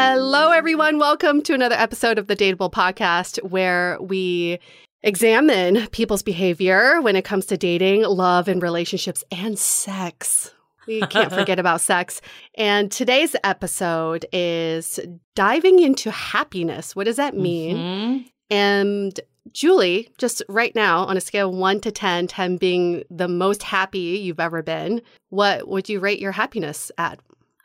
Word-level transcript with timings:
Hello, 0.00 0.52
everyone. 0.52 1.00
Welcome 1.00 1.42
to 1.42 1.54
another 1.54 1.74
episode 1.74 2.18
of 2.18 2.28
the 2.28 2.36
Dateable 2.36 2.70
Podcast, 2.70 3.42
where 3.42 3.98
we 4.00 4.60
examine 5.02 5.88
people's 5.88 6.22
behavior 6.22 7.02
when 7.02 7.16
it 7.16 7.24
comes 7.24 7.46
to 7.46 7.56
dating, 7.56 8.02
love, 8.04 8.46
and 8.46 8.62
relationships 8.62 9.24
and 9.32 9.58
sex. 9.58 10.54
We 10.86 11.00
can't 11.00 11.32
forget 11.34 11.58
about 11.58 11.80
sex. 11.80 12.20
And 12.54 12.92
today's 12.92 13.34
episode 13.42 14.24
is 14.32 15.00
diving 15.34 15.80
into 15.80 16.12
happiness. 16.12 16.94
What 16.94 17.06
does 17.06 17.16
that 17.16 17.36
mean? 17.36 17.76
Mm-hmm. 17.76 18.26
And 18.50 19.20
Julie, 19.52 20.10
just 20.16 20.44
right 20.48 20.76
now 20.76 21.06
on 21.06 21.16
a 21.16 21.20
scale 21.20 21.48
of 21.48 21.56
1 21.56 21.80
to 21.80 21.90
10, 21.90 22.28
10 22.28 22.56
being 22.56 23.02
the 23.10 23.26
most 23.26 23.64
happy 23.64 23.98
you've 23.98 24.38
ever 24.38 24.62
been, 24.62 25.02
what 25.30 25.66
would 25.66 25.88
you 25.88 25.98
rate 25.98 26.20
your 26.20 26.30
happiness 26.30 26.92
at? 26.98 27.18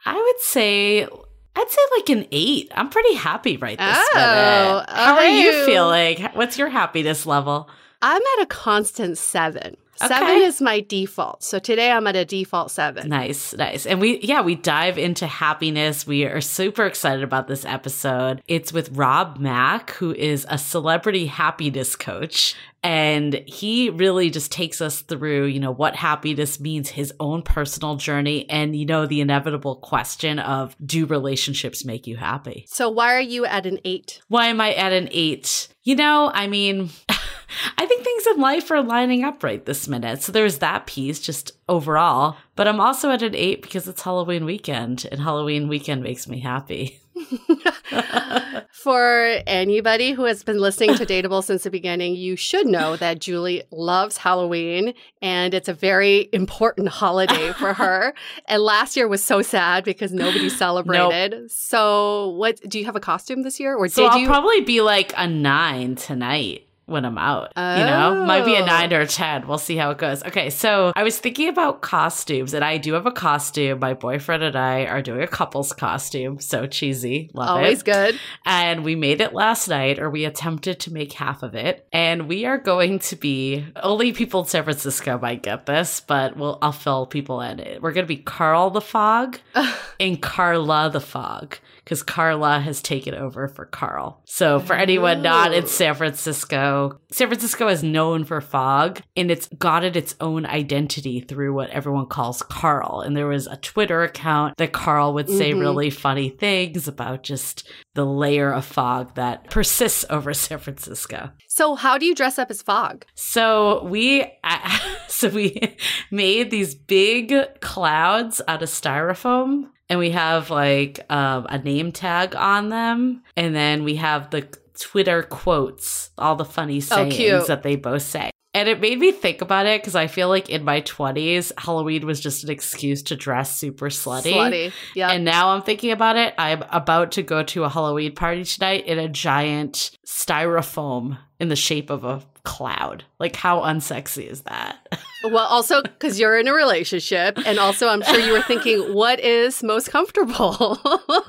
I 0.05 0.19
would 0.19 0.41
say 0.41 1.07
I'd 1.55 1.69
say 1.69 1.81
like 1.97 2.09
an 2.09 2.27
eight. 2.31 2.71
I'm 2.75 2.89
pretty 2.89 3.13
happy 3.15 3.57
right 3.57 3.77
this 3.77 3.97
oh, 3.97 4.09
minute. 4.15 4.89
How 4.89 5.15
are 5.15 5.25
you 5.25 5.65
feeling? 5.65 6.23
What's 6.33 6.57
your 6.57 6.69
happiness 6.69 7.25
level? 7.25 7.69
I'm 8.01 8.21
at 8.21 8.43
a 8.43 8.45
constant 8.47 9.17
seven. 9.17 9.77
Okay. 10.01 10.07
Seven 10.07 10.37
is 10.41 10.61
my 10.61 10.79
default. 10.81 11.43
So 11.43 11.59
today 11.59 11.91
I'm 11.91 12.07
at 12.07 12.15
a 12.15 12.25
default 12.25 12.71
seven. 12.71 13.09
Nice, 13.09 13.53
nice. 13.53 13.85
And 13.85 14.01
we, 14.01 14.19
yeah, 14.19 14.41
we 14.41 14.55
dive 14.55 14.97
into 14.97 15.27
happiness. 15.27 16.07
We 16.07 16.25
are 16.25 16.41
super 16.41 16.85
excited 16.85 17.23
about 17.23 17.47
this 17.47 17.63
episode. 17.63 18.41
It's 18.47 18.73
with 18.73 18.89
Rob 18.91 19.37
Mack, 19.37 19.91
who 19.91 20.13
is 20.13 20.45
a 20.49 20.57
celebrity 20.57 21.27
happiness 21.27 21.95
coach. 21.95 22.55
And 22.85 23.35
he 23.47 23.89
really 23.91 24.29
just 24.29 24.51
takes 24.51 24.81
us 24.81 25.01
through, 25.01 25.45
you 25.45 25.59
know, 25.59 25.71
what 25.71 25.95
happiness 25.95 26.59
means, 26.59 26.89
his 26.89 27.13
own 27.17 27.41
personal 27.41 27.95
journey, 27.95 28.49
and, 28.49 28.75
you 28.75 28.85
know, 28.85 29.05
the 29.05 29.21
inevitable 29.21 29.77
question 29.77 30.37
of 30.37 30.75
do 30.85 31.05
relationships 31.05 31.85
make 31.85 32.07
you 32.07 32.17
happy? 32.17 32.65
So, 32.67 32.89
why 32.89 33.13
are 33.13 33.21
you 33.21 33.45
at 33.45 33.65
an 33.65 33.79
eight? 33.85 34.21
Why 34.27 34.47
am 34.47 34.59
I 34.59 34.73
at 34.73 34.91
an 34.91 35.07
eight? 35.11 35.69
You 35.83 35.95
know, 35.95 36.29
I 36.33 36.47
mean, 36.47 36.89
I 37.77 37.85
think 37.85 38.03
things 38.03 38.27
in 38.27 38.39
life 38.41 38.69
are 38.71 38.81
lining 38.81 39.23
up 39.23 39.43
right 39.43 39.63
this 39.65 39.87
minute. 39.87 40.21
So 40.21 40.31
there's 40.31 40.59
that 40.59 40.87
piece 40.87 41.19
just 41.19 41.51
overall. 41.69 42.37
But 42.55 42.67
I'm 42.67 42.79
also 42.79 43.09
at 43.11 43.21
an 43.21 43.35
eight 43.35 43.61
because 43.61 43.87
it's 43.87 44.01
Halloween 44.01 44.45
weekend, 44.45 45.07
and 45.11 45.21
Halloween 45.21 45.67
weekend 45.67 46.03
makes 46.03 46.27
me 46.27 46.39
happy. 46.39 46.99
For 48.71 49.41
anybody 49.47 50.11
who 50.11 50.23
has 50.25 50.43
been 50.43 50.59
listening 50.59 50.95
to 50.95 51.05
Dateable 51.05 51.43
since 51.43 51.63
the 51.63 51.69
beginning, 51.69 52.15
you 52.15 52.35
should 52.35 52.67
know 52.67 52.95
that 52.97 53.19
Julie 53.19 53.63
loves 53.71 54.17
Halloween 54.17 54.93
and 55.21 55.53
it's 55.53 55.69
a 55.69 55.73
very 55.73 56.29
important 56.33 56.89
holiday 56.89 57.53
for 57.53 57.73
her. 57.73 58.13
and 58.47 58.61
last 58.61 58.95
year 58.95 59.07
was 59.07 59.23
so 59.23 59.41
sad 59.41 59.83
because 59.83 60.11
nobody 60.11 60.49
celebrated. 60.49 61.31
Nope. 61.31 61.49
So, 61.51 62.29
what 62.29 62.59
do 62.67 62.79
you 62.79 62.85
have 62.85 62.95
a 62.95 62.99
costume 62.99 63.43
this 63.43 63.59
year 63.59 63.75
or 63.75 63.87
so 63.87 64.03
did 64.03 64.11
I'll 64.11 64.17
you? 64.19 64.27
probably 64.27 64.61
be 64.61 64.81
like 64.81 65.13
a 65.15 65.27
9 65.27 65.95
tonight 65.95 66.67
when 66.93 67.03
I'm 67.05 67.17
out. 67.17 67.51
You 67.57 67.85
know, 67.85 68.23
might 68.25 68.45
be 68.45 68.55
a 68.55 68.61
Oh. 68.61 68.65
nine 68.65 68.93
or 68.93 69.01
a 69.01 69.07
10. 69.07 69.47
We'll 69.47 69.57
see 69.57 69.75
how 69.75 69.91
it 69.91 69.97
goes. 69.97 70.23
Okay. 70.23 70.49
So 70.49 70.93
I 70.95 71.03
was 71.03 71.19
thinking 71.19 71.49
about 71.49 71.81
costumes 71.81 72.53
and 72.53 72.63
I 72.63 72.77
do 72.77 72.93
have 72.93 73.05
a 73.05 73.11
costume. 73.11 73.79
My 73.79 73.93
boyfriend 73.93 74.43
and 74.43 74.55
I 74.55 74.85
are 74.85 75.01
doing 75.01 75.21
a 75.21 75.27
couple's 75.27 75.73
costume. 75.73 76.39
So 76.39 76.65
cheesy. 76.67 77.29
Love 77.33 77.49
Always 77.49 77.63
it. 77.63 77.63
Always 77.65 77.83
good. 78.13 78.19
And 78.45 78.83
we 78.85 78.95
made 78.95 79.19
it 79.19 79.33
last 79.33 79.67
night, 79.67 79.99
or 79.99 80.09
we 80.09 80.23
attempted 80.25 80.79
to 80.81 80.93
make 80.93 81.11
half 81.13 81.43
of 81.43 81.55
it. 81.55 81.85
And 81.91 82.27
we 82.29 82.45
are 82.45 82.57
going 82.57 82.99
to 82.99 83.15
be 83.15 83.65
only 83.81 84.13
people 84.13 84.41
in 84.41 84.47
San 84.47 84.63
Francisco 84.63 85.17
might 85.19 85.43
get 85.43 85.65
this, 85.65 85.99
but 85.99 86.37
we'll 86.37 86.59
I'll 86.61 86.71
fill 86.71 87.05
people 87.07 87.41
in. 87.41 87.79
We're 87.81 87.91
gonna 87.91 88.07
be 88.07 88.17
Carl 88.17 88.69
the 88.69 88.81
Fog 88.81 89.39
and 89.99 90.21
Carla 90.21 90.89
the 90.91 90.99
Fog. 91.01 91.57
Because 91.83 92.01
Carla 92.03 92.59
has 92.61 92.81
taken 92.81 93.13
over 93.13 93.47
for 93.47 93.65
Carl. 93.65 94.21
So, 94.25 94.59
for 94.59 94.73
anyone 94.73 95.21
not 95.21 95.53
in 95.53 95.63
Oh. 95.63 95.67
San 95.67 95.95
Francisco, 95.95 96.99
San 97.11 97.27
Francisco 97.27 97.67
is 97.67 97.83
known 97.83 98.23
for 98.23 98.39
fog 98.41 99.01
and 99.17 99.29
it's 99.29 99.47
gotten 99.59 99.95
its 99.97 100.15
own 100.21 100.45
identity 100.45 101.19
through 101.19 101.53
what 101.53 101.69
everyone 101.71 102.07
calls 102.07 102.41
Carl. 102.41 103.01
And 103.01 103.15
there 103.17 103.27
was 103.27 103.47
a 103.47 103.57
Twitter 103.57 104.01
account 104.03 104.55
that 104.57 104.71
Carl 104.71 105.13
would 105.13 105.29
say 105.29 105.51
Mhm. 105.51 105.59
really 105.59 105.89
funny 105.89 106.29
things 106.29 106.87
about 106.87 107.23
just 107.23 107.67
the 107.95 108.05
layer 108.05 108.51
of 108.51 108.63
fog 108.65 109.15
that 109.15 109.49
persists 109.49 110.05
over 110.09 110.33
San 110.33 110.59
Francisco. 110.59 111.31
So, 111.47 111.75
how 111.75 111.97
do 111.97 112.05
you 112.05 112.15
dress 112.15 112.39
up 112.39 112.49
as 112.49 112.61
fog? 112.61 113.05
So 113.13 113.83
we 113.83 114.25
so 115.07 115.27
we 115.29 115.75
made 116.11 116.49
these 116.49 116.75
big 116.75 117.33
clouds 117.59 118.41
out 118.47 118.63
of 118.63 118.69
styrofoam 118.69 119.65
and 119.89 119.99
we 119.99 120.11
have 120.11 120.49
like 120.49 120.99
um, 121.11 121.45
a 121.49 121.57
name 121.57 121.91
tag 121.91 122.35
on 122.35 122.69
them 122.69 123.23
and 123.35 123.55
then 123.55 123.83
we 123.83 123.95
have 123.95 124.29
the 124.31 124.47
Twitter 124.79 125.23
quotes, 125.23 126.09
all 126.17 126.35
the 126.35 126.45
funny 126.45 126.81
sayings 126.81 127.15
cute. 127.15 127.47
that 127.47 127.63
they 127.63 127.75
both 127.75 128.01
say. 128.01 128.31
And 128.55 128.69
it 128.69 128.79
made 128.79 128.99
me 128.99 129.11
think 129.11 129.41
about 129.41 129.65
it 129.65 129.81
because 129.81 129.95
I 129.95 130.05
feel 130.05 130.29
like 130.29 130.47
in 130.47 130.63
my 130.63 130.81
20s, 130.81 131.51
Halloween 131.57 132.05
was 132.05 132.19
just 132.19 132.43
an 132.43 132.51
excuse 132.51 133.01
to 133.03 133.15
dress 133.15 133.57
super 133.57 133.89
slutty. 133.89 134.33
Slutty. 134.33 134.71
Yeah. 134.95 135.09
And 135.09 135.25
now 135.25 135.49
I'm 135.49 135.63
thinking 135.63 135.89
about 135.89 136.17
it. 136.17 136.35
I'm 136.37 136.63
about 136.69 137.13
to 137.13 137.23
go 137.23 137.41
to 137.41 137.63
a 137.63 137.69
Halloween 137.69 138.13
party 138.13 138.43
tonight 138.43 138.85
in 138.85 138.99
a 138.99 139.09
giant 139.09 139.97
styrofoam 140.05 141.17
in 141.39 141.47
the 141.47 141.55
shape 141.55 141.89
of 141.89 142.03
a 142.03 142.21
cloud. 142.43 143.03
Like, 143.19 143.35
how 143.35 143.61
unsexy 143.61 144.29
is 144.29 144.41
that? 144.41 144.87
well, 145.23 145.45
also 145.45 145.81
because 145.81 146.19
you're 146.19 146.37
in 146.37 146.47
a 146.47 146.53
relationship, 146.53 147.37
and 147.45 147.57
also 147.57 147.87
I'm 147.87 148.01
sure 148.01 148.19
you 148.19 148.33
were 148.33 148.41
thinking, 148.41 148.93
what 148.93 149.19
is 149.19 149.63
most 149.63 149.89
comfortable? 149.89 150.79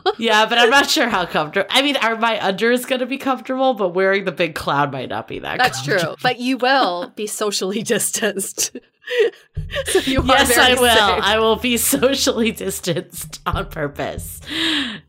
yeah, 0.18 0.46
but 0.46 0.58
I'm 0.58 0.70
not 0.70 0.90
sure 0.90 1.08
how 1.08 1.26
comfortable. 1.26 1.68
I 1.70 1.82
mean, 1.82 1.96
are 1.96 2.16
my 2.16 2.36
unders 2.38 2.86
going 2.86 3.00
to 3.00 3.06
be 3.06 3.18
comfortable? 3.18 3.74
But 3.74 3.90
wearing 3.90 4.24
the 4.24 4.32
big 4.32 4.54
cloud 4.54 4.92
might 4.92 5.08
not 5.08 5.28
be 5.28 5.38
that 5.40 5.58
That's 5.58 5.82
true. 5.82 6.16
But 6.22 6.40
you 6.40 6.56
will 6.56 7.12
be 7.14 7.26
socially 7.26 7.82
distanced. 7.82 8.76
so 9.86 10.00
Yes, 10.00 10.58
I 10.58 10.74
will. 10.74 10.88
safe. 10.88 11.24
I 11.24 11.38
will 11.38 11.56
be 11.56 11.76
socially 11.78 12.52
distanced 12.52 13.40
on 13.46 13.66
purpose. 13.66 14.40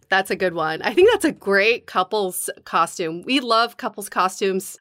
That's 0.09 0.29
a 0.29 0.35
good 0.35 0.53
one. 0.53 0.81
I 0.81 0.93
think 0.93 1.09
that's 1.11 1.25
a 1.25 1.31
great 1.31 1.87
couples 1.87 2.49
costume. 2.63 3.23
We 3.23 3.39
love 3.39 3.77
couples 3.77 4.09
costumes 4.09 4.77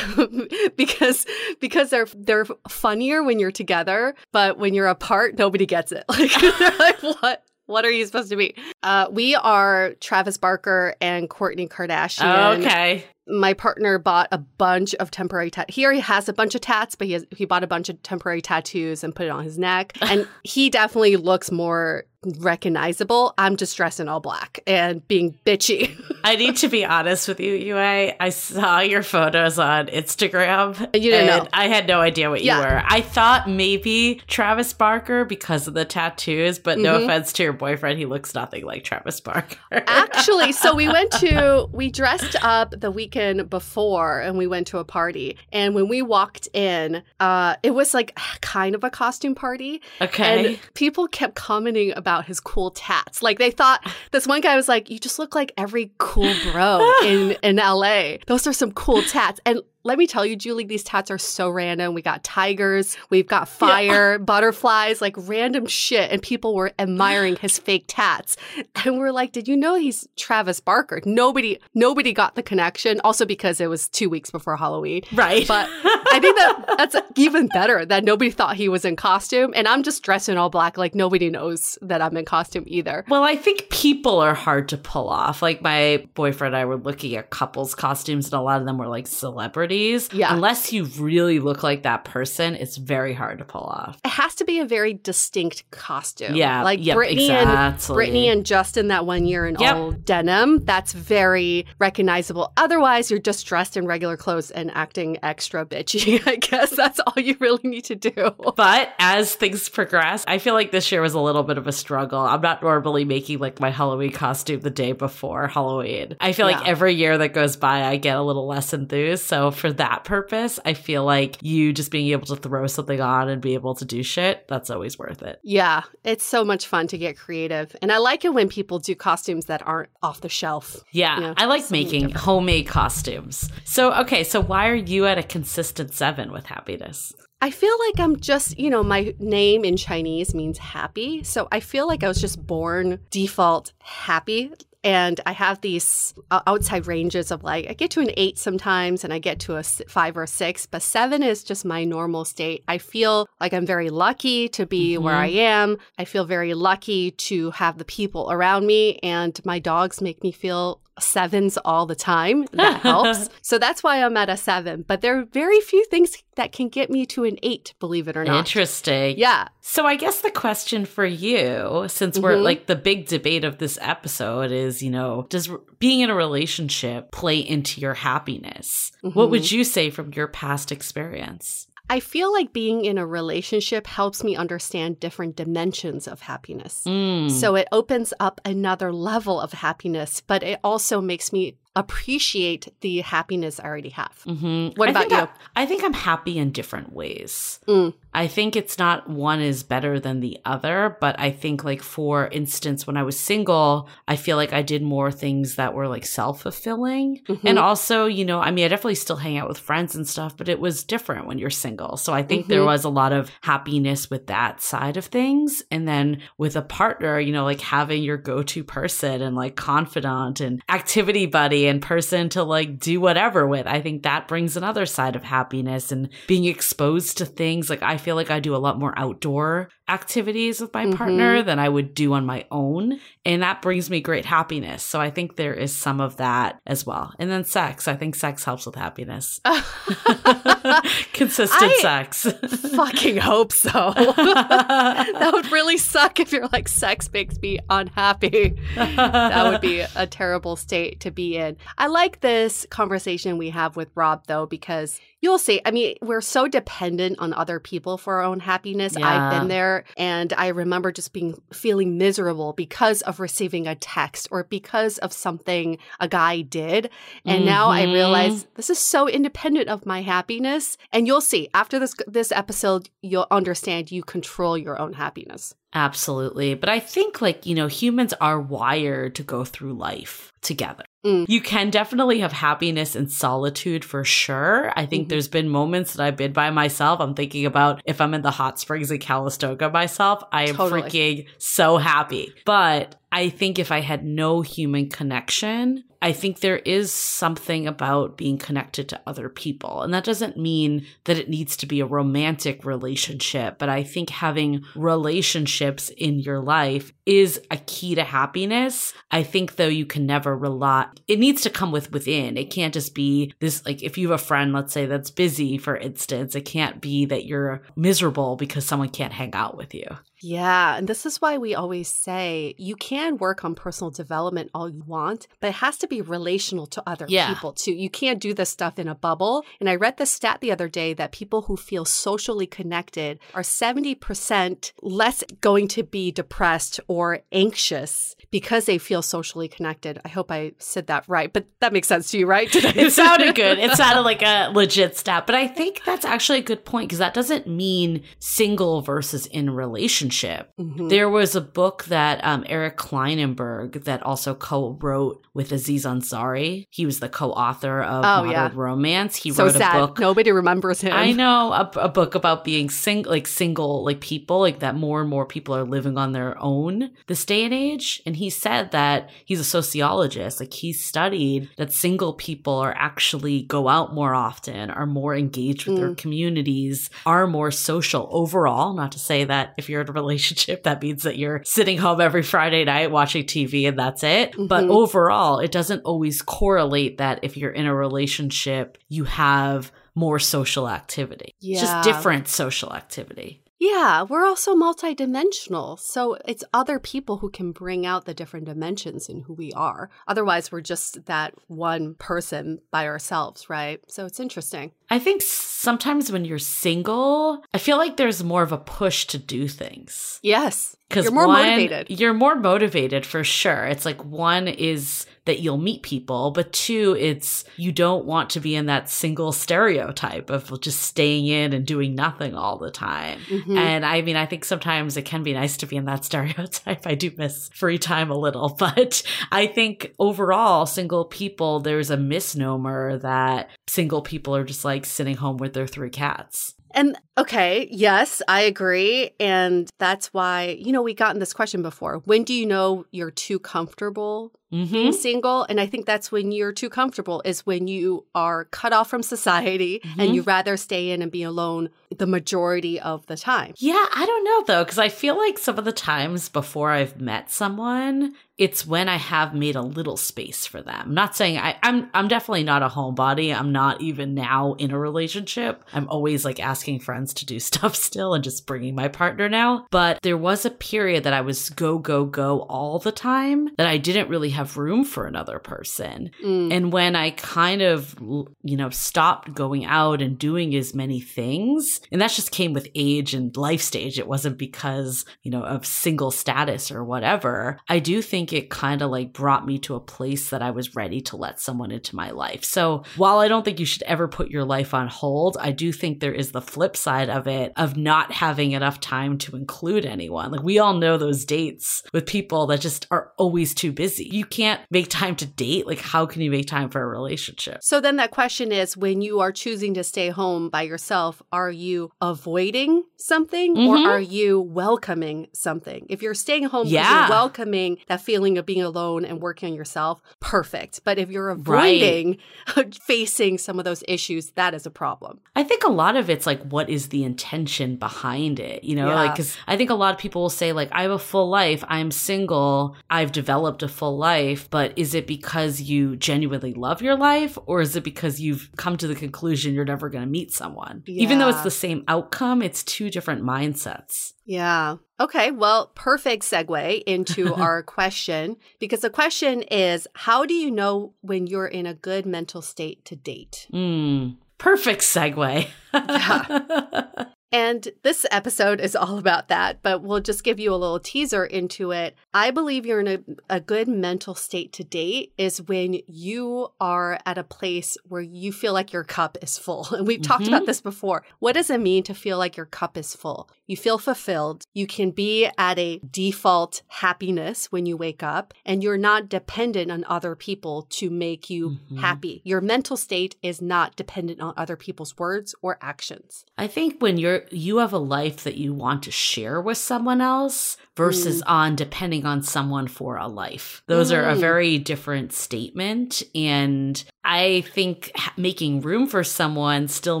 because 0.76 1.26
because 1.60 1.90
they're 1.90 2.06
they're 2.16 2.46
funnier 2.68 3.22
when 3.22 3.38
you're 3.38 3.50
together, 3.52 4.14
but 4.32 4.58
when 4.58 4.74
you're 4.74 4.86
apart, 4.88 5.38
nobody 5.38 5.66
gets 5.66 5.92
it. 5.92 6.04
Like 6.08 6.32
they're 6.40 6.78
like 6.78 7.02
what 7.02 7.44
what 7.66 7.84
are 7.84 7.90
you 7.90 8.04
supposed 8.06 8.28
to 8.30 8.36
be? 8.36 8.54
Uh, 8.82 9.06
we 9.10 9.34
are 9.34 9.94
Travis 10.00 10.36
Barker 10.36 10.94
and 11.00 11.30
Kourtney 11.30 11.68
Kardashian. 11.68 12.58
Okay. 12.58 13.04
My 13.26 13.54
partner 13.54 13.98
bought 13.98 14.28
a 14.32 14.38
bunch 14.38 14.94
of 14.96 15.10
temporary 15.10 15.50
tat. 15.50 15.70
He 15.70 15.84
already 15.84 16.00
has 16.00 16.28
a 16.28 16.32
bunch 16.32 16.54
of 16.54 16.60
tats, 16.60 16.94
but 16.94 17.06
he 17.06 17.12
has, 17.12 17.24
he 17.30 17.44
bought 17.44 17.62
a 17.62 17.68
bunch 17.68 17.88
of 17.88 18.02
temporary 18.02 18.42
tattoos 18.42 19.04
and 19.04 19.14
put 19.14 19.26
it 19.26 19.30
on 19.30 19.44
his 19.44 19.58
neck. 19.58 19.96
And 20.02 20.28
he 20.42 20.68
definitely 20.68 21.16
looks 21.16 21.50
more 21.50 22.04
recognizable. 22.24 23.34
I'm 23.38 23.56
just 23.56 23.76
dressed 23.76 24.00
in 24.00 24.08
all 24.08 24.20
black 24.20 24.60
and 24.66 25.06
being 25.08 25.38
bitchy. 25.44 25.96
I 26.24 26.36
need 26.36 26.56
to 26.58 26.68
be 26.68 26.84
honest 26.84 27.26
with 27.28 27.40
you, 27.40 27.54
Yue. 27.54 27.78
I 27.78 28.28
saw 28.30 28.80
your 28.80 29.02
photos 29.02 29.58
on 29.58 29.86
Instagram. 29.88 30.78
You 30.94 31.10
didn't 31.10 31.26
know. 31.26 31.48
I 31.52 31.68
had 31.68 31.88
no 31.88 32.00
idea 32.00 32.30
what 32.30 32.42
Yeah. 32.44 32.58
you 32.58 32.62
were. 32.66 32.82
I 32.86 33.00
thought 33.00 33.48
maybe 33.48 34.20
Travis 34.28 34.72
Barker 34.72 35.24
because 35.24 35.66
of 35.66 35.74
the 35.74 35.84
tattoos, 35.84 36.58
but 36.58 36.78
no 36.78 36.98
Mhm. 37.00 37.04
offense 37.04 37.32
to 37.34 37.42
your 37.42 37.52
boyfriend, 37.52 37.98
he 37.98 38.06
looks 38.06 38.34
nothing 38.34 38.64
like 38.64 38.84
Travis 38.84 39.20
Barker. 39.20 39.56
Actually, 39.72 40.52
so 40.52 40.74
we 40.74 40.88
went 40.88 41.10
to 41.12 41.68
we 41.72 41.90
dressed 41.90 42.36
up 42.42 42.74
the 42.78 42.90
weekend 42.90 43.48
before 43.50 44.20
and 44.20 44.38
we 44.38 44.46
went 44.46 44.66
to 44.68 44.78
a 44.78 44.84
party. 44.84 45.36
And 45.52 45.74
when 45.74 45.88
we 45.88 46.02
walked 46.02 46.48
in, 46.52 47.02
uh 47.20 47.56
it 47.62 47.72
was 47.72 47.94
like 47.94 48.16
kind 48.40 48.74
of 48.74 48.84
a 48.84 48.90
costume 48.90 49.34
party. 49.34 49.80
okay. 50.00 50.46
And 50.50 50.58
people 50.74 51.08
kept 51.08 51.34
commenting 51.34 51.92
about 51.96 52.11
his 52.20 52.40
cool 52.40 52.70
tats. 52.70 53.22
Like 53.22 53.38
they 53.38 53.50
thought 53.50 53.84
this 54.10 54.26
one 54.26 54.40
guy 54.40 54.54
was 54.56 54.68
like, 54.68 54.90
"You 54.90 54.98
just 54.98 55.18
look 55.18 55.34
like 55.34 55.52
every 55.56 55.92
cool 55.98 56.34
bro 56.52 56.92
in 57.04 57.32
in 57.42 57.56
LA. 57.56 58.18
Those 58.26 58.46
are 58.46 58.52
some 58.52 58.72
cool 58.72 59.02
tats." 59.02 59.40
And 59.46 59.60
let 59.84 59.98
me 59.98 60.06
tell 60.06 60.24
you, 60.24 60.36
Julie, 60.36 60.64
these 60.64 60.84
tats 60.84 61.10
are 61.10 61.18
so 61.18 61.50
random. 61.50 61.94
We 61.94 62.02
got 62.02 62.22
tigers, 62.22 62.96
we've 63.10 63.26
got 63.26 63.48
fire, 63.62 64.18
butterflies, 64.18 65.00
like 65.00 65.14
random 65.18 65.66
shit. 65.66 66.10
And 66.10 66.22
people 66.22 66.54
were 66.54 66.72
admiring 66.78 67.36
his 67.36 67.58
fake 67.58 67.84
tats. 67.88 68.36
And 68.84 68.98
we're 68.98 69.10
like, 69.10 69.32
did 69.32 69.48
you 69.48 69.56
know 69.56 69.74
he's 69.74 70.06
Travis 70.16 70.60
Barker? 70.60 71.00
Nobody, 71.04 71.58
nobody 71.74 72.12
got 72.12 72.34
the 72.34 72.42
connection. 72.42 73.00
Also 73.02 73.26
because 73.26 73.60
it 73.60 73.68
was 73.68 73.88
two 73.88 74.08
weeks 74.08 74.30
before 74.30 74.56
Halloween. 74.56 75.02
right. 75.12 75.46
But 75.48 75.68
I 75.72 76.18
think 76.20 76.36
that 76.36 76.74
that's 76.78 76.96
even 77.16 77.48
better 77.48 77.84
that 77.84 78.04
nobody 78.04 78.30
thought 78.30 78.56
he 78.56 78.68
was 78.68 78.84
in 78.84 78.96
costume. 78.96 79.52
And 79.56 79.66
I'm 79.66 79.82
just 79.82 80.02
dressed 80.02 80.28
in 80.28 80.36
all 80.36 80.50
black. 80.50 80.76
Like 80.78 80.94
nobody 80.94 81.30
knows 81.30 81.78
that 81.82 82.00
I'm 82.00 82.16
in 82.16 82.24
costume 82.24 82.64
either. 82.66 83.04
Well, 83.08 83.24
I 83.24 83.34
think 83.36 83.68
people 83.70 84.18
are 84.20 84.34
hard 84.34 84.68
to 84.68 84.76
pull 84.76 85.08
off. 85.08 85.42
Like 85.42 85.62
my 85.62 86.06
boyfriend 86.14 86.54
and 86.54 86.60
I 86.60 86.64
were 86.66 86.76
looking 86.76 87.16
at 87.16 87.30
couples 87.30 87.74
costumes, 87.74 88.26
and 88.26 88.34
a 88.34 88.40
lot 88.40 88.60
of 88.60 88.66
them 88.66 88.76
were 88.78 88.88
like 88.88 89.06
celebrities. 89.06 89.71
Yeah. 90.12 90.34
Unless 90.34 90.72
you 90.72 90.84
really 90.84 91.38
look 91.38 91.62
like 91.62 91.82
that 91.82 92.04
person, 92.04 92.54
it's 92.54 92.76
very 92.76 93.14
hard 93.14 93.38
to 93.38 93.44
pull 93.44 93.62
off. 93.62 93.98
It 94.04 94.08
has 94.08 94.34
to 94.36 94.44
be 94.44 94.60
a 94.60 94.64
very 94.66 94.94
distinct 94.94 95.70
costume. 95.70 96.34
Yeah. 96.34 96.62
Like 96.62 96.84
yep, 96.84 96.96
Britney 96.96 97.28
and. 97.30 97.78
Britney 97.78 98.26
and 98.32 98.44
Justin 98.44 98.88
that 98.88 99.06
one 99.06 99.24
year 99.26 99.46
in 99.46 99.56
Yep. 99.58 99.74
all 99.74 99.90
denim. 99.92 100.64
That's 100.64 100.92
very 100.92 101.66
recognizable. 101.78 102.52
Otherwise, 102.56 103.10
you're 103.10 103.20
just 103.20 103.46
dressed 103.46 103.76
in 103.76 103.86
regular 103.86 104.16
clothes 104.16 104.50
and 104.50 104.70
acting 104.74 105.18
extra 105.22 105.64
bitchy. 105.64 106.20
I 106.26 106.36
guess 106.36 106.70
that's 106.70 107.00
all 107.00 107.22
you 107.22 107.36
really 107.40 107.60
need 107.68 107.84
to 107.84 107.94
do. 107.94 108.34
But 108.56 108.92
as 108.98 109.34
things 109.34 109.68
progress, 109.68 110.24
I 110.26 110.38
feel 110.38 110.54
like 110.54 110.70
this 110.70 110.90
year 110.90 111.00
was 111.00 111.14
a 111.14 111.20
little 111.20 111.42
bit 111.42 111.58
of 111.58 111.66
a 111.66 111.72
struggle. 111.72 112.20
I'm 112.20 112.40
not 112.40 112.62
normally 112.62 113.04
making 113.04 113.38
like 113.38 113.60
my 113.60 113.70
Halloween 113.70 114.12
costume 114.12 114.60
the 114.60 114.70
day 114.70 114.92
before 114.92 115.48
Halloween. 115.48 116.16
I 116.20 116.32
feel 116.32 116.46
like 116.46 116.66
every 116.66 116.94
year 116.94 117.18
that 117.18 117.32
goes 117.34 117.56
by, 117.56 117.84
I 117.84 117.96
get 117.96 118.16
a 118.16 118.22
little 118.22 118.46
less 118.46 118.72
enthused. 118.72 119.24
So 119.24 119.50
for 119.62 119.72
that 119.72 120.02
purpose, 120.04 120.58
I 120.66 120.74
feel 120.74 121.04
like 121.04 121.38
you 121.40 121.72
just 121.72 121.90
being 121.92 122.08
able 122.08 122.26
to 122.26 122.36
throw 122.36 122.66
something 122.66 123.00
on 123.00 123.28
and 123.28 123.40
be 123.40 123.54
able 123.54 123.74
to 123.76 123.84
do 123.84 124.02
shit, 124.02 124.46
that's 124.48 124.68
always 124.70 124.98
worth 124.98 125.22
it. 125.22 125.38
Yeah, 125.44 125.84
it's 126.04 126.24
so 126.24 126.44
much 126.44 126.66
fun 126.66 126.88
to 126.88 126.98
get 126.98 127.16
creative. 127.16 127.74
And 127.80 127.92
I 127.92 127.98
like 127.98 128.24
it 128.24 128.34
when 128.34 128.48
people 128.48 128.80
do 128.80 128.94
costumes 128.96 129.46
that 129.46 129.66
aren't 129.66 129.90
off 130.02 130.20
the 130.20 130.28
shelf. 130.28 130.82
Yeah, 130.90 131.20
Yeah, 131.20 131.34
I 131.36 131.44
like 131.46 131.70
making 131.70 132.08
different. 132.08 132.24
homemade 132.24 132.66
costumes. 132.66 133.48
So, 133.64 133.92
okay, 134.00 134.24
so 134.24 134.40
why 134.40 134.68
are 134.68 134.74
you 134.74 135.06
at 135.06 135.16
a 135.16 135.22
consistent 135.22 135.94
seven 135.94 136.32
with 136.32 136.46
happiness? 136.46 137.12
I 137.40 137.50
feel 137.50 137.76
like 137.86 138.00
I'm 138.04 138.20
just, 138.20 138.58
you 138.58 138.68
know, 138.70 138.82
my 138.82 139.14
name 139.18 139.64
in 139.64 139.76
Chinese 139.76 140.34
means 140.34 140.58
happy. 140.58 141.22
So 141.24 141.48
I 141.50 141.60
feel 141.60 141.86
like 141.88 142.02
I 142.04 142.08
was 142.08 142.20
just 142.20 142.44
born 142.46 142.98
default 143.10 143.72
happy. 143.80 144.52
And 144.84 145.20
I 145.26 145.32
have 145.32 145.60
these 145.60 146.12
uh, 146.30 146.40
outside 146.46 146.86
ranges 146.86 147.30
of 147.30 147.44
like, 147.44 147.68
I 147.68 147.74
get 147.74 147.90
to 147.92 148.00
an 148.00 148.10
eight 148.16 148.38
sometimes 148.38 149.04
and 149.04 149.12
I 149.12 149.18
get 149.18 149.38
to 149.40 149.56
a 149.56 149.62
five 149.62 150.16
or 150.16 150.24
a 150.24 150.26
six, 150.28 150.66
but 150.66 150.82
seven 150.82 151.22
is 151.22 151.44
just 151.44 151.64
my 151.64 151.84
normal 151.84 152.24
state. 152.24 152.64
I 152.66 152.78
feel 152.78 153.28
like 153.40 153.52
I'm 153.52 153.66
very 153.66 153.90
lucky 153.90 154.48
to 154.50 154.66
be 154.66 154.98
where 154.98 155.14
I 155.14 155.28
am. 155.28 155.76
I 155.98 156.04
feel 156.04 156.24
very 156.24 156.54
lucky 156.54 157.12
to 157.12 157.52
have 157.52 157.78
the 157.78 157.84
people 157.84 158.30
around 158.32 158.66
me, 158.66 158.98
and 159.02 159.38
my 159.44 159.58
dogs 159.58 160.00
make 160.00 160.22
me 160.22 160.32
feel 160.32 160.80
sevens 161.00 161.56
all 161.64 161.86
the 161.86 161.94
time. 161.94 162.44
That 162.52 162.80
helps. 162.80 163.28
so 163.42 163.58
that's 163.58 163.82
why 163.82 164.02
I'm 164.04 164.16
at 164.16 164.28
a 164.28 164.36
seven. 164.36 164.84
But 164.86 165.00
there 165.00 165.18
are 165.18 165.24
very 165.24 165.60
few 165.60 165.84
things 165.86 166.22
that 166.36 166.52
can 166.52 166.68
get 166.68 166.90
me 166.90 167.06
to 167.06 167.24
an 167.24 167.38
eight, 167.42 167.74
believe 167.80 168.08
it 168.08 168.16
or 168.16 168.24
not. 168.24 168.38
Interesting. 168.38 169.18
Yeah. 169.18 169.48
So, 169.60 169.86
I 169.86 169.96
guess 169.96 170.20
the 170.20 170.30
question 170.30 170.84
for 170.84 171.04
you, 171.04 171.84
since 171.88 172.18
we're 172.18 172.36
Mhm. 172.36 172.42
like 172.42 172.66
the 172.66 172.76
big 172.76 173.06
debate 173.06 173.44
of 173.44 173.58
this 173.58 173.78
episode 173.80 174.50
is, 174.52 174.82
you 174.82 174.90
know, 174.90 175.26
does 175.28 175.48
being 175.78 176.00
in 176.00 176.10
a 176.10 176.14
relationship 176.14 177.10
play 177.12 177.38
into 177.38 177.80
your 177.80 177.94
happiness? 177.94 178.92
What 179.02 179.28
Mhm. 179.28 179.30
would 179.30 179.50
you 179.52 179.64
say 179.64 179.90
from 179.90 180.12
your 180.14 180.26
past 180.28 180.72
experience? 180.72 181.66
I 181.92 182.00
feel 182.00 182.32
like 182.32 182.54
being 182.54 182.86
in 182.86 182.96
a 182.96 183.06
relationship 183.06 183.86
helps 183.86 184.24
me 184.24 184.34
understand 184.34 184.98
different 184.98 185.36
dimensions 185.36 186.08
of 186.08 186.22
happiness. 186.22 186.84
Mm. 186.86 187.30
So 187.30 187.54
it 187.54 187.68
opens 187.70 188.14
up 188.18 188.40
another 188.46 188.94
level 188.94 189.38
of 189.38 189.52
happiness, 189.52 190.22
but 190.26 190.42
it 190.42 190.58
also 190.64 191.02
makes 191.02 191.34
me 191.34 191.58
appreciate 191.74 192.68
the 192.80 193.00
happiness 193.00 193.58
I 193.60 193.64
already 193.64 193.90
have. 193.90 194.22
Mm-hmm. 194.26 194.78
What 194.78 194.88
I 194.88 194.90
about 194.92 195.10
you? 195.10 195.16
I, 195.56 195.62
I 195.62 195.66
think 195.66 195.84
I'm 195.84 195.92
happy 195.92 196.38
in 196.38 196.50
different 196.50 196.92
ways. 196.92 197.60
Mm. 197.68 197.94
I 198.14 198.26
think 198.26 198.56
it's 198.56 198.78
not 198.78 199.08
one 199.08 199.40
is 199.40 199.62
better 199.62 199.98
than 199.98 200.20
the 200.20 200.38
other, 200.44 200.98
but 201.00 201.18
I 201.18 201.30
think, 201.30 201.64
like, 201.64 201.82
for 201.82 202.26
instance, 202.28 202.86
when 202.86 202.98
I 202.98 203.02
was 203.02 203.18
single, 203.18 203.88
I 204.06 204.16
feel 204.16 204.36
like 204.36 204.52
I 204.52 204.60
did 204.60 204.82
more 204.82 205.10
things 205.10 205.56
that 205.56 205.72
were 205.72 205.88
like 205.88 206.04
self 206.04 206.42
fulfilling. 206.42 207.20
Mhm. 207.26 207.40
And 207.44 207.58
also, 207.58 208.04
you 208.06 208.24
know, 208.26 208.40
I 208.40 208.50
mean, 208.50 208.66
I 208.66 208.68
definitely 208.68 208.96
still 208.96 209.16
hang 209.16 209.38
out 209.38 209.48
with 209.48 209.58
friends 209.58 209.94
and 209.96 210.06
stuff, 210.06 210.36
but 210.36 210.48
it 210.50 210.60
was 210.60 210.84
different 210.84 211.26
when 211.26 211.38
you're 211.38 211.48
single. 211.50 211.96
So 211.96 212.12
I 212.12 212.22
think 212.22 212.48
there 212.48 212.60
Mhm. 212.60 212.66
was 212.66 212.84
a 212.84 212.90
lot 212.90 213.12
of 213.14 213.30
happiness 213.40 214.10
with 214.10 214.26
that 214.26 214.60
side 214.60 214.98
of 214.98 215.06
things. 215.06 215.62
And 215.70 215.88
then 215.88 216.20
with 216.36 216.54
a 216.56 216.62
partner, 216.62 217.18
you 217.18 217.32
know, 217.32 217.44
like 217.44 217.60
having 217.62 218.02
your 218.02 218.18
go 218.18 218.42
to 218.42 218.62
person 218.62 219.22
and 219.22 219.34
like 219.34 219.56
confidant 219.56 220.40
and 220.40 220.60
activity 220.68 221.24
buddy 221.26 221.61
and 221.66 221.82
person 221.82 222.28
to 222.30 222.42
like 222.42 222.78
do 222.78 223.00
whatever 223.00 223.46
with, 223.46 223.66
I 223.66 223.80
think 223.80 224.02
that 224.02 224.28
brings 224.28 224.56
another 224.56 224.86
side 224.86 225.16
of 225.16 225.24
happiness 225.24 225.92
and 225.92 226.08
being 226.26 226.44
exposed 226.44 227.18
to 227.18 227.26
things. 227.26 227.70
Like 227.70 227.82
I 227.82 227.96
feel 227.96 228.16
like 228.16 228.30
I 228.30 228.40
do 228.40 228.54
a 228.54 228.58
lot 228.58 228.78
more 228.78 228.98
outdoor 228.98 229.70
activities 229.92 230.60
with 230.60 230.72
my 230.74 230.86
Mhm. 230.86 230.96
partner 230.96 231.42
than 231.42 231.58
I 231.58 231.68
would 231.68 231.94
do 231.94 232.12
on 232.14 232.24
my 232.26 232.44
own. 232.50 232.98
And 233.24 233.42
that 233.42 233.62
brings 233.62 233.88
me 233.90 234.00
great 234.00 234.24
happiness. 234.24 234.82
So 234.82 235.00
I 235.00 235.10
think 235.10 235.36
there 235.36 235.54
is 235.54 235.74
some 235.74 236.00
of 236.00 236.16
that 236.16 236.58
as 236.66 236.84
well. 236.86 237.12
And 237.18 237.30
then 237.30 237.44
sex. 237.44 237.86
I 237.86 237.94
think 237.94 238.14
sex 238.14 238.44
helps 238.44 238.66
with 238.66 238.74
happiness. 238.74 239.40
Consistent 241.12 241.62
I- 241.72 241.78
sex. 241.80 242.22
Fucking 242.74 243.18
hope 243.18 243.52
so. 243.52 243.92
that 243.96 245.30
would 245.32 245.50
really 245.52 245.76
suck 245.78 246.20
if 246.20 246.32
you're 246.32 246.48
like, 246.52 246.68
sex 246.68 247.10
makes 247.12 247.38
me 247.40 247.58
unhappy. 247.70 248.56
that 248.76 249.50
would 249.50 249.60
be 249.60 249.80
a 249.94 250.06
terrible 250.06 250.56
state 250.56 251.00
to 251.00 251.10
be 251.10 251.36
in. 251.36 251.56
I 251.78 251.86
like 251.88 252.20
this 252.20 252.66
conversation 252.70 253.38
we 253.38 253.50
have 253.50 253.76
with 253.76 253.90
Rob 253.94 254.24
though, 254.26 254.46
because 254.46 255.00
you'll 255.22 255.38
see. 255.38 255.62
I 255.64 255.70
mean, 255.70 255.96
we're 256.02 256.20
so 256.20 256.46
dependent 256.48 257.18
on 257.18 257.32
other 257.32 257.58
people 257.58 257.96
for 257.96 258.16
our 258.16 258.22
own 258.22 258.40
happiness. 258.40 258.94
Yeah. 258.98 259.06
I've 259.08 259.30
been 259.30 259.48
there 259.48 259.84
and 259.96 260.32
I 260.34 260.48
remember 260.48 260.92
just 260.92 261.14
being 261.14 261.40
feeling 261.52 261.96
miserable 261.96 262.52
because 262.52 263.00
of 263.02 263.20
receiving 263.20 263.66
a 263.66 263.74
text 263.74 264.28
or 264.30 264.44
because 264.44 264.98
of 264.98 265.12
something 265.12 265.78
a 266.00 266.08
guy 266.08 266.42
did. 266.42 266.90
And 267.24 267.46
now 267.46 267.70
I 267.70 267.84
Mhm. 267.86 267.92
realize 267.94 268.46
this 268.56 268.68
is 268.68 268.78
so 268.78 269.08
independent 269.08 269.68
of 269.70 269.86
my 269.86 270.02
happiness. 270.02 270.76
And 270.92 271.06
you'll 271.06 271.20
see 271.22 271.48
after 271.54 271.78
this 271.78 271.94
this 272.06 272.32
episode, 272.32 272.90
you'll 273.00 273.28
understand 273.30 273.90
you 273.90 274.02
control 274.02 274.58
your 274.58 274.78
own 274.78 274.94
happiness. 274.94 275.54
Absolutely. 275.74 276.54
But 276.54 276.68
I 276.68 276.80
think, 276.80 277.20
like, 277.22 277.46
you 277.46 277.54
know, 277.54 277.66
humans 277.66 278.12
are 278.20 278.40
wired 278.40 279.14
to 279.16 279.22
go 279.22 279.44
through 279.44 279.72
life 279.74 280.30
together. 280.42 280.84
Mm. 281.04 281.24
You 281.28 281.40
can 281.40 281.70
definitely 281.70 282.20
have 282.20 282.32
happiness 282.32 282.94
in 282.94 283.08
solitude 283.08 283.84
for 283.84 284.04
sure. 284.04 284.72
I 284.76 284.86
think 284.86 285.06
Mhm. 285.06 285.08
there's 285.10 285.28
been 285.28 285.48
moments 285.48 285.94
that 285.94 286.04
I've 286.04 286.16
been 286.16 286.32
by 286.32 286.50
myself. 286.50 287.00
I'm 287.00 287.14
thinking 287.14 287.46
about 287.46 287.80
if 287.86 288.00
I'm 288.00 288.14
in 288.14 288.22
the 288.22 288.30
hot 288.30 288.60
springs 288.60 288.90
in 288.90 288.98
Calistoga 288.98 289.70
myself, 289.70 290.22
I 290.30 290.44
am 290.48 290.56
Totally. 290.56 290.82
freaking 290.82 291.26
so 291.38 291.78
happy. 291.78 292.32
But 292.44 292.96
I 293.10 293.28
think 293.30 293.58
if 293.58 293.72
I 293.72 293.80
had 293.80 294.04
no 294.04 294.42
human 294.42 294.88
connection, 294.90 295.84
I 296.02 296.12
think 296.12 296.40
there 296.40 296.58
is 296.58 296.92
something 296.92 297.68
about 297.68 298.16
being 298.16 298.36
connected 298.36 298.88
to 298.88 299.00
other 299.06 299.28
people. 299.28 299.82
And 299.82 299.94
that 299.94 300.02
doesn't 300.02 300.36
mean 300.36 300.84
that 301.04 301.16
it 301.16 301.30
needs 301.30 301.56
to 301.58 301.66
be 301.66 301.78
a 301.78 301.86
romantic 301.86 302.64
relationship, 302.64 303.58
but 303.58 303.68
I 303.68 303.84
think 303.84 304.10
having 304.10 304.64
relationships 304.74 305.90
in 305.90 306.18
your 306.18 306.40
life 306.40 306.92
is 307.06 307.40
a 307.52 307.56
key 307.56 307.94
to 307.94 308.02
happiness. 308.02 308.92
I 309.12 309.22
think 309.22 309.54
though 309.54 309.68
you 309.68 309.86
can 309.86 310.04
never 310.04 310.36
rely, 310.36 310.88
it 311.06 311.20
needs 311.20 311.42
to 311.42 311.50
come 311.50 311.70
with 311.70 311.92
within. 311.92 312.36
It 312.36 312.50
can't 312.50 312.74
just 312.74 312.96
be 312.96 313.32
this, 313.38 313.64
like 313.64 313.82
if 313.82 313.96
you 313.96 314.10
have 314.10 314.20
a 314.20 314.24
friend, 314.24 314.52
let's 314.52 314.72
say 314.72 314.86
that's 314.86 315.10
busy, 315.10 315.56
for 315.56 315.76
instance, 315.76 316.34
it 316.34 316.42
can't 316.42 316.80
be 316.80 317.04
that 317.06 317.26
you're 317.26 317.62
miserable 317.76 318.34
because 318.34 318.66
someone 318.66 318.88
can't 318.88 319.12
hang 319.12 319.34
out 319.34 319.56
with 319.56 319.72
you. 319.72 319.86
Yeah, 320.24 320.76
and 320.76 320.88
this 320.88 321.04
is 321.04 321.20
why 321.20 321.36
we 321.36 321.54
always 321.54 321.88
say 321.88 322.54
you 322.56 322.76
can 322.76 323.16
work 323.18 323.44
on 323.44 323.54
personal 323.56 323.90
development 323.90 324.50
all 324.54 324.68
you 324.68 324.84
want, 324.86 325.26
but 325.40 325.48
it 325.48 325.54
has 325.56 325.76
to 325.78 325.88
be 325.88 326.00
relational 326.00 326.66
to 326.68 326.82
other 326.86 327.06
Yeah. 327.08 327.34
people 327.34 327.52
too. 327.52 327.72
You 327.72 327.90
can't 327.90 328.20
do 328.20 328.32
this 328.32 328.48
stuff 328.48 328.78
in 328.78 328.86
a 328.86 328.94
bubble. 328.94 329.44
And 329.58 329.68
I 329.68 329.74
read 329.74 329.96
the 329.96 330.06
stat 330.06 330.38
the 330.40 330.52
other 330.52 330.68
day 330.68 330.94
that 330.94 331.10
people 331.10 331.42
who 331.42 331.56
feel 331.56 331.84
socially 331.84 332.46
connected 332.46 333.18
are 333.34 333.42
70% 333.42 334.72
less 334.80 335.24
going 335.40 335.66
to 335.68 335.82
be 335.82 336.12
depressed 336.12 336.78
or 336.86 337.20
anxious 337.32 338.14
because 338.30 338.66
they 338.66 338.78
feel 338.78 339.02
socially 339.02 339.48
connected. 339.48 340.00
I 340.04 340.08
hope 340.08 340.30
I 340.30 340.52
said 340.58 340.86
that 340.86 341.04
right, 341.08 341.32
but 341.32 341.46
that 341.60 341.72
makes 341.72 341.88
sense 341.88 342.10
to 342.12 342.18
you, 342.18 342.26
right? 342.26 342.48
It 342.54 342.92
sounded 342.92 343.34
good. 343.34 343.58
It 343.58 343.72
sounded 343.76 344.02
like 344.02 344.22
a 344.22 344.50
legit 344.54 344.96
stat. 344.96 345.26
But 345.26 345.34
I 345.34 345.48
think 345.48 345.82
that's 345.84 346.04
actually 346.04 346.38
a 346.38 346.42
good 346.42 346.64
point 346.64 346.88
because 346.88 346.98
that 347.00 347.12
doesn't 347.14 347.48
mean 347.48 348.02
single 348.20 348.82
versus 348.82 349.26
in 349.26 349.50
relationship. 349.50 350.11
Mhm. 350.60 350.88
There 350.88 351.08
was 351.08 351.34
a 351.34 351.40
book 351.40 351.84
that 351.84 352.22
um, 352.24 352.44
Eric 352.48 352.76
Klinenberg 352.76 353.84
that 353.84 354.02
also 354.02 354.34
co-wrote 354.34 355.26
with 355.34 355.50
Aziz 355.52 355.84
Ansari. 355.84 356.66
He 356.70 356.84
was 356.86 357.00
the 357.00 357.08
co-author 357.08 357.82
of 357.82 358.04
Oh, 358.04 358.24
Modern 358.24 358.30
yeah. 358.30 358.50
Romance. 358.54 359.16
He 359.16 359.30
so 359.32 359.44
wrote 359.44 359.54
sad. 359.54 359.76
a 359.76 359.86
book. 359.86 359.98
Nobody 359.98 360.30
remembers 360.32 360.80
him. 360.80 360.92
I 360.92 361.12
know 361.12 361.52
a, 361.52 361.70
a 361.76 361.88
book 361.88 362.14
about 362.14 362.44
being 362.44 362.68
single, 362.70 363.10
like 363.10 363.26
single, 363.26 363.84
like 363.84 364.00
people, 364.00 364.40
like 364.40 364.58
that 364.60 364.74
more 364.76 365.00
and 365.00 365.08
more 365.08 365.24
people 365.26 365.54
are 365.56 365.64
living 365.64 365.96
on 365.96 366.12
their 366.12 366.36
own 366.42 366.90
this 367.06 367.24
day 367.24 367.44
and 367.44 367.54
age. 367.54 368.02
And 368.04 368.16
he 368.16 368.28
said 368.30 368.72
that 368.72 369.08
he's 369.24 369.40
a 369.40 369.44
sociologist. 369.44 370.40
Like 370.40 370.52
he 370.52 370.72
studied 370.72 371.48
that 371.56 371.72
single 371.72 372.12
people 372.12 372.54
are 372.54 372.74
actually 372.76 373.42
go 373.42 373.68
out 373.68 373.94
more 373.94 374.14
often, 374.14 374.70
are 374.70 374.86
more 374.86 375.14
engaged 375.16 375.66
with 375.66 375.76
their 375.78 375.94
communities, 375.94 376.90
are 377.06 377.26
more 377.26 377.50
social 377.50 378.08
overall. 378.10 378.74
Not 378.74 378.92
to 378.92 378.98
say 378.98 379.24
that 379.24 379.54
if 379.56 379.68
you're 379.68 379.80
in 379.80 379.88
a 379.88 379.92
relationship, 380.02 380.64
that 380.64 380.82
means 380.82 381.02
that 381.04 381.18
you're 381.18 381.42
sitting 381.44 381.78
home 381.78 382.00
every 382.00 382.22
Friday 382.22 382.64
night 382.64 382.90
watching 382.90 383.24
TV 383.24 383.66
and 383.68 383.78
that's 383.78 384.02
it. 384.02 384.34
But 384.36 384.64
Mhm. 384.64 384.70
overall, 384.70 385.38
it 385.38 385.52
doesn't 385.52 385.82
always 385.84 386.22
correlate 386.22 386.98
that 386.98 387.20
if 387.22 387.36
you're 387.36 387.50
in 387.50 387.66
a 387.66 387.74
relationship, 387.74 388.78
you 388.88 389.04
have 389.04 389.72
more 389.94 390.18
social 390.18 390.68
activity. 390.68 391.34
It's 391.40 391.60
just 391.60 391.82
different 391.82 392.28
social 392.28 392.72
activity. 392.72 393.42
Yeah, 393.58 394.02
we're 394.02 394.26
also 394.26 394.56
multidimensional. 394.56 395.78
So 395.78 396.16
it's 396.26 396.42
other 396.52 396.80
people 396.80 397.18
who 397.18 397.30
can 397.30 397.52
bring 397.52 397.86
out 397.86 398.06
the 398.06 398.14
different 398.14 398.46
dimensions 398.46 399.08
in 399.08 399.20
who 399.20 399.34
we 399.34 399.52
are. 399.52 399.88
Otherwise, 400.08 400.50
we're 400.50 400.62
just 400.62 401.04
that 401.06 401.34
one 401.46 401.94
person 401.94 402.58
by 402.72 402.88
ourselves, 402.88 403.48
right? 403.48 403.78
So 403.86 404.04
it's 404.04 404.18
interesting. 404.18 404.72
I 404.90 404.98
think 404.98 405.22
sometimes 405.62 406.10
when 406.10 406.24
you're 406.24 406.38
single, 406.40 407.42
I 407.54 407.58
feel 407.58 407.76
like 407.76 407.96
there's 407.96 408.24
more 408.24 408.42
of 408.42 408.50
a 408.50 408.58
push 408.58 409.06
to 409.06 409.18
do 409.18 409.46
things. 409.46 410.18
Yes. 410.22 410.76
Because 410.92 411.06
You're 411.06 411.14
more 411.14 411.26
one, 411.26 411.42
motivated. 411.42 412.00
You're 412.00 412.12
more 412.12 412.34
motivated 412.36 413.06
for 413.06 413.24
sure. 413.24 413.64
It's 413.64 413.86
like 413.86 414.04
one 414.04 414.46
is 414.46 415.06
that 415.24 415.38
you'll 415.40 415.56
meet 415.56 415.82
people, 415.82 416.32
but 416.32 416.52
two, 416.52 416.96
it's 416.98 417.44
you 417.56 417.72
don't 417.72 418.04
want 418.04 418.28
to 418.30 418.40
be 418.40 418.54
in 418.56 418.66
that 418.66 418.90
single 418.90 419.30
stereotype 419.32 420.30
of 420.30 420.60
just 420.60 420.82
staying 420.82 421.26
in 421.26 421.52
and 421.52 421.64
doing 421.64 421.94
nothing 421.94 422.34
all 422.34 422.58
the 422.58 422.70
time. 422.72 423.20
Mhm. 423.28 423.56
And 423.56 423.86
I 423.86 424.02
mean, 424.02 424.16
I 424.16 424.26
think 424.26 424.44
sometimes 424.44 424.96
it 424.96 425.04
can 425.04 425.22
be 425.22 425.32
nice 425.32 425.56
to 425.58 425.66
be 425.66 425.76
in 425.76 425.84
that 425.84 426.04
stereotype. 426.12 426.86
I 426.86 426.94
do 426.94 427.10
miss 427.16 427.48
free 427.54 427.78
time 427.78 428.10
a 428.10 428.16
little, 428.18 428.48
but 428.58 429.02
I 429.30 429.46
think 429.46 429.94
overall, 429.98 430.66
single 430.66 431.04
people, 431.04 431.60
there's 431.60 431.90
a 431.90 431.96
misnomer 431.96 432.98
that 432.98 433.48
single 433.68 434.02
people 434.02 434.34
are 434.36 434.44
just 434.44 434.64
like 434.64 434.84
sitting 434.84 435.16
home 435.16 435.36
with 435.36 435.54
their 435.54 435.66
three 435.68 435.90
cats. 435.90 436.54
And 436.74 436.96
okay, 437.18 437.68
yes, 437.70 438.22
I 438.28 438.42
agree. 438.42 439.10
And 439.20 439.68
that's 439.78 440.08
why, 440.14 440.56
you 440.58 440.72
know, 440.72 440.82
we 440.82 440.94
gotten 440.94 441.20
this 441.20 441.32
question 441.32 441.62
before. 441.62 441.98
When 442.04 442.24
do 442.24 442.34
you 442.34 442.46
know 442.46 442.86
you're 442.90 443.10
too 443.10 443.38
comfortable 443.38 444.32
Mm-hmm. 444.52 444.72
being 444.72 444.92
single? 444.92 445.44
And 445.44 445.60
I 445.60 445.66
think 445.66 445.86
that's 445.86 446.12
when 446.12 446.30
you're 446.32 446.52
too 446.52 446.68
comfortable, 446.68 447.22
is 447.24 447.46
when 447.46 447.68
you 447.68 448.04
are 448.14 448.44
cut 448.46 448.72
off 448.72 448.90
from 448.90 449.02
society 449.02 449.80
and 449.98 450.10
Mhm. 450.10 450.14
you 450.14 450.22
rather 450.22 450.56
stay 450.56 450.90
in 450.90 451.02
and 451.02 451.10
be 451.10 451.22
alone 451.22 451.70
the 451.96 452.06
majority 452.06 452.78
of 452.80 453.06
the 453.06 453.16
time. 453.16 453.54
Yeah, 453.58 453.84
I 453.94 454.06
don't 454.06 454.24
know 454.24 454.44
though, 454.46 454.64
because 454.64 454.78
I 454.78 454.88
feel 454.88 455.16
like 455.16 455.38
some 455.38 455.58
of 455.58 455.64
the 455.64 455.72
times 455.72 456.28
before 456.28 456.70
I've 456.70 457.00
met 457.00 457.30
someone, 457.30 458.14
it's 458.38 458.66
when 458.66 458.88
I 458.88 458.96
have 458.96 459.34
made 459.34 459.56
a 459.56 459.62
little 459.62 459.96
space 459.96 460.46
for 460.46 460.62
them. 460.62 460.80
I'm 460.86 460.94
not 460.94 461.14
saying 461.14 461.38
I, 461.38 461.56
I'm 461.62 461.90
I'm 461.94 462.08
definitely 462.08 462.42
not 462.44 462.62
a 462.62 462.68
homebody. 462.68 463.34
I'm 463.38 463.52
not 463.52 463.80
even 463.82 464.14
now 464.14 464.54
in 464.54 464.70
a 464.70 464.78
relationship. 464.78 465.62
I'm 465.72 465.86
always 465.88 466.24
like 466.24 466.40
asking 466.40 466.80
friends 466.80 467.12
to 467.14 467.26
do 467.26 467.38
stuff 467.50 467.76
still 467.76 468.14
and 468.14 468.24
just 468.24 468.46
bringing 468.46 468.74
my 468.74 468.88
partner 468.88 469.28
now. 469.28 469.66
But 469.70 470.00
there 470.02 470.16
was 470.16 470.44
a 470.44 470.50
period 470.50 471.04
that 471.04 471.12
I 471.12 471.20
was 471.20 471.50
go 471.50 471.78
go 471.78 472.04
go 472.04 472.40
all 472.48 472.78
the 472.78 472.90
time 472.92 473.50
that 473.58 473.66
I 473.66 473.76
didn't 473.76 474.08
really 474.08 474.30
have 474.30 474.41
have 474.42 474.56
room 474.56 474.84
for 474.84 475.06
another 475.06 475.38
person. 475.38 476.10
Mm. 476.22 476.52
And 476.52 476.72
when 476.72 476.96
I 476.96 477.10
kind 477.10 477.62
of, 477.62 477.94
you 478.00 478.56
know, 478.56 478.70
stopped 478.70 479.34
going 479.34 479.64
out 479.64 480.02
and 480.02 480.18
doing 480.18 480.54
as 480.54 480.74
many 480.74 481.00
things, 481.00 481.80
and 481.90 482.00
that 482.00 482.10
just 482.10 482.30
came 482.30 482.52
with 482.52 482.68
age 482.74 483.14
and 483.14 483.36
life 483.36 483.62
stage. 483.62 483.98
It 483.98 484.06
wasn't 484.06 484.38
because, 484.38 485.04
you 485.22 485.30
know, 485.30 485.42
of 485.42 485.66
single 485.66 486.10
status 486.10 486.70
or 486.70 486.84
whatever. 486.84 487.58
I 487.68 487.78
do 487.78 488.02
think 488.02 488.32
it 488.32 488.50
kind 488.50 488.82
of 488.82 488.90
like 488.90 489.12
brought 489.12 489.46
me 489.46 489.58
to 489.60 489.74
a 489.74 489.80
place 489.80 490.30
that 490.30 490.42
I 490.42 490.50
was 490.50 490.74
ready 490.74 491.00
to 491.02 491.16
let 491.16 491.40
someone 491.40 491.70
into 491.70 491.96
my 491.96 492.10
life. 492.10 492.44
So 492.44 492.84
while 492.96 493.18
I 493.18 493.28
don't 493.28 493.44
think 493.44 493.60
you 493.60 493.66
should 493.66 493.82
ever 493.82 494.08
put 494.08 494.30
your 494.30 494.44
life 494.44 494.74
on 494.74 494.88
hold, 494.88 495.36
I 495.40 495.52
do 495.52 495.72
think 495.72 496.00
there 496.00 496.12
is 496.12 496.32
the 496.32 496.40
flip 496.40 496.76
side 496.76 497.08
of 497.08 497.26
it 497.26 497.52
of 497.56 497.76
not 497.76 498.12
having 498.12 498.52
enough 498.52 498.80
time 498.80 499.18
to 499.18 499.36
include 499.36 499.86
anyone. 499.86 500.30
Like 500.32 500.42
we 500.42 500.58
all 500.58 500.74
know 500.74 500.98
those 500.98 501.24
dates 501.24 501.82
with 501.92 502.06
people 502.06 502.46
that 502.48 502.60
just 502.60 502.86
are 502.90 503.12
always 503.16 503.54
too 503.54 503.72
busy. 503.72 504.04
You 504.04 504.26
can't 504.32 504.62
make 504.70 504.88
time 504.88 505.14
to 505.16 505.26
date. 505.26 505.66
Like 505.66 505.78
how 505.78 506.06
can 506.06 506.22
you 506.22 506.30
make 506.30 506.46
time 506.46 506.70
for 506.70 506.82
a 506.82 506.86
relationship? 506.86 507.58
So 507.60 507.80
then 507.80 507.96
that 507.96 508.10
question 508.10 508.50
is 508.50 508.76
when 508.76 509.02
you 509.02 509.20
are 509.20 509.30
choosing 509.30 509.74
to 509.74 509.84
stay 509.84 510.08
home 510.08 510.48
by 510.48 510.62
yourself, 510.62 511.22
are 511.30 511.50
you 511.50 511.90
avoiding 512.00 512.82
something 512.96 513.54
mm-hmm. 513.54 513.84
or 513.84 513.90
are 513.90 514.00
you 514.00 514.40
welcoming 514.40 515.28
something? 515.34 515.86
If 515.90 516.00
you're 516.00 516.14
staying 516.14 516.44
home 516.44 516.66
yeah. 516.66 517.00
you're 517.00 517.10
welcoming 517.10 517.76
that 517.88 518.00
feeling 518.00 518.38
of 518.38 518.46
being 518.46 518.62
alone 518.62 519.04
and 519.04 519.20
working 519.20 519.50
on 519.50 519.54
yourself, 519.54 520.00
perfect. 520.20 520.80
But 520.82 520.98
if 520.98 521.10
you're 521.10 521.28
avoiding 521.28 522.16
right. 522.56 522.74
facing 522.80 523.36
some 523.36 523.58
of 523.58 523.66
those 523.66 523.84
issues, 523.86 524.30
that 524.32 524.54
is 524.54 524.64
a 524.64 524.70
problem. 524.70 525.20
I 525.36 525.44
think 525.44 525.62
a 525.64 525.70
lot 525.70 525.96
of 525.96 526.08
it's 526.08 526.26
like 526.26 526.40
what 526.44 526.70
is 526.70 526.88
the 526.88 527.04
intention 527.04 527.76
behind 527.76 528.40
it, 528.40 528.64
you 528.64 528.76
know? 528.76 528.88
Yeah. 528.88 528.94
Like 528.94 529.16
cuz 529.16 529.36
I 529.46 529.58
think 529.58 529.68
a 529.68 529.74
lot 529.74 529.92
of 529.92 530.00
people 530.00 530.22
will 530.22 530.30
say 530.30 530.54
like 530.54 530.70
I 530.72 530.82
have 530.82 530.90
a 530.90 530.98
full 530.98 531.28
life, 531.28 531.62
I'm 531.68 531.90
single, 531.90 532.76
I've 532.88 533.12
developed 533.12 533.62
a 533.62 533.68
full 533.68 533.98
life, 533.98 534.21
but 534.50 534.72
is 534.76 534.94
it 534.94 535.06
because 535.06 535.60
you 535.60 535.96
genuinely 535.96 536.54
love 536.54 536.82
your 536.82 536.96
life 536.96 537.36
or 537.46 537.60
is 537.60 537.76
it 537.76 537.84
because 537.84 538.20
you've 538.20 538.50
come 538.56 538.76
to 538.76 538.86
the 538.86 538.94
conclusion 538.94 539.54
you're 539.54 539.64
never 539.64 539.88
going 539.88 540.04
to 540.04 540.10
meet 540.10 540.32
someone? 540.32 540.82
Yeah. 540.86 541.02
Even 541.02 541.18
though 541.18 541.28
it's 541.28 541.42
the 541.42 541.50
same 541.50 541.84
outcome, 541.88 542.42
it's 542.42 542.62
two 542.62 542.90
different 542.90 543.22
mindsets. 543.22 544.12
Yeah. 544.24 544.76
Okay. 545.00 545.30
Well, 545.30 545.72
perfect 545.74 546.22
segue 546.24 546.82
into 546.84 547.34
our 547.46 547.62
question 547.62 548.36
because 548.60 548.80
the 548.80 548.90
question 548.90 549.42
is 549.42 549.86
how 549.94 550.24
do 550.26 550.34
you 550.34 550.50
know 550.50 550.94
when 551.00 551.26
you're 551.26 551.46
in 551.46 551.66
a 551.66 551.74
good 551.74 552.06
mental 552.06 552.42
state 552.42 552.84
to 552.86 552.96
date? 552.96 553.46
Mm, 553.52 554.16
perfect 554.38 554.82
segue. 554.82 555.48
yeah. 555.74 557.04
And 557.32 557.68
this 557.82 558.04
episode 558.10 558.60
is 558.60 558.76
all 558.76 558.98
about 558.98 559.28
that, 559.28 559.62
but 559.62 559.82
we'll 559.82 560.00
just 560.00 560.22
give 560.22 560.38
you 560.38 560.52
a 560.52 560.56
little 560.56 560.78
teaser 560.78 561.24
into 561.24 561.70
it. 561.70 561.96
I 562.12 562.30
believe 562.30 562.66
you're 562.66 562.80
in 562.80 562.88
a, 562.88 563.36
a 563.36 563.40
good 563.40 563.68
mental 563.68 564.14
state 564.14 564.52
to 564.54 564.64
date 564.64 565.14
is 565.16 565.40
when 565.40 565.80
you 565.86 566.48
are 566.60 566.98
at 567.06 567.16
a 567.16 567.24
place 567.24 567.78
where 567.88 568.02
you 568.02 568.32
feel 568.32 568.52
like 568.52 568.72
your 568.72 568.84
cup 568.84 569.16
is 569.22 569.38
full. 569.38 569.66
And 569.72 569.86
we've 569.86 570.00
mm-hmm. 570.00 570.12
talked 570.12 570.28
about 570.28 570.42
mm-hmm. 570.42 570.46
this 570.46 570.60
before. 570.60 571.04
What 571.20 571.32
does 571.32 571.48
it 571.48 571.60
mean 571.60 571.82
to 571.84 571.94
feel 571.94 572.18
like 572.18 572.36
your 572.36 572.46
cup 572.46 572.76
is 572.76 572.94
full? 572.94 573.30
You 573.46 573.56
feel 573.56 573.78
fulfilled. 573.78 574.44
You 574.52 574.66
can 574.66 574.90
be 574.90 575.28
at 575.38 575.58
a 575.58 575.80
default 575.90 576.62
happiness 576.68 577.50
when 577.50 577.66
you 577.66 577.76
wake 577.76 578.02
up, 578.02 578.34
and 578.44 578.62
you're 578.62 578.78
not 578.78 579.08
dependent 579.08 579.70
on 579.70 579.84
other 579.88 580.14
people 580.14 580.66
to 580.70 580.90
make 580.90 581.30
you 581.30 581.50
mm-hmm. 581.50 581.78
happy. 581.78 582.20
Your 582.24 582.40
mental 582.40 582.76
state 582.76 583.16
is 583.22 583.40
not 583.40 583.76
dependent 583.76 584.20
on 584.20 584.34
other 584.36 584.56
people's 584.56 584.98
words 584.98 585.34
or 585.42 585.58
actions. 585.60 586.24
I 586.36 586.46
think 586.46 586.80
when 586.80 586.98
you're 586.98 587.21
you 587.30 587.58
have 587.58 587.72
a 587.72 587.78
life 587.78 588.24
that 588.24 588.36
you 588.36 588.54
want 588.54 588.82
to 588.84 588.90
share 588.90 589.40
with 589.40 589.58
someone 589.58 590.00
else 590.00 590.56
versus 590.76 591.22
mm. 591.22 591.30
on 591.30 591.56
depending 591.56 592.06
on 592.06 592.22
someone 592.22 592.66
for 592.66 592.96
a 592.96 593.08
life. 593.08 593.62
Those 593.66 593.92
mm. 593.92 593.98
are 593.98 594.08
a 594.08 594.14
very 594.14 594.58
different 594.58 595.12
statement. 595.12 596.02
And 596.14 596.82
I 597.04 597.42
think 597.52 597.92
making 598.16 598.60
room 598.60 598.86
for 598.86 599.02
someone 599.02 599.68
still 599.68 600.00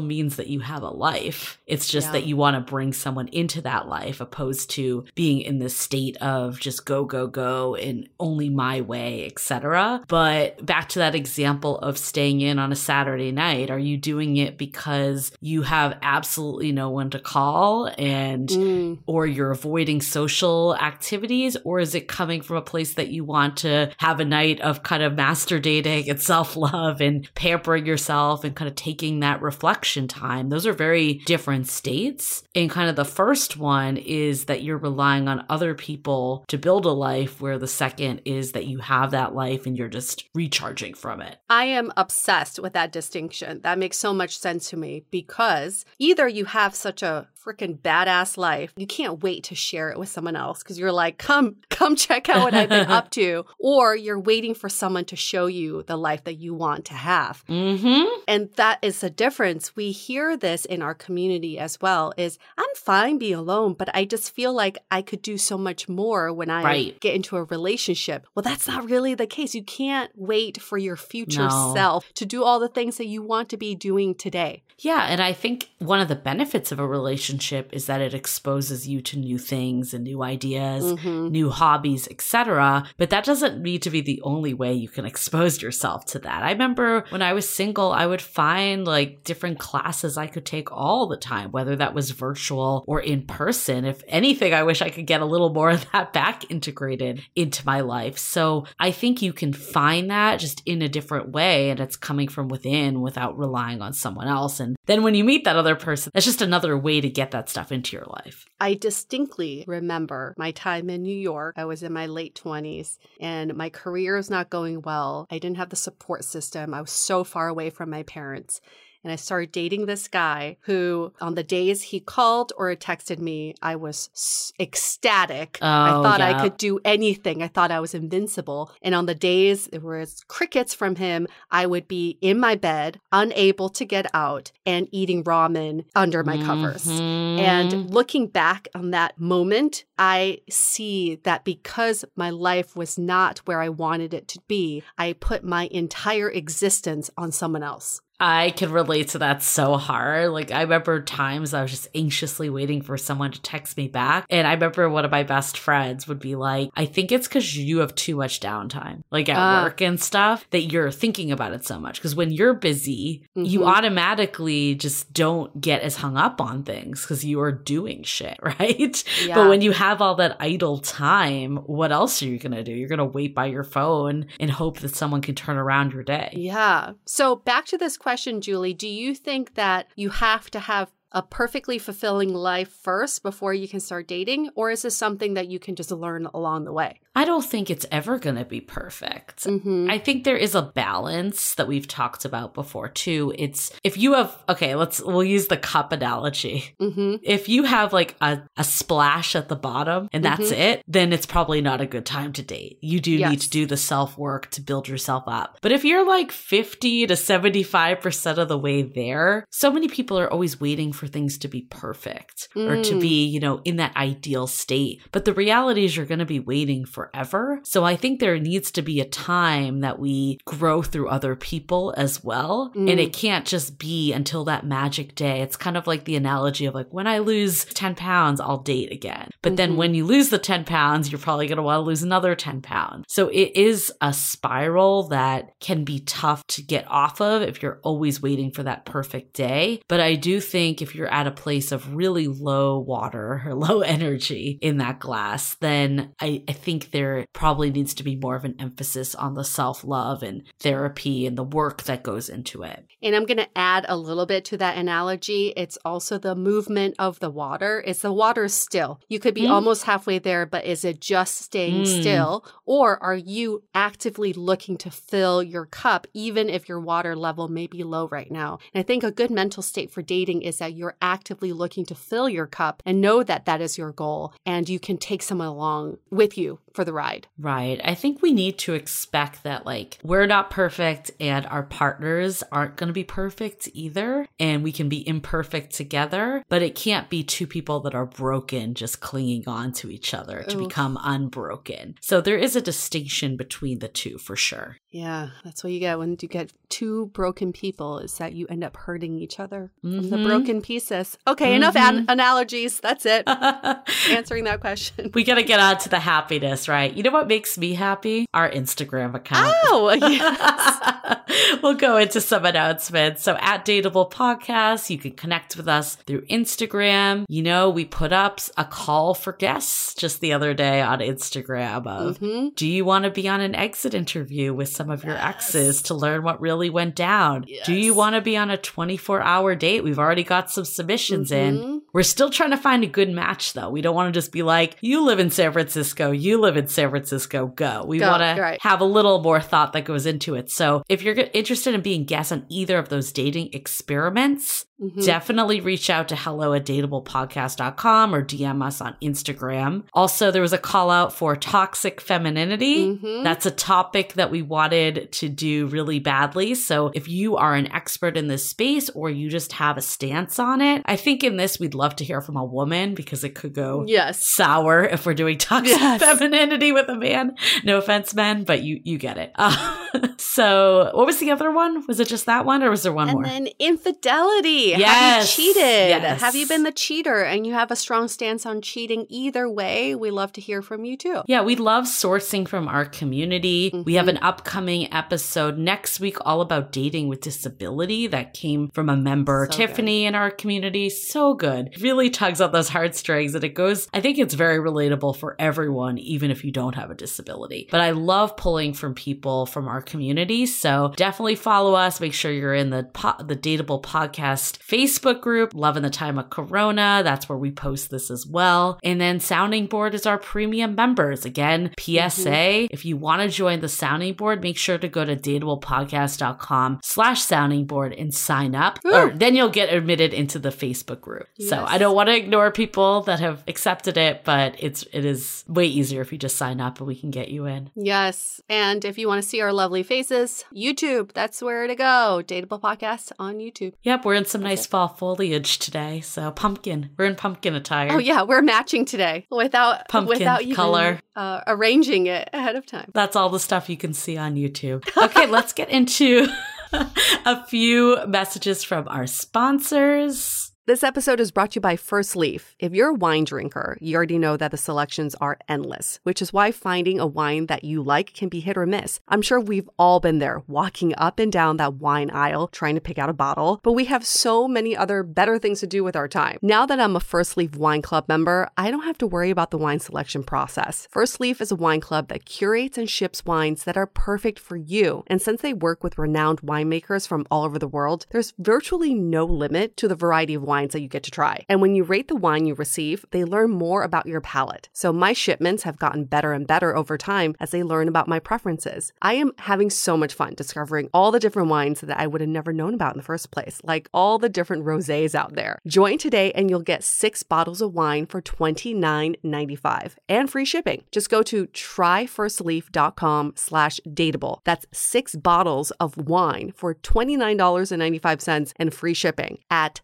means 0.00 0.36
that 0.36 0.46
you 0.46 0.60
have 0.60 0.82
a 0.82 0.90
life. 0.90 1.60
It's 1.66 1.88
just 1.88 2.08
yeah. 2.08 2.12
that 2.12 2.26
you 2.26 2.36
want 2.36 2.54
to 2.54 2.70
bring 2.70 2.92
someone 2.92 3.28
into 3.28 3.60
that 3.62 3.88
life 3.88 4.20
opposed 4.20 4.70
to 4.70 5.04
being 5.14 5.40
in 5.40 5.58
this 5.58 5.76
state 5.76 6.16
of 6.18 6.60
just 6.60 6.86
go, 6.86 7.04
go, 7.04 7.26
go 7.26 7.74
and 7.74 8.08
only 8.20 8.50
my 8.50 8.82
way, 8.82 9.26
etc. 9.26 10.04
But 10.06 10.64
back 10.64 10.88
to 10.90 11.00
that 11.00 11.14
example 11.14 11.78
of 11.78 11.98
staying 11.98 12.40
in 12.40 12.58
on 12.58 12.70
a 12.70 12.76
Saturday 12.76 13.32
night, 13.32 13.70
are 13.70 13.78
you 13.78 13.96
doing 13.96 14.36
it 14.36 14.56
because 14.56 15.32
you 15.40 15.62
have 15.62 15.98
absolutely 16.02 16.70
no 16.70 16.90
one 16.90 17.10
to 17.10 17.18
call 17.18 17.86
and 17.98 18.48
mm. 18.48 18.98
or 19.06 19.26
you're 19.26 19.50
avoiding 19.50 20.00
social 20.00 20.76
activities, 20.76 21.56
or 21.64 21.80
is 21.80 21.94
it 21.94 22.06
coming 22.06 22.42
from 22.42 22.58
a 22.58 22.62
place 22.62 22.94
that 22.94 23.08
you 23.08 23.24
want 23.24 23.56
to 23.58 23.90
have 23.98 24.20
a 24.20 24.24
night 24.24 24.60
of 24.60 24.82
kind 24.82 25.02
of 25.02 25.14
master 25.14 25.58
dating 25.58 26.08
and 26.08 26.20
self 26.20 26.56
love 26.92 27.00
and 27.00 27.28
pampering 27.34 27.86
yourself 27.86 28.44
and 28.44 28.54
kind 28.54 28.68
of 28.68 28.74
taking 28.74 29.20
that 29.20 29.42
reflection 29.42 30.08
time? 30.08 30.48
Those 30.48 30.66
are 30.66 30.72
very 30.72 31.14
different 31.26 31.68
states. 31.68 32.42
And 32.54 32.70
kind 32.70 32.88
of 32.88 32.96
the 32.96 33.04
first 33.04 33.56
one 33.56 33.96
is 33.96 34.44
that 34.46 34.62
you're 34.62 34.78
relying 34.78 35.28
on 35.28 35.44
other 35.48 35.74
people 35.74 36.44
to 36.48 36.58
build 36.58 36.86
a 36.86 36.90
life, 36.90 37.40
where 37.40 37.58
the 37.58 37.68
second 37.68 38.22
is 38.24 38.52
that 38.52 38.66
you 38.66 38.78
have 38.78 39.10
that 39.12 39.34
life 39.34 39.66
and 39.66 39.76
you're 39.76 39.88
just 39.88 40.24
recharging 40.34 40.94
from 40.94 41.20
it. 41.20 41.38
I 41.48 41.64
am 41.64 41.92
obsessed 41.96 42.58
with 42.58 42.72
that 42.74 42.92
distinction. 42.92 43.60
That 43.62 43.78
makes 43.78 43.98
so 43.98 44.12
much 44.12 44.38
sense 44.38 44.70
to 44.70 44.76
me 44.76 45.04
because 45.10 45.84
either 45.98 46.28
you 46.28 46.44
have 46.46 46.74
such 46.74 47.02
a 47.02 47.28
freaking 47.44 47.78
badass 47.78 48.36
life. 48.36 48.72
You 48.76 48.86
can't 48.86 49.22
wait 49.22 49.44
to 49.44 49.54
share 49.54 49.90
it 49.90 49.98
with 49.98 50.08
someone 50.08 50.36
else 50.36 50.62
because 50.62 50.78
you're 50.78 50.92
like, 50.92 51.18
come, 51.18 51.56
come 51.70 51.96
check 51.96 52.28
out 52.28 52.42
what 52.42 52.54
I've 52.54 52.68
been 52.68 52.90
up 52.90 53.10
to. 53.12 53.44
Or 53.58 53.96
you're 53.96 54.20
waiting 54.20 54.54
for 54.54 54.68
someone 54.68 55.04
to 55.06 55.16
show 55.16 55.46
you 55.46 55.82
the 55.84 55.96
life 55.96 56.24
that 56.24 56.34
you 56.34 56.54
want 56.54 56.84
to 56.86 56.94
have. 56.94 57.44
Mm-hmm. 57.48 58.22
And 58.28 58.50
that 58.56 58.78
is 58.82 59.02
a 59.02 59.10
difference. 59.10 59.74
We 59.74 59.90
hear 59.90 60.36
this 60.36 60.64
in 60.64 60.82
our 60.82 60.94
community 60.94 61.58
as 61.58 61.80
well 61.80 62.12
is 62.16 62.38
I'm 62.56 62.64
fine 62.76 63.18
being 63.18 63.34
alone, 63.34 63.74
but 63.74 63.94
I 63.94 64.04
just 64.04 64.34
feel 64.34 64.52
like 64.52 64.78
I 64.90 65.02
could 65.02 65.22
do 65.22 65.36
so 65.36 65.58
much 65.58 65.88
more 65.88 66.32
when 66.32 66.50
I 66.50 66.62
right. 66.62 67.00
get 67.00 67.14
into 67.14 67.36
a 67.36 67.44
relationship. 67.44 68.26
Well, 68.34 68.42
that's 68.42 68.68
not 68.68 68.88
really 68.88 69.14
the 69.14 69.26
case. 69.26 69.54
You 69.54 69.64
can't 69.64 70.10
wait 70.14 70.60
for 70.60 70.78
your 70.78 70.96
future 70.96 71.48
no. 71.48 71.72
self 71.74 72.12
to 72.14 72.26
do 72.26 72.44
all 72.44 72.60
the 72.60 72.68
things 72.68 72.98
that 72.98 73.06
you 73.06 73.22
want 73.22 73.48
to 73.50 73.56
be 73.56 73.74
doing 73.74 74.14
today. 74.14 74.62
Yeah. 74.78 75.06
And 75.08 75.20
I 75.20 75.32
think 75.32 75.70
one 75.78 76.00
of 76.00 76.08
the 76.08 76.16
benefits 76.16 76.72
of 76.72 76.78
a 76.78 76.86
relationship 76.86 77.31
is 77.72 77.86
that 77.86 78.00
it 78.00 78.14
exposes 78.14 78.88
you 78.88 79.00
to 79.02 79.18
new 79.18 79.38
things 79.38 79.94
and 79.94 80.04
new 80.04 80.22
ideas, 80.22 80.84
mm-hmm. 80.84 81.28
new 81.28 81.50
hobbies, 81.50 82.08
etc. 82.08 82.84
But 82.96 83.10
that 83.10 83.24
doesn't 83.24 83.62
need 83.62 83.82
to 83.82 83.90
be 83.90 84.00
the 84.00 84.20
only 84.22 84.54
way 84.54 84.72
you 84.72 84.88
can 84.88 85.04
expose 85.12 85.62
yourself 85.62 86.04
to 86.06 86.18
that. 86.20 86.42
I 86.42 86.52
remember 86.52 87.04
when 87.10 87.22
I 87.22 87.32
was 87.32 87.48
single, 87.48 87.92
I 87.92 88.06
would 88.06 88.22
find 88.22 88.86
like 88.86 89.24
different 89.24 89.58
classes 89.58 90.16
I 90.16 90.26
could 90.26 90.44
take 90.44 90.72
all 90.72 91.06
the 91.06 91.16
time, 91.16 91.50
whether 91.50 91.76
that 91.76 91.94
was 91.94 92.10
virtual 92.10 92.84
or 92.86 93.00
in 93.00 93.22
person. 93.26 93.84
If 93.84 94.02
anything, 94.08 94.54
I 94.54 94.62
wish 94.62 94.82
I 94.82 94.90
could 94.90 95.06
get 95.06 95.20
a 95.20 95.26
little 95.26 95.52
more 95.52 95.70
of 95.76 95.86
that 95.92 96.12
back 96.12 96.50
integrated 96.50 97.22
into 97.36 97.64
my 97.64 97.80
life. 97.80 98.18
So 98.18 98.66
I 98.78 98.90
think 98.90 99.22
you 99.22 99.32
can 99.32 99.52
find 99.52 100.10
that 100.10 100.40
just 100.40 100.62
in 100.66 100.82
a 100.82 100.88
different 100.88 101.30
way 101.30 101.70
and 101.70 101.80
it's 101.80 101.96
coming 101.96 102.28
from 102.28 102.48
within 102.48 103.00
without 103.00 103.38
relying 103.38 103.80
on 103.82 103.92
someone 103.92 104.28
else. 104.28 104.60
And 104.60 104.76
then 104.86 105.02
when 105.02 105.14
you 105.14 105.24
meet 105.24 105.44
that 105.44 105.56
other 105.56 105.76
person, 105.76 106.10
that's 106.12 106.26
just 106.26 106.42
another 106.42 106.76
way 106.76 107.00
to 107.00 107.08
get 107.08 107.21
that 107.30 107.48
stuff 107.48 107.72
into 107.72 107.96
your 107.96 108.06
life. 108.06 108.44
I 108.60 108.74
distinctly 108.74 109.64
remember 109.66 110.34
my 110.36 110.50
time 110.50 110.90
in 110.90 111.02
New 111.02 111.16
York. 111.16 111.54
I 111.56 111.64
was 111.64 111.82
in 111.82 111.92
my 111.92 112.06
late 112.06 112.38
20s 112.42 112.98
and 113.20 113.54
my 113.54 113.70
career 113.70 114.16
was 114.16 114.30
not 114.30 114.50
going 114.50 114.82
well. 114.82 115.26
I 115.30 115.38
didn't 115.38 115.56
have 115.56 115.70
the 115.70 115.76
support 115.76 116.24
system. 116.24 116.74
I 116.74 116.80
was 116.80 116.90
so 116.90 117.24
far 117.24 117.48
away 117.48 117.70
from 117.70 117.90
my 117.90 118.02
parents 118.02 118.60
and 119.02 119.12
I 119.12 119.16
started 119.16 119.52
dating 119.52 119.86
this 119.86 120.08
guy 120.08 120.56
who, 120.62 121.12
on 121.20 121.34
the 121.34 121.42
days 121.42 121.82
he 121.82 122.00
called 122.00 122.52
or 122.56 122.74
texted 122.76 123.18
me, 123.18 123.54
I 123.60 123.76
was 123.76 124.52
ecstatic. 124.58 125.58
Oh, 125.60 125.66
I 125.66 125.90
thought 126.02 126.20
yeah. 126.20 126.36
I 126.36 126.42
could 126.42 126.56
do 126.56 126.78
anything. 126.84 127.42
I 127.42 127.48
thought 127.48 127.70
I 127.70 127.80
was 127.80 127.94
invincible. 127.94 128.70
And 128.80 128.94
on 128.94 129.06
the 129.06 129.14
days 129.14 129.68
there 129.72 129.80
was 129.80 130.22
crickets 130.28 130.74
from 130.74 130.96
him, 130.96 131.26
I 131.50 131.66
would 131.66 131.88
be 131.88 132.18
in 132.20 132.38
my 132.38 132.54
bed, 132.54 133.00
unable 133.10 133.68
to 133.70 133.84
get 133.84 134.06
out, 134.14 134.52
and 134.64 134.88
eating 134.92 135.24
ramen 135.24 135.84
under 135.94 136.22
my 136.22 136.36
mm-hmm. 136.36 136.46
covers. 136.46 136.88
And 136.88 137.90
looking 137.90 138.28
back 138.28 138.68
on 138.74 138.90
that 138.90 139.18
moment, 139.18 139.84
I 139.98 140.38
see 140.48 141.16
that 141.24 141.44
because 141.44 142.04
my 142.16 142.30
life 142.30 142.76
was 142.76 142.98
not 142.98 143.38
where 143.40 143.60
I 143.60 143.68
wanted 143.68 144.14
it 144.14 144.28
to 144.28 144.40
be, 144.48 144.82
I 144.96 145.14
put 145.14 145.44
my 145.44 145.68
entire 145.70 146.30
existence 146.30 147.10
on 147.16 147.32
someone 147.32 147.62
else. 147.62 148.00
I 148.22 148.52
can 148.52 148.70
relate 148.70 149.08
to 149.10 149.18
that 149.18 149.42
so 149.42 149.76
hard. 149.76 150.30
Like, 150.30 150.52
I 150.52 150.62
remember 150.62 151.02
times 151.02 151.52
I 151.52 151.62
was 151.62 151.72
just 151.72 151.88
anxiously 151.94 152.48
waiting 152.48 152.80
for 152.80 152.96
someone 152.96 153.32
to 153.32 153.42
text 153.42 153.76
me 153.76 153.88
back. 153.88 154.26
And 154.30 154.46
I 154.46 154.52
remember 154.52 154.88
one 154.88 155.04
of 155.04 155.10
my 155.10 155.24
best 155.24 155.58
friends 155.58 156.06
would 156.06 156.20
be 156.20 156.36
like, 156.36 156.70
I 156.76 156.84
think 156.86 157.10
it's 157.10 157.26
because 157.26 157.56
you 157.58 157.78
have 157.78 157.94
too 157.96 158.14
much 158.16 158.38
downtime, 158.40 159.02
like 159.10 159.28
at 159.28 159.36
Ah. 159.36 159.64
work 159.64 159.80
and 159.82 160.00
stuff, 160.00 160.46
that 160.50 160.62
you're 160.72 160.92
thinking 160.92 161.32
about 161.32 161.52
it 161.52 161.66
so 161.66 161.80
much. 161.80 161.96
Because 161.96 162.14
when 162.14 162.30
you're 162.30 162.54
busy, 162.54 163.24
you 163.34 163.60
Mhm. 163.60 163.66
automatically 163.66 164.74
just 164.76 165.12
don't 165.12 165.60
get 165.60 165.82
as 165.82 165.96
hung 165.96 166.16
up 166.16 166.40
on 166.40 166.62
things 166.62 167.02
because 167.02 167.24
you 167.24 167.40
are 167.40 167.50
doing 167.52 168.04
shit, 168.04 168.38
right? 168.42 169.04
Yeah. 169.26 169.34
But 169.34 169.48
when 169.48 169.62
you 169.62 169.72
have 169.72 170.00
all 170.00 170.14
that 170.16 170.36
idle 170.38 170.78
time, 170.78 171.56
what 171.66 171.90
else 171.90 172.22
are 172.22 172.26
you 172.26 172.38
going 172.38 172.52
to 172.52 172.62
do? 172.62 172.72
You're 172.72 172.88
going 172.88 172.98
to 172.98 173.04
wait 173.04 173.34
by 173.34 173.46
your 173.46 173.64
phone 173.64 174.26
and 174.38 174.48
hope 174.50 174.78
that 174.80 174.94
someone 174.94 175.22
can 175.22 175.34
turn 175.34 175.56
around 175.56 175.92
your 175.92 176.04
day. 176.04 176.30
Yeah. 176.36 176.92
So 177.04 177.34
back 177.34 177.64
to 177.66 177.76
this 177.76 177.96
question, 177.96 178.11
Julie. 178.40 178.74
Do 178.74 178.88
you 178.88 179.14
think 179.14 179.54
that 179.54 179.88
you 179.96 180.10
have 180.10 180.50
to 180.52 180.60
have 180.60 180.90
a 181.12 181.22
perfectly 181.22 181.78
fulfilling 181.78 182.32
life 182.32 182.70
first 182.70 183.22
before 183.22 183.52
you 183.52 183.68
can 183.68 183.80
start 183.80 184.08
dating? 184.08 184.50
Or 184.54 184.70
is 184.70 184.82
this 184.82 184.96
something 184.96 185.34
that 185.34 185.48
you 185.48 185.58
can 185.58 185.76
just 185.76 185.90
learn 185.90 186.26
along 186.32 186.64
the 186.64 186.72
way? 186.72 187.00
I 187.14 187.24
don't 187.24 187.44
think 187.44 187.68
it's 187.70 187.84
ever 187.92 188.18
going 188.18 188.36
to 188.36 188.44
be 188.44 188.60
perfect. 188.60 189.44
Mm-hmm. 189.44 189.88
I 189.90 189.98
think 189.98 190.24
there 190.24 190.36
is 190.36 190.54
a 190.54 190.62
balance 190.62 191.54
that 191.56 191.68
we've 191.68 191.86
talked 191.86 192.24
about 192.24 192.54
before 192.54 192.88
too. 192.88 193.34
It's 193.38 193.70
if 193.84 193.98
you 193.98 194.14
have 194.14 194.36
okay, 194.48 194.74
let's 194.74 195.00
we'll 195.02 195.22
use 195.24 195.48
the 195.48 195.56
cup 195.56 195.92
analogy. 195.92 196.74
Mm-hmm. 196.80 197.16
If 197.22 197.48
you 197.48 197.64
have 197.64 197.92
like 197.92 198.16
a, 198.20 198.40
a 198.56 198.64
splash 198.64 199.36
at 199.36 199.48
the 199.48 199.56
bottom 199.56 200.08
and 200.12 200.24
that's 200.24 200.50
it, 200.50 200.82
then 200.88 201.12
it's 201.12 201.26
probably 201.26 201.60
not 201.60 201.80
a 201.80 201.86
good 201.86 202.06
time 202.06 202.32
to 202.34 202.42
date. 202.42 202.78
You 202.80 202.98
do 203.00 203.18
need 203.28 203.40
to 203.42 203.50
do 203.50 203.66
the 203.66 203.76
self 203.76 204.16
work 204.16 204.50
to 204.52 204.60
build 204.62 204.88
yourself 204.88 205.24
up. 205.26 205.58
But 205.60 205.72
if 205.72 205.84
you're 205.84 206.06
like 206.06 206.32
50 206.32 207.06
to 207.08 207.14
75% 207.14 208.38
of 208.38 208.48
the 208.48 208.58
way 208.58 208.82
there, 208.82 209.46
so 209.50 209.70
many 209.70 209.88
people 209.88 210.18
are 210.18 210.32
always 210.32 210.60
waiting 210.60 210.92
for 210.92 211.06
things 211.06 211.38
to 211.38 211.48
be 211.48 211.62
perfect 211.62 212.48
or 212.56 212.82
to 212.82 212.92
Mm. 212.92 213.00
be, 213.00 213.24
you 213.26 213.40
know, 213.40 213.60
in 213.64 213.76
that 213.76 213.96
ideal 213.96 214.46
state. 214.46 215.00
But 215.12 215.24
the 215.24 215.32
reality 215.32 215.84
is 215.84 215.96
you're 215.96 216.06
going 216.06 216.18
to 216.18 216.26
be 216.26 216.40
waiting 216.40 216.84
forever. 217.10 217.60
So 217.64 217.84
I 217.84 217.96
think 217.96 218.20
there 218.20 218.38
needs 218.38 218.70
to 218.72 218.82
be 218.82 219.00
a 219.00 219.04
time 219.04 219.80
that 219.80 219.98
we 219.98 220.38
grow 220.44 220.82
through 220.82 221.08
other 221.08 221.34
people 221.36 221.94
as 221.96 222.22
well. 222.22 222.72
Mm. 222.76 222.90
And 222.90 223.00
it 223.00 223.12
can't 223.12 223.46
just 223.46 223.78
be 223.78 224.12
until 224.12 224.44
that 224.44 224.64
magic 224.66 225.14
day. 225.14 225.40
It's 225.42 225.56
kind 225.56 225.76
of 225.76 225.86
like 225.86 226.04
the 226.04 226.16
analogy 226.16 226.66
of 226.66 226.74
like 226.74 226.88
when 226.92 227.06
I 227.06 227.18
lose 227.18 227.64
10 227.64 227.94
pounds, 227.94 228.40
I'll 228.40 228.58
date 228.58 228.92
again. 228.92 229.30
But 229.42 229.56
then 229.56 229.72
Mhm. 229.72 229.76
when 229.76 229.94
you 229.94 230.04
lose 230.04 230.28
the 230.30 230.38
10 230.38 230.64
pounds, 230.64 231.10
you're 231.10 231.18
probably 231.18 231.46
going 231.46 231.56
to 231.56 231.62
want 231.62 231.78
to 231.78 231.86
lose 231.86 232.02
another 232.02 232.34
10 232.34 232.62
pounds. 232.62 233.04
So 233.08 233.28
it 233.28 233.52
is 233.56 233.92
a 234.00 234.12
spiral 234.12 235.08
that 235.08 235.52
can 235.60 235.84
be 235.84 236.00
tough 236.00 236.46
to 236.48 236.62
get 236.62 236.84
off 236.88 237.20
of 237.20 237.42
if 237.42 237.62
you're 237.62 237.80
always 237.82 238.22
waiting 238.22 238.50
for 238.52 238.62
that 238.62 238.84
perfect 238.84 239.34
day. 239.34 239.80
But 239.88 240.00
I 240.00 240.14
do 240.14 240.40
think 240.40 240.80
if 240.82 240.94
you're 240.94 241.12
at 241.12 241.26
a 241.26 241.30
place 241.32 241.72
of 241.72 241.94
really 241.94 242.26
low 242.28 242.78
water 242.78 243.42
or 243.46 243.54
low 243.66 243.80
energy 243.80 244.58
in 244.62 244.78
that 244.78 245.00
glass, 245.00 245.54
then 245.56 246.12
I, 246.20 246.42
I 246.48 246.52
think 246.52 246.90
there 246.92 247.26
probably 247.32 247.70
needs 247.70 247.94
to 247.94 248.02
be 248.02 248.16
more 248.16 248.36
of 248.36 248.44
an 248.44 248.56
emphasis 248.58 249.14
on 249.14 249.34
the 249.34 249.44
self 249.44 249.84
love 249.84 250.22
and 250.22 250.44
therapy 250.60 251.26
and 251.26 251.36
the 251.36 251.44
work 251.44 251.82
that 251.84 252.02
goes 252.02 252.28
into 252.28 252.62
it. 252.62 252.86
And 253.02 253.14
I'm 253.16 253.26
going 253.26 253.38
to 253.38 253.48
add 253.58 253.84
a 253.88 253.96
little 253.96 254.26
bit 254.26 254.44
to 254.46 254.56
that 254.58 254.76
analogy. 254.76 255.52
It's 255.56 255.78
also 255.84 256.18
the 256.18 256.34
movement 256.34 256.94
of 256.98 257.18
the 257.20 257.30
water. 257.30 257.82
It's 257.86 258.02
the 258.02 258.12
water 258.12 258.48
still. 258.48 259.00
You 259.08 259.18
could 259.18 259.34
be 259.34 259.42
Mm. 259.42 259.50
almost 259.50 259.84
halfway 259.84 260.18
there, 260.18 260.46
but 260.46 260.64
is 260.64 260.84
it 260.84 261.00
just 261.00 261.36
staying 261.40 261.82
Mm. 261.82 262.00
still? 262.00 262.44
Or 262.64 263.02
are 263.02 263.16
you 263.16 263.62
actively 263.74 264.32
looking 264.32 264.76
to 264.78 264.90
fill 264.90 265.42
your 265.42 265.66
cup, 265.66 266.06
even 266.14 266.48
if 266.48 266.68
your 266.68 266.80
water 266.80 267.16
level 267.16 267.48
may 267.48 267.66
be 267.66 267.82
low 267.82 268.08
right 268.08 268.30
now? 268.30 268.58
And 268.72 268.80
I 268.80 268.82
think 268.84 269.02
a 269.02 269.10
good 269.10 269.30
mental 269.30 269.62
state 269.62 269.90
for 269.90 270.02
dating 270.02 270.42
is 270.42 270.58
that 270.58 270.74
you're 270.74 270.96
actively 271.02 271.52
looking 271.52 271.84
to 271.86 271.94
fill 271.94 272.28
your 272.28 272.46
cup 272.46 272.82
and 272.86 273.00
know 273.00 273.22
that 273.22 273.44
that 273.46 273.60
is 273.60 273.76
your 273.78 273.92
goal. 273.92 274.32
And 274.46 274.68
you 274.68 274.78
can 274.78 274.96
take 274.98 275.22
someone 275.22 275.48
along 275.48 275.98
with 276.10 276.38
you 276.38 276.58
for 276.72 276.84
the 276.84 276.92
ride. 276.92 277.26
Right. 277.38 277.80
I 277.84 277.94
think 277.94 278.22
we 278.22 278.32
need 278.32 278.58
to 278.58 278.72
expect 278.74 279.42
that, 279.42 279.66
like, 279.66 279.98
we're 280.02 280.26
not 280.26 280.48
perfect 280.50 281.10
and 281.20 281.44
our 281.46 281.62
partners 281.64 282.42
aren't 282.50 282.76
going 282.76 282.88
to 282.88 282.91
be 282.92 283.04
perfect 283.04 283.68
either. 283.72 284.26
And 284.38 284.62
we 284.62 284.72
can 284.72 284.88
be 284.88 285.06
imperfect 285.06 285.72
together, 285.72 286.42
but 286.48 286.62
it 286.62 286.74
can't 286.74 287.08
be 287.10 287.22
two 287.22 287.46
people 287.46 287.80
that 287.80 287.94
are 287.94 288.06
broken 288.06 288.74
just 288.74 289.00
clinging 289.00 289.44
on 289.46 289.72
to 289.74 289.90
each 289.90 290.14
other 290.14 290.42
to 290.48 290.56
Oof. 290.58 290.68
become 290.68 290.98
unbroken. 291.02 291.96
So 292.00 292.20
there 292.20 292.38
is 292.38 292.56
a 292.56 292.60
distinction 292.60 293.36
between 293.36 293.78
the 293.78 293.88
two 293.88 294.18
for 294.18 294.36
sure. 294.36 294.76
Yeah, 294.92 295.30
that's 295.42 295.64
what 295.64 295.72
you 295.72 295.80
get 295.80 295.98
when 295.98 296.16
you 296.20 296.28
get 296.28 296.52
two 296.68 297.06
broken 297.06 297.52
people 297.52 297.98
is 297.98 298.16
that 298.18 298.32
you 298.34 298.46
end 298.48 298.62
up 298.62 298.76
hurting 298.76 299.18
each 299.18 299.40
other 299.40 299.70
from 299.80 300.08
the 300.10 300.16
Mhm. 300.16 300.24
broken 300.26 300.60
pieces. 300.62 301.16
Okay, 301.26 301.54
enough 301.54 301.76
an- 301.76 302.04
analogies. 302.08 302.78
That's 302.80 303.04
it. 303.06 303.24
Answering 304.10 304.44
that 304.44 304.60
question. 304.60 305.10
we 305.14 305.24
got 305.24 305.34
to 305.36 305.42
get 305.42 305.60
on 305.60 305.78
to 305.78 305.88
the 305.88 305.98
happiness, 305.98 306.68
right? 306.68 306.92
You 306.94 307.02
know 307.02 307.10
what 307.10 307.26
makes 307.26 307.56
me 307.58 307.74
happy? 307.74 308.26
Our 308.34 308.50
Instagram 308.50 309.14
account. 309.14 309.54
Oh, 309.64 309.90
yes. 310.00 311.60
we'll 311.62 311.74
go 311.74 311.96
into 311.96 312.20
some 312.20 312.44
announcements. 312.44 313.22
So 313.22 313.36
at 313.40 313.64
Dateable 313.66 314.10
Podcast, 314.10 314.88
you 314.90 314.98
can 314.98 315.12
connect 315.12 315.56
with 315.56 315.68
us 315.68 315.96
through 315.96 316.22
Instagram. 316.26 317.24
You 317.28 317.42
know, 317.42 317.68
we 317.70 317.84
put 317.84 318.12
up 318.12 318.40
a 318.56 318.64
call 318.64 319.14
for 319.14 319.32
guests 319.32 319.94
just 319.94 320.20
the 320.20 320.32
other 320.32 320.54
day 320.54 320.80
on 320.80 321.00
Instagram 321.00 321.86
of 321.86 322.18
hmm 322.18 322.48
do 322.54 322.66
you 322.66 322.84
want 322.84 323.04
to 323.04 323.10
be 323.10 323.28
on 323.28 323.40
an 323.40 323.54
exit 323.54 323.94
interview 323.94 324.52
with 324.52 324.68
some 324.82 324.90
of 324.90 325.04
your 325.04 325.16
exes 325.16 325.82
to 325.82 325.94
learn 325.94 326.22
what 326.24 326.40
really 326.40 326.68
went 326.70 326.96
down? 326.96 327.46
Do 327.64 327.72
you 327.72 327.94
want 327.94 328.16
to 328.16 328.20
be 328.20 328.36
on 328.36 328.50
a 328.50 328.56
24 328.56 329.22
hour 329.22 329.54
date? 329.54 329.84
We've 329.84 329.98
already 329.98 330.24
got 330.24 330.50
some 330.50 330.64
submissions 330.64 331.30
in. 331.30 331.58
Mhm. 331.58 331.80
We're 331.92 332.02
still 332.02 332.30
trying 332.30 332.50
to 332.50 332.56
find 332.56 332.82
a 332.82 332.88
good 332.88 333.10
match 333.10 333.52
though. 333.52 333.68
We 333.68 333.82
don't 333.82 333.94
want 333.94 334.12
to 334.12 334.18
just 334.18 334.32
be 334.32 334.42
like, 334.42 334.76
you 334.80 335.04
live 335.04 335.20
in 335.20 335.30
San 335.30 335.52
Francisco, 335.52 336.10
you 336.10 336.38
live 336.38 336.56
in 336.56 336.66
San 336.66 336.90
Francisco, 336.90 337.46
go. 337.46 337.84
We 337.86 338.00
want 338.00 338.22
to 338.22 338.40
right. 338.40 338.62
have 338.62 338.80
a 338.80 338.84
little 338.84 339.22
more 339.22 339.40
thought 339.40 339.72
that 339.74 339.84
goes 339.84 340.06
into 340.06 340.34
it. 340.34 340.50
So 340.50 340.82
if 340.88 341.02
you're 341.02 341.14
interested 341.32 341.74
in 341.74 341.82
being 341.82 342.04
guests 342.04 342.32
on 342.32 342.44
either 342.48 342.78
of 342.78 342.88
those 342.88 343.12
dating 343.12 343.50
experiments, 343.52 344.64
Mhm. 344.82 345.04
definitely 345.06 345.60
reach 345.60 345.88
out 345.90 346.08
to 346.08 346.16
hello 346.16 346.52
at 346.54 346.66
dateablepodcast.com 346.66 348.14
or 348.14 348.22
DM 348.22 348.62
us 348.62 348.80
on 348.80 348.96
Instagram. 349.02 349.84
Also, 349.94 350.30
there 350.30 350.42
was 350.42 350.52
a 350.52 350.58
call 350.58 350.90
out 350.90 351.12
for 351.12 351.36
toxic 351.36 352.00
femininity. 352.00 352.98
Mhm. 352.98 353.22
That's 353.24 353.46
a 353.46 353.50
topic 353.50 354.14
that 354.14 354.30
we 354.30 354.42
wanted 354.42 355.12
to 355.12 355.28
do 355.28 355.66
really 355.66 355.98
badly. 355.98 356.54
So 356.54 356.90
if 356.94 357.08
you 357.08 357.36
are 357.36 357.54
an 357.54 357.70
expert 357.72 358.16
in 358.16 358.26
this 358.28 358.44
space 358.48 358.90
or 358.90 359.08
you 359.10 359.28
just 359.30 359.52
have 359.52 359.76
a 359.76 359.82
stance 359.82 360.38
on 360.38 360.60
it, 360.60 360.82
I 360.86 360.96
think 360.96 361.22
in 361.22 361.36
this 361.36 361.60
we'd 361.60 361.74
love 361.74 361.96
to 361.96 362.04
hear 362.04 362.20
from 362.20 362.36
a 362.36 362.44
woman 362.44 362.94
because 362.94 363.24
it 363.24 363.34
could 363.34 363.54
go 363.54 363.84
Yes. 363.86 364.26
sour 364.26 364.84
if 364.84 365.06
we're 365.06 365.14
doing 365.14 365.38
toxic 365.38 365.76
Yes. 365.78 366.00
femininity 366.18 366.72
with 366.72 366.88
a 366.88 366.96
man. 366.96 367.36
No 367.64 367.78
offense, 367.78 368.14
men, 368.14 368.44
but 368.44 368.62
you 368.62 368.80
you 368.84 368.98
get 368.98 369.16
it. 369.18 369.32
Uh, 369.36 369.76
so 370.18 370.90
what 370.94 371.06
was 371.06 371.18
the 371.18 371.30
other 371.30 371.50
one? 371.50 371.84
Was 371.86 372.00
it 372.00 372.08
just 372.08 372.26
that 372.26 372.44
one 372.44 372.62
or 372.62 372.70
was 372.70 372.82
there 372.82 372.92
one 372.92 373.08
And 373.08 373.20
more? 373.20 373.24
then 373.24 373.48
infidelity. 373.58 374.74
Yes. 374.76 374.82
Have 374.86 375.22
you 375.22 375.44
cheated? 375.44 375.62
Yes. 375.62 376.20
Have 376.20 376.34
you 376.34 376.46
been 376.46 376.62
the 376.62 376.72
cheater 376.72 377.22
and 377.22 377.46
you 377.46 377.52
have 377.54 377.70
a 377.70 377.76
strong 377.76 378.08
stance 378.08 378.44
on 378.46 378.60
cheating? 378.60 379.06
Either 379.08 379.48
way, 379.48 379.94
we 379.94 380.10
love 380.10 380.32
to 380.32 380.40
hear 380.40 380.62
from 380.62 380.84
you 380.84 380.96
too. 380.96 381.22
Yeah, 381.26 381.42
we 381.42 381.56
love 381.56 381.84
sourcing 381.84 382.46
from 382.46 382.68
our 382.68 382.84
community. 382.84 383.70
We 383.84 383.94
have 383.94 384.08
an 384.08 384.16
mm-hmm. 384.16 384.24
upcoming 384.24 384.92
episode 384.92 385.58
next 385.58 386.00
week 386.00 386.16
all 386.22 386.40
about 386.40 386.72
dating 386.72 387.08
with 387.08 387.20
disability 387.20 388.06
that 388.08 388.34
came 388.34 388.68
from 388.68 388.88
a 388.88 388.96
member, 388.96 389.48
So 389.50 389.56
Tiffany, 389.56 390.04
in 390.04 390.14
our 390.14 390.30
community. 390.30 390.90
So 390.90 391.34
good. 391.34 391.74
Really 391.80 392.10
tugs 392.10 392.40
on 392.40 392.52
those 392.52 392.68
heartstrings 392.68 393.34
and 393.34 393.44
it 393.44 393.54
goes, 393.54 393.88
I 393.92 394.00
think 394.00 394.18
it's 394.18 394.34
very 394.34 394.58
relatable 394.58 395.16
for 395.16 395.36
everyone, 395.38 395.98
even 395.98 396.30
if 396.30 396.44
you 396.44 396.52
don't 396.52 396.74
have 396.74 396.90
a 396.90 396.94
disability. 396.94 397.68
But 397.70 397.80
I 397.80 397.90
love 397.90 398.36
pulling 398.36 398.74
from 398.74 398.94
people 398.94 399.46
from 399.46 399.68
our 399.68 399.80
community. 399.80 400.01
So 400.46 400.92
definitely 400.96 401.36
follow 401.36 401.74
us. 401.74 402.00
Make 402.00 402.14
sure 402.14 402.32
you're 402.32 402.54
in 402.54 402.70
the 402.70 402.84
po- 402.84 403.22
the 403.22 403.36
Dateable 403.36 403.82
Podcast 403.82 404.58
Facebook 404.58 405.20
group, 405.20 405.54
Loving 405.54 405.82
the 405.82 405.90
Time 405.90 406.18
of 406.18 406.30
Corona. 406.30 407.02
That's 407.04 407.28
where 407.28 407.38
we 407.38 407.50
post 407.50 407.90
this 407.90 408.10
as 408.10 408.26
well. 408.26 408.78
And 408.82 409.00
then 409.00 409.20
Sounding 409.20 409.66
Board 409.66 409.94
is 409.94 410.06
our 410.06 410.18
premium 410.18 410.74
members. 410.74 411.24
Again, 411.24 411.72
PSA, 411.78 412.30
mm-hmm. 412.30 412.66
if 412.70 412.84
you 412.84 412.96
want 412.96 413.22
to 413.22 413.28
join 413.28 413.60
the 413.60 413.68
Sounding 413.68 414.14
Board, 414.14 414.42
make 414.42 414.58
sure 414.58 414.78
to 414.78 414.88
go 414.88 415.04
to 415.04 415.16
dateablepodcast.com 415.16 416.80
slash 416.82 417.22
sounding 417.22 417.64
board 417.66 417.92
and 417.92 418.14
sign 418.14 418.54
up. 418.54 418.78
Or 418.84 419.10
then 419.10 419.34
you'll 419.34 419.48
get 419.48 419.72
admitted 419.72 420.12
into 420.12 420.38
the 420.38 420.50
Facebook 420.50 421.00
group. 421.00 421.28
So 421.38 421.64
I 421.64 421.78
don't 421.78 421.94
want 421.94 422.08
to 422.08 422.16
ignore 422.16 422.50
people 422.50 423.02
that 423.02 423.20
have 423.20 423.42
accepted 423.48 423.96
it, 423.96 424.24
but 424.24 424.56
it's 424.58 424.84
it 424.92 425.04
is 425.04 425.44
way 425.48 425.66
easier 425.66 426.00
if 426.00 426.12
you 426.12 426.18
just 426.18 426.36
sign 426.36 426.60
up 426.60 426.78
and 426.78 426.86
we 426.86 426.94
can 426.94 427.10
get 427.10 427.28
you 427.28 427.46
in. 427.46 427.70
Yes. 427.74 428.40
And 428.48 428.84
if 428.84 428.98
you 428.98 429.08
want 429.08 429.22
to 429.22 429.28
see 429.28 429.40
our 429.40 429.52
lovely 429.52 429.82
faces, 429.92 430.46
YouTube, 430.54 431.12
that's 431.12 431.42
where 431.42 431.66
to 431.66 431.74
go. 431.74 432.22
Dateable 432.24 432.58
Podcast 432.58 433.12
on 433.18 433.36
YouTube. 433.36 433.74
Yep, 433.82 434.06
we're 434.06 434.14
in 434.14 434.24
some 434.24 434.40
nice 434.40 434.64
fall 434.64 434.88
foliage 434.88 435.58
today. 435.58 436.00
So 436.00 436.30
pumpkin. 436.30 436.88
We're 436.96 437.04
in 437.04 437.14
pumpkin 437.14 437.54
attire. 437.54 437.92
Oh 437.92 437.98
yeah, 437.98 438.22
we're 438.22 438.40
matching 438.40 438.86
today 438.86 439.26
without 439.30 439.88
Pumpkin 439.88 440.18
without 440.18 440.42
even 440.42 440.54
color. 440.54 440.98
Uh, 441.14 441.42
arranging 441.46 442.06
it 442.06 442.30
ahead 442.32 442.56
of 442.56 442.64
time. 442.64 442.90
That's 442.94 443.16
all 443.16 443.28
the 443.28 443.38
stuff 443.38 443.68
you 443.68 443.76
can 443.76 443.92
see 443.92 444.16
on 444.16 444.34
YouTube. 444.34 444.82
Okay, 444.96 445.26
let's 445.26 445.52
get 445.52 445.68
into 445.68 446.26
a 446.72 447.44
few 447.44 447.98
messages 448.06 448.64
from 448.64 448.88
our 448.88 449.06
sponsors. 449.06 450.51
This 450.64 450.84
episode 450.84 451.18
is 451.18 451.32
brought 451.32 451.50
to 451.50 451.54
you 451.56 451.60
by 451.60 451.74
First 451.74 452.14
Leaf. 452.14 452.54
If 452.60 452.72
you're 452.72 452.90
a 452.90 452.94
wine 452.94 453.24
drinker, 453.24 453.76
you 453.80 453.96
already 453.96 454.16
know 454.16 454.36
that 454.36 454.52
the 454.52 454.56
selections 454.56 455.16
are 455.16 455.36
endless, 455.48 455.98
which 456.04 456.22
is 456.22 456.32
why 456.32 456.52
finding 456.52 457.00
a 457.00 457.06
wine 457.06 457.46
that 457.46 457.64
you 457.64 457.82
like 457.82 458.14
can 458.14 458.28
be 458.28 458.38
hit 458.38 458.56
or 458.56 458.64
miss. 458.64 459.00
I'm 459.08 459.22
sure 459.22 459.40
we've 459.40 459.68
all 459.76 459.98
been 459.98 460.20
there, 460.20 460.44
walking 460.46 460.94
up 460.96 461.18
and 461.18 461.32
down 461.32 461.56
that 461.56 461.74
wine 461.74 462.10
aisle 462.10 462.46
trying 462.46 462.76
to 462.76 462.80
pick 462.80 462.96
out 462.96 463.10
a 463.10 463.12
bottle, 463.12 463.58
but 463.64 463.72
we 463.72 463.86
have 463.86 464.06
so 464.06 464.46
many 464.46 464.76
other 464.76 465.02
better 465.02 465.36
things 465.36 465.58
to 465.58 465.66
do 465.66 465.82
with 465.82 465.96
our 465.96 466.06
time. 466.06 466.38
Now 466.42 466.64
that 466.66 466.78
I'm 466.78 466.94
a 466.94 467.00
First 467.00 467.36
Leaf 467.36 467.56
Wine 467.56 467.82
Club 467.82 468.04
member, 468.06 468.48
I 468.56 468.70
don't 468.70 468.84
have 468.84 468.98
to 468.98 469.06
worry 469.08 469.30
about 469.30 469.50
the 469.50 469.58
wine 469.58 469.80
selection 469.80 470.22
process. 470.22 470.86
First 470.92 471.18
Leaf 471.18 471.40
is 471.40 471.50
a 471.50 471.56
wine 471.56 471.80
club 471.80 472.06
that 472.06 472.24
curates 472.24 472.78
and 472.78 472.88
ships 472.88 473.24
wines 473.24 473.64
that 473.64 473.76
are 473.76 473.86
perfect 473.86 474.38
for 474.38 474.54
you. 474.54 475.02
And 475.08 475.20
since 475.20 475.40
they 475.40 475.54
work 475.54 475.82
with 475.82 475.98
renowned 475.98 476.40
winemakers 476.42 477.08
from 477.08 477.26
all 477.32 477.42
over 477.42 477.58
the 477.58 477.66
world, 477.66 478.06
there's 478.10 478.32
virtually 478.38 478.94
no 478.94 479.24
limit 479.24 479.76
to 479.78 479.88
the 479.88 479.96
variety 479.96 480.34
of 480.34 480.42
wines 480.44 480.51
that 480.52 480.80
you 480.80 480.88
get 480.88 481.02
to 481.04 481.10
try. 481.10 481.44
And 481.48 481.60
when 481.60 481.74
you 481.74 481.84
rate 481.84 482.08
the 482.08 482.16
wine 482.16 482.46
you 482.46 482.54
receive, 482.54 483.04
they 483.10 483.24
learn 483.24 483.50
more 483.50 483.82
about 483.82 484.06
your 484.06 484.20
palate. 484.20 484.68
So 484.72 484.92
my 484.92 485.12
shipments 485.12 485.62
have 485.62 485.78
gotten 485.78 486.04
better 486.04 486.32
and 486.32 486.46
better 486.46 486.76
over 486.76 486.96
time 486.98 487.34
as 487.40 487.50
they 487.50 487.62
learn 487.62 487.88
about 487.88 488.08
my 488.08 488.18
preferences. 488.18 488.92
I 489.00 489.14
am 489.14 489.32
having 489.38 489.70
so 489.70 489.96
much 489.96 490.14
fun 490.14 490.34
discovering 490.34 490.88
all 490.92 491.10
the 491.10 491.20
different 491.20 491.48
wines 491.48 491.80
that 491.80 491.98
I 491.98 492.06
would 492.06 492.20
have 492.20 492.30
never 492.30 492.52
known 492.52 492.74
about 492.74 492.94
in 492.94 492.98
the 492.98 493.04
first 493.04 493.30
place, 493.30 493.60
like 493.64 493.88
all 493.94 494.18
the 494.18 494.28
different 494.28 494.64
rosés 494.64 495.14
out 495.14 495.34
there. 495.34 495.58
Join 495.66 495.98
today 495.98 496.32
and 496.32 496.50
you'll 496.50 496.60
get 496.60 496.84
six 496.84 497.22
bottles 497.22 497.60
of 497.60 497.74
wine 497.74 498.06
for 498.06 498.20
$29.95 498.20 499.94
and 500.08 500.30
free 500.30 500.44
shipping. 500.44 500.84
Just 500.90 501.10
go 501.10 501.22
to 501.22 501.46
tryfirstleaf.com 501.46 503.32
slash 503.36 503.80
dateable. 503.88 504.40
That's 504.44 504.66
six 504.72 505.16
bottles 505.16 505.70
of 505.72 505.96
wine 505.96 506.52
for 506.54 506.74
$29.95 506.74 508.52
and 508.56 508.74
free 508.74 508.94
shipping 508.94 509.38
at 509.50 509.80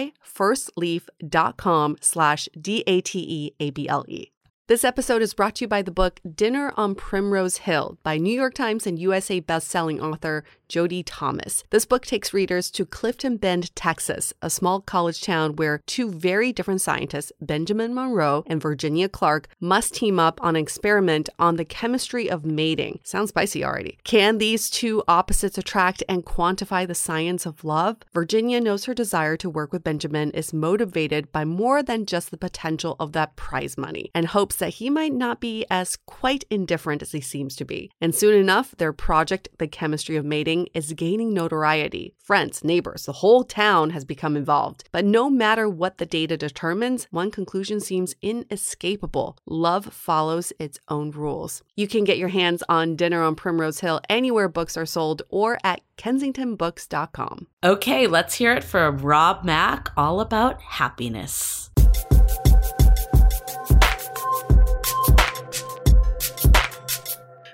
tryfirstleaf.com 0.00 1.96
slash 2.00 2.48
D-A-T-E-A-B-L-E. 2.60 4.32
This 4.68 4.84
episode 4.84 5.20
is 5.20 5.34
brought 5.34 5.56
to 5.56 5.64
you 5.64 5.68
by 5.68 5.82
the 5.82 5.90
book 5.90 6.20
Dinner 6.32 6.72
on 6.76 6.94
Primrose 6.94 7.56
Hill 7.58 7.98
by 8.04 8.18
New 8.18 8.32
York 8.32 8.54
Times 8.54 8.86
and 8.86 9.00
USA 9.00 9.40
bestselling 9.40 10.00
author 10.00 10.44
Jodi 10.70 11.02
Thomas. 11.02 11.64
This 11.70 11.84
book 11.84 12.06
takes 12.06 12.32
readers 12.32 12.70
to 12.70 12.86
Clifton 12.86 13.36
Bend, 13.36 13.74
Texas, 13.74 14.32
a 14.40 14.48
small 14.48 14.80
college 14.80 15.20
town 15.20 15.56
where 15.56 15.82
two 15.86 16.08
very 16.08 16.52
different 16.52 16.80
scientists, 16.80 17.32
Benjamin 17.40 17.92
Monroe 17.92 18.44
and 18.46 18.62
Virginia 18.62 19.08
Clark, 19.08 19.48
must 19.58 19.94
team 19.94 20.20
up 20.20 20.40
on 20.40 20.54
an 20.54 20.62
experiment 20.62 21.28
on 21.40 21.56
the 21.56 21.64
chemistry 21.64 22.30
of 22.30 22.44
mating. 22.44 23.00
Sounds 23.02 23.30
spicy 23.30 23.64
already. 23.64 23.98
Can 24.04 24.38
these 24.38 24.70
two 24.70 25.02
opposites 25.08 25.58
attract 25.58 26.04
and 26.08 26.24
quantify 26.24 26.86
the 26.86 26.94
science 26.94 27.46
of 27.46 27.64
love? 27.64 27.96
Virginia 28.14 28.60
knows 28.60 28.84
her 28.84 28.94
desire 28.94 29.36
to 29.38 29.50
work 29.50 29.72
with 29.72 29.82
Benjamin 29.82 30.30
is 30.30 30.52
motivated 30.52 31.32
by 31.32 31.44
more 31.44 31.82
than 31.82 32.06
just 32.06 32.30
the 32.30 32.36
potential 32.36 32.94
of 33.00 33.10
that 33.12 33.34
prize 33.34 33.76
money 33.76 34.12
and 34.14 34.28
hopes 34.28 34.54
that 34.56 34.74
he 34.74 34.88
might 34.88 35.12
not 35.12 35.40
be 35.40 35.66
as 35.68 35.96
quite 36.06 36.44
indifferent 36.48 37.02
as 37.02 37.10
he 37.10 37.20
seems 37.20 37.56
to 37.56 37.64
be. 37.64 37.90
And 38.00 38.14
soon 38.14 38.34
enough, 38.34 38.72
their 38.78 38.92
project, 38.92 39.48
The 39.58 39.66
Chemistry 39.66 40.14
of 40.14 40.24
Mating, 40.24 40.59
is 40.74 40.92
gaining 40.92 41.32
notoriety. 41.32 42.14
Friends, 42.18 42.64
neighbors, 42.64 43.06
the 43.06 43.12
whole 43.12 43.44
town 43.44 43.90
has 43.90 44.04
become 44.04 44.36
involved. 44.36 44.84
But 44.92 45.04
no 45.04 45.28
matter 45.30 45.68
what 45.68 45.98
the 45.98 46.06
data 46.06 46.36
determines, 46.36 47.06
one 47.10 47.30
conclusion 47.30 47.80
seems 47.80 48.14
inescapable 48.22 49.36
love 49.46 49.86
follows 49.86 50.52
its 50.58 50.78
own 50.88 51.10
rules. 51.10 51.62
You 51.76 51.88
can 51.88 52.04
get 52.04 52.18
your 52.18 52.28
hands 52.28 52.62
on 52.68 52.96
Dinner 52.96 53.22
on 53.22 53.34
Primrose 53.34 53.80
Hill 53.80 54.00
anywhere 54.08 54.48
books 54.48 54.76
are 54.76 54.86
sold 54.86 55.22
or 55.28 55.58
at 55.64 55.80
kensingtonbooks.com. 55.96 57.46
Okay, 57.62 58.06
let's 58.06 58.34
hear 58.34 58.52
it 58.52 58.64
from 58.64 58.98
Rob 58.98 59.44
Mack 59.44 59.90
all 59.96 60.20
about 60.20 60.60
happiness. 60.62 61.69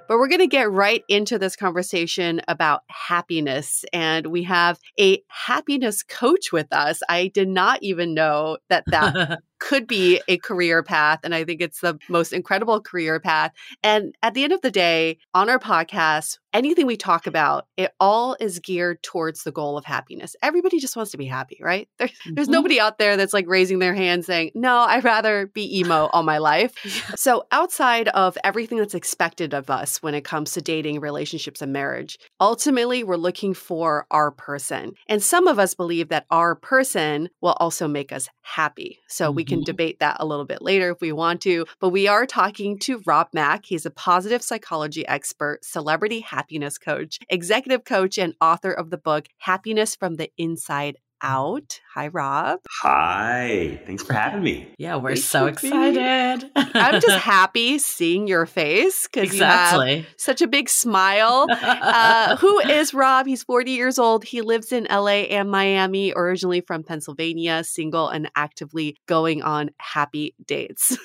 But 0.09 0.19
we're 0.19 0.29
going 0.29 0.41
to 0.41 0.47
get 0.47 0.71
right 0.71 1.05
into 1.09 1.39
this 1.39 1.57
conversation 1.57 2.41
about 2.49 2.83
happiness. 2.89 3.85
And 3.93 4.27
we 4.27 4.45
have 4.45 4.79
a 4.99 5.23
happiness 5.29 6.03
coach 6.03 6.53
with 6.53 6.73
us. 6.73 7.01
I 7.09 7.29
did 7.29 7.49
not 7.49 7.83
even 7.83 8.15
know 8.15 8.59
that 8.69 8.85
that 8.89 9.41
could 9.59 9.87
be 9.87 10.21
a 10.29 10.39
career 10.39 10.83
path. 10.83 11.21
And 11.25 11.35
I 11.35 11.45
think 11.45 11.61
it's 11.61 11.81
the 11.81 11.99
most 12.09 12.33
incredible 12.33 12.81
career 12.81 13.19
path. 13.21 13.53
And 13.83 14.15
at 14.23 14.35
the 14.35 14.45
end 14.45 14.53
of 14.53 14.61
the 14.61 14.71
day, 14.71 15.19
on 15.35 15.49
our 15.49 15.59
podcast, 15.59 16.39
anything 16.57 16.87
we 16.87 16.97
talk 16.97 17.27
about, 17.27 17.67
it 17.77 17.93
all 18.01 18.35
is 18.41 18.61
geared 18.61 19.03
towards 19.03 19.45
the 19.45 19.53
goal 19.53 19.77
of 19.77 19.85
happiness. 19.85 20.35
Everybody 20.43 20.81
just 20.81 20.97
wants 20.97 21.11
to 21.11 21.19
be 21.19 21.27
happy, 21.27 21.59
right? 21.61 21.87
There's, 21.99 22.11
mm-hmm. 22.13 22.35
there's 22.35 22.49
nobody 22.49 22.81
out 22.81 22.99
there 22.99 23.17
that's 23.19 23.35
like 23.35 23.47
raising 23.47 23.79
their 23.79 23.95
hand 23.95 24.25
saying, 24.25 24.53
no, 24.55 24.79
I'd 24.79 25.05
rather 25.05 25.47
be 25.47 25.81
emo 25.81 26.07
all 26.13 26.23
my 26.23 26.39
life. 26.39 26.73
So 27.17 27.47
outside 27.51 28.09
of 28.09 28.37
everything 28.45 28.79
that's 28.79 28.95
expected 28.95 29.55
of 29.55 29.71
us 29.71 30.03
when 30.03 30.15
it 30.15 30.25
comes 30.25 30.53
to 30.53 30.61
dating, 30.61 31.01
relationships, 31.01 31.63
and 31.63 31.73
marriage, 31.73 32.19
ultimately 32.41 33.05
we're 33.05 33.17
looking 33.17 33.55
for 33.55 34.07
our 34.11 34.31
person. 34.31 34.93
And 35.09 35.23
some 35.23 35.47
of 35.47 35.59
us 35.59 35.75
believe 35.75 36.09
that 36.09 36.27
our 36.31 36.55
person 36.55 37.31
will 37.41 37.57
also 37.59 37.89
make 37.89 38.13
us 38.13 38.29
happy. 38.43 38.99
So 39.09 39.27
mm-hmm. 39.27 39.37
we 39.37 39.45
can 39.45 39.59
mm-hmm. 39.59 39.65
debate 39.65 40.01
that 40.01 40.17
a 40.21 40.27
little 40.27 40.45
bit 40.45 40.63
later 40.63 40.91
if 40.91 41.01
we 41.01 41.13
want 41.13 41.41
to. 41.43 41.67
But 41.81 41.91
we 41.91 42.07
are 42.07 42.27
talking 42.27 42.79
to 42.81 43.03
Rob 43.07 43.29
Mack. 43.33 43.67
He's 43.67 43.87
a 43.87 43.91
positive 43.91 44.43
psychology 44.43 45.07
expert, 45.07 45.65
celebrity 45.65 46.21
happiness 46.21 46.46
coach, 46.79 47.19
executive 47.29 47.85
coach, 47.85 48.19
and 48.19 48.35
author 48.41 48.73
of 48.73 48.91
the 48.91 48.99
book 48.99 49.27
Happiness 49.39 49.95
from 49.97 50.17
the 50.17 50.31
Inside 50.37 50.97
out. 51.27 51.81
Hi, 51.95 52.09
Rob. 52.09 52.61
Hi. 52.83 53.81
Thanks 53.85 54.05
for 54.05 54.13
having 54.13 54.43
me. 54.43 54.69
Yeah, 54.79 54.97
we're 54.97 55.15
Thanks 55.15 55.29
so 55.29 55.47
excited. 55.47 56.51
I'm 56.57 57.01
just 57.01 57.19
happy 57.19 57.79
seeing 57.79 58.29
your 58.29 58.45
face 58.45 59.09
because 59.09 59.33
exactly. 59.33 59.91
you 59.91 59.97
have 60.03 60.07
such 60.19 60.43
a 60.43 60.47
big 60.47 60.69
smile. 60.69 61.47
Uh, 61.87 62.37
who 62.37 62.59
is 62.59 62.93
Rob? 62.93 63.27
He's 63.27 63.43
40 63.43 63.71
years 63.71 63.99
old. 63.99 64.25
He 64.25 64.41
lives 64.41 64.73
in 64.73 64.87
LA 64.91 65.27
and 65.31 65.51
Miami, 65.51 66.13
originally 66.15 66.61
from 66.61 66.83
Pennsylvania, 66.83 67.65
single 67.65 68.09
and 68.09 68.31
actively 68.35 68.97
going 69.07 69.43
on 69.43 69.71
happy 69.79 70.35
dates. 70.47 70.97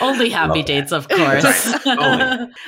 Only 0.00 0.30
happy 0.30 0.58
Love 0.58 0.66
dates, 0.66 0.90
that. 0.90 0.96
of 0.96 1.08
course. 1.08 1.44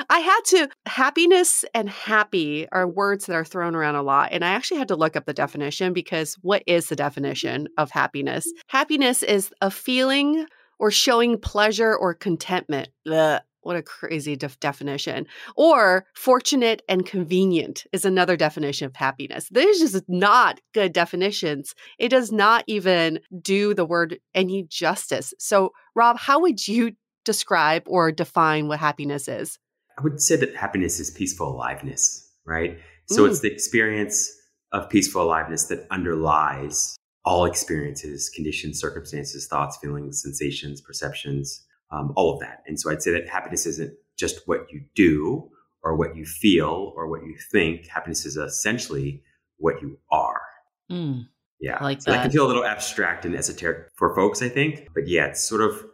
I 0.09 0.19
had 0.19 0.41
to, 0.47 0.69
happiness 0.87 1.65
and 1.75 1.89
happy 1.91 2.69
are 2.71 2.87
words 2.87 3.27
that 3.27 3.35
are 3.35 3.45
thrown 3.45 3.75
around 3.75 3.97
a 3.97 4.03
lot. 4.03 4.31
And 4.33 4.45
I 4.45 4.51
actually 4.51 4.79
had 4.79 4.89
to 4.89 4.97
look 4.97 5.17
up 5.17 5.27
the 5.27 5.35
definition 5.35 5.76
definition 5.77 5.93
because 5.93 6.35
what 6.43 6.63
is 6.67 6.89
the 6.89 6.97
definition 6.97 7.69
of 7.79 7.91
happiness? 7.91 8.51
Happiness 8.69 9.23
is 9.23 9.51
a 9.61 9.71
feeling 9.71 10.47
or 10.79 10.91
showing 10.91 11.39
pleasure 11.39 11.95
or 11.95 12.15
contentment. 12.15 12.89
Ugh, 13.11 13.41
what 13.63 13.77
a 13.77 13.83
crazy 13.83 14.37
def- 14.37 14.61
definition. 14.61 15.27
Or 15.57 16.07
fortunate 16.15 16.83
and 16.89 17.05
convenient 17.05 17.85
is 17.93 18.05
another 18.05 18.37
definition 18.37 18.87
of 18.87 18.97
happiness. 18.97 19.49
There's 19.51 19.79
just 19.79 20.05
not 20.09 20.61
good 20.73 20.93
definitions. 20.93 21.75
It 21.99 22.11
does 22.11 22.31
not 22.31 22.65
even 22.67 23.21
do 23.41 23.75
the 23.75 23.87
word 23.87 24.19
any 24.35 24.65
justice. 24.65 25.35
So, 25.39 25.73
Rob, 25.95 26.19
how 26.19 26.41
would 26.41 26.67
you 26.67 26.93
describe 27.25 27.83
or 27.87 28.13
define 28.13 28.69
what 28.69 28.79
happiness 28.79 29.29
is? 29.29 29.59
I 29.99 30.03
would 30.03 30.21
say 30.21 30.37
that 30.37 30.55
happiness 30.55 31.01
is 31.01 31.11
peaceful 31.11 31.57
aliveness, 31.57 32.31
right? 32.45 32.79
So 33.07 33.25
mm. 33.25 33.31
it's 33.31 33.41
the 33.41 33.51
experience 33.51 34.31
of 34.77 34.89
peaceful 34.91 35.23
aliveness 35.23 35.65
that 35.67 35.87
underlies 35.91 36.97
all 37.25 37.45
experiences, 37.45 38.29
conditions, 38.29 38.79
circumstances, 38.79 39.47
thoughts, 39.49 39.77
feelings, 39.79 40.23
sensations, 40.23 40.81
perceptions, 40.81 41.65
um, 41.91 42.13
all 42.17 42.33
of 42.33 42.41
that. 42.41 42.63
And 42.67 42.79
so 42.79 42.91
I'd 42.91 43.03
say 43.03 43.11
that 43.13 43.29
happiness 43.29 43.67
isn't 43.67 43.95
just 44.17 44.47
what 44.47 44.67
you 44.71 44.83
do 44.95 45.51
or 45.83 45.97
what 45.97 46.17
you 46.17 46.25
feel 46.25 46.93
or 46.97 47.09
what 47.09 47.23
you 47.25 47.37
think. 47.51 47.89
Happiness 47.89 48.25
is 48.25 48.37
essentially 48.37 49.23
what 49.59 49.81
you 49.83 49.99
are. 50.11 50.43
Mm, 50.91 51.27
yeah. 51.61 51.79
I 51.81 51.85
like 51.85 52.03
so 52.03 52.11
that. 52.11 52.19
that 52.19 52.23
can 52.23 52.31
feel 52.33 52.47
a 52.47 52.49
little 52.49 52.65
abstract 52.65 53.25
and 53.25 53.35
esoteric 53.35 53.89
for 53.97 54.15
folks, 54.15 54.43
I 54.43 54.49
think. 54.49 54.89
But 54.95 55.09
yeah, 55.09 55.27
it's 55.27 55.47
sort 55.47 55.63
of 55.63 55.85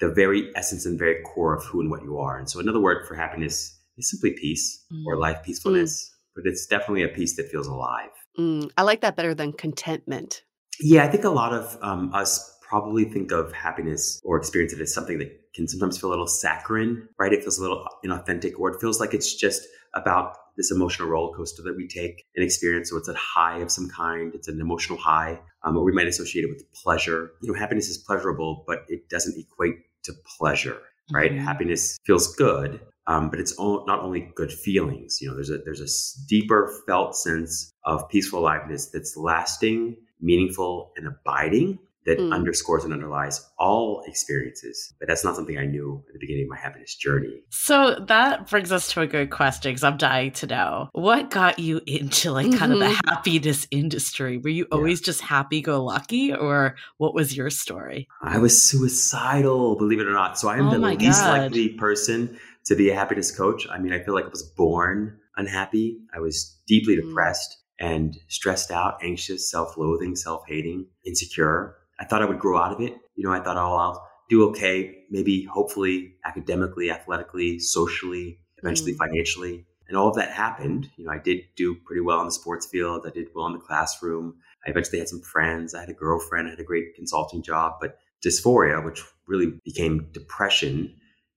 the 0.00 0.08
very 0.08 0.50
essence 0.56 0.86
and 0.86 0.98
very 0.98 1.22
core 1.22 1.54
of 1.54 1.64
who 1.64 1.80
and 1.80 1.90
what 1.90 2.02
you 2.02 2.18
are. 2.18 2.38
And 2.38 2.48
so 2.48 2.58
another 2.58 2.80
word 2.80 3.06
for 3.06 3.14
happiness 3.14 3.78
is 3.98 4.10
simply 4.10 4.32
peace 4.32 4.84
mm. 4.92 5.04
or 5.06 5.16
life 5.16 5.42
peacefulness. 5.44 6.04
Mm. 6.04 6.16
But 6.36 6.46
it's 6.46 6.66
definitely 6.66 7.02
a 7.02 7.08
peace 7.08 7.36
that 7.36 7.50
feels 7.50 7.66
alive. 7.66 8.10
Mm, 8.38 8.70
I 8.76 8.82
like 8.82 9.00
that 9.02 9.16
better 9.16 9.34
than 9.34 9.52
contentment. 9.52 10.44
Yeah, 10.80 11.04
I 11.04 11.08
think 11.08 11.24
a 11.24 11.30
lot 11.30 11.52
of 11.52 11.76
um, 11.82 12.12
us 12.14 12.58
probably 12.62 13.04
think 13.04 13.32
of 13.32 13.52
happiness 13.52 14.20
or 14.24 14.36
experience 14.36 14.72
it 14.72 14.80
as 14.80 14.94
something 14.94 15.18
that 15.18 15.40
can 15.54 15.66
sometimes 15.66 15.98
feel 15.98 16.10
a 16.10 16.12
little 16.12 16.26
saccharine, 16.26 17.08
right? 17.18 17.32
It 17.32 17.42
feels 17.42 17.58
a 17.58 17.62
little 17.62 17.84
inauthentic, 18.04 18.58
or 18.58 18.70
it 18.70 18.80
feels 18.80 19.00
like 19.00 19.12
it's 19.12 19.34
just 19.34 19.66
about 19.94 20.36
this 20.56 20.70
emotional 20.70 21.08
roller 21.08 21.36
coaster 21.36 21.62
that 21.62 21.76
we 21.76 21.88
take 21.88 22.24
and 22.36 22.44
experience. 22.44 22.90
So 22.90 22.96
it's 22.96 23.08
a 23.08 23.14
high 23.14 23.58
of 23.58 23.70
some 23.70 23.88
kind. 23.88 24.32
It's 24.34 24.46
an 24.46 24.60
emotional 24.60 24.98
high, 24.98 25.40
um, 25.64 25.76
or 25.76 25.84
we 25.84 25.92
might 25.92 26.06
associate 26.06 26.44
it 26.44 26.48
with 26.48 26.72
pleasure. 26.72 27.32
You 27.42 27.52
know, 27.52 27.58
happiness 27.58 27.88
is 27.88 27.98
pleasurable, 27.98 28.64
but 28.66 28.84
it 28.88 29.08
doesn't 29.08 29.36
equate 29.36 29.76
to 30.04 30.12
pleasure 30.38 30.80
right? 31.12 31.32
Mm-hmm. 31.32 31.44
Happiness 31.44 31.98
feels 32.04 32.34
good, 32.34 32.80
Um, 33.06 33.30
but 33.30 33.40
it's 33.40 33.52
all, 33.52 33.84
not 33.86 34.00
only 34.00 34.30
good 34.34 34.52
feelings. 34.52 35.18
You 35.20 35.28
know, 35.28 35.34
there's 35.34 35.50
a 35.50 35.58
there's 35.58 35.80
a 35.80 36.28
deeper 36.28 36.72
felt 36.86 37.16
sense 37.16 37.72
of 37.84 38.08
peaceful 38.08 38.40
aliveness 38.40 38.90
that's 38.92 39.16
lasting, 39.16 39.96
meaningful, 40.20 40.92
and 40.96 41.06
abiding 41.08 41.78
that 42.06 42.18
mm. 42.18 42.32
underscores 42.32 42.84
and 42.84 42.92
underlies 42.92 43.46
all 43.58 44.02
experiences. 44.06 44.92
But 44.98 45.08
that's 45.08 45.22
not 45.22 45.36
something 45.36 45.58
I 45.58 45.66
knew 45.66 46.02
at 46.08 46.14
the 46.14 46.18
beginning 46.18 46.44
of 46.44 46.48
my 46.50 46.56
happiness 46.56 46.94
journey. 46.94 47.42
So 47.50 47.96
that 48.08 48.48
brings 48.48 48.72
us 48.72 48.90
to 48.92 49.02
a 49.02 49.06
good 49.06 49.30
question 49.30 49.70
because 49.70 49.84
I'm 49.84 49.98
dying 49.98 50.32
to 50.32 50.46
know 50.46 50.88
what 50.92 51.30
got 51.30 51.58
you 51.58 51.80
into 51.86 52.32
like 52.32 52.56
kind 52.56 52.72
mm-hmm. 52.72 52.72
of 52.72 52.78
the 52.78 53.02
happiness 53.06 53.66
industry. 53.70 54.38
Were 54.38 54.48
you 54.50 54.66
always 54.72 55.00
yeah. 55.00 55.06
just 55.06 55.20
happy 55.20 55.60
go 55.60 55.84
lucky, 55.84 56.32
or 56.32 56.76
what 56.96 57.14
was 57.14 57.36
your 57.36 57.50
story? 57.50 58.08
I 58.22 58.38
was 58.38 58.60
suicidal, 58.60 59.76
believe 59.76 60.00
it 60.00 60.06
or 60.06 60.12
not. 60.12 60.38
So 60.38 60.48
I 60.48 60.56
am 60.56 60.68
oh 60.68 60.70
the 60.70 60.78
least 60.78 61.20
God. 61.20 61.38
likely 61.38 61.70
person 61.70 62.38
to 62.66 62.74
be 62.74 62.90
a 62.90 62.94
happiness 62.94 63.34
coach. 63.34 63.66
I 63.70 63.78
mean, 63.78 63.92
I 63.92 64.00
feel 64.00 64.14
like 64.14 64.24
I 64.24 64.28
was 64.28 64.42
born 64.42 65.18
unhappy. 65.36 65.98
I 66.14 66.20
was 66.20 66.58
deeply 66.66 66.96
mm. 66.96 67.06
depressed 67.06 67.58
and 67.78 68.16
stressed 68.28 68.70
out, 68.70 68.98
anxious, 69.02 69.50
self 69.50 69.76
loathing, 69.76 70.16
self 70.16 70.42
hating, 70.46 70.86
insecure. 71.04 71.76
I 71.98 72.04
thought 72.04 72.22
I 72.22 72.26
would 72.26 72.38
grow 72.38 72.58
out 72.58 72.72
of 72.72 72.80
it. 72.80 72.94
You 73.14 73.24
know, 73.24 73.32
I 73.32 73.40
thought, 73.40 73.56
oh, 73.56 73.74
I'll 73.74 74.08
do 74.28 74.48
okay, 74.50 75.04
maybe 75.10 75.44
hopefully 75.44 76.14
academically, 76.24 76.90
athletically, 76.90 77.58
socially, 77.58 78.38
eventually 78.58 78.94
mm. 78.94 78.98
financially. 78.98 79.66
And 79.88 79.96
all 79.96 80.08
of 80.08 80.14
that 80.16 80.30
happened. 80.30 80.88
You 80.96 81.06
know, 81.06 81.10
I 81.10 81.18
did 81.18 81.40
do 81.56 81.74
pretty 81.84 82.00
well 82.00 82.20
in 82.20 82.26
the 82.26 82.32
sports 82.32 82.66
field. 82.66 83.04
I 83.06 83.10
did 83.10 83.26
well 83.34 83.46
in 83.46 83.54
the 83.54 83.58
classroom. 83.58 84.36
I 84.64 84.70
eventually 84.70 85.00
had 85.00 85.08
some 85.08 85.20
friends. 85.20 85.74
I 85.74 85.80
had 85.80 85.88
a 85.88 85.94
girlfriend. 85.94 86.46
I 86.46 86.50
had 86.50 86.60
a 86.60 86.64
great 86.64 86.94
consulting 86.94 87.42
job. 87.42 87.78
But 87.80 87.98
dysphoria, 88.24 88.84
which 88.84 89.02
really 89.26 89.58
became 89.64 90.08
depression, 90.12 90.94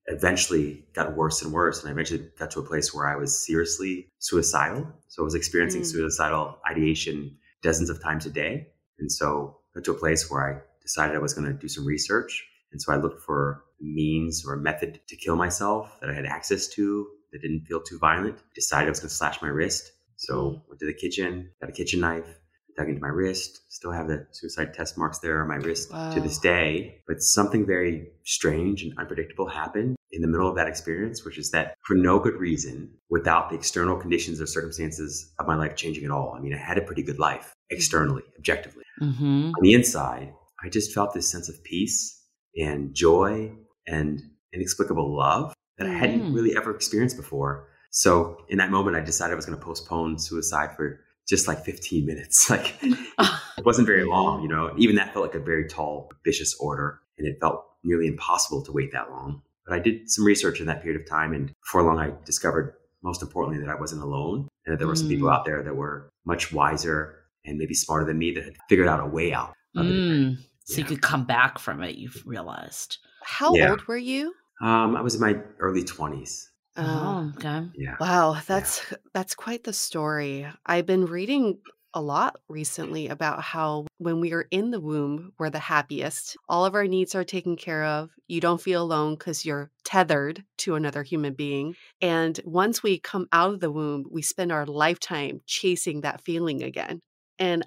eventually 0.07 0.85
got 0.93 1.15
worse 1.15 1.41
and 1.41 1.53
worse. 1.53 1.81
And 1.81 1.89
I 1.89 1.91
eventually 1.91 2.29
got 2.37 2.51
to 2.51 2.59
a 2.59 2.63
place 2.63 2.93
where 2.93 3.07
I 3.07 3.15
was 3.15 3.45
seriously 3.45 4.07
suicidal. 4.19 4.87
So 5.07 5.23
I 5.23 5.25
was 5.25 5.35
experiencing 5.35 5.81
mm. 5.81 5.85
suicidal 5.85 6.57
ideation 6.69 7.37
dozens 7.61 7.89
of 7.89 8.01
times 8.01 8.25
a 8.25 8.29
day. 8.29 8.67
And 8.99 9.11
so 9.11 9.59
I 9.73 9.79
got 9.79 9.85
to 9.85 9.91
a 9.91 9.95
place 9.95 10.29
where 10.29 10.41
I 10.41 10.61
decided 10.81 11.15
I 11.15 11.19
was 11.19 11.33
going 11.33 11.47
to 11.47 11.53
do 11.53 11.67
some 11.67 11.85
research. 11.85 12.45
And 12.71 12.81
so 12.81 12.91
I 12.91 12.97
looked 12.97 13.21
for 13.21 13.63
means 13.79 14.45
or 14.45 14.53
a 14.53 14.57
method 14.57 14.99
to 15.07 15.15
kill 15.15 15.35
myself 15.35 15.99
that 16.01 16.09
I 16.09 16.13
had 16.13 16.25
access 16.25 16.67
to 16.69 17.07
that 17.31 17.41
didn't 17.41 17.65
feel 17.65 17.81
too 17.81 17.97
violent. 17.99 18.39
Decided 18.55 18.87
I 18.87 18.89
was 18.89 18.99
going 18.99 19.09
to 19.09 19.15
slash 19.15 19.41
my 19.41 19.47
wrist. 19.47 19.91
So 20.17 20.33
mm. 20.33 20.61
went 20.67 20.79
to 20.79 20.85
the 20.85 20.93
kitchen, 20.93 21.51
got 21.61 21.69
a 21.69 21.73
kitchen 21.73 22.01
knife, 22.01 22.39
dug 22.75 22.89
into 22.89 23.01
my 23.01 23.07
wrist. 23.07 23.62
Still 23.69 23.91
have 23.91 24.07
the 24.07 24.25
suicide 24.31 24.73
test 24.73 24.97
marks 24.97 25.19
there 25.19 25.41
on 25.41 25.47
my 25.47 25.55
wrist 25.55 25.91
wow. 25.91 26.13
to 26.13 26.21
this 26.21 26.38
day. 26.38 27.01
But 27.07 27.21
something 27.21 27.65
very 27.65 28.07
strange 28.23 28.83
and 28.83 28.93
unpredictable 28.97 29.47
happened 29.47 29.95
in 30.12 30.21
the 30.21 30.27
middle 30.27 30.47
of 30.47 30.55
that 30.55 30.67
experience, 30.67 31.25
which 31.25 31.38
is 31.38 31.51
that 31.51 31.75
for 31.86 31.95
no 31.95 32.19
good 32.19 32.36
reason, 32.36 32.89
without 33.09 33.49
the 33.49 33.55
external 33.55 33.97
conditions 33.97 34.39
or 34.39 34.45
circumstances 34.45 35.31
of 35.39 35.47
my 35.47 35.55
life 35.55 35.75
changing 35.75 36.05
at 36.05 36.12
all. 36.12 36.36
I 36.38 36.39
mean, 36.39 36.53
I 36.53 36.57
had 36.57 36.77
a 36.77 36.81
pretty 36.81 37.03
good 37.03 37.19
life 37.19 37.53
externally, 37.69 38.23
objectively. 38.38 38.83
Mm-hmm. 39.01 39.51
On 39.55 39.62
the 39.62 39.73
inside, 39.73 40.33
I 40.63 40.69
just 40.69 40.93
felt 40.93 41.13
this 41.13 41.29
sense 41.29 41.49
of 41.49 41.63
peace 41.63 42.21
and 42.55 42.93
joy 42.93 43.51
and 43.88 44.21
inexplicable 44.53 45.15
love 45.15 45.53
that. 45.77 45.88
I 45.88 45.93
hadn't 45.93 46.21
mm. 46.21 46.36
really 46.36 46.55
ever 46.55 46.73
experienced 46.73 47.17
before. 47.17 47.67
So 47.91 48.38
in 48.49 48.57
that 48.59 48.71
moment, 48.71 48.95
I 48.95 49.01
decided 49.01 49.33
I 49.33 49.36
was 49.36 49.45
going 49.45 49.57
to 49.57 49.63
postpone 49.63 50.19
suicide 50.19 50.75
for 50.75 50.99
just 51.27 51.47
like 51.47 51.63
15 51.63 52.05
minutes. 52.05 52.49
Like 52.49 52.75
it 52.83 53.65
wasn't 53.65 53.88
very 53.88 54.03
long, 54.03 54.41
you 54.41 54.47
know. 54.47 54.73
Even 54.77 54.95
that 54.97 55.13
felt 55.13 55.25
like 55.25 55.36
a 55.36 55.39
very 55.39 55.67
tall, 55.67 56.12
vicious 56.25 56.55
order, 56.59 56.99
and 57.17 57.27
it 57.27 57.38
felt 57.39 57.65
nearly 57.83 58.07
impossible 58.07 58.63
to 58.63 58.71
wait 58.71 58.91
that 58.91 59.09
long. 59.09 59.41
But 59.65 59.75
I 59.75 59.79
did 59.79 60.09
some 60.09 60.25
research 60.25 60.59
in 60.59 60.65
that 60.67 60.81
period 60.81 60.99
of 61.01 61.07
time, 61.07 61.33
and 61.33 61.51
before 61.63 61.83
long, 61.83 61.99
I 61.99 62.12
discovered, 62.25 62.73
most 63.01 63.21
importantly, 63.21 63.63
that 63.63 63.69
I 63.69 63.79
wasn't 63.79 64.03
alone, 64.03 64.49
and 64.65 64.73
that 64.73 64.79
there 64.79 64.88
were 64.88 64.95
some 64.95 65.07
people 65.07 65.29
mm. 65.29 65.33
out 65.33 65.45
there 65.45 65.63
that 65.63 65.75
were 65.75 66.09
much 66.25 66.51
wiser 66.51 67.15
and 67.45 67.57
maybe 67.57 67.73
smarter 67.73 68.05
than 68.05 68.17
me 68.17 68.31
that 68.31 68.43
had 68.43 68.55
figured 68.69 68.88
out 68.88 68.99
a 68.99 69.05
way 69.05 69.33
out. 69.33 69.53
Mm. 69.75 70.38
So 70.65 70.73
yeah. 70.73 70.77
you 70.79 70.83
could 70.86 71.01
come 71.01 71.25
back 71.25 71.59
from 71.59 71.83
it. 71.83 71.95
You've 71.95 72.21
realized. 72.25 72.97
How 73.23 73.53
yeah. 73.55 73.71
old 73.71 73.81
were 73.88 73.97
you? 73.97 74.33
Um, 74.62 74.95
I 74.95 75.01
was 75.01 75.15
in 75.15 75.21
my 75.21 75.39
early 75.59 75.83
20s. 75.83 76.47
Oh, 76.75 76.83
um, 76.83 77.33
okay. 77.38 77.67
Yeah. 77.75 77.95
Wow, 77.99 78.38
that's 78.47 78.86
yeah. 78.89 78.97
that's 79.13 79.36
quite 79.36 79.63
the 79.63 79.73
story. 79.73 80.47
I've 80.65 80.86
been 80.86 81.05
reading 81.05 81.59
a 81.93 82.01
lot 82.01 82.38
recently 82.49 83.07
about 83.07 83.41
how 83.41 83.86
when 83.99 84.19
we 84.19 84.33
are 84.33 84.47
in 84.49 84.71
the 84.71 84.79
womb, 84.79 85.33
we're 85.38 85.49
the 85.49 85.59
happiest. 85.59 86.36
All 86.49 86.65
of 86.65 86.73
our 86.73 86.88
needs 86.88 87.13
are 87.13 87.23
taken 87.23 87.55
care 87.55 87.83
of. 87.83 88.09
You 88.27 88.41
don't 88.41 88.62
feel 88.62 88.81
alone 88.81 89.15
because 89.15 89.45
you're 89.45 89.69
tethered 89.83 90.43
to 90.59 90.75
another 90.75 91.03
human 91.03 91.33
being. 91.33 91.75
And 92.01 92.39
once 92.45 92.81
we 92.81 92.99
come 92.99 93.27
out 93.31 93.53
of 93.53 93.59
the 93.59 93.71
womb, 93.71 94.05
we 94.12 94.21
spend 94.21 94.51
our 94.51 94.65
lifetime 94.65 95.41
chasing 95.45 96.01
that 96.01 96.21
feeling 96.21 96.63
again. 96.63 96.99
And 97.38 97.65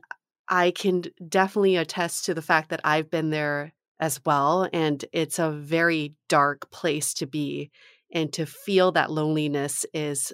I 0.48 0.72
can 0.72 1.04
definitely 1.28 1.76
attest 1.76 2.24
to 2.24 2.34
the 2.34 2.42
fact 2.42 2.70
that 2.70 2.80
I've 2.82 3.10
been 3.10 3.30
there 3.30 3.72
as 3.98 4.20
well. 4.26 4.68
And 4.72 5.04
it's 5.12 5.38
a 5.38 5.50
very 5.50 6.14
dark 6.28 6.70
place 6.70 7.14
to 7.14 7.26
be 7.26 7.70
and 8.12 8.32
to 8.34 8.46
feel 8.46 8.92
that 8.92 9.10
loneliness 9.10 9.84
is 9.92 10.32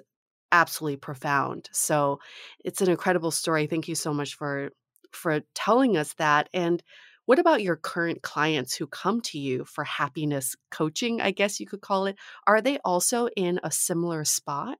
absolutely 0.51 0.97
profound. 0.97 1.69
So 1.73 2.19
it's 2.63 2.81
an 2.81 2.89
incredible 2.89 3.31
story. 3.31 3.67
Thank 3.67 3.87
you 3.87 3.95
so 3.95 4.13
much 4.13 4.35
for 4.35 4.71
for 5.11 5.41
telling 5.53 5.97
us 5.97 6.13
that. 6.13 6.49
And 6.53 6.81
what 7.25 7.39
about 7.39 7.63
your 7.63 7.75
current 7.75 8.21
clients 8.21 8.75
who 8.75 8.85
come 8.87 9.21
to 9.21 9.39
you 9.39 9.63
for 9.63 9.83
happiness 9.83 10.55
coaching, 10.71 11.21
I 11.21 11.31
guess 11.31 11.59
you 11.59 11.65
could 11.65 11.81
call 11.81 12.05
it? 12.07 12.17
Are 12.47 12.61
they 12.61 12.79
also 12.83 13.27
in 13.37 13.59
a 13.63 13.71
similar 13.71 14.25
spot? 14.25 14.77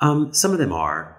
Um, 0.00 0.34
some 0.34 0.52
of 0.52 0.58
them 0.58 0.72
are. 0.72 1.16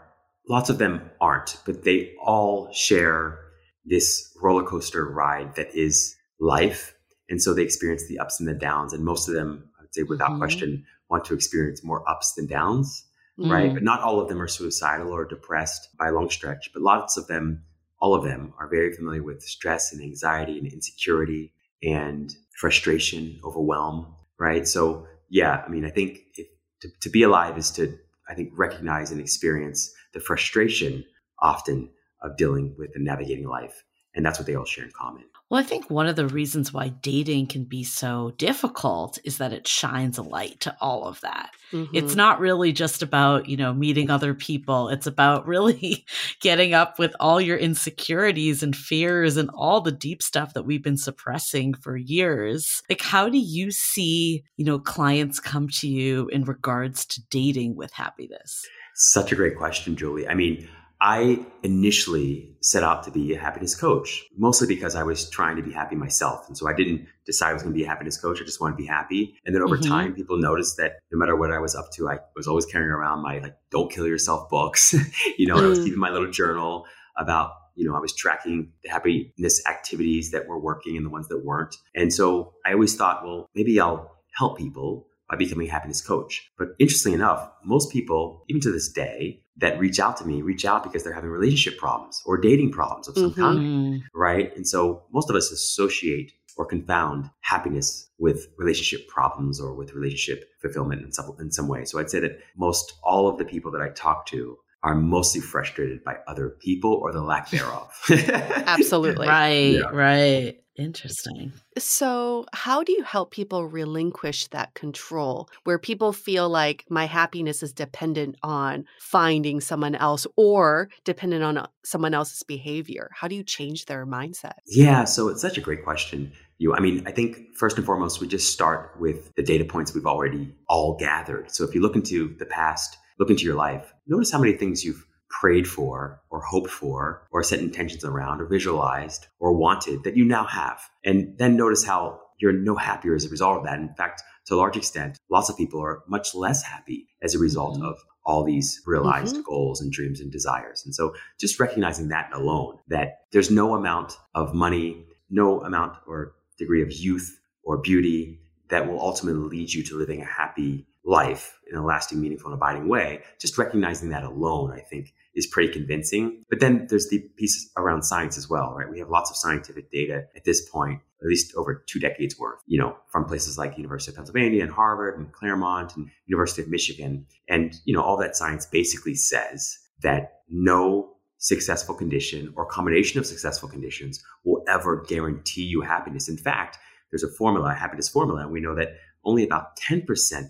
Lots 0.47 0.69
of 0.69 0.77
them 0.77 1.09
aren't, 1.19 1.57
but 1.65 1.83
they 1.83 2.13
all 2.21 2.71
share 2.71 3.39
this 3.85 4.31
roller 4.41 4.63
coaster 4.63 5.05
ride 5.05 5.55
that 5.55 5.75
is 5.75 6.15
life. 6.39 6.95
And 7.29 7.41
so 7.41 7.53
they 7.53 7.63
experience 7.63 8.07
the 8.07 8.19
ups 8.19 8.39
and 8.39 8.47
the 8.47 8.53
downs. 8.53 8.93
And 8.93 9.03
most 9.03 9.27
of 9.27 9.35
them, 9.35 9.69
I 9.79 9.83
would 9.83 9.93
say 9.93 10.03
without 10.03 10.31
mm-hmm. 10.31 10.39
question, 10.39 10.85
want 11.09 11.25
to 11.25 11.33
experience 11.33 11.83
more 11.83 12.07
ups 12.09 12.33
than 12.33 12.47
downs, 12.47 13.05
mm. 13.37 13.49
right? 13.49 13.73
But 13.73 13.83
not 13.83 14.01
all 14.01 14.19
of 14.19 14.29
them 14.29 14.41
are 14.41 14.47
suicidal 14.47 15.11
or 15.11 15.25
depressed 15.25 15.89
by 15.97 16.09
a 16.09 16.11
long 16.11 16.29
stretch, 16.29 16.71
but 16.73 16.81
lots 16.81 17.17
of 17.17 17.27
them, 17.27 17.63
all 17.99 18.13
of 18.13 18.23
them 18.23 18.53
are 18.59 18.67
very 18.67 18.93
familiar 18.93 19.23
with 19.23 19.41
stress 19.41 19.91
and 19.91 20.01
anxiety 20.01 20.57
and 20.57 20.67
insecurity 20.67 21.53
and 21.83 22.35
frustration, 22.59 23.39
overwhelm, 23.43 24.13
right? 24.37 24.67
So, 24.67 25.07
yeah, 25.29 25.63
I 25.65 25.69
mean, 25.69 25.85
I 25.85 25.89
think 25.89 26.19
if, 26.35 26.47
to, 26.81 26.89
to 27.01 27.09
be 27.09 27.23
alive 27.23 27.57
is 27.57 27.71
to, 27.71 27.97
I 28.29 28.35
think, 28.35 28.51
recognize 28.55 29.11
and 29.11 29.19
experience 29.19 29.93
the 30.13 30.19
frustration 30.19 31.05
often 31.39 31.89
of 32.21 32.37
dealing 32.37 32.75
with 32.77 32.91
and 32.95 33.05
navigating 33.05 33.47
life. 33.47 33.83
And 34.15 34.25
that's 34.25 34.39
what 34.39 34.47
they 34.47 34.55
all 34.55 34.65
share 34.65 34.85
in 34.85 34.91
common. 34.91 35.23
Well, 35.49 35.59
I 35.59 35.63
think 35.63 35.89
one 35.89 36.05
of 36.05 36.15
the 36.15 36.27
reasons 36.27 36.71
why 36.71 36.89
dating 36.89 37.47
can 37.47 37.63
be 37.63 37.83
so 37.83 38.33
difficult 38.37 39.17
is 39.23 39.39
that 39.39 39.51
it 39.51 39.67
shines 39.67 40.19
a 40.19 40.23
light 40.23 40.59
to 40.59 40.75
all 40.79 41.05
of 41.05 41.19
that. 41.21 41.51
Mm-hmm. 41.71 41.95
It's 41.95 42.15
not 42.15 42.39
really 42.39 42.71
just 42.71 43.01
about, 43.01 43.49
you 43.49 43.57
know, 43.57 43.73
meeting 43.73 44.11
other 44.11 44.35
people. 44.35 44.89
It's 44.89 45.07
about 45.07 45.47
really 45.47 46.05
getting 46.39 46.75
up 46.75 46.99
with 46.99 47.15
all 47.19 47.41
your 47.41 47.57
insecurities 47.57 48.61
and 48.61 48.75
fears 48.75 49.37
and 49.37 49.49
all 49.55 49.81
the 49.81 49.91
deep 49.91 50.21
stuff 50.21 50.53
that 50.53 50.63
we've 50.67 50.83
been 50.83 50.97
suppressing 50.97 51.73
for 51.73 51.97
years. 51.97 52.83
Like, 52.87 53.01
how 53.01 53.27
do 53.27 53.39
you 53.39 53.71
see, 53.71 54.43
you 54.55 54.65
know, 54.65 54.77
clients 54.77 55.39
come 55.39 55.67
to 55.69 55.87
you 55.87 56.27
in 56.27 56.43
regards 56.43 57.05
to 57.07 57.21
dating 57.31 57.75
with 57.75 57.91
happiness? 57.93 58.67
Such 58.93 59.31
a 59.31 59.35
great 59.35 59.57
question, 59.57 59.95
Julie. 59.95 60.27
I 60.27 60.35
mean, 60.35 60.67
I 61.01 61.45
initially 61.63 62.57
set 62.61 62.83
out 62.83 63.03
to 63.03 63.11
be 63.11 63.33
a 63.33 63.39
happiness 63.39 63.73
coach, 63.73 64.25
mostly 64.37 64.67
because 64.67 64.95
I 64.95 65.03
was 65.03 65.29
trying 65.29 65.55
to 65.55 65.63
be 65.63 65.71
happy 65.71 65.95
myself. 65.95 66.45
And 66.47 66.57
so 66.57 66.67
I 66.67 66.73
didn't 66.73 67.07
decide 67.25 67.51
I 67.51 67.53
was 67.53 67.63
going 67.63 67.73
to 67.73 67.77
be 67.77 67.85
a 67.85 67.87
happiness 67.87 68.19
coach. 68.19 68.41
I 68.41 68.45
just 68.45 68.59
wanted 68.59 68.73
to 68.73 68.83
be 68.83 68.85
happy. 68.85 69.35
And 69.45 69.55
then 69.55 69.61
over 69.61 69.77
mm-hmm. 69.77 69.89
time, 69.89 70.13
people 70.13 70.37
noticed 70.37 70.75
that 70.77 70.99
no 71.11 71.17
matter 71.17 71.37
what 71.37 71.51
I 71.51 71.59
was 71.59 71.73
up 71.73 71.89
to, 71.93 72.09
I 72.09 72.19
was 72.35 72.47
always 72.47 72.65
carrying 72.65 72.91
around 72.91 73.21
my 73.21 73.39
like, 73.39 73.55
don't 73.71 73.89
kill 73.89 74.07
yourself 74.07 74.49
books. 74.49 74.93
you 75.37 75.47
know, 75.47 75.55
mm. 75.55 75.63
I 75.63 75.67
was 75.67 75.79
mm. 75.79 75.85
keeping 75.85 75.99
my 75.99 76.09
little 76.09 76.31
journal 76.31 76.85
about, 77.17 77.51
you 77.75 77.87
know, 77.87 77.95
I 77.95 77.99
was 77.99 78.13
tracking 78.13 78.73
the 78.83 78.89
happiness 78.89 79.65
activities 79.67 80.31
that 80.31 80.47
were 80.47 80.59
working 80.59 80.97
and 80.97 81.05
the 81.05 81.09
ones 81.09 81.29
that 81.29 81.45
weren't. 81.45 81.77
And 81.95 82.13
so 82.13 82.55
I 82.65 82.73
always 82.73 82.95
thought, 82.95 83.23
well, 83.23 83.47
maybe 83.55 83.79
I'll 83.79 84.19
help 84.37 84.57
people 84.57 85.07
by 85.29 85.35
becoming 85.35 85.67
a 85.67 85.71
happiness 85.71 86.01
coach. 86.01 86.49
But 86.57 86.69
interestingly 86.79 87.15
enough, 87.15 87.49
most 87.63 87.91
people, 87.91 88.43
even 88.49 88.61
to 88.61 88.71
this 88.71 88.91
day, 88.91 89.43
that 89.57 89.79
reach 89.79 89.99
out 89.99 90.17
to 90.17 90.25
me 90.25 90.41
reach 90.41 90.65
out 90.65 90.83
because 90.83 91.03
they're 91.03 91.13
having 91.13 91.29
relationship 91.29 91.77
problems 91.77 92.21
or 92.25 92.37
dating 92.37 92.71
problems 92.71 93.07
of 93.07 93.15
some 93.15 93.31
mm-hmm. 93.31 93.41
kind, 93.41 94.03
right? 94.13 94.55
And 94.55 94.67
so 94.67 95.03
most 95.11 95.29
of 95.29 95.35
us 95.35 95.51
associate 95.51 96.31
or 96.57 96.65
confound 96.65 97.29
happiness 97.41 98.09
with 98.17 98.47
relationship 98.57 99.07
problems 99.07 99.59
or 99.61 99.73
with 99.73 99.93
relationship 99.93 100.49
fulfillment 100.61 101.03
in 101.03 101.11
some, 101.11 101.35
in 101.39 101.51
some 101.51 101.67
way. 101.67 101.85
So 101.85 101.99
I'd 101.99 102.09
say 102.09 102.19
that 102.19 102.39
most 102.57 102.93
all 103.03 103.27
of 103.27 103.37
the 103.37 103.45
people 103.45 103.71
that 103.71 103.81
I 103.81 103.89
talk 103.89 104.25
to 104.27 104.57
are 104.83 104.95
mostly 104.95 105.41
frustrated 105.41 106.03
by 106.03 106.17
other 106.27 106.49
people 106.49 106.93
or 106.93 107.11
the 107.11 107.21
lack 107.21 107.49
thereof. 107.49 107.91
Absolutely. 108.09 109.27
right, 109.27 109.73
yeah. 109.73 109.89
right. 109.91 110.59
Interesting. 110.79 111.51
So, 111.77 112.45
how 112.53 112.83
do 112.83 112.93
you 112.93 113.03
help 113.03 113.31
people 113.31 113.65
relinquish 113.65 114.47
that 114.47 114.75
control 114.75 115.49
where 115.65 115.77
people 115.77 116.13
feel 116.13 116.47
like 116.47 116.85
my 116.89 117.03
happiness 117.03 117.61
is 117.61 117.73
dependent 117.73 118.37
on 118.43 118.85
finding 119.01 119.59
someone 119.59 119.93
else 119.93 120.25
or 120.37 120.87
dependent 121.03 121.43
on 121.43 121.57
uh, 121.57 121.67
someone 121.83 122.13
else's 122.13 122.43
behavior? 122.43 123.09
How 123.13 123.27
do 123.27 123.35
you 123.35 123.43
change 123.43 123.85
their 123.87 124.05
mindset? 124.05 124.53
Yeah, 124.67 125.03
so 125.03 125.27
it's 125.27 125.41
such 125.41 125.57
a 125.57 125.61
great 125.61 125.83
question. 125.83 126.31
You, 126.59 126.73
I 126.73 126.79
mean, 126.79 127.03
I 127.05 127.11
think 127.11 127.57
first 127.57 127.75
and 127.75 127.85
foremost, 127.85 128.21
we 128.21 128.27
just 128.27 128.53
start 128.53 128.95
with 129.01 129.35
the 129.35 129.43
data 129.43 129.65
points 129.65 129.93
we've 129.93 130.05
already 130.05 130.55
all 130.69 130.95
gathered. 130.95 131.51
So, 131.51 131.65
if 131.65 131.75
you 131.75 131.81
look 131.81 131.97
into 131.97 132.37
the 132.39 132.45
past, 132.45 132.97
look 133.19 133.29
into 133.29 133.43
your 133.43 133.55
life, 133.55 133.93
notice 134.07 134.31
how 134.31 134.39
many 134.39 134.53
things 134.53 134.83
you've 134.83 135.05
prayed 135.29 135.67
for 135.67 136.19
or 136.29 136.41
hoped 136.41 136.71
for 136.71 137.27
or 137.31 137.43
set 137.43 137.59
intentions 137.59 138.03
around 138.03 138.41
or 138.41 138.45
visualized 138.45 139.27
or 139.39 139.53
wanted 139.53 140.03
that 140.03 140.17
you 140.17 140.25
now 140.25 140.45
have. 140.45 140.81
And 141.05 141.37
then 141.37 141.55
notice 141.55 141.83
how 141.83 142.19
you're 142.39 142.53
no 142.53 142.75
happier 142.75 143.13
as 143.13 143.25
a 143.25 143.29
result 143.29 143.57
of 143.57 143.63
that. 143.65 143.79
In 143.79 143.93
fact, 143.95 144.23
to 144.45 144.55
a 144.55 144.57
large 144.57 144.77
extent, 144.77 145.17
lots 145.29 145.49
of 145.49 145.57
people 145.57 145.81
are 145.81 146.01
much 146.07 146.33
less 146.33 146.63
happy 146.63 147.07
as 147.21 147.35
a 147.35 147.39
result 147.39 147.75
mm-hmm. 147.75 147.85
of 147.85 147.97
all 148.25 148.43
these 148.43 148.81
realized 148.85 149.35
mm-hmm. 149.35 149.43
goals 149.43 149.81
and 149.81 149.91
dreams 149.91 150.19
and 150.19 150.31
desires. 150.31 150.83
And 150.85 150.95
so 150.95 151.13
just 151.39 151.59
recognizing 151.59 152.07
that 152.09 152.29
alone, 152.33 152.77
that 152.87 153.19
there's 153.31 153.51
no 153.51 153.75
amount 153.75 154.17
of 154.35 154.53
money, 154.53 155.05
no 155.29 155.61
amount 155.61 155.97
or 156.07 156.33
degree 156.57 156.81
of 156.81 156.91
youth 156.91 157.39
or 157.63 157.77
beauty 157.77 158.39
that 158.69 158.87
will 158.87 158.99
ultimately 158.99 159.57
lead 159.57 159.73
you 159.73 159.83
to 159.83 159.97
living 159.97 160.21
a 160.21 160.25
happy 160.25 160.85
life 161.09 161.59
in 161.69 161.75
a 161.75 161.83
lasting, 161.83 162.21
meaningful, 162.21 162.51
and 162.51 162.55
abiding 162.55 162.87
way. 162.87 163.21
Just 163.39 163.57
recognizing 163.57 164.09
that 164.09 164.23
alone, 164.23 164.71
I 164.71 164.79
think, 164.79 165.13
is 165.33 165.47
pretty 165.47 165.73
convincing. 165.73 166.45
But 166.49 166.59
then 166.59 166.85
there's 166.87 167.09
the 167.09 167.19
piece 167.35 167.71
around 167.77 168.03
science 168.03 168.37
as 168.37 168.47
well, 168.47 168.73
right? 168.75 168.89
We 168.89 168.99
have 168.99 169.09
lots 169.09 169.31
of 169.31 169.35
scientific 169.35 169.91
data 169.91 170.25
at 170.35 170.43
this 170.45 170.69
point, 170.69 171.01
at 171.21 171.27
least 171.27 171.55
over 171.55 171.83
two 171.87 171.99
decades 171.99 172.37
worth, 172.37 172.59
you 172.67 172.79
know, 172.79 172.95
from 173.11 173.25
places 173.25 173.57
like 173.57 173.77
University 173.77 174.11
of 174.11 174.17
Pennsylvania 174.17 174.61
and 174.61 174.71
Harvard 174.71 175.17
and 175.17 175.31
Claremont 175.31 175.95
and 175.95 176.09
University 176.27 176.61
of 176.61 176.69
Michigan. 176.69 177.25
And, 177.47 177.75
you 177.85 177.93
know, 177.93 178.03
all 178.03 178.17
that 178.17 178.35
science 178.35 178.67
basically 178.67 179.15
says 179.15 179.79
that 180.03 180.41
no 180.47 181.15
successful 181.39 181.95
condition 181.95 182.53
or 182.55 182.65
combination 182.65 183.19
of 183.19 183.25
successful 183.25 183.67
conditions 183.67 184.23
will 184.43 184.63
ever 184.67 185.03
guarantee 185.07 185.63
you 185.63 185.81
happiness. 185.81 186.29
In 186.29 186.37
fact, 186.37 186.77
there's 187.11 187.23
a 187.23 187.31
formula, 187.31 187.71
a 187.71 187.73
happiness 187.73 188.09
formula, 188.09 188.41
and 188.41 188.51
we 188.51 188.61
know 188.61 188.75
that 188.75 188.89
only 189.25 189.43
about 189.43 189.77
10% 189.77 190.05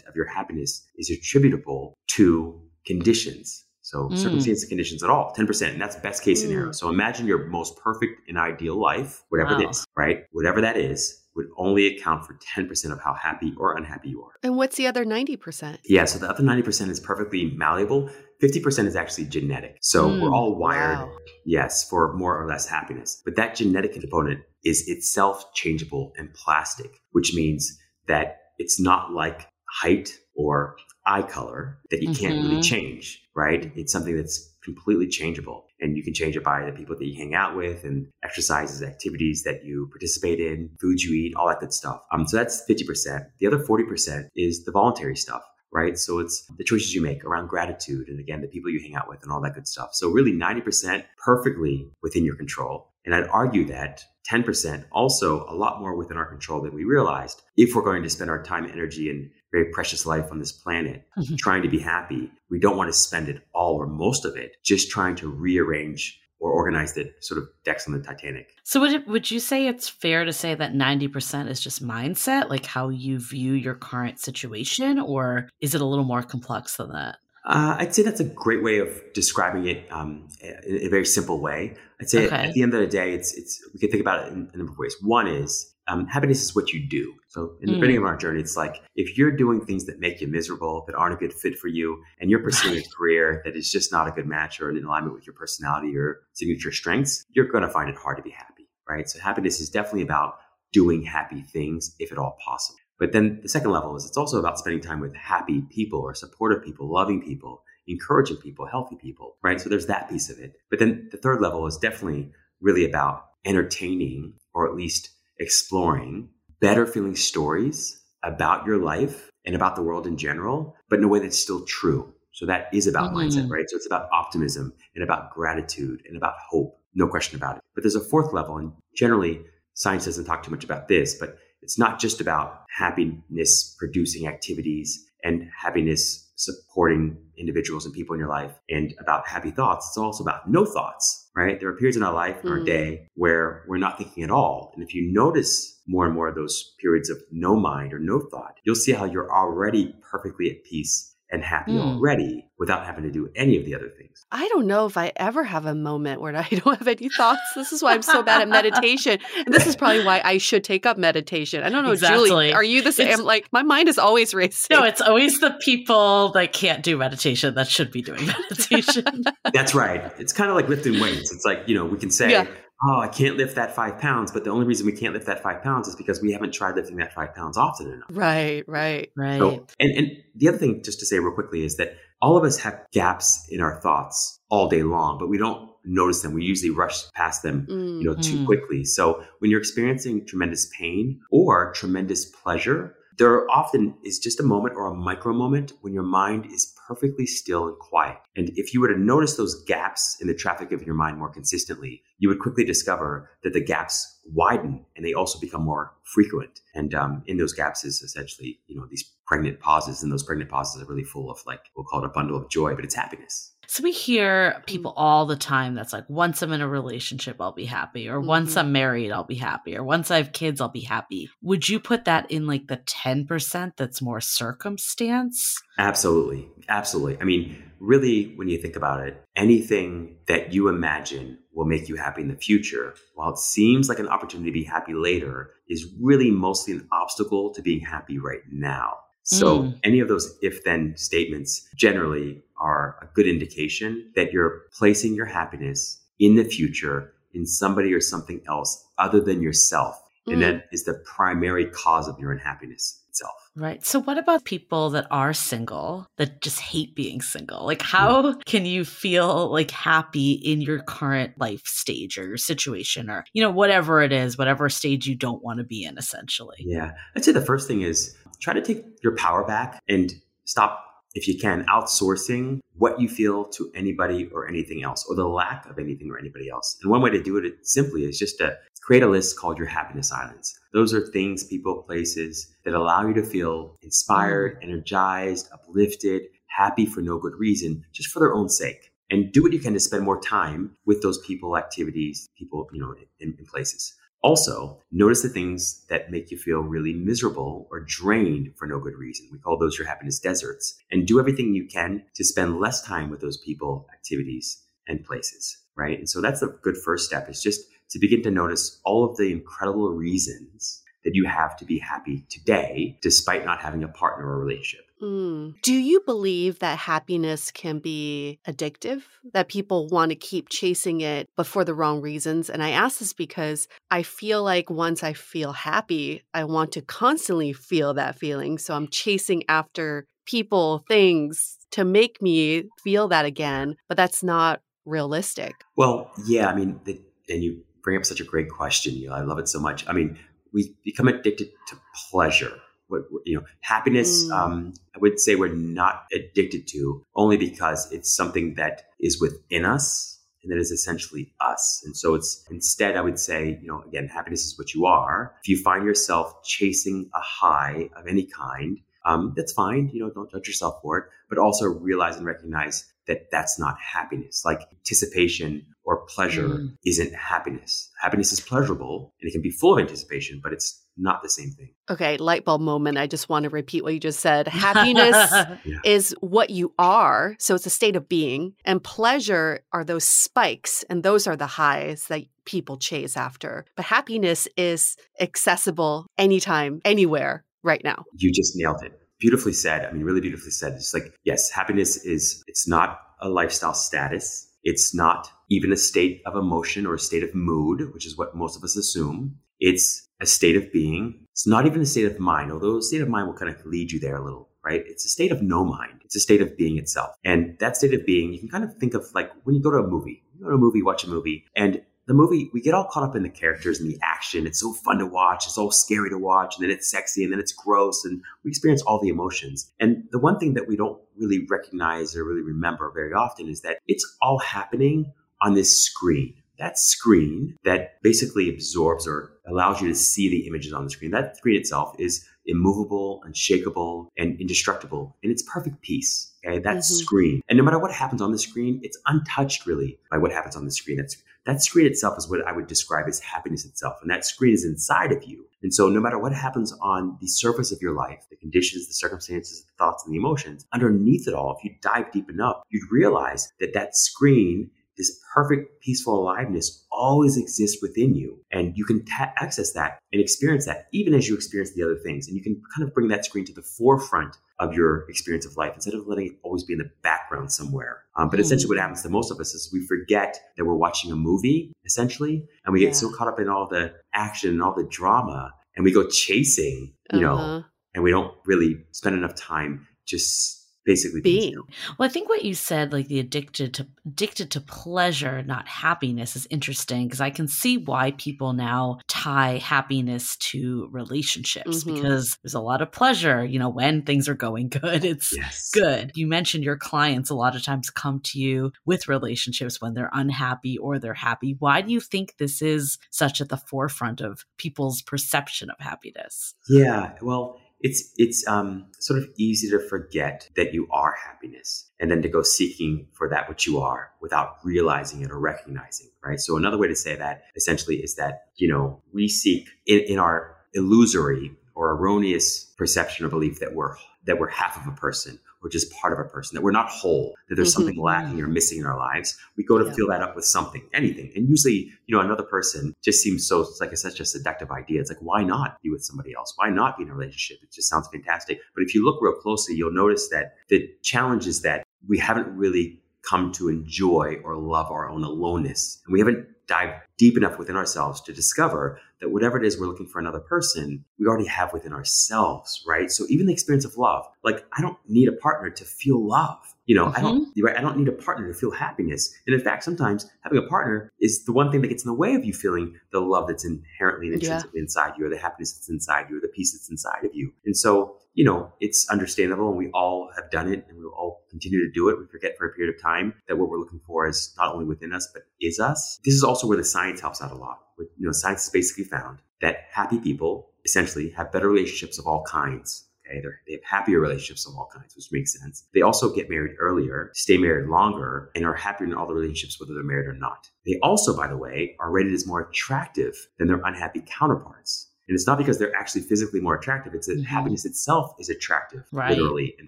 of 0.08 0.16
your 0.16 0.28
happiness 0.28 0.86
is 0.98 1.10
attributable 1.10 1.98
to 2.08 2.62
conditions 2.86 3.66
so 3.90 4.08
mm. 4.08 4.18
circumstances 4.18 4.64
and 4.64 4.70
conditions 4.70 5.02
at 5.02 5.10
all, 5.10 5.34
10%. 5.36 5.72
And 5.72 5.82
that's 5.82 5.96
best 5.96 6.24
case 6.24 6.42
scenario. 6.42 6.70
Mm. 6.70 6.76
So 6.76 6.90
imagine 6.90 7.26
your 7.26 7.48
most 7.48 7.76
perfect 7.78 8.22
and 8.28 8.38
ideal 8.38 8.80
life, 8.80 9.24
whatever 9.30 9.56
wow. 9.56 9.62
it 9.62 9.70
is, 9.72 9.86
right? 9.98 10.26
Whatever 10.32 10.62
that 10.62 10.78
is, 10.78 11.24
would 11.36 11.48
only 11.58 11.88
account 11.88 12.24
for 12.24 12.38
10% 12.56 12.92
of 12.92 13.00
how 13.00 13.16
happy 13.16 13.54
or 13.58 13.76
unhappy 13.76 14.10
you 14.10 14.22
are. 14.22 14.34
And 14.44 14.58
what's 14.58 14.76
the 14.76 14.86
other 14.86 15.06
90%? 15.06 15.80
Yeah, 15.86 16.06
so 16.06 16.20
the 16.20 16.30
other 16.30 16.44
90% 16.44 16.90
is 16.90 17.00
perfectly 17.00 17.52
malleable. 17.56 18.12
50% 18.44 18.86
is 18.86 18.96
actually 18.96 19.26
genetic. 19.26 19.78
So 19.82 20.08
mm, 20.08 20.22
we're 20.22 20.34
all 20.34 20.56
wired, 20.56 21.00
wow. 21.00 21.12
yes, 21.46 21.88
for 21.90 22.14
more 22.14 22.40
or 22.40 22.48
less 22.48 22.68
happiness. 22.68 23.22
But 23.26 23.38
that 23.38 23.56
genetic 23.56 23.94
component 23.94 24.42
is 24.64 24.88
itself 24.88 25.52
changeable 25.56 26.14
and 26.16 26.32
plastic, 26.36 26.92
which 27.12 27.34
means 27.34 27.76
that 28.08 28.38
it's 28.60 28.80
not 28.80 29.14
like 29.14 29.48
height 29.68 30.18
or 30.36 30.76
eye 31.06 31.24
color 31.24 31.80
that 31.90 32.02
you 32.02 32.14
can't 32.14 32.36
mm-hmm. 32.36 32.50
really 32.50 32.62
change, 32.62 33.24
right? 33.36 33.72
It's 33.76 33.92
something 33.92 34.16
that's 34.16 34.54
completely 34.64 35.08
changeable. 35.08 35.66
And 35.80 35.96
you 35.98 36.04
can 36.04 36.14
change 36.14 36.36
it 36.36 36.44
by 36.44 36.66
the 36.66 36.72
people 36.72 36.96
that 36.98 37.06
you 37.06 37.16
hang 37.16 37.34
out 37.34 37.56
with 37.56 37.84
and 37.84 38.08
exercises, 38.24 38.84
activities 38.84 39.44
that 39.44 39.64
you 39.64 39.88
participate 39.92 40.40
in, 40.40 40.70
foods 40.80 41.04
you 41.04 41.16
eat, 41.16 41.34
all 41.36 41.48
that 41.48 41.62
good 41.62 41.74
stuff. 41.74 42.02
Um, 42.12 42.28
so 42.28 42.38
that's 42.38 42.64
50%. 42.70 43.26
The 43.40 43.48
other 43.48 43.60
40% 43.60 44.28
is 44.36 44.66
the 44.66 44.72
voluntary 44.72 45.16
stuff 45.16 45.44
right? 45.72 45.98
So 45.98 46.20
it's 46.20 46.46
the 46.58 46.64
choices 46.64 46.96
you 46.96 47.02
make 47.02 47.24
around 47.24 47.48
gratitude 47.48 48.08
and 48.08 48.20
again, 48.20 48.42
the 48.42 48.48
people 48.48 48.72
you 48.72 48.82
hang 48.82 48.96
out 48.96 49.08
with 49.08 49.22
and 49.24 49.32
all 49.32 49.42
that 49.42 49.54
good 49.54 49.68
stuff. 49.68 49.90
So 49.94 50.10
really 50.10 50.32
90% 50.32 51.04
perfectly 51.24 51.88
within 52.02 52.26
your 52.26 52.36
control. 52.36 52.92
And 53.10 53.16
I'd 53.16 53.30
argue 53.30 53.66
that 53.66 54.06
10% 54.32 54.86
also 54.92 55.44
a 55.50 55.56
lot 55.56 55.82
more 55.82 55.96
within 55.96 56.16
our 56.16 56.28
control 56.28 56.62
than 56.62 56.76
we 56.76 56.84
realized 56.84 57.42
if 57.58 57.74
we're 57.74 57.82
going 57.82 58.04
to 58.04 58.10
spend 58.10 58.30
our 58.30 58.44
time, 58.44 58.70
energy, 58.72 59.10
and 59.10 59.32
very 59.52 59.72
precious 59.72 60.06
life 60.06 60.28
on 60.30 60.38
this 60.38 60.52
planet 60.52 61.08
mm-hmm. 61.18 61.36
trying 61.36 61.64
to 61.64 61.70
be 61.70 61.80
happy. 61.80 62.32
We 62.52 62.60
don't 62.60 62.78
want 62.78 62.90
to 62.90 62.94
spend 62.94 63.28
it 63.28 63.42
all 63.52 63.74
or 63.78 63.88
most 63.88 64.26
of 64.26 64.36
it 64.36 64.58
just 64.64 64.92
trying 64.92 65.16
to 65.16 65.28
rearrange 65.28 66.22
or 66.40 66.52
organize 66.52 66.94
the 66.94 67.12
sort 67.20 67.40
of 67.40 67.50
decks 67.66 67.88
on 67.88 67.94
the 67.94 68.04
Titanic. 68.04 68.52
So 68.64 68.80
would 68.80 68.94
it, 68.94 69.08
would 69.08 69.32
you 69.32 69.40
say 69.40 69.66
it's 69.66 69.90
fair 69.90 70.24
to 70.24 70.32
say 70.32 70.54
that 70.54 70.74
90% 70.74 71.50
is 71.50 71.62
just 71.62 71.84
mindset, 71.84 72.52
like 72.52 72.68
how 72.68 72.90
you 72.90 73.18
view 73.18 73.54
your 73.54 73.74
current 73.74 74.20
situation, 74.20 75.00
or 75.00 75.50
is 75.62 75.74
it 75.74 75.82
a 75.82 75.86
little 75.86 76.06
more 76.06 76.22
complex 76.22 76.78
than 76.78 76.92
that? 76.92 77.18
Uh, 77.50 77.78
I'd 77.80 77.96
say 77.96 78.04
that's 78.04 78.20
a 78.20 78.26
great 78.26 78.64
way 78.64 78.78
of 78.78 79.02
describing 79.16 79.68
it 79.68 79.92
um, 79.92 80.28
in 80.68 80.86
a 80.86 80.90
very 80.90 81.06
simple 81.06 81.42
way. 81.42 81.76
I'd 82.00 82.08
say 82.08 82.28
okay. 82.28 82.36
at 82.36 82.54
the 82.54 82.62
end 82.62 82.76
of 82.76 82.80
the 82.80 82.88
day, 82.88 83.14
it's 83.14 83.36
it's 83.36 83.60
we 83.74 83.80
can 83.80 83.90
think 83.90 84.02
about 84.02 84.28
it 84.28 84.32
in 84.32 84.52
a 84.54 84.58
number 84.58 84.72
of 84.72 84.78
ways. 84.78 84.96
One 85.02 85.28
is 85.28 85.74
um, 85.88 86.06
happiness 86.06 86.44
is 86.44 86.56
what 86.56 86.72
you 86.72 86.88
do. 86.88 87.16
So 87.30 87.56
in 87.62 87.68
the 87.68 87.74
mm. 87.74 87.76
beginning 87.82 87.98
of 87.98 88.04
our 88.04 88.16
journey, 88.16 88.40
it's 88.40 88.56
like 88.56 88.84
if 88.96 89.18
you're 89.18 89.32
doing 89.32 89.66
things 89.66 89.86
that 89.86 90.00
make 90.00 90.22
you 90.22 90.28
miserable, 90.28 90.84
that 90.86 90.96
aren't 90.96 91.16
a 91.16 91.18
good 91.18 91.34
fit 91.34 91.58
for 91.58 91.68
you, 91.68 92.04
and 92.20 92.30
you're 92.30 92.44
pursuing 92.44 92.78
a 92.78 92.84
career 92.96 93.42
that 93.46 93.56
is 93.56 93.72
just 93.72 93.92
not 93.92 94.08
a 94.08 94.12
good 94.12 94.28
match 94.28 94.62
or 94.62 94.70
in 94.70 94.86
alignment 94.86 95.16
with 95.16 95.26
your 95.26 95.34
personality 95.34 95.98
or 95.98 96.22
signature 96.34 96.72
strengths, 96.72 97.26
you're 97.32 97.48
going 97.48 97.64
to 97.64 97.70
find 97.70 97.90
it 97.90 97.96
hard 97.96 98.18
to 98.18 98.24
be 98.24 98.30
happy, 98.30 98.70
right? 98.88 99.10
So 99.10 99.20
happiness 99.20 99.60
is 99.60 99.72
definitely 99.72 100.04
about 100.04 100.36
doing 100.72 101.02
happy 101.02 101.42
things 101.42 101.96
if 101.98 102.12
at 102.12 102.20
all 102.20 102.38
possible. 102.46 102.78
But 103.00 103.14
then 103.14 103.40
the 103.42 103.50
second 103.50 103.72
level 103.72 103.96
is 103.96 104.06
it's 104.06 104.18
also 104.18 104.40
about 104.40 104.60
spending 104.60 104.82
time 104.82 105.00
with 105.00 105.16
happy 105.16 105.62
people 105.70 106.00
or 106.00 106.14
supportive 106.14 106.64
people, 106.64 106.92
loving 106.92 107.22
people, 107.22 107.64
encouraging 107.88 108.38
people, 108.38 108.66
healthy 108.66 108.98
people, 109.02 109.38
right? 109.42 109.60
So 109.60 109.70
there's 109.70 109.88
that 109.88 110.10
piece 110.10 110.30
of 110.30 110.38
it. 110.38 110.54
But 110.70 110.80
then 110.80 111.10
the 111.12 111.18
third 111.18 111.42
level 111.42 111.66
is 111.66 111.78
definitely 111.78 112.32
really 112.62 112.86
about 112.86 113.26
entertaining 113.46 114.34
or 114.54 114.68
at 114.68 114.76
least 114.76 115.10
exploring 115.40 116.30
better 116.60 116.86
feeling 116.86 117.16
stories 117.16 118.02
about 118.24 118.66
your 118.66 118.78
life 118.84 119.30
and 119.46 119.56
about 119.56 119.76
the 119.76 119.82
world 119.82 120.06
in 120.06 120.18
general, 120.18 120.76
but 120.90 121.00
in 121.00 121.06
a 121.06 121.08
way 121.08 121.20
that's 121.20 121.40
still 121.40 121.64
true. 121.66 122.14
So 122.34 122.46
that 122.46 122.68
is 122.74 122.86
about 122.86 123.12
mm-hmm. 123.14 123.18
mindset, 123.18 123.50
right? 123.50 123.70
So 123.70 123.78
it's 123.78 123.88
about 123.88 124.10
optimism 124.12 124.74
and 124.94 125.04
about 125.04 125.32
gratitude 125.32 126.04
and 126.08 126.18
about 126.18 126.36
hope. 126.50 126.80
No 126.94 127.08
question 127.08 127.38
about 127.38 127.58
it. 127.58 127.64
But 127.76 127.84
there's 127.84 127.96
a 127.96 128.02
fourth 128.02 128.34
level, 128.34 128.58
and 128.58 128.74
generally 128.96 129.42
science 129.74 130.06
doesn't 130.06 130.26
talk 130.26 130.44
too 130.44 130.52
much 130.52 130.64
about 130.64 130.88
this, 130.88 131.16
but 131.16 131.38
it's 131.62 131.78
not 131.78 132.00
just 132.00 132.22
about 132.22 132.64
happiness 132.76 133.76
producing 133.78 134.28
activities 134.28 135.06
and 135.24 135.50
happiness 135.58 136.30
supporting 136.36 137.18
individuals 137.38 137.86
and 137.86 137.94
people 137.94 138.14
in 138.14 138.20
your 138.20 138.30
life 138.30 138.54
and 138.70 138.94
about 139.00 139.28
happy 139.28 139.52
thoughts. 139.52 139.90
It's 139.90 139.98
also 139.98 140.24
about 140.24 140.50
no 140.50 140.66
thoughts, 140.66 141.30
right? 141.36 141.60
There 141.60 141.68
are 141.68 141.76
periods 141.76 141.98
in 141.98 142.04
our 142.04 142.14
life, 142.14 142.38
in 142.44 142.50
mm. 142.50 142.58
our 142.58 142.64
day, 142.64 143.08
where 143.16 143.66
we're 143.68 143.78
not 143.78 143.98
thinking 143.98 144.24
at 144.24 144.32
all. 144.32 144.72
And 144.74 144.84
if 144.84 144.96
you 144.96 145.12
notice 145.12 145.82
more 145.86 146.06
and 146.06 146.16
more 146.16 146.30
of 146.30 146.36
those 146.36 146.76
periods 146.80 147.10
of 147.10 147.18
no 147.32 147.58
mind 147.58 147.94
or 147.94 148.00
no 148.00 148.22
thought, 148.32 148.56
you'll 148.64 148.76
see 148.76 148.94
how 148.94 149.04
you're 149.04 149.30
already 149.30 149.94
perfectly 150.10 150.50
at 150.50 150.64
peace 150.64 151.14
and 151.32 151.44
happy 151.44 151.74
mm. 151.74 151.80
already 151.80 152.46
without 152.58 152.86
having 152.86 153.04
to 153.04 153.12
do 153.12 153.30
any 153.36 153.58
of 153.58 153.66
the 153.66 153.76
other 153.76 153.90
things. 153.90 154.26
I 154.32 154.48
don't 154.50 154.68
know 154.68 154.86
if 154.86 154.98
I 154.98 155.12
ever 155.16 155.44
have 155.44 155.66
a 155.66 155.76
moment 155.76 156.22
where 156.22 156.36
I 156.36 156.48
don't 156.50 156.78
have 156.78 156.88
any 156.88 157.10
thoughts. 157.10 157.42
This 157.56 157.72
is 157.72 157.84
why 157.84 157.94
I'm 157.94 158.02
so 158.02 158.24
bad 158.24 158.42
at 158.42 158.50
meditation. 158.50 159.20
And 159.46 159.54
this 159.54 159.68
is 159.68 159.76
probably 159.76 160.04
why 160.04 160.22
I 160.24 160.38
should 160.40 160.64
take 160.64 160.86
up 160.86 160.98
meditation. 160.98 161.64
I 161.64 161.70
don't 161.70 161.84
know, 161.84 161.92
exactly. 161.92 162.30
Julie, 162.30 162.54
are 162.54 162.64
you 162.64 162.82
the 162.82 162.92
same? 162.92 163.10
It's, 163.10 163.22
like 163.22 163.48
my 163.52 163.64
mind 163.64 163.90
is 163.90 163.98
always 163.98 164.34
racing. 164.34 164.76
No, 164.76 164.84
it's 164.84 165.02
always 165.02 165.40
the 165.40 165.52
people 165.62 166.30
that 166.30 166.52
can't 166.54 166.84
do 166.84 166.98
meditation 166.98 167.56
that 167.56 167.68
should 167.68 167.92
be 167.92 168.02
doing 168.02 168.26
meditation. 168.50 169.24
That's 169.54 169.76
right. 169.76 170.12
It's 170.20 170.34
kind 170.34 170.50
of 170.50 170.56
like 170.56 170.68
lifting 170.68 171.00
weights. 171.00 171.32
It's 171.32 171.46
like, 171.46 171.64
you 171.68 171.76
know, 171.76 171.86
we 171.86 171.98
can 171.98 172.12
say, 172.12 172.32
yeah 172.32 172.48
oh, 172.88 173.00
I 173.00 173.08
can't 173.08 173.38
lift 173.38 173.56
that 173.56 173.76
five 173.76 174.00
pounds. 174.00 174.32
But 174.32 174.44
the 174.44 174.50
only 174.50 174.66
reason 174.66 174.86
we 174.86 174.92
can't 174.92 175.14
lift 175.14 175.26
that 175.26 175.44
five 175.44 175.62
pounds 175.62 175.88
is 175.88 175.96
because 175.96 176.22
we 176.22 176.32
haven't 176.32 176.54
tried 176.54 176.76
lifting 176.76 176.98
that 176.98 177.14
five 177.14 177.34
pounds 177.36 177.58
often 177.58 177.92
enough. 177.92 178.10
Right, 178.12 178.64
right, 178.68 179.12
right. 179.16 179.40
So, 179.40 179.66
and, 179.80 179.92
and 179.98 180.12
the 180.36 180.50
other 180.50 180.58
thing, 180.58 180.82
just 180.84 181.00
to 181.00 181.06
say 181.06 181.20
real 181.20 181.34
quickly, 181.34 181.64
is 181.64 181.78
that 181.78 181.96
all 182.22 182.38
of 182.38 182.44
us 182.44 182.58
have 182.60 182.80
gaps 182.92 183.48
in 183.50 183.62
our 183.62 183.80
thoughts 183.82 184.40
all 184.50 184.68
day 184.68 184.84
long, 184.84 185.18
but 185.18 185.30
we 185.30 185.38
don't 185.38 185.70
notice 185.86 186.22
them. 186.22 186.34
We 186.34 186.44
usually 186.44 186.72
rush 186.72 187.10
past 187.12 187.44
them, 187.44 187.66
mm-hmm. 187.70 188.02
you 188.02 188.04
know, 188.04 188.16
too 188.16 188.36
mm-hmm. 188.36 188.46
quickly. 188.46 188.84
So 188.84 189.24
when 189.40 189.52
you're 189.52 189.60
experiencing 189.60 190.26
tremendous 190.26 190.70
pain 190.78 191.22
or 191.32 191.74
tremendous 191.74 192.26
pleasure, 192.26 192.96
there 193.18 193.50
often 193.50 193.96
is 194.04 194.20
just 194.20 194.40
a 194.40 194.44
moment 194.44 194.76
or 194.76 194.88
a 194.88 194.96
micro 194.96 195.34
moment 195.34 195.74
when 195.82 195.94
your 195.94 196.04
mind 196.04 196.46
is 196.46 196.74
perfectly 196.90 197.28
still 197.28 197.68
and 197.68 197.78
quiet. 197.78 198.18
And 198.36 198.50
if 198.56 198.74
you 198.74 198.82
were 198.82 198.88
to 198.88 198.98
notice 198.98 199.38
those 199.38 199.64
gaps 199.66 200.18
in 200.20 200.28
the 200.28 200.34
traffic 200.34 200.72
of 200.72 200.82
your 200.82 200.96
mind 200.96 201.20
more 201.20 201.30
consistently, 201.30 202.02
you 202.18 202.28
would 202.30 202.40
quickly 202.40 202.66
discover 202.66 203.30
that 203.44 203.54
the 203.54 203.64
gaps 203.64 204.20
widen 204.26 204.84
and 204.96 205.06
they 205.06 205.14
also 205.14 205.40
become 205.40 205.62
more 205.62 205.94
frequent. 206.04 206.62
And 206.74 206.96
um, 206.96 207.22
in 207.28 207.38
those 207.38 207.54
gaps 207.54 207.86
is 207.86 208.02
essentially, 208.02 208.60
you 208.66 208.76
know, 208.76 208.88
these 208.90 209.04
pregnant 209.28 209.60
pauses. 209.60 210.02
And 210.02 210.12
those 210.12 210.24
pregnant 210.24 210.50
pauses 210.50 210.82
are 210.82 210.86
really 210.86 211.04
full 211.04 211.30
of 211.30 211.40
like, 211.46 211.62
we'll 211.76 211.86
call 211.86 212.04
it 212.04 212.08
a 212.08 212.10
bundle 212.10 212.36
of 212.36 212.50
joy, 212.50 212.74
but 212.74 212.84
it's 212.84 212.96
happiness. 212.96 213.54
So 213.72 213.84
we 213.84 213.92
hear 213.92 214.64
people 214.66 214.96
all 214.98 215.28
the 215.28 215.36
time 215.36 215.76
that's 215.76 215.94
like, 215.94 216.10
once 216.10 216.42
I'm 216.42 216.52
in 216.54 216.62
a 216.62 216.68
relationship, 216.68 217.36
I'll 217.40 217.52
be 217.52 217.66
happy, 217.66 218.10
or 218.10 218.20
once 218.20 218.56
Mhm. 218.56 218.58
I'm 218.58 218.72
married, 218.72 219.12
I'll 219.12 219.24
be 219.24 219.36
happy, 219.36 219.78
or 219.78 219.84
once 219.84 220.10
I 220.10 220.18
have 220.18 220.32
kids, 220.32 220.60
I'll 220.60 220.70
be 220.70 220.80
happy. 220.80 221.30
Would 221.44 221.70
you 221.70 221.80
put 221.80 222.06
that 222.06 222.32
in 222.32 222.48
like 222.48 222.66
the 222.66 222.78
10% 222.78 223.78
that's 223.78 224.02
more 224.02 224.22
circumstance? 224.22 225.62
Absolutely. 225.78 226.50
Absolutely. 226.68 227.22
I 227.22 227.26
mean, 227.26 227.62
really, 227.80 228.34
when 228.38 228.50
you 228.50 228.58
think 228.58 228.76
about 228.76 229.08
it, 229.08 229.24
anything 229.36 230.18
that 230.28 230.52
you 230.52 230.68
imagine 230.68 231.38
will 231.54 231.66
make 231.66 231.88
you 231.88 231.96
happy 231.96 232.24
in 232.24 232.28
the 232.28 232.36
future, 232.38 232.96
while 233.14 233.34
it 233.34 233.38
seems 233.38 233.88
like 233.88 234.00
an 234.00 234.08
opportunity 234.08 234.50
to 234.50 234.54
be 234.54 234.64
happy 234.64 234.96
later, 234.96 235.52
is 235.68 235.94
really 236.02 236.32
mostly 236.32 236.74
an 236.74 236.88
obstacle 236.92 237.54
to 237.54 237.62
being 237.62 237.82
happy 237.82 238.18
right 238.18 238.42
now. 238.52 238.96
So, 239.32 239.60
Mm. 239.60 239.80
any 239.84 240.00
of 240.00 240.08
those 240.08 240.36
if 240.42 240.64
then 240.64 240.96
statements 240.98 241.68
generally 241.76 242.42
are 242.58 242.98
a 243.02 243.06
good 243.14 243.28
indication 243.28 244.12
that 244.16 244.34
you're 244.34 244.64
placing 244.74 245.14
your 245.14 245.28
happiness 245.28 246.00
in 246.18 246.36
the 246.36 246.44
future 246.44 247.14
in 247.34 247.46
somebody 247.46 247.94
or 247.94 248.02
something 248.02 248.42
else 248.48 248.86
other 248.98 249.20
than 249.22 249.44
yourself. 249.44 250.02
Mm. 250.28 250.34
And 250.34 250.42
that 250.42 250.66
is 250.72 250.86
the 250.86 250.96
primary 251.06 251.66
cause 251.66 252.08
of 252.08 252.18
your 252.20 252.32
unhappiness 252.32 252.99
itself. 253.10 253.52
Right. 253.56 253.86
So, 253.86 254.00
what 254.00 254.18
about 254.18 254.46
people 254.46 254.90
that 254.92 255.08
are 255.12 255.34
single 255.34 256.08
that 256.18 256.42
just 256.42 256.60
hate 256.60 256.96
being 256.96 257.22
single? 257.22 257.66
Like, 257.66 257.82
how 257.82 258.36
can 258.46 258.66
you 258.66 258.86
feel 258.86 259.52
like 259.52 259.72
happy 259.72 260.32
in 260.32 260.62
your 260.62 260.80
current 260.80 261.34
life 261.38 261.66
stage 261.66 262.18
or 262.18 262.26
your 262.26 262.38
situation 262.38 263.10
or, 263.10 263.26
you 263.34 263.44
know, 263.44 263.52
whatever 263.52 264.02
it 264.02 264.12
is, 264.12 264.38
whatever 264.38 264.70
stage 264.70 265.08
you 265.08 265.16
don't 265.16 265.44
want 265.44 265.58
to 265.58 265.66
be 265.66 265.84
in, 265.84 265.98
essentially? 265.98 266.58
Yeah. 266.60 266.92
I'd 267.16 267.26
say 267.26 267.32
the 267.32 267.42
first 267.42 267.68
thing 267.68 267.82
is 267.82 268.16
try 268.40 268.54
to 268.54 268.62
take 268.62 268.86
your 269.04 269.16
power 269.16 269.44
back 269.44 269.82
and 269.90 270.14
stop, 270.46 270.86
if 271.16 271.28
you 271.28 271.38
can, 271.38 271.66
outsourcing 271.66 272.60
what 272.76 273.02
you 273.02 273.10
feel 273.10 273.44
to 273.44 273.70
anybody 273.76 274.30
or 274.34 274.48
anything 274.48 274.84
else, 274.84 275.06
or 275.10 275.16
the 275.16 275.28
lack 275.28 275.70
of 275.70 275.78
anything 275.78 276.10
or 276.10 276.18
anybody 276.18 276.50
else. 276.50 276.78
And 276.82 276.90
one 276.90 277.02
way 277.02 277.10
to 277.10 277.22
do 277.22 277.38
it 277.38 277.56
simply 277.64 278.06
is 278.06 278.18
just 278.18 278.38
to 278.38 278.58
create 278.82 279.04
a 279.04 279.08
list 279.08 279.38
called 279.38 279.58
your 279.58 279.68
happiness 279.68 280.12
islands. 280.12 280.60
Those 280.74 280.94
are 280.94 281.02
things, 281.02 281.44
people, 281.44 281.84
places 281.84 282.54
that 282.66 282.74
allow 282.74 283.08
you 283.08 283.14
to 283.16 283.24
feel 283.24 283.78
inspired, 283.82 284.60
energized, 284.62 285.50
uplifted, 285.52 286.24
happy 286.48 286.86
for 286.86 287.02
no 287.02 287.18
good 287.18 287.36
reason, 287.36 287.84
just 287.92 288.10
for 288.10 288.20
their 288.20 288.34
own 288.34 288.50
sake. 288.50 288.92
And 289.12 289.32
do 289.32 289.42
what 289.42 289.54
you 289.54 289.60
can 289.60 289.74
to 289.74 289.80
spend 289.80 290.04
more 290.04 290.22
time 290.22 290.76
with 290.86 291.02
those 291.02 291.18
people, 291.20 291.58
activities, 291.58 292.30
people, 292.38 292.68
you 292.72 292.80
know, 292.80 292.94
in, 293.20 293.36
in 293.40 293.46
places. 293.46 293.96
Also, 294.22 294.82
notice 294.92 295.22
the 295.22 295.30
things 295.30 295.86
that 295.90 296.12
make 296.12 296.30
you 296.30 296.38
feel 296.38 296.60
really 296.60 296.94
miserable 296.94 297.68
or 297.72 297.80
drained 297.80 298.54
for 298.58 298.68
no 298.68 298.80
good 298.80 298.96
reason. 298.96 299.30
We 299.32 299.40
call 299.40 299.58
those 299.58 299.78
your 299.78 299.88
happiness 299.88 300.20
deserts. 300.20 300.76
And 300.92 301.08
do 301.08 301.20
everything 301.20 301.54
you 301.54 301.66
can 301.66 302.04
to 302.16 302.26
spend 302.26 302.60
less 302.60 302.82
time 302.82 303.10
with 303.10 303.22
those 303.22 303.38
people, 303.38 303.88
activities, 303.94 304.62
and 304.88 305.06
places, 305.06 305.58
right? 305.76 305.98
And 305.98 306.10
so 306.10 306.20
that's 306.20 306.42
the 306.42 306.58
good 306.62 306.76
first 306.78 307.06
step 307.06 307.30
is 307.30 307.42
just 307.42 307.62
to 307.92 308.00
begin 308.00 308.24
to 308.24 308.32
notice 308.32 308.80
all 308.84 309.10
of 309.10 309.18
the 309.18 309.32
incredible 309.32 309.92
reasons 309.92 310.84
that 311.04 311.16
you 311.16 311.26
have 311.26 311.56
to 311.58 311.66
be 311.66 311.80
happy 311.80 312.26
today, 312.30 312.98
despite 313.02 313.46
not 313.46 313.62
having 313.62 313.84
a 313.84 313.88
partner 313.88 314.28
or 314.28 314.40
relationship. 314.40 314.86
Mm. 315.02 315.54
Do 315.62 315.74
you 315.74 316.02
believe 316.06 316.60
that 316.60 316.78
happiness 316.78 317.52
can 317.52 317.80
be 317.80 318.40
addictive? 318.46 319.04
That 319.34 319.48
people 319.48 319.88
want 319.88 320.10
to 320.10 320.16
keep 320.16 320.50
chasing 320.50 321.00
it, 321.02 321.30
but 321.38 321.48
for 321.48 321.64
the 321.64 321.74
wrong 321.74 322.02
reasons? 322.02 322.50
And 322.50 322.62
I 322.62 322.72
ask 322.72 323.00
this 323.00 323.14
because 323.14 323.70
I 323.90 324.04
feel 324.04 324.44
like 324.44 324.70
once 324.70 325.02
I 325.02 325.14
feel 325.14 325.54
happy, 325.54 326.22
I 326.34 326.44
want 326.44 326.74
to 326.74 326.82
constantly 326.82 327.54
feel 327.54 327.94
that 327.94 328.20
feeling. 328.20 328.58
So 328.58 328.76
I'm 328.76 328.90
chasing 328.90 329.44
after 329.48 330.06
people, 330.26 330.84
things 330.88 331.58
to 331.72 331.86
make 331.86 332.22
me 332.22 332.66
feel 332.84 333.08
that 333.08 333.26
again, 333.26 333.78
but 333.88 333.96
that's 333.96 334.22
not 334.22 334.62
realistic. 334.86 335.54
Well, 335.78 336.12
yeah, 336.26 336.48
I 336.48 336.56
mean, 336.56 336.80
the, 336.84 337.02
and 337.30 337.44
you 337.44 337.64
bring 337.84 337.98
up 337.98 338.06
such 338.06 338.20
a 338.20 338.24
great 338.24 338.50
question. 338.50 338.96
You 338.96 339.10
know, 339.10 339.16
I 339.16 339.22
love 339.22 339.40
it 339.40 339.48
so 339.48 339.60
much. 339.60 339.88
I 339.88 339.94
mean, 339.94 340.18
we 340.54 340.76
become 340.84 341.08
addicted 341.08 341.50
to 341.68 341.78
pleasure. 342.10 342.54
What 342.88 343.04
you 343.24 343.36
know, 343.36 343.46
happiness. 343.62 344.26
Mm. 344.26 344.32
Um, 344.32 344.74
I 344.96 345.00
would 345.00 345.20
say 345.20 345.36
we're 345.36 345.54
not 345.54 346.06
addicted 346.12 346.68
to 346.70 347.06
only 347.16 347.38
because 347.38 347.92
it's 347.92 348.12
something 348.12 348.56
that 348.56 348.84
is 349.00 349.22
within 349.22 349.64
us 349.64 350.20
and 350.42 350.52
that 350.52 350.58
is 350.58 350.72
essentially 350.72 351.32
us. 351.40 351.84
And 351.86 351.96
so 351.96 352.16
it's 352.16 352.46
instead, 352.50 352.96
I 352.96 353.02
would 353.02 353.20
say, 353.20 353.60
you 353.62 353.68
know, 353.68 353.84
again, 353.84 354.08
happiness 354.08 354.46
is 354.46 354.58
what 354.58 354.74
you 354.74 354.86
are. 354.86 355.36
If 355.44 355.50
you 355.50 355.58
find 355.58 355.86
yourself 355.86 356.44
chasing 356.44 357.10
a 357.14 357.20
high 357.20 357.90
of 357.96 358.08
any 358.08 358.26
kind, 358.26 358.80
um, 359.06 359.34
that's 359.36 359.54
fine. 359.54 359.90
You 359.94 360.02
know, 360.02 360.10
don't 360.10 360.32
judge 360.32 360.48
yourself 360.48 360.80
for 360.82 360.98
it, 360.98 361.06
but 361.30 361.38
also 361.38 361.66
realize 361.66 362.18
and 362.18 362.26
recognize 362.26 362.92
that 363.10 363.30
that's 363.32 363.60
not 363.60 363.76
happiness. 363.82 364.44
Like 364.46 364.62
anticipation 364.72 365.66
or 365.84 366.06
pleasure 366.06 366.48
Mm. 366.48 366.78
isn't 366.86 367.14
happiness. 367.16 367.90
Happiness 368.02 368.32
is 368.32 368.40
pleasurable 368.40 369.14
and 369.20 369.28
it 369.30 369.34
can 369.34 369.42
be 369.42 369.50
full 369.50 369.74
of 369.74 369.80
anticipation, 369.82 370.40
but 370.42 370.54
it's 370.54 370.82
not 370.96 371.24
the 371.24 371.30
same 371.30 371.50
thing. 371.52 371.74
Okay, 371.90 372.18
light 372.18 372.46
bulb 372.46 372.62
moment. 372.62 372.98
I 372.98 373.08
just 373.08 373.28
want 373.30 373.44
to 373.46 373.50
repeat 373.50 373.84
what 373.84 373.94
you 373.94 374.00
just 374.00 374.20
said. 374.20 374.48
Happiness 374.48 375.16
Yeah. 375.66 375.80
is 375.84 376.16
what 376.22 376.50
you 376.52 376.74
are. 376.78 377.36
So 377.40 377.56
it's 377.56 377.66
a 377.66 377.70
state 377.72 377.96
of 377.96 378.08
being. 378.08 378.54
And 378.66 378.84
pleasure 378.84 379.62
are 379.74 379.84
those 379.84 380.04
spikes, 380.04 380.84
and 380.90 381.02
those 381.02 381.26
are 381.26 381.36
the 381.38 381.48
highs 381.48 382.08
that 382.08 382.24
people 382.46 382.78
chase 382.78 383.16
after. 383.18 383.66
But 383.76 383.86
happiness 383.86 384.48
is 384.58 384.98
accessible 385.20 386.06
anytime, 386.18 386.82
anywhere, 386.86 387.46
right 387.64 387.82
now. 387.84 388.04
You 388.18 388.32
just 388.32 388.54
nailed 388.56 388.84
it. 388.84 388.92
Beautifully 389.20 389.54
said. 389.54 389.86
I 389.86 389.92
mean, 389.92 390.04
really 390.04 390.22
beautifully 390.22 390.52
said. 390.52 390.74
It's 390.74 390.94
like, 390.94 391.14
yes, 391.24 391.50
happiness 391.50 391.98
is, 392.06 392.44
it's 392.48 392.68
not 392.68 393.00
a 393.22 393.30
lifestyle 393.30 393.74
status. 393.74 394.48
It's 394.64 394.94
not 394.94 395.30
even 395.50 395.72
a 395.72 395.78
state 395.78 396.22
of 396.26 396.36
emotion 396.36 396.86
or 396.86 396.94
a 396.94 397.00
state 397.00 397.24
of 397.24 397.34
mood, 397.36 397.94
which 397.94 398.06
is 398.06 398.18
what 398.18 398.36
most 398.36 398.56
of 398.58 398.64
us 398.64 398.76
assume. 398.76 399.38
It's 399.60 400.08
a 400.22 400.26
state 400.26 400.56
of 400.56 400.72
being. 400.72 401.26
It's 401.32 401.48
not 401.48 401.66
even 401.66 401.82
a 401.82 401.86
state 401.86 402.06
of 402.06 402.20
mind, 402.20 402.52
although 402.52 402.78
a 402.78 402.82
state 402.82 403.02
of 403.02 403.10
mind 403.10 403.28
will 403.28 403.36
kind 403.36 403.54
of 403.54 403.66
lead 403.66 403.92
you 403.92 404.00
there 404.00 404.18
a 404.18 404.24
little, 404.24 404.50
right? 404.64 404.84
It's 404.86 405.06
a 405.06 405.10
state 405.10 405.32
of 405.32 405.42
no 405.42 405.64
mind. 405.64 406.02
It's 406.04 406.16
a 406.16 406.20
state 406.20 406.42
of 406.42 406.56
being 406.58 406.78
itself. 406.78 407.12
And 407.24 407.58
that 407.60 407.78
state 407.78 407.94
of 407.94 408.06
being, 408.06 408.34
you 408.34 408.40
can 408.40 408.50
kind 408.50 408.64
of 408.64 408.76
think 408.78 408.94
of 408.94 409.06
like 409.14 409.32
when 409.44 409.56
you 409.56 409.62
go 409.62 409.72
to 409.72 409.78
a 409.78 409.88
movie, 409.88 410.24
you 410.34 410.44
go 410.44 410.50
to 410.50 410.56
a 410.56 410.60
movie, 410.60 410.82
watch 410.82 411.04
a 411.04 411.10
movie, 411.10 411.46
and 411.56 411.82
the 412.10 412.16
movie, 412.16 412.50
we 412.54 412.60
get 412.60 412.74
all 412.74 412.88
caught 412.90 413.04
up 413.04 413.16
in 413.16 413.22
the 413.22 413.30
characters 413.30 413.80
and 413.80 413.88
the 413.88 414.00
action. 414.02 414.48
It's 414.48 414.60
so 414.60 414.74
fun 414.74 414.98
to 414.98 415.06
watch. 415.06 415.46
It's 415.46 415.54
so 415.54 415.70
scary 415.70 416.10
to 416.10 416.18
watch. 416.18 416.56
And 416.58 416.64
then 416.64 416.72
it's 416.76 416.90
sexy 416.90 417.24
and 417.24 417.32
then 417.32 417.40
it's 417.40 417.52
gross. 417.54 418.04
And 418.04 418.24
we 418.44 418.50
experience 418.50 418.82
all 418.82 419.00
the 419.00 419.10
emotions. 419.10 419.72
And 419.80 420.06
the 420.12 420.18
one 420.18 420.40
thing 420.40 420.56
that 420.56 420.68
we 420.68 420.76
don't 420.76 421.00
really 421.16 421.46
recognize 421.48 422.16
or 422.16 422.24
really 422.24 422.42
remember 422.42 422.92
very 422.92 423.14
often 423.14 423.48
is 423.48 423.62
that 423.62 423.78
it's 423.88 424.04
all 424.24 424.40
happening 424.40 425.14
on 425.44 425.54
this 425.54 425.80
screen. 425.80 426.34
That 426.58 426.80
screen 426.80 427.56
that 427.64 428.02
basically 428.02 428.50
absorbs 428.50 429.08
or 429.08 429.32
allows 429.48 429.80
you 429.80 429.88
to 429.88 429.96
see 429.96 430.30
the 430.30 430.48
images 430.48 430.74
on 430.74 430.86
the 430.86 430.90
screen. 430.90 431.12
That 431.12 431.38
screen 431.38 431.58
itself 431.58 431.96
is 432.00 432.26
immovable, 432.48 433.22
unshakable, 433.24 434.10
and 434.18 434.42
indestructible 434.42 435.16
in 435.22 435.30
its 435.30 435.44
perfect 435.44 435.82
peace. 435.82 436.34
Okay, 436.44 436.58
that 436.60 436.78
Mhm. 436.78 436.84
screen. 436.84 437.42
And 437.48 437.58
no 437.58 437.64
matter 437.64 437.78
what 437.80 437.92
happens 437.92 438.22
on 438.22 438.32
the 438.32 438.40
screen, 438.40 438.80
it's 438.82 438.98
untouched 439.06 439.68
really 439.68 440.00
by 440.10 440.18
what 440.18 440.32
happens 440.32 440.56
on 440.56 440.66
the 440.66 440.72
screen. 440.72 440.98
That's 440.98 441.16
that 441.46 441.62
screen 441.62 441.88
itself 441.88 442.18
is 442.18 442.30
what 442.30 442.46
I 442.46 442.52
would 442.52 442.68
describe 442.68 443.08
as 443.08 443.20
happiness 443.20 443.66
itself. 443.66 443.96
And 444.02 444.12
that 444.12 444.26
screen 444.26 444.54
is 444.54 444.66
inside 444.66 445.12
of 445.12 445.24
you. 445.24 445.46
And 445.62 445.74
so 445.74 445.90
no 445.90 446.00
matter 446.00 446.20
what 446.20 446.34
happens 446.34 446.74
on 446.82 447.18
the 447.20 447.28
surface 447.28 447.72
of 447.72 447.82
your 447.82 447.94
life, 447.94 448.26
the 448.30 448.38
conditions, 448.38 448.88
the 448.88 448.94
circumstances, 448.94 449.66
the 449.66 449.72
thoughts, 449.78 450.04
and 450.06 450.14
the 450.14 450.18
emotions, 450.18 450.66
underneath 450.74 451.28
it 451.28 451.34
all, 451.34 451.58
if 451.58 451.64
you 451.64 451.76
dive 451.82 452.12
deep 452.12 452.30
enough, 452.30 452.62
you'd 452.70 452.92
realize 452.92 453.52
that 453.60 453.74
that 453.74 453.96
screen 453.96 454.70
this 455.00 455.20
perfect, 455.34 455.82
peaceful 455.82 456.22
aliveness 456.22 456.86
always 456.92 457.38
exists 457.38 457.82
within 457.82 458.14
you. 458.14 458.38
And 458.52 458.78
you 458.78 458.86
can 458.86 459.04
ta- 459.06 459.34
access 459.38 459.72
that 459.74 460.00
and 460.14 460.22
experience 460.22 460.66
that 460.66 460.88
even 460.92 461.14
as 461.16 461.28
you 461.28 461.34
experience 461.34 461.74
the 461.74 461.82
other 461.82 461.96
things. 461.96 462.28
And 462.28 462.36
you 462.38 462.44
can 462.44 462.62
kind 462.76 462.88
of 462.88 462.94
bring 462.94 463.08
that 463.08 463.26
screen 463.26 463.46
to 463.46 463.54
the 463.54 463.64
forefront 463.64 464.36
of 464.60 464.74
your 464.74 465.10
experience 465.10 465.46
of 465.46 465.56
life 465.56 465.72
instead 465.74 465.94
of 465.94 466.06
letting 466.06 466.28
it 466.28 466.34
always 466.44 466.64
be 466.66 466.74
in 466.74 466.80
the 466.80 466.92
background 467.02 467.52
somewhere. 467.52 468.04
Um, 468.18 468.30
but 468.30 468.38
Hmm. 468.38 468.42
essentially, 468.42 468.76
what 468.76 468.78
happens 468.78 469.02
to 469.04 469.10
most 469.10 469.32
of 469.32 469.40
us 469.40 469.56
is 469.56 469.72
we 469.72 469.88
forget 469.88 470.38
that 470.58 470.66
we're 470.66 470.76
watching 470.76 471.12
a 471.14 471.16
movie, 471.16 471.72
essentially, 471.86 472.46
and 472.66 472.74
we 472.74 472.82
get 472.82 472.96
so 472.96 473.10
caught 473.10 473.30
up 473.30 473.40
in 473.40 473.48
all 473.48 473.68
the 473.68 473.94
action 474.14 474.50
and 474.50 474.62
all 474.62 474.76
the 474.76 474.84
drama, 474.84 475.54
and 475.78 475.86
we 475.86 475.94
go 475.94 476.06
chasing, 476.08 476.94
you 477.14 477.22
know, 477.22 477.38
Uh-huh. 477.38 477.62
and 477.96 478.04
we 478.04 478.12
don't 478.12 478.34
really 478.46 478.84
spend 478.92 479.16
enough 479.16 479.36
time 479.36 479.88
just 480.06 480.59
basically 480.90 481.22
Being. 481.22 481.56
Well, 481.98 482.10
I 482.10 482.12
think 482.12 482.28
what 482.30 482.44
you 482.44 482.56
said, 482.56 482.92
like 482.92 483.08
the 483.08 483.20
addicted 483.20 483.74
to 483.76 483.88
addicted 484.08 484.50
to 484.52 484.62
pleasure, 484.62 485.44
not 485.44 485.68
happiness, 485.68 486.36
is 486.36 486.48
interesting 486.50 487.08
because 487.08 487.22
I 487.22 487.30
can 487.30 487.48
see 487.48 487.78
why 487.78 488.12
people 488.18 488.54
now 488.54 488.98
tie 489.08 489.58
happiness 489.60 490.36
to 490.38 490.88
relationships 490.92 491.84
Mhm. 491.84 491.94
because 491.96 492.38
there's 492.44 492.56
a 492.56 492.60
lot 492.60 492.82
of 492.82 492.92
pleasure, 492.92 493.46
you 493.46 493.60
know, 493.60 493.70
when 493.70 494.02
things 494.02 494.28
are 494.28 494.34
going 494.34 494.70
good. 494.82 495.06
It's 495.06 495.32
Yes. 495.36 495.70
good. 495.72 496.12
You 496.16 496.26
mentioned 496.26 496.64
your 496.64 496.78
clients 496.78 497.30
a 497.30 497.36
lot 497.36 497.56
of 497.56 497.62
times 497.64 497.90
come 497.92 498.20
to 498.22 498.40
you 498.40 498.72
with 498.86 499.08
relationships 499.08 499.80
when 499.80 499.94
they're 499.94 500.10
unhappy 500.14 500.78
or 500.80 500.98
they're 500.98 501.14
happy. 501.14 501.56
Why 501.60 501.82
do 501.82 501.94
you 501.94 502.00
think 502.00 502.38
this 502.38 502.62
is 502.64 502.98
such 503.12 503.42
at 503.42 503.50
the 503.50 503.58
forefront 503.58 504.22
of 504.22 504.44
people's 504.58 505.02
perception 505.04 505.70
of 505.70 505.78
happiness? 505.80 506.56
Yeah, 506.68 507.14
well, 507.22 507.60
it's 507.82 508.12
it's 508.18 508.46
um, 508.48 508.86
sort 509.00 509.20
of 509.20 509.30
easy 509.38 509.70
to 509.70 509.80
forget 509.80 510.50
that 510.56 510.74
you 510.74 510.88
are 510.92 511.16
happiness 511.26 511.90
and 512.00 512.12
then 512.12 512.22
to 512.22 512.30
go 512.30 512.42
seeking 512.42 513.08
for 513.14 513.30
that 513.30 513.48
which 513.48 513.66
you 513.66 513.80
are 513.80 514.12
without 514.22 514.58
realizing 514.64 515.22
it 515.22 515.32
or 515.32 515.40
recognizing 515.40 516.08
right? 516.24 516.40
So 516.40 516.58
another 516.58 516.78
way 516.78 516.88
to 516.88 516.96
say 516.96 517.16
that 517.16 517.44
essentially 517.56 517.98
is 517.98 518.16
that 518.16 518.48
you 518.58 518.68
know 518.68 519.02
we 519.14 519.28
seek 519.28 519.70
in, 519.86 520.00
in 520.00 520.20
our 520.20 520.56
illusory 520.74 521.52
or 521.76 521.92
erroneous 521.92 522.66
perception 522.78 523.26
or 523.26 523.30
belief 523.30 523.60
that 523.60 523.74
we're 523.74 523.96
that 524.26 524.40
we're 524.40 524.50
half 524.50 524.78
of 524.78 524.92
a 524.92 524.96
person 524.96 525.40
or 525.62 525.70
just 525.70 525.92
part 525.92 526.14
of 526.14 526.20
a 526.20 526.30
person, 526.30 526.56
that 526.56 526.62
we're 526.62 526.72
not 526.72 526.90
whole, 526.90 527.36
that 527.48 527.56
there's 527.56 527.74
mm-hmm. 527.74 527.84
something 527.84 528.02
lacking 528.02 528.42
or 528.42 528.48
missing 528.48 528.80
in 528.80 528.86
our 528.86 528.98
lives. 528.98 529.38
We 529.58 529.64
go 529.64 529.78
to 529.78 529.86
yeah. 529.86 529.94
fill 529.94 530.08
that 530.10 530.22
up 530.22 530.36
with 530.36 530.46
something, 530.46 530.88
anything. 530.94 531.32
And 531.36 531.50
usually, 531.50 531.92
you 532.06 532.16
know, 532.16 532.22
another 532.22 532.44
person 532.44 532.96
just 533.04 533.22
seems 533.22 533.48
so, 533.48 533.62
it's 533.62 533.80
like 533.82 533.92
a, 533.92 533.98
such 533.98 534.20
a 534.20 534.26
seductive 534.26 534.72
idea. 534.72 535.02
It's 535.02 535.10
like, 535.10 535.22
why 535.22 535.44
not 535.44 535.82
be 535.82 535.90
with 535.90 536.04
somebody 536.04 536.34
else? 536.34 536.54
Why 536.56 536.70
not 536.70 536.98
be 536.98 537.04
in 537.04 537.10
a 537.10 537.14
relationship? 537.14 537.58
It 537.64 537.72
just 537.72 537.90
sounds 537.90 538.08
fantastic. 538.12 538.60
But 538.76 538.84
if 538.84 538.96
you 538.96 539.04
look 539.04 539.22
real 539.22 539.34
closely, 539.34 539.76
you'll 539.76 539.94
notice 539.94 540.30
that 540.30 540.54
the 540.70 540.90
challenge 541.04 541.48
is 541.48 541.62
that 541.62 541.86
we 542.08 542.18
haven't 542.18 542.48
really 542.56 543.02
come 543.30 543.52
to 543.52 543.70
enjoy 543.70 544.38
or 544.44 544.56
love 544.56 544.90
our 544.92 545.10
own 545.10 545.24
aloneness. 545.24 546.02
And 546.06 546.14
we 546.14 546.20
haven't 546.20 546.48
dived 546.70 546.94
deep 547.18 547.36
enough 547.36 547.58
within 547.58 547.76
ourselves 547.76 548.22
to 548.22 548.32
discover 548.32 549.02
that 549.20 549.30
whatever 549.30 549.58
it 549.58 549.66
is 549.66 549.78
we're 549.78 549.88
looking 549.88 550.06
for 550.06 550.20
another 550.20 550.40
person, 550.40 551.04
we 551.20 551.26
already 551.26 551.48
have 551.48 551.74
within 551.74 551.92
ourselves, 551.92 552.82
right? 552.88 553.12
So 553.12 553.26
even 553.28 553.48
the 553.48 553.54
experience 553.54 553.84
of 553.84 553.98
love, 553.98 554.26
like 554.44 554.66
I 554.78 554.82
don't 554.82 554.98
need 555.08 555.28
a 555.28 555.34
partner 555.34 555.70
to 555.72 555.84
feel 555.84 556.26
love. 556.26 556.60
You 556.86 556.96
know, 556.96 557.06
mm-hmm. 557.06 557.18
I 557.18 557.22
don't 557.22 557.42
mm-hmm. 557.50 557.66
right, 557.66 557.78
I 557.78 557.82
don't 557.82 557.98
need 557.98 558.08
a 558.08 558.14
partner 558.14 558.48
to 558.48 558.54
feel 558.58 558.72
happiness. 558.72 559.36
And 559.46 559.54
in 559.54 559.62
fact, 559.62 559.84
sometimes 559.84 560.30
having 560.42 560.58
a 560.58 560.68
partner 560.68 561.12
is 561.20 561.44
the 561.46 561.54
one 561.54 561.72
thing 561.72 561.82
that 561.82 561.90
gets 561.90 562.04
in 562.04 562.08
the 562.08 562.16
way 562.16 562.34
of 562.34 562.46
you 562.46 562.54
feeling 562.54 562.96
the 563.12 563.20
love 563.20 563.48
that's 563.48 563.66
inherently 563.66 564.28
and 564.28 564.36
intrinsically 564.36 564.80
yeah. 564.80 564.84
inside 564.84 565.14
you, 565.18 565.26
or 565.26 565.30
the 565.30 565.38
happiness 565.38 565.74
that's 565.74 565.90
inside 565.90 566.28
you, 566.30 566.38
or 566.38 566.40
the 566.40 566.48
peace 566.48 566.72
that's 566.72 566.90
inside 566.90 567.26
of 567.26 567.32
you. 567.36 567.52
And 567.66 567.78
so, 567.78 568.16
you 568.34 568.46
know, 568.46 568.74
it's 568.80 569.08
understandable 569.10 569.70
and 569.70 569.78
we 569.78 569.90
all 569.94 570.30
have 570.36 570.50
done 570.52 570.72
it 570.72 570.86
and 570.88 570.98
we 570.98 571.04
will 571.04 571.14
all 571.14 571.46
continue 571.50 571.80
to 571.80 571.92
do 571.92 572.10
it. 572.10 572.18
We 572.20 572.26
forget 572.28 572.56
for 572.58 572.68
a 572.68 572.74
period 572.74 572.96
of 572.96 573.02
time 573.02 573.34
that 573.48 573.58
what 573.58 573.70
we're 573.70 573.80
looking 573.80 574.02
for 574.06 574.28
is 574.28 574.54
not 574.58 574.74
only 574.74 574.86
within 574.86 575.14
us, 575.14 575.28
but 575.34 575.44
is 575.60 575.80
us. 575.80 576.20
This 576.24 576.36
is 576.36 576.44
also 576.44 576.68
where 576.68 576.78
the 576.78 576.84
science 576.84 577.22
helps 577.22 577.42
out 577.42 577.52
a 577.52 577.56
lot. 577.56 577.80
You 577.98 578.28
know, 578.28 578.32
science 578.32 578.66
has 578.66 578.70
basically 578.70 579.04
found 579.04 579.40
that 579.62 579.78
happy 579.92 580.20
people 580.20 580.70
essentially 580.86 581.30
have 581.32 581.52
better 581.52 581.70
relationships 581.70 582.18
of 582.18 582.28
all 582.28 582.44
kinds. 582.44 583.06
Okay, 583.30 583.42
They're, 583.42 583.60
they 583.68 583.74
have 583.74 583.84
happier 583.84 584.20
relationships 584.20 584.68
of 584.68 584.74
all 584.76 584.90
kinds, 584.94 585.16
which 585.16 585.28
makes 585.32 585.60
sense. 585.60 585.88
They 585.94 586.02
also 586.02 586.34
get 586.34 586.50
married 586.50 586.76
earlier, 586.80 587.32
stay 587.36 587.58
married 587.58 587.88
longer, 587.88 588.50
and 588.56 588.66
are 588.66 588.74
happier 588.74 589.06
in 589.06 589.14
all 589.14 589.28
the 589.28 589.34
relationships, 589.34 589.80
whether 589.80 589.94
they're 589.94 590.04
married 590.04 590.28
or 590.28 590.34
not. 590.34 590.70
They 590.86 590.98
also, 591.04 591.36
by 591.36 591.48
the 591.48 591.58
way, 591.58 591.96
are 592.00 592.10
rated 592.12 592.34
as 592.34 592.48
more 592.48 592.62
attractive 592.62 593.36
than 593.58 593.68
their 593.68 593.82
unhappy 593.84 594.24
counterparts. 594.26 595.09
And 595.30 595.36
it's 595.36 595.46
not 595.46 595.60
because 595.60 595.78
they're 595.78 595.96
actually 595.96 596.22
physically 596.22 596.60
more 596.60 596.76
attractive, 596.76 597.14
it's 597.14 597.28
that 597.28 597.34
mm-hmm. 597.34 597.44
happiness 597.44 597.86
itself 597.86 598.34
is 598.40 598.50
attractive, 598.50 599.04
right. 599.12 599.30
literally 599.30 599.76
and 599.78 599.88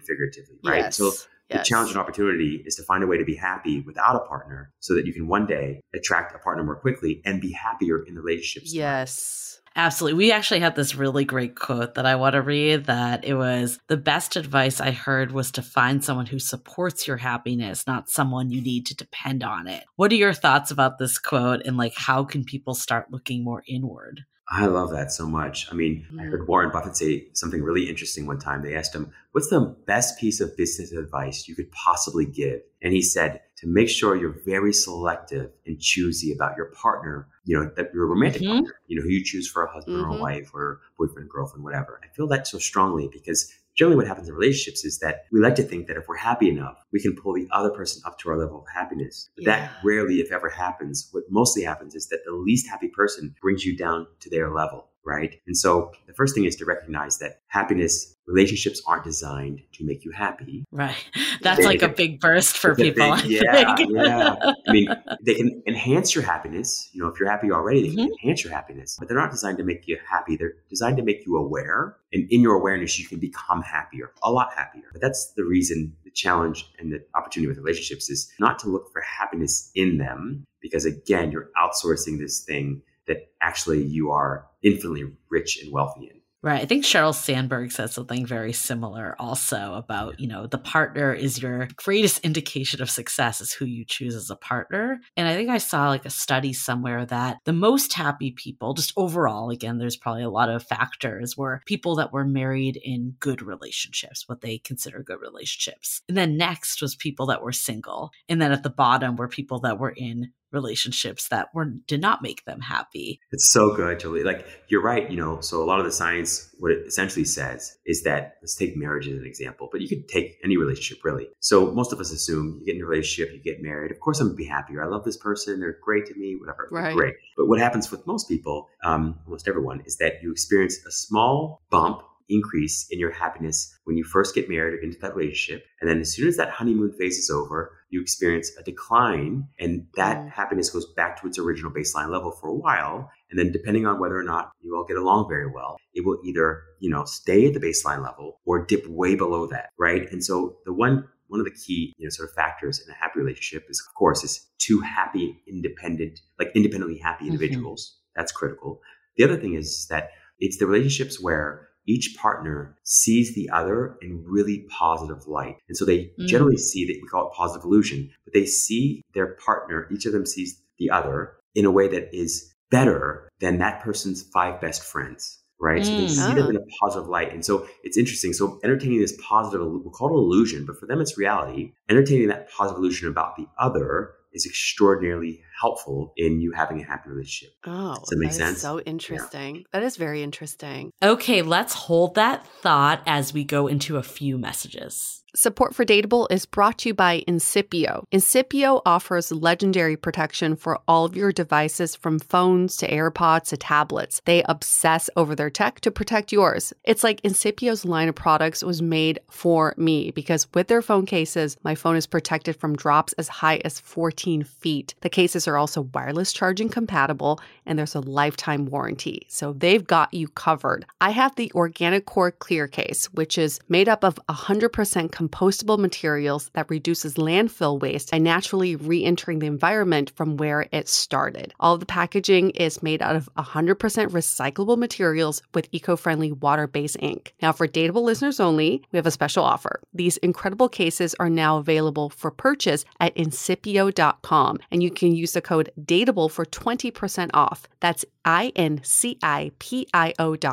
figuratively, 0.00 0.56
right? 0.64 0.82
Yes. 0.82 0.96
So 0.96 1.10
the 1.10 1.58
yes. 1.58 1.68
challenge 1.68 1.90
and 1.90 1.98
opportunity 1.98 2.62
is 2.64 2.76
to 2.76 2.84
find 2.84 3.02
a 3.02 3.08
way 3.08 3.18
to 3.18 3.24
be 3.24 3.34
happy 3.34 3.80
without 3.80 4.14
a 4.14 4.20
partner 4.20 4.72
so 4.78 4.94
that 4.94 5.04
you 5.04 5.12
can 5.12 5.26
one 5.26 5.46
day 5.46 5.82
attract 5.94 6.34
a 6.34 6.38
partner 6.38 6.62
more 6.62 6.76
quickly 6.76 7.20
and 7.24 7.40
be 7.40 7.50
happier 7.52 8.04
in 8.06 8.14
the 8.14 8.22
relationships. 8.22 8.72
Yes. 8.72 9.60
Absolutely. 9.74 10.18
We 10.18 10.32
actually 10.32 10.60
had 10.60 10.76
this 10.76 10.94
really 10.94 11.24
great 11.24 11.56
quote 11.56 11.94
that 11.94 12.06
I 12.06 12.14
want 12.16 12.34
to 12.34 12.42
read 12.42 12.84
that 12.84 13.24
it 13.24 13.34
was 13.34 13.78
the 13.88 13.96
best 13.96 14.36
advice 14.36 14.80
I 14.80 14.90
heard 14.90 15.32
was 15.32 15.50
to 15.52 15.62
find 15.62 16.04
someone 16.04 16.26
who 16.26 16.38
supports 16.38 17.08
your 17.08 17.16
happiness, 17.16 17.86
not 17.86 18.10
someone 18.10 18.50
you 18.50 18.60
need 18.60 18.86
to 18.86 18.94
depend 18.94 19.42
on 19.42 19.66
it. 19.66 19.84
What 19.96 20.12
are 20.12 20.16
your 20.16 20.34
thoughts 20.34 20.70
about 20.70 20.98
this 20.98 21.18
quote 21.18 21.62
and 21.64 21.76
like 21.76 21.94
how 21.96 22.22
can 22.22 22.44
people 22.44 22.74
start 22.74 23.10
looking 23.10 23.42
more 23.42 23.64
inward? 23.66 24.24
I 24.48 24.66
love 24.66 24.90
that 24.90 25.12
so 25.12 25.26
much. 25.26 25.68
I 25.70 25.74
mean, 25.74 26.06
mm. 26.12 26.20
I 26.20 26.24
heard 26.24 26.46
Warren 26.48 26.70
Buffett 26.70 26.96
say 26.96 27.28
something 27.32 27.62
really 27.62 27.88
interesting 27.88 28.26
one 28.26 28.38
time. 28.38 28.62
They 28.62 28.74
asked 28.74 28.94
him, 28.94 29.12
What's 29.30 29.48
the 29.48 29.60
best 29.60 30.18
piece 30.18 30.40
of 30.40 30.56
business 30.56 30.92
advice 30.92 31.48
you 31.48 31.54
could 31.54 31.70
possibly 31.72 32.26
give? 32.26 32.60
And 32.82 32.92
he 32.92 33.02
said, 33.02 33.40
To 33.58 33.66
make 33.66 33.88
sure 33.88 34.16
you're 34.16 34.40
very 34.44 34.72
selective 34.72 35.52
and 35.64 35.80
choosy 35.80 36.32
about 36.32 36.56
your 36.56 36.66
partner, 36.66 37.28
you 37.44 37.56
know, 37.56 37.70
that 37.76 37.94
your 37.94 38.06
romantic 38.06 38.42
mm-hmm. 38.42 38.52
partner, 38.52 38.74
you 38.88 38.96
know, 38.96 39.02
who 39.02 39.10
you 39.10 39.24
choose 39.24 39.48
for 39.48 39.64
a 39.64 39.72
husband 39.72 39.98
mm-hmm. 39.98 40.06
or 40.06 40.10
a 40.10 40.14
mm-hmm. 40.14 40.22
wife 40.22 40.50
or 40.52 40.80
boyfriend, 40.98 41.30
girlfriend, 41.30 41.64
whatever. 41.64 42.00
I 42.02 42.08
feel 42.14 42.26
that 42.28 42.46
so 42.46 42.58
strongly 42.58 43.08
because 43.10 43.52
generally 43.74 43.96
what 43.96 44.06
happens 44.06 44.28
in 44.28 44.34
relationships 44.34 44.84
is 44.84 44.98
that 44.98 45.24
we 45.32 45.40
like 45.40 45.54
to 45.56 45.62
think 45.62 45.86
that 45.86 45.96
if 45.96 46.08
we're 46.08 46.16
happy 46.16 46.48
enough, 46.48 46.84
we 46.92 47.00
can 47.00 47.16
pull 47.16 47.34
the 47.34 47.48
other 47.50 47.70
person 47.70 48.02
up 48.04 48.18
to 48.18 48.30
our 48.30 48.36
level 48.36 48.60
of 48.60 48.66
happiness. 48.72 49.30
But 49.36 49.44
yeah. 49.44 49.60
that 49.60 49.72
rarely, 49.84 50.16
if 50.16 50.32
ever, 50.32 50.48
happens. 50.48 51.08
What 51.12 51.24
mostly 51.30 51.62
happens 51.62 51.94
is 51.94 52.08
that 52.08 52.20
the 52.24 52.32
least 52.32 52.68
happy 52.68 52.88
person 52.88 53.34
brings 53.40 53.64
you 53.64 53.76
down 53.76 54.06
to 54.20 54.30
their 54.30 54.50
level 54.50 54.88
right? 55.04 55.40
And 55.46 55.56
so 55.56 55.92
the 56.06 56.14
first 56.14 56.34
thing 56.34 56.44
is 56.44 56.56
to 56.56 56.64
recognize 56.64 57.18
that 57.18 57.40
happiness 57.48 58.14
relationships 58.26 58.80
aren't 58.86 59.04
designed 59.04 59.60
to 59.72 59.84
make 59.84 60.04
you 60.04 60.12
happy. 60.12 60.64
Right. 60.70 60.96
That's 61.40 61.58
they, 61.58 61.66
like 61.66 61.82
a 61.82 61.88
big 61.88 62.20
burst 62.20 62.56
for 62.56 62.74
people. 62.74 63.16
Big, 63.16 63.24
yeah, 63.24 63.74
yeah. 63.78 64.36
I 64.68 64.72
mean, 64.72 64.88
they 65.22 65.34
can 65.34 65.62
enhance 65.66 66.14
your 66.14 66.24
happiness. 66.24 66.88
You 66.92 67.02
know, 67.02 67.08
if 67.08 67.18
you're 67.18 67.28
happy 67.28 67.50
already, 67.50 67.82
they 67.82 67.88
can 67.88 67.98
mm-hmm. 67.98 68.12
enhance 68.22 68.44
your 68.44 68.52
happiness, 68.52 68.96
but 68.98 69.08
they're 69.08 69.18
not 69.18 69.30
designed 69.30 69.58
to 69.58 69.64
make 69.64 69.88
you 69.88 69.98
happy. 70.08 70.36
They're 70.36 70.54
designed 70.70 70.96
to 70.98 71.02
make 71.02 71.26
you 71.26 71.36
aware. 71.36 71.96
And 72.12 72.30
in 72.30 72.40
your 72.40 72.54
awareness, 72.54 72.98
you 72.98 73.06
can 73.06 73.18
become 73.18 73.62
happier, 73.62 74.12
a 74.22 74.30
lot 74.30 74.50
happier. 74.54 74.84
But 74.92 75.00
that's 75.00 75.32
the 75.36 75.44
reason 75.44 75.94
the 76.04 76.10
challenge 76.10 76.70
and 76.78 76.92
the 76.92 77.04
opportunity 77.14 77.48
with 77.48 77.58
relationships 77.58 78.08
is 78.08 78.30
not 78.38 78.58
to 78.60 78.68
look 78.68 78.92
for 78.92 79.00
happiness 79.00 79.70
in 79.74 79.98
them, 79.98 80.44
because 80.60 80.84
again, 80.84 81.32
you're 81.32 81.50
outsourcing 81.60 82.18
this 82.18 82.40
thing 82.44 82.82
that 83.06 83.32
actually 83.40 83.82
you 83.82 84.10
are 84.10 84.46
infinitely 84.62 85.12
rich 85.30 85.60
and 85.62 85.72
wealthy 85.72 86.06
in. 86.06 86.22
Right. 86.44 86.60
I 86.60 86.66
think 86.66 86.84
Sheryl 86.84 87.14
Sandberg 87.14 87.70
said 87.70 87.90
something 87.90 88.26
very 88.26 88.52
similar 88.52 89.14
also 89.20 89.74
about, 89.74 90.18
you 90.18 90.26
know, 90.26 90.48
the 90.48 90.58
partner 90.58 91.14
is 91.14 91.40
your 91.40 91.68
greatest 91.76 92.18
indication 92.24 92.82
of 92.82 92.90
success 92.90 93.40
is 93.40 93.52
who 93.52 93.64
you 93.64 93.84
choose 93.84 94.16
as 94.16 94.28
a 94.28 94.34
partner. 94.34 95.00
And 95.16 95.28
I 95.28 95.36
think 95.36 95.50
I 95.50 95.58
saw 95.58 95.88
like 95.88 96.04
a 96.04 96.10
study 96.10 96.52
somewhere 96.52 97.06
that 97.06 97.36
the 97.44 97.52
most 97.52 97.92
happy 97.92 98.32
people, 98.32 98.74
just 98.74 98.92
overall, 98.96 99.50
again, 99.50 99.78
there's 99.78 99.96
probably 99.96 100.24
a 100.24 100.30
lot 100.30 100.48
of 100.48 100.64
factors, 100.64 101.36
were 101.36 101.62
people 101.64 101.94
that 101.94 102.12
were 102.12 102.24
married 102.24 102.76
in 102.76 103.14
good 103.20 103.40
relationships, 103.40 104.24
what 104.26 104.40
they 104.40 104.58
consider 104.58 105.00
good 105.04 105.20
relationships. 105.20 106.02
And 106.08 106.16
then 106.16 106.36
next 106.36 106.82
was 106.82 106.96
people 106.96 107.26
that 107.26 107.42
were 107.42 107.52
single. 107.52 108.10
And 108.28 108.42
then 108.42 108.50
at 108.50 108.64
the 108.64 108.70
bottom 108.70 109.14
were 109.14 109.28
people 109.28 109.60
that 109.60 109.78
were 109.78 109.94
in 109.96 110.32
relationships 110.52 111.28
that 111.28 111.48
were 111.54 111.66
did 111.86 112.00
not 112.00 112.22
make 112.22 112.44
them 112.44 112.60
happy. 112.60 113.20
It's 113.32 113.52
so 113.52 113.74
good, 113.74 114.00
Julie. 114.00 114.24
Like 114.24 114.46
you're 114.68 114.82
right, 114.82 115.10
you 115.10 115.16
know. 115.16 115.40
So 115.40 115.62
a 115.62 115.66
lot 115.66 115.78
of 115.78 115.84
the 115.84 115.92
science, 115.92 116.54
what 116.58 116.72
it 116.72 116.86
essentially 116.86 117.24
says 117.24 117.76
is 117.86 118.02
that 118.02 118.36
let's 118.42 118.56
take 118.56 118.76
marriage 118.76 119.08
as 119.08 119.18
an 119.18 119.26
example, 119.26 119.68
but 119.70 119.80
you 119.80 119.88
could 119.88 120.08
take 120.08 120.38
any 120.44 120.56
relationship 120.56 121.04
really. 121.04 121.28
So 121.40 121.72
most 121.72 121.92
of 121.92 122.00
us 122.00 122.12
assume 122.12 122.58
you 122.60 122.66
get 122.66 122.76
in 122.76 122.82
a 122.82 122.86
relationship, 122.86 123.32
you 123.32 123.42
get 123.42 123.62
married. 123.62 123.90
Of 123.90 124.00
course, 124.00 124.20
I'm 124.20 124.28
gonna 124.28 124.36
be 124.36 124.44
happier. 124.44 124.82
I 124.82 124.88
love 124.88 125.04
this 125.04 125.16
person. 125.16 125.60
They're 125.60 125.78
great 125.82 126.06
to 126.06 126.14
me. 126.14 126.36
Whatever, 126.38 126.68
right. 126.70 126.94
great. 126.94 127.14
But 127.36 127.46
what 127.48 127.58
happens 127.58 127.90
with 127.90 128.06
most 128.06 128.28
people, 128.28 128.68
um, 128.84 129.18
almost 129.26 129.48
everyone, 129.48 129.82
is 129.86 129.96
that 129.98 130.22
you 130.22 130.30
experience 130.30 130.78
a 130.86 130.90
small 130.90 131.62
bump 131.70 132.02
increase 132.28 132.86
in 132.90 132.98
your 132.98 133.10
happiness 133.10 133.76
when 133.84 133.96
you 133.96 134.04
first 134.04 134.34
get 134.34 134.48
married 134.48 134.74
or 134.74 134.78
into 134.78 134.98
that 135.00 135.14
relationship. 135.14 135.66
And 135.80 135.88
then 135.88 136.00
as 136.00 136.14
soon 136.14 136.28
as 136.28 136.36
that 136.36 136.50
honeymoon 136.50 136.92
phase 136.92 137.18
is 137.18 137.30
over, 137.30 137.72
you 137.92 138.00
experience 138.00 138.50
a 138.58 138.62
decline 138.62 139.46
and 139.60 139.86
that 139.96 140.16
mm. 140.16 140.30
happiness 140.30 140.70
goes 140.70 140.86
back 140.94 141.20
to 141.20 141.26
its 141.26 141.38
original 141.38 141.70
baseline 141.70 142.08
level 142.08 142.32
for 142.32 142.48
a 142.48 142.54
while. 142.54 143.10
And 143.30 143.38
then 143.38 143.52
depending 143.52 143.86
on 143.86 144.00
whether 144.00 144.18
or 144.18 144.24
not 144.24 144.50
you 144.62 144.74
all 144.74 144.84
get 144.84 144.96
along 144.96 145.28
very 145.28 145.46
well, 145.46 145.76
it 145.92 146.04
will 146.04 146.18
either, 146.24 146.62
you 146.80 146.88
know, 146.88 147.04
stay 147.04 147.46
at 147.46 147.54
the 147.54 147.60
baseline 147.60 148.02
level 148.02 148.40
or 148.46 148.64
dip 148.64 148.86
way 148.88 149.14
below 149.14 149.46
that. 149.48 149.68
Right. 149.78 150.10
And 150.10 150.24
so 150.24 150.56
the 150.64 150.72
one 150.72 151.06
one 151.28 151.40
of 151.40 151.46
the 151.46 151.52
key 151.52 151.94
you 151.96 152.04
know 152.04 152.10
sort 152.10 152.28
of 152.28 152.34
factors 152.34 152.78
in 152.78 152.90
a 152.92 152.94
happy 152.94 153.18
relationship 153.18 153.64
is 153.70 153.82
of 153.88 153.94
course 153.94 154.22
is 154.22 154.50
two 154.58 154.80
happy 154.80 155.42
independent 155.48 156.20
like 156.38 156.52
independently 156.54 156.98
happy 156.98 157.24
mm-hmm. 157.24 157.32
individuals 157.32 157.96
mm-hmm. 157.96 158.20
that's 158.20 158.30
critical 158.32 158.82
the 159.16 159.24
other 159.24 159.38
thing 159.38 159.54
is 159.54 159.86
that 159.88 160.10
it's 160.40 160.58
the 160.58 160.66
relationships 160.66 161.22
where 161.22 161.68
each 161.86 162.16
partner 162.16 162.76
sees 162.84 163.34
the 163.34 163.50
other 163.50 163.96
in 164.02 164.24
really 164.26 164.66
positive 164.68 165.26
light. 165.26 165.56
And 165.68 165.76
so 165.76 165.84
they 165.84 166.12
mm. 166.18 166.26
generally 166.26 166.56
see 166.56 166.86
that 166.86 166.98
we 167.02 167.08
call 167.08 167.28
it 167.28 167.34
positive 167.34 167.64
illusion, 167.64 168.10
but 168.24 168.34
they 168.34 168.46
see 168.46 169.02
their 169.14 169.34
partner, 169.44 169.88
each 169.92 170.06
of 170.06 170.12
them 170.12 170.26
sees 170.26 170.60
the 170.78 170.90
other 170.90 171.34
in 171.54 171.64
a 171.64 171.70
way 171.70 171.88
that 171.88 172.14
is 172.16 172.52
better 172.70 173.28
than 173.40 173.58
that 173.58 173.82
person's 173.82 174.22
five 174.22 174.60
best 174.60 174.82
friends. 174.82 175.38
Right. 175.60 175.82
Mm. 175.82 175.84
So 175.84 175.90
they 175.92 176.04
mm. 176.06 176.10
see 176.10 176.34
them 176.34 176.50
in 176.50 176.56
a 176.56 176.66
positive 176.80 177.08
light. 177.08 177.32
And 177.32 177.44
so 177.44 177.68
it's 177.84 177.96
interesting. 177.96 178.32
So 178.32 178.58
entertaining 178.64 179.00
this 179.00 179.16
positive, 179.22 179.64
we'll 179.64 179.90
call 179.90 180.08
it 180.08 180.18
illusion, 180.18 180.66
but 180.66 180.78
for 180.78 180.86
them 180.86 181.00
it's 181.00 181.16
reality. 181.16 181.72
Entertaining 181.88 182.28
that 182.28 182.50
positive 182.50 182.78
illusion 182.78 183.08
about 183.08 183.36
the 183.36 183.46
other 183.58 184.14
is 184.32 184.46
extraordinarily 184.46 185.42
helpful 185.60 186.12
in 186.16 186.40
you 186.40 186.52
having 186.52 186.80
a 186.80 186.84
happy 186.84 187.10
relationship. 187.10 187.54
Oh, 187.66 187.96
Does 187.98 188.08
that 188.08 188.16
make 188.18 188.30
that 188.30 188.36
sense? 188.36 188.60
so 188.60 188.80
interesting. 188.80 189.56
Yeah. 189.56 189.62
That 189.72 189.82
is 189.82 189.96
very 189.96 190.22
interesting. 190.22 190.90
Okay, 191.02 191.42
let's 191.42 191.74
hold 191.74 192.14
that 192.16 192.46
thought 192.46 193.02
as 193.06 193.32
we 193.32 193.44
go 193.44 193.66
into 193.66 193.96
a 193.96 194.02
few 194.02 194.38
messages. 194.38 195.21
Support 195.34 195.74
for 195.74 195.86
Dateable 195.86 196.26
is 196.30 196.44
brought 196.44 196.76
to 196.80 196.90
you 196.90 196.94
by 196.94 197.24
Incipio. 197.26 198.04
Incipio 198.12 198.82
offers 198.84 199.32
legendary 199.32 199.96
protection 199.96 200.56
for 200.56 200.78
all 200.86 201.06
of 201.06 201.16
your 201.16 201.32
devices 201.32 201.96
from 201.96 202.18
phones 202.18 202.76
to 202.76 202.90
AirPods 202.90 203.48
to 203.48 203.56
tablets. 203.56 204.20
They 204.26 204.42
obsess 204.42 205.08
over 205.16 205.34
their 205.34 205.48
tech 205.48 205.80
to 205.80 205.90
protect 205.90 206.32
yours. 206.32 206.74
It's 206.84 207.02
like 207.02 207.22
Incipio's 207.22 207.86
line 207.86 208.10
of 208.10 208.14
products 208.14 208.62
was 208.62 208.82
made 208.82 209.20
for 209.30 209.72
me 209.78 210.10
because 210.10 210.46
with 210.52 210.68
their 210.68 210.82
phone 210.82 211.06
cases, 211.06 211.56
my 211.64 211.74
phone 211.74 211.96
is 211.96 212.06
protected 212.06 212.54
from 212.56 212.76
drops 212.76 213.14
as 213.14 213.28
high 213.28 213.62
as 213.64 213.80
14 213.80 214.44
feet. 214.44 214.94
The 215.00 215.08
cases 215.08 215.48
are 215.48 215.56
also 215.56 215.88
wireless 215.94 216.34
charging 216.34 216.68
compatible 216.68 217.40
and 217.64 217.78
there's 217.78 217.94
a 217.94 218.00
lifetime 218.00 218.66
warranty. 218.66 219.24
So 219.30 219.54
they've 219.54 219.86
got 219.86 220.12
you 220.12 220.28
covered. 220.28 220.84
I 221.00 221.08
have 221.08 221.34
the 221.36 221.50
Organicore 221.54 222.38
Clear 222.38 222.68
case, 222.68 223.06
which 223.14 223.38
is 223.38 223.60
made 223.70 223.88
up 223.88 224.04
of 224.04 224.18
100% 224.28 225.10
compostable 225.28 225.78
materials 225.78 226.50
that 226.54 226.68
reduces 226.70 227.14
landfill 227.14 227.80
waste 227.80 228.10
by 228.10 228.18
naturally 228.18 228.76
re 228.76 229.04
entering 229.04 229.38
the 229.38 229.46
environment 229.46 230.10
from 230.16 230.36
where 230.36 230.66
it 230.72 230.88
started. 230.88 231.52
All 231.60 231.78
the 231.78 231.86
packaging 231.86 232.50
is 232.50 232.82
made 232.82 233.02
out 233.02 233.16
of 233.16 233.28
100% 233.36 233.76
recyclable 233.76 234.78
materials 234.78 235.42
with 235.54 235.68
eco 235.72 235.96
friendly 235.96 236.32
water 236.32 236.66
based 236.66 236.96
ink. 237.00 237.34
Now, 237.40 237.52
for 237.52 237.68
Dateable 237.68 238.02
listeners 238.02 238.40
only, 238.40 238.82
we 238.92 238.96
have 238.96 239.06
a 239.06 239.10
special 239.10 239.44
offer. 239.44 239.80
These 239.94 240.16
incredible 240.18 240.68
cases 240.68 241.14
are 241.20 241.30
now 241.30 241.58
available 241.58 242.10
for 242.10 242.30
purchase 242.30 242.84
at 243.00 243.14
incipio.com, 243.16 244.58
and 244.70 244.82
you 244.82 244.90
can 244.90 245.14
use 245.14 245.32
the 245.32 245.40
code 245.40 245.70
DATEABLE 245.80 246.30
for 246.30 246.44
20% 246.44 247.30
off. 247.34 247.68
That's 247.80 248.04
I 248.24 248.52
N 248.56 248.80
C 248.82 249.18
I 249.22 249.52
P 249.58 249.86
I 249.92 250.12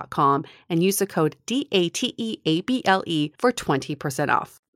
com 0.10 0.46
and 0.70 0.84
use 0.84 0.98
the 0.98 1.08
code 1.08 1.36
D 1.46 1.68
A 1.72 1.90
T 1.90 2.14
E 2.18 2.38
A 2.46 2.62
B 2.62 2.82
L 2.86 3.04
E 3.06 3.32
for 3.38 3.52
20% 3.52 4.30
off. 4.30 4.60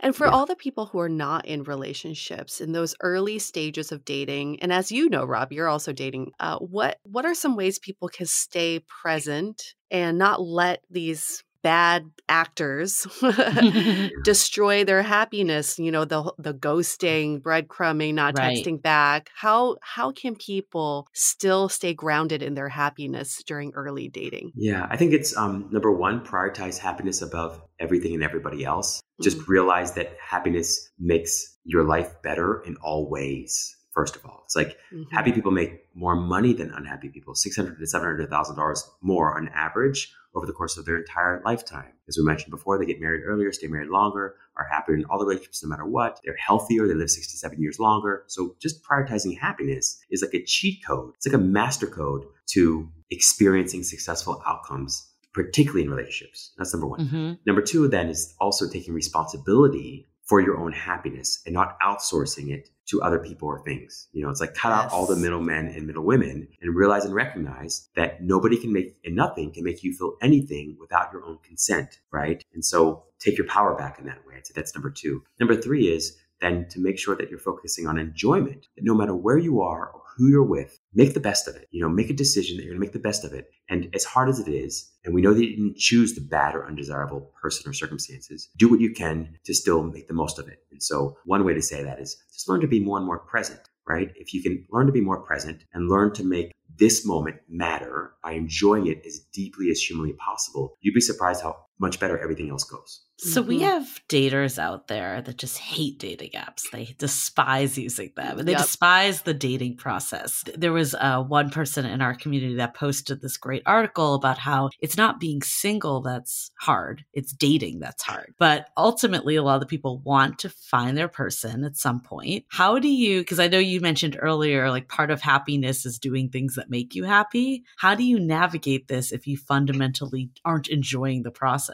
And 0.00 0.14
for 0.14 0.26
all 0.26 0.46
the 0.46 0.56
people 0.56 0.86
who 0.86 0.98
are 1.00 1.08
not 1.08 1.46
in 1.46 1.64
relationships 1.64 2.60
in 2.60 2.72
those 2.72 2.94
early 3.00 3.38
stages 3.38 3.92
of 3.92 4.04
dating, 4.04 4.60
and 4.60 4.72
as 4.72 4.92
you 4.92 5.08
know, 5.08 5.24
Rob, 5.24 5.52
you're 5.52 5.68
also 5.68 5.92
dating. 5.92 6.32
Uh, 6.40 6.58
what 6.58 6.98
what 7.02 7.24
are 7.24 7.34
some 7.34 7.56
ways 7.56 7.78
people 7.78 8.08
can 8.08 8.26
stay 8.26 8.80
present 9.02 9.74
and 9.90 10.18
not 10.18 10.40
let 10.40 10.82
these 10.90 11.42
bad 11.62 12.10
actors 12.28 13.06
destroy 14.24 14.84
their 14.84 15.02
happiness 15.02 15.78
you 15.78 15.90
know 15.90 16.04
the 16.04 16.32
the 16.38 16.54
ghosting 16.54 17.40
breadcrumbing 17.40 18.14
not 18.14 18.34
Right. 18.38 18.64
texting 18.64 18.80
back 18.80 19.30
how 19.34 19.76
how 19.82 20.12
can 20.12 20.34
people 20.36 21.06
still 21.12 21.68
stay 21.68 21.92
grounded 21.92 22.42
in 22.42 22.54
their 22.54 22.68
happiness 22.68 23.42
during 23.46 23.72
early 23.74 24.08
dating 24.08 24.52
Yeah, 24.54 24.86
I 24.90 24.96
think 24.96 25.12
it's 25.12 25.36
um, 25.36 25.68
number 25.70 25.90
one, 25.92 26.24
prioritize 26.24 26.78
happiness 26.78 27.22
above 27.22 27.60
everything 27.78 28.14
and 28.14 28.22
everybody 28.22 28.64
else. 28.64 29.00
Just 29.22 29.48
realize 29.48 29.92
that 29.94 30.16
happiness 30.18 30.90
makes 30.98 31.58
your 31.64 31.84
life 31.84 32.14
better 32.22 32.62
in 32.66 32.76
all 32.82 33.10
ways. 33.10 33.76
First 33.92 34.14
of 34.16 34.24
all, 34.24 34.42
it's 34.44 34.54
like 34.56 34.78
Mhm. 34.92 35.10
happy 35.10 35.32
people 35.32 35.50
make 35.50 35.84
more 35.94 36.14
money 36.14 36.52
than 36.54 36.70
unhappy 36.70 37.08
people, 37.08 37.34
six 37.34 37.56
hundred 37.56 37.78
to 37.78 37.86
seven 37.86 38.06
hundred 38.06 38.30
thousand 38.30 38.56
dollars 38.56 38.88
more 39.02 39.36
on 39.36 39.48
average 39.48 40.14
over 40.34 40.46
the 40.46 40.52
course 40.52 40.76
of 40.76 40.84
their 40.84 40.96
entire 40.96 41.42
lifetime. 41.44 41.92
As 42.08 42.16
we 42.16 42.24
mentioned 42.24 42.52
before, 42.52 42.78
they 42.78 42.86
get 42.86 43.00
married 43.00 43.24
earlier, 43.24 43.50
stay 43.50 43.66
married 43.66 43.88
longer, 43.88 44.36
are 44.56 44.64
happier 44.70 44.94
in 44.94 45.04
all 45.06 45.18
the 45.18 45.24
relationships 45.26 45.62
no 45.64 45.68
matter 45.68 45.84
what. 45.84 46.20
They're 46.24 46.36
healthier, 46.36 46.86
they 46.86 46.94
live 46.94 47.10
sixty 47.10 47.36
seven 47.36 47.60
years 47.60 47.80
longer. 47.80 48.22
So 48.28 48.54
just 48.60 48.84
prioritizing 48.84 49.36
happiness 49.38 49.98
is 50.10 50.22
like 50.22 50.34
a 50.34 50.44
cheat 50.44 50.84
code. 50.86 51.12
It's 51.16 51.26
like 51.26 51.34
a 51.34 51.38
master 51.38 51.88
code 51.88 52.24
to 52.50 52.88
experiencing 53.10 53.82
successful 53.82 54.40
outcomes, 54.46 55.04
particularly 55.34 55.82
in 55.82 55.90
relationships. 55.90 56.52
That's 56.58 56.72
number 56.72 56.86
one. 56.86 57.08
Mhm. 57.08 57.38
Number 57.44 57.62
two, 57.62 57.88
then, 57.88 58.08
is 58.08 58.34
also 58.40 58.68
taking 58.68 58.94
responsibility 58.94 60.08
for 60.30 60.40
your 60.40 60.56
own 60.56 60.70
happiness 60.70 61.42
and 61.44 61.52
not 61.52 61.76
outsourcing 61.80 62.50
it 62.50 62.70
to 62.86 63.02
other 63.02 63.18
people 63.18 63.48
or 63.48 63.58
things. 63.64 64.06
You 64.12 64.22
know, 64.22 64.30
it's 64.30 64.40
like 64.40 64.54
cut 64.54 64.70
out 64.70 64.92
all 64.92 65.04
the 65.04 65.14
Yes. 65.14 65.22
middlemen 65.22 65.66
and 65.66 65.88
middle 65.88 66.04
women 66.04 66.46
and 66.62 66.76
realize 66.76 67.04
and 67.04 67.12
recognize 67.12 67.88
that 67.96 68.22
nobody 68.22 68.56
can 68.56 68.72
make 68.72 68.94
and 69.04 69.16
nothing 69.16 69.50
can 69.52 69.64
make 69.64 69.82
you 69.82 69.92
feel 69.92 70.14
anything 70.22 70.76
without 70.78 71.12
your 71.12 71.24
own 71.26 71.38
consent, 71.42 71.98
right? 72.12 72.44
And 72.54 72.64
so 72.64 73.02
take 73.18 73.36
your 73.38 73.48
power 73.48 73.74
back 73.74 73.98
in 73.98 74.06
that 74.06 74.24
way. 74.24 74.34
I'd 74.36 74.46
say 74.46 74.52
that's 74.54 74.72
number 74.72 74.90
two. 74.90 75.24
Number 75.40 75.56
three 75.56 75.88
is 75.88 76.16
then 76.40 76.66
to 76.70 76.80
make 76.80 76.98
sure 76.98 77.16
that 77.16 77.30
you're 77.30 77.38
focusing 77.38 77.86
on 77.86 77.98
enjoyment, 77.98 78.66
that 78.76 78.84
no 78.84 78.94
matter 78.94 79.14
where 79.14 79.38
you 79.38 79.60
are 79.60 79.90
or 79.90 80.00
who 80.16 80.28
you're 80.28 80.42
with, 80.42 80.78
make 80.92 81.14
the 81.14 81.20
best 81.20 81.48
of 81.48 81.56
it. 81.56 81.68
You 81.70 81.80
know, 81.82 81.88
make 81.88 82.10
a 82.10 82.14
decision 82.14 82.56
that 82.56 82.64
you're 82.64 82.74
gonna 82.74 82.80
make 82.80 82.92
the 82.92 82.98
best 82.98 83.24
of 83.24 83.32
it. 83.32 83.50
And 83.68 83.88
as 83.94 84.04
hard 84.04 84.28
as 84.28 84.38
it 84.38 84.48
is, 84.48 84.90
and 85.04 85.14
we 85.14 85.22
know 85.22 85.32
that 85.32 85.42
you 85.42 85.56
didn't 85.56 85.76
choose 85.76 86.14
the 86.14 86.20
bad 86.20 86.54
or 86.54 86.66
undesirable 86.66 87.30
person 87.40 87.70
or 87.70 87.72
circumstances, 87.72 88.48
do 88.56 88.68
what 88.68 88.80
you 88.80 88.92
can 88.92 89.38
to 89.44 89.54
still 89.54 89.82
make 89.82 90.08
the 90.08 90.14
most 90.14 90.38
of 90.38 90.48
it. 90.48 90.58
And 90.70 90.82
so 90.82 91.16
one 91.24 91.44
way 91.44 91.54
to 91.54 91.62
say 91.62 91.82
that 91.82 92.00
is 92.00 92.16
just 92.32 92.48
learn 92.48 92.60
to 92.60 92.66
be 92.66 92.80
more 92.80 92.98
and 92.98 93.06
more 93.06 93.18
present, 93.18 93.60
right? 93.86 94.12
If 94.16 94.34
you 94.34 94.42
can 94.42 94.66
learn 94.70 94.86
to 94.86 94.92
be 94.92 95.00
more 95.00 95.20
present 95.20 95.64
and 95.72 95.88
learn 95.88 96.12
to 96.14 96.24
make 96.24 96.52
this 96.78 97.06
moment 97.06 97.36
matter 97.48 98.12
by 98.22 98.32
enjoying 98.32 98.86
it 98.86 99.02
as 99.06 99.20
deeply 99.32 99.70
as 99.70 99.80
humanly 99.80 100.12
possible, 100.14 100.76
you'd 100.80 100.94
be 100.94 101.00
surprised 101.00 101.42
how 101.42 101.64
much 101.80 101.98
better 101.98 102.18
everything 102.18 102.50
else 102.50 102.64
goes. 102.64 103.02
So 103.22 103.42
we 103.42 103.58
Mhm. 103.58 103.62
have 103.64 104.00
daters 104.08 104.58
out 104.58 104.88
there 104.88 105.20
that 105.20 105.36
just 105.36 105.58
hate 105.58 105.98
dating 105.98 106.30
apps. 106.30 106.70
They 106.72 106.94
despise 106.98 107.76
using 107.76 108.12
them 108.16 108.38
and 108.38 108.48
they 108.48 108.52
Yep. 108.52 108.62
despise 108.62 109.22
the 109.22 109.34
dating 109.34 109.76
process. 109.76 110.42
There 110.56 110.72
was 110.72 110.94
uh, 110.94 111.22
one 111.22 111.50
person 111.50 111.84
in 111.84 112.00
our 112.00 112.14
community 112.14 112.54
that 112.54 112.72
posted 112.72 113.20
this 113.20 113.36
great 113.36 113.62
article 113.66 114.14
about 114.14 114.38
how 114.38 114.70
it's 114.80 114.96
not 114.96 115.20
being 115.20 115.42
single 115.42 116.00
that's 116.00 116.50
hard, 116.60 117.04
it's 117.12 117.32
dating 117.32 117.80
that's 117.80 118.02
hard. 118.02 118.34
But 118.38 118.68
ultimately, 118.78 119.36
a 119.36 119.42
lot 119.42 119.56
of 119.56 119.60
the 119.60 119.66
people 119.66 119.98
want 119.98 120.38
to 120.38 120.48
find 120.48 120.96
their 120.96 121.08
person 121.08 121.62
at 121.64 121.76
some 121.76 122.00
point. 122.00 122.46
How 122.48 122.78
do 122.78 122.88
you, 122.88 123.20
because 123.20 123.38
I 123.38 123.48
know 123.48 123.58
you 123.58 123.80
mentioned 123.82 124.16
earlier, 124.18 124.70
like 124.70 124.88
part 124.88 125.10
of 125.10 125.20
happiness 125.20 125.84
is 125.84 125.98
doing 125.98 126.30
things 126.30 126.54
that 126.54 126.70
make 126.70 126.94
you 126.94 127.04
happy. 127.04 127.64
How 127.76 127.94
do 127.94 128.02
you 128.02 128.18
navigate 128.18 128.88
this 128.88 129.12
if 129.12 129.26
you 129.26 129.36
fundamentally 129.36 130.30
aren't 130.44 130.68
enjoying 130.68 131.22
the 131.22 131.30
process? 131.30 131.69